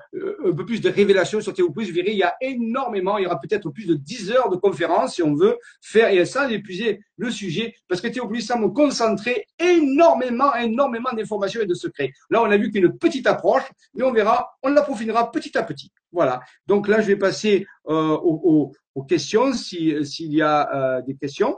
un 0.45 0.53
peu 0.53 0.67
plus 0.67 0.81
de 0.81 0.91
révélations 0.91 1.41
sur 1.41 1.55
Théopolis, 1.55 1.89
vous 1.89 1.95
verrez, 1.95 2.13
il 2.13 2.19
y 2.19 2.23
a 2.23 2.35
énormément, 2.41 3.17
il 3.17 3.25
y 3.25 3.27
aura 3.27 3.41
peut-être 3.41 3.71
plus 3.71 3.87
de 3.87 3.95
10 3.95 4.33
heures 4.33 4.51
de 4.51 4.57
conférences 4.57 5.15
si 5.15 5.23
on 5.23 5.35
veut 5.35 5.57
faire, 5.81 6.11
et 6.11 6.25
ça, 6.27 6.51
épuiser 6.51 7.01
le 7.17 7.31
sujet, 7.31 7.75
parce 7.89 8.01
que 8.01 8.09
Théopolis 8.09 8.43
semble 8.43 8.73
concentrer 8.73 9.47
énormément, 9.59 10.55
énormément 10.57 11.13
d'informations 11.13 11.63
et 11.63 11.67
de 11.67 11.75
secrets. 11.75 12.13
Là, 12.29 12.43
on 12.43 12.51
a 12.51 12.57
vu 12.57 12.71
qu'une 12.71 12.99
petite 12.99 13.27
approche, 13.27 13.65
mais 13.95 14.05
on 14.05 14.13
verra, 14.13 14.51
on 14.63 14.69
l'approfondira 14.69 15.31
petit 15.31 15.57
à 15.57 15.63
petit. 15.63 15.91
Voilà. 16.13 16.41
Donc 16.67 16.89
là, 16.89 17.01
je 17.01 17.07
vais 17.07 17.17
passer 17.17 17.67
euh, 17.89 18.17
aux, 18.17 18.73
questions, 19.09 19.53
s'il 19.53 20.33
y 20.33 20.43
a 20.43 20.75
euh, 20.75 21.03
des 21.03 21.15
questions. 21.15 21.57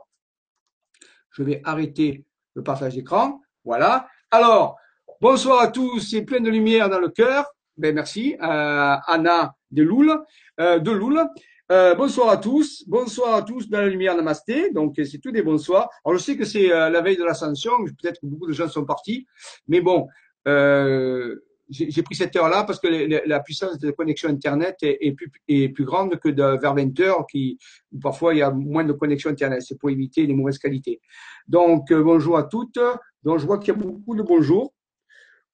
Je 1.30 1.42
vais 1.42 1.60
arrêter 1.64 2.24
le 2.58 2.64
partage 2.64 2.94
d'écran. 2.94 3.40
Voilà. 3.64 4.08
Alors, 4.30 4.76
bonsoir 5.20 5.60
à 5.60 5.68
tous, 5.68 6.00
c'est 6.00 6.22
plein 6.22 6.40
de 6.40 6.50
lumière 6.50 6.90
dans 6.90 6.98
le 6.98 7.08
cœur. 7.08 7.46
Ben 7.76 7.94
merci, 7.94 8.34
euh, 8.42 8.96
Anna 9.06 9.54
de 9.70 9.82
Loul. 9.84 10.12
Euh, 10.60 10.80
de 10.80 10.90
Loul. 10.90 11.24
Euh, 11.70 11.94
bonsoir 11.94 12.30
à 12.30 12.38
tous, 12.38 12.82
bonsoir 12.88 13.34
à 13.34 13.42
tous 13.42 13.68
dans 13.68 13.80
la 13.80 13.88
lumière 13.88 14.16
Namasté. 14.16 14.70
Donc 14.72 14.94
c'est 14.96 15.18
tout 15.18 15.30
des 15.30 15.42
bonsoirs. 15.42 15.88
Alors 16.04 16.18
je 16.18 16.24
sais 16.24 16.36
que 16.36 16.44
c'est 16.44 16.72
euh, 16.72 16.90
la 16.90 17.00
veille 17.00 17.16
de 17.16 17.24
l'ascension, 17.24 17.70
peut-être 17.84 18.20
que 18.20 18.26
beaucoup 18.26 18.48
de 18.48 18.52
gens 18.52 18.68
sont 18.68 18.84
partis, 18.84 19.26
mais 19.68 19.80
bon, 19.80 20.08
euh, 20.48 21.36
j'ai 21.70 22.02
pris 22.02 22.14
cette 22.14 22.34
heure-là 22.34 22.64
parce 22.64 22.80
que 22.80 22.88
la 23.28 23.40
puissance 23.40 23.78
de 23.78 23.90
connexion 23.90 24.28
Internet 24.28 24.76
est, 24.82 25.12
plus, 25.12 25.30
est 25.48 25.68
plus, 25.68 25.84
grande 25.84 26.18
que 26.18 26.28
de, 26.28 26.58
vers 26.58 26.74
20 26.74 26.98
heures, 27.00 27.26
qui 27.26 27.58
parfois 28.00 28.34
il 28.34 28.38
y 28.38 28.42
a 28.42 28.50
moins 28.50 28.84
de 28.84 28.92
connexion 28.92 29.30
Internet. 29.30 29.62
C'est 29.62 29.78
pour 29.78 29.90
éviter 29.90 30.26
les 30.26 30.34
mauvaises 30.34 30.58
qualités. 30.58 31.00
Donc 31.46 31.92
bonjour 31.92 32.38
à 32.38 32.44
toutes. 32.44 32.78
Donc 33.22 33.38
je 33.38 33.46
vois 33.46 33.58
qu'il 33.58 33.74
y 33.74 33.76
a 33.76 33.80
beaucoup 33.80 34.14
de 34.14 34.22
bonjours. 34.22 34.72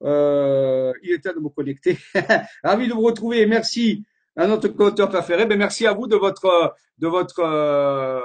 Euh, 0.03 0.93
il 1.03 1.13
est 1.13 1.19
temps 1.19 1.35
de 1.35 1.41
me 1.41 1.49
connecter. 1.49 1.99
Ravi 2.63 2.89
de 2.89 2.93
vous 2.93 3.03
retrouver. 3.03 3.47
Merci 3.47 4.05
à 4.37 4.47
notre 4.47 4.69
co-auteur 4.69 5.09
préféré. 5.09 5.47
Ben, 5.47 5.59
merci 5.59 5.87
à 5.87 5.93
vous 5.93 6.07
de 6.07 6.17
votre, 6.17 6.75
de 6.99 7.09
votre, 7.09 7.41
euh, 7.41 8.21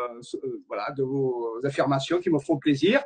voilà, 0.68 0.92
de 0.92 1.04
vos 1.04 1.60
affirmations 1.64 2.20
qui 2.20 2.30
me 2.30 2.40
font 2.40 2.58
plaisir. 2.58 3.02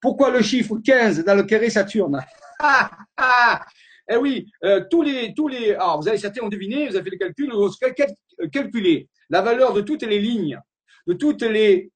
Pourquoi 0.00 0.30
le 0.30 0.42
chiffre 0.42 0.76
15 0.84 1.24
dans 1.24 1.34
le 1.34 1.42
carré 1.44 1.70
Saturne? 1.70 2.24
Eh 4.10 4.16
oui, 4.16 4.50
euh, 4.64 4.84
tous 4.90 5.02
les, 5.02 5.34
tous 5.34 5.48
les, 5.48 5.74
alors 5.74 6.00
vous 6.00 6.08
avez 6.08 6.18
certains 6.18 6.42
ont 6.42 6.48
deviné, 6.48 6.88
vous 6.88 6.96
avez 6.96 7.04
fait 7.04 7.16
le 7.16 7.18
calcul, 7.18 7.52
vous 7.52 7.70
calculer 8.50 9.08
la 9.28 9.42
valeur 9.42 9.72
de 9.74 9.82
toutes 9.82 10.02
les 10.02 10.18
lignes, 10.18 10.58
de 11.06 11.12
toutes 11.12 11.42
les 11.42 11.90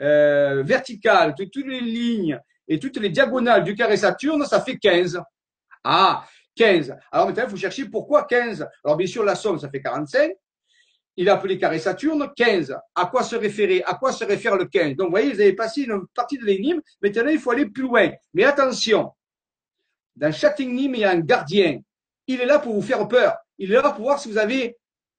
euh, 0.00 0.62
verticales, 0.62 1.34
de 1.34 1.44
toutes 1.44 1.66
les 1.66 1.80
lignes 1.80 2.38
et 2.68 2.78
toutes 2.78 2.98
les 2.98 3.08
diagonales 3.08 3.64
du 3.64 3.74
carré 3.74 3.96
Saturne, 3.96 4.44
ça 4.44 4.60
fait 4.60 4.76
15. 4.76 5.20
Ah, 5.82 6.24
15. 6.56 6.94
Alors 7.10 7.26
maintenant, 7.26 7.44
il 7.44 7.50
faut 7.50 7.56
chercher 7.56 7.86
pourquoi 7.86 8.24
15. 8.24 8.66
Alors 8.84 8.96
bien 8.96 9.06
sûr, 9.06 9.24
la 9.24 9.34
somme, 9.34 9.58
ça 9.58 9.68
fait 9.68 9.80
45. 9.80 10.32
Il 11.18 11.28
a 11.30 11.34
appelé 11.34 11.58
carré 11.58 11.78
Saturne 11.78 12.30
15. 12.36 12.76
À 12.94 13.06
quoi 13.06 13.22
se 13.22 13.36
référer 13.36 13.82
À 13.86 13.94
quoi 13.94 14.12
se 14.12 14.24
réfère 14.24 14.56
le 14.56 14.66
15 14.66 14.96
Donc, 14.96 15.06
vous 15.06 15.12
voyez, 15.12 15.32
vous 15.32 15.40
avez 15.40 15.54
passé 15.54 15.82
une 15.82 16.06
partie 16.14 16.38
de 16.38 16.44
l'énigme. 16.44 16.80
Maintenant, 17.02 17.30
il 17.30 17.38
faut 17.38 17.52
aller 17.52 17.66
plus 17.66 17.84
loin. 17.84 18.10
Mais 18.34 18.44
attention, 18.44 19.12
dans 20.16 20.32
chaque 20.32 20.60
énigme, 20.60 20.94
il 20.94 21.00
y 21.00 21.04
a 21.04 21.10
un 21.10 21.20
gardien. 21.20 21.80
Il 22.26 22.40
est 22.40 22.46
là 22.46 22.58
pour 22.58 22.74
vous 22.74 22.82
faire 22.82 23.06
peur. 23.06 23.36
Il 23.58 23.72
est 23.72 23.80
là 23.80 23.90
pour 23.90 24.04
voir 24.04 24.18
si 24.18 24.30
vous 24.30 24.38
avez 24.38 24.76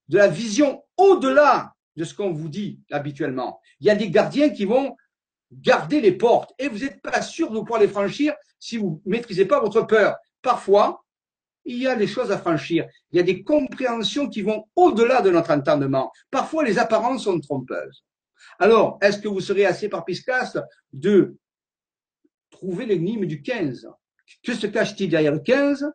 de 0.07 0.17
la 0.17 0.27
vision 0.27 0.83
au-delà 0.97 1.73
de 1.95 2.03
ce 2.03 2.13
qu'on 2.13 2.31
vous 2.31 2.49
dit 2.49 2.79
habituellement. 2.91 3.59
Il 3.79 3.87
y 3.87 3.89
a 3.89 3.95
des 3.95 4.09
gardiens 4.09 4.49
qui 4.49 4.65
vont 4.65 4.95
garder 5.51 6.01
les 6.01 6.11
portes 6.11 6.53
et 6.59 6.67
vous 6.67 6.79
n'êtes 6.79 7.01
pas 7.01 7.21
sûr 7.21 7.49
de 7.51 7.59
pouvoir 7.59 7.79
les 7.79 7.87
franchir 7.87 8.33
si 8.59 8.77
vous 8.77 9.01
ne 9.05 9.11
maîtrisez 9.11 9.45
pas 9.45 9.59
votre 9.59 9.81
peur 9.83 10.15
parfois, 10.47 11.03
il 11.65 11.77
y 11.77 11.87
a 11.87 11.95
des 11.97 12.07
choses 12.07 12.31
à 12.31 12.37
franchir. 12.37 12.87
Il 13.11 13.17
y 13.17 13.19
a 13.19 13.23
des 13.23 13.43
compréhensions 13.43 14.29
qui 14.29 14.41
vont 14.41 14.65
au-delà 14.75 15.21
de 15.21 15.29
notre 15.29 15.51
entendement. 15.51 16.09
Parfois, 16.31 16.63
les 16.63 16.79
apparences 16.79 17.25
sont 17.25 17.39
trompeuses. 17.41 18.05
Alors, 18.57 18.97
est-ce 19.01 19.19
que 19.19 19.27
vous 19.27 19.41
serez 19.41 19.65
assez 19.65 19.89
parpiscace 19.89 20.57
de 20.93 21.35
trouver 22.49 22.85
l'énigme 22.85 23.25
du 23.25 23.41
15 23.41 23.89
Que 24.43 24.53
se 24.53 24.67
cache-t-il 24.67 25.09
derrière 25.09 25.33
le 25.33 25.39
15 25.39 25.89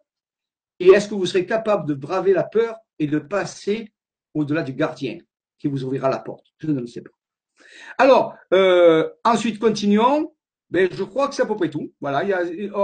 Et 0.80 0.89
est-ce 0.89 1.09
que 1.09 1.14
vous 1.14 1.26
serez 1.26 1.47
capable 1.47 1.87
de 1.87 1.95
braver 1.95 2.33
la 2.33 2.45
peur 2.45 2.76
et 2.99 3.07
de 3.07 3.18
passer 3.18 3.93
au-delà 4.35 4.62
du 4.62 4.72
gardien 4.72 5.18
qui 5.59 5.68
vous 5.68 5.85
ouvrira 5.85 6.09
la 6.09 6.18
porte? 6.18 6.47
Je 6.59 6.68
ne 6.68 6.80
le 6.80 6.87
sais 6.87 7.03
pas. 7.03 7.11
Alors, 7.99 8.35
euh, 8.53 9.09
ensuite, 9.24 9.59
continuons 9.59 10.33
ben, 10.72 10.89
je 10.91 11.05
crois 11.05 11.28
que 11.28 11.35
c'est 11.35 11.43
à 11.43 11.47
peu 11.47 11.55
près 11.55 11.68
tout. 11.68 11.93
Voilà, 12.01 12.22
il 12.22 12.28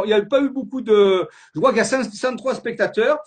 n'y 0.05 0.13
a, 0.13 0.17
a 0.17 0.23
pas 0.27 0.43
eu 0.43 0.51
beaucoup 0.51 0.83
de. 0.83 1.27
Je 1.55 1.59
crois 1.59 1.71
qu'il 1.71 1.79
y 1.79 1.81
a 1.81 1.85
103 1.85 2.55
spectateurs. 2.55 3.19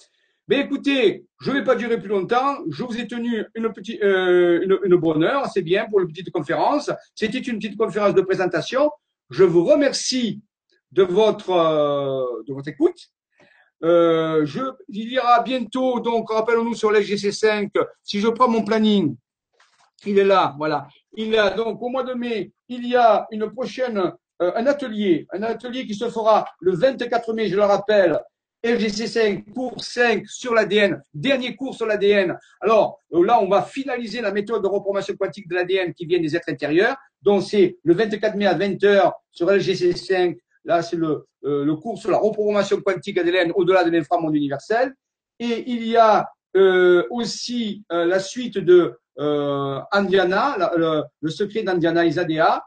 Mais 0.47 0.57
ben, 0.57 0.65
écoutez, 0.65 1.26
je 1.39 1.49
ne 1.49 1.55
vais 1.55 1.63
pas 1.63 1.76
durer 1.76 1.99
plus 1.99 2.09
longtemps. 2.09 2.57
Je 2.69 2.84
vous 2.84 2.95
ai 2.95 3.07
tenu 3.07 3.43
une 3.55 3.74
petite, 3.74 4.03
euh, 4.03 4.80
une, 4.84 4.95
bonne 4.97 5.24
heure. 5.24 5.47
C'est 5.51 5.63
bien 5.63 5.88
pour 5.89 6.01
une 6.01 6.07
petite 6.07 6.30
conférence. 6.30 6.91
C'était 7.15 7.39
une 7.39 7.57
petite 7.57 7.76
conférence 7.76 8.13
de 8.13 8.22
présentation. 8.22 8.91
Je 9.32 9.43
vous 9.43 9.63
remercie 9.63 10.41
de 10.91 11.03
votre, 11.03 11.49
euh, 11.51 12.43
de 12.47 12.53
votre 12.53 12.67
écoute. 12.67 12.97
Euh, 13.83 14.45
je, 14.45 14.61
il 14.89 15.11
y 15.11 15.19
aura 15.19 15.41
bientôt, 15.41 15.99
donc, 15.99 16.31
rappelons-nous 16.31 16.75
sur 16.75 16.91
l'SGC5, 16.91 17.69
si 18.03 18.19
je 18.19 18.27
prends 18.27 18.47
mon 18.47 18.63
planning, 18.63 19.15
il 20.05 20.19
est 20.19 20.23
là, 20.23 20.55
voilà. 20.57 20.87
Il 21.13 21.35
a 21.37 21.49
donc 21.51 21.81
au 21.81 21.89
mois 21.89 22.03
de 22.03 22.13
mai, 22.13 22.51
il 22.69 22.87
y 22.87 22.95
a 22.95 23.27
une 23.31 23.51
prochaine 23.51 24.13
euh, 24.41 24.51
un 24.55 24.65
atelier, 24.65 25.27
un 25.31 25.43
atelier 25.43 25.85
qui 25.85 25.93
se 25.93 26.09
fera 26.09 26.47
le 26.59 26.73
24 26.73 27.33
mai, 27.33 27.47
je 27.47 27.55
le 27.55 27.63
rappelle, 27.63 28.19
LGC5, 28.63 29.51
cours 29.53 29.83
5 29.83 30.25
sur 30.27 30.53
l'ADN, 30.53 31.01
dernier 31.13 31.55
cours 31.55 31.75
sur 31.75 31.85
l'ADN. 31.85 32.37
Alors 32.59 32.99
là, 33.11 33.39
on 33.41 33.47
va 33.47 33.61
finaliser 33.61 34.21
la 34.21 34.31
méthode 34.31 34.63
de 34.63 34.67
reprogrammation 34.67 35.15
quantique 35.15 35.47
de 35.47 35.55
l'ADN 35.55 35.93
qui 35.93 36.05
vient 36.05 36.19
des 36.19 36.35
êtres 36.35 36.49
intérieurs. 36.49 36.95
Donc 37.21 37.43
c'est 37.43 37.77
le 37.83 37.93
24 37.93 38.35
mai 38.35 38.47
à 38.47 38.55
20h 38.55 39.11
sur 39.31 39.47
LGC5. 39.47 40.37
Là, 40.66 40.82
c'est 40.82 40.95
le, 40.95 41.26
euh, 41.43 41.66
le 41.66 41.76
cours 41.76 41.97
sur 41.97 42.12
la 42.12 42.18
reprogrammation 42.18 42.80
quantique 42.82 43.18
ADN 43.18 43.51
au-delà 43.55 43.84
de 43.84 43.89
l'inframonde 43.89 44.36
universel. 44.36 44.93
Et 45.39 45.72
il 45.72 45.88
y 45.88 45.97
a 45.97 46.30
aussi 47.09 47.84
la 47.89 48.20
suite 48.20 48.57
de 48.57 48.99
Andiana, 49.18 50.57
le, 50.76 51.30
secret 51.30 51.64
d'Andiana 51.64 52.05
Isadea, 52.05 52.62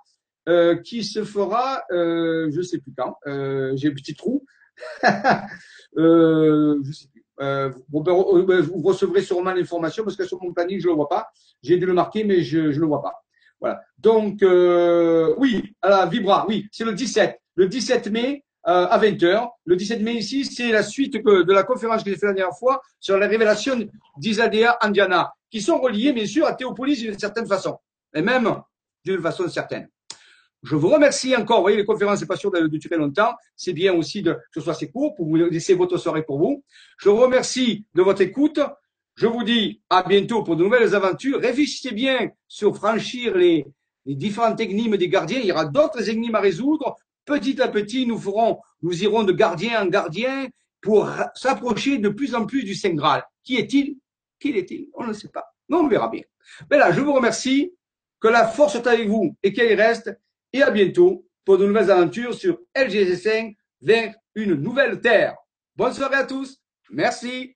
euh, 0.47 0.76
qui 0.76 1.05
se 1.05 1.24
fera, 1.24 1.82
euh, 1.90 2.51
je 2.51 2.61
sais 2.61 2.78
plus 2.78 2.92
quand. 2.97 3.16
Euh, 3.26 3.72
J'ai 3.76 3.88
un 3.88 3.95
petit 3.95 4.14
trou. 4.14 4.45
euh, 5.97 6.78
je 6.84 6.92
sais 6.92 7.09
plus. 7.09 7.24
Euh, 7.40 7.72
euh, 7.90 8.62
vous 8.62 8.82
recevrez 8.82 9.22
sûrement 9.22 9.53
l'information 9.53 10.05
parce 10.05 10.16
que 10.16 10.24
sur 10.24 10.40
mon 10.42 10.53
planning 10.53 10.78
je 10.80 10.86
le 10.86 10.92
vois 10.92 11.09
pas. 11.09 11.28
J'ai 11.62 11.78
dû 11.78 11.86
le 11.86 11.95
marquer 11.95 12.22
mais 12.24 12.42
je 12.42 12.70
je 12.70 12.80
le 12.80 12.86
vois 12.86 13.03
pas. 13.03 13.24
Voilà. 13.59 13.80
Donc 13.99 14.42
euh, 14.42 15.34
oui, 15.38 15.74
alors 15.82 16.09
Vibra, 16.09 16.47
oui, 16.47 16.68
c'est 16.70 16.84
le 16.84 16.92
17, 16.92 17.40
le 17.55 17.68
17 17.68 18.09
mai 18.09 18.44
à 18.64 18.98
20h. 18.98 19.48
Le 19.66 19.76
17 19.76 20.00
mai 20.02 20.14
ici, 20.14 20.44
c'est 20.44 20.70
la 20.70 20.82
suite 20.82 21.14
de 21.14 21.52
la 21.52 21.62
conférence 21.64 22.02
que 22.02 22.11
j'ai 22.11 22.16
fait 22.16 22.26
la 22.26 22.32
dernière 22.32 22.57
fois 22.57 22.80
sur 22.98 23.18
la 23.18 23.26
révélation 23.26 23.78
d'Isadea 24.16 24.78
Andiana, 24.80 25.32
qui 25.50 25.61
sont 25.61 25.78
reliées 25.80 26.12
bien 26.12 26.26
sûr 26.26 26.46
à 26.46 26.55
Théopolis 26.55 27.00
d'une 27.00 27.18
certaine 27.18 27.46
façon, 27.46 27.78
et 28.14 28.22
même 28.22 28.61
d'une 29.05 29.20
façon 29.20 29.48
certaine. 29.48 29.88
Je 30.62 30.76
vous 30.76 30.88
remercie 30.88 31.36
encore. 31.36 31.59
Vous 31.59 31.64
voyez, 31.64 31.76
les 31.76 31.84
conférences, 31.84 32.20
c'est 32.20 32.26
pas 32.26 32.36
sûr 32.36 32.50
de, 32.50 32.66
durer 32.66 32.96
longtemps. 32.96 33.34
C'est 33.55 33.74
bien 33.74 33.92
aussi 33.92 34.22
de, 34.22 34.32
que 34.32 34.40
ce 34.55 34.61
soit 34.62 34.72
assez 34.72 34.90
court 34.90 35.14
pour 35.14 35.26
vous 35.26 35.36
laisser 35.36 35.74
votre 35.74 35.98
soirée 35.98 36.22
pour 36.22 36.38
vous. 36.38 36.64
Je 36.96 37.11
vous 37.11 37.16
remercie 37.16 37.84
de 37.94 38.00
votre 38.00 38.22
écoute. 38.22 38.61
Je 39.14 39.26
vous 39.26 39.44
dis 39.44 39.82
à 39.90 40.02
bientôt 40.02 40.42
pour 40.42 40.57
de 40.57 40.64
nouvelles 40.64 40.94
aventures. 40.94 41.38
Réfléchissez 41.38 41.92
bien 41.92 42.30
sur 42.48 42.74
franchir 42.74 43.36
les, 43.36 43.66
les 44.07 44.14
différentes 44.14 44.59
énigmes 44.59 44.96
des 44.96 45.11
gardiens. 45.11 45.38
Il 45.38 45.46
y 45.46 45.52
aura 45.52 45.66
d'autres 45.66 46.09
énigmes 46.09 46.34
à 46.34 46.40
résoudre. 46.40 46.96
Petit 47.24 47.60
à 47.60 47.68
petit, 47.68 48.06
nous 48.06 48.18
ferons, 48.18 48.58
nous 48.82 49.02
irons 49.02 49.24
de 49.24 49.32
gardien 49.32 49.82
en 49.82 49.86
gardien 49.86 50.48
pour 50.80 51.08
s'approcher 51.34 51.98
de 51.98 52.10
plus 52.10 52.34
en 52.34 52.46
plus 52.46 52.64
du 52.64 52.74
Saint 52.74 52.94
Graal. 52.94 53.24
Qui 53.42 53.56
est-il? 53.56 53.98
Qui 54.38 54.50
est-il? 54.50 54.88
On 54.94 55.06
ne 55.06 55.12
sait 55.12 55.28
pas. 55.28 55.46
Mais 55.68 55.76
on 55.76 55.88
verra 55.88 56.08
bien. 56.08 56.22
Mais 56.70 56.78
là, 56.78 56.92
je 56.92 57.00
vous 57.00 57.12
remercie. 57.12 57.72
Que 58.20 58.28
la 58.28 58.46
force 58.46 58.72
soit 58.72 58.86
avec 58.86 59.06
vous 59.06 59.36
et 59.42 59.52
qu'elle 59.52 59.78
reste 59.78 60.10
et 60.54 60.62
à 60.62 60.70
bientôt 60.70 61.26
pour 61.44 61.58
de 61.58 61.66
nouvelles 61.66 61.90
aventures 61.90 62.32
sur 62.32 62.58
LGC5 62.74 63.54
vers 63.82 64.14
une 64.34 64.55
nouvelle 64.55 65.01
terre. 65.01 65.36
Bonne 65.76 65.92
soirée 65.92 66.16
à 66.16 66.24
tous. 66.24 66.59
Merci. 66.90 67.55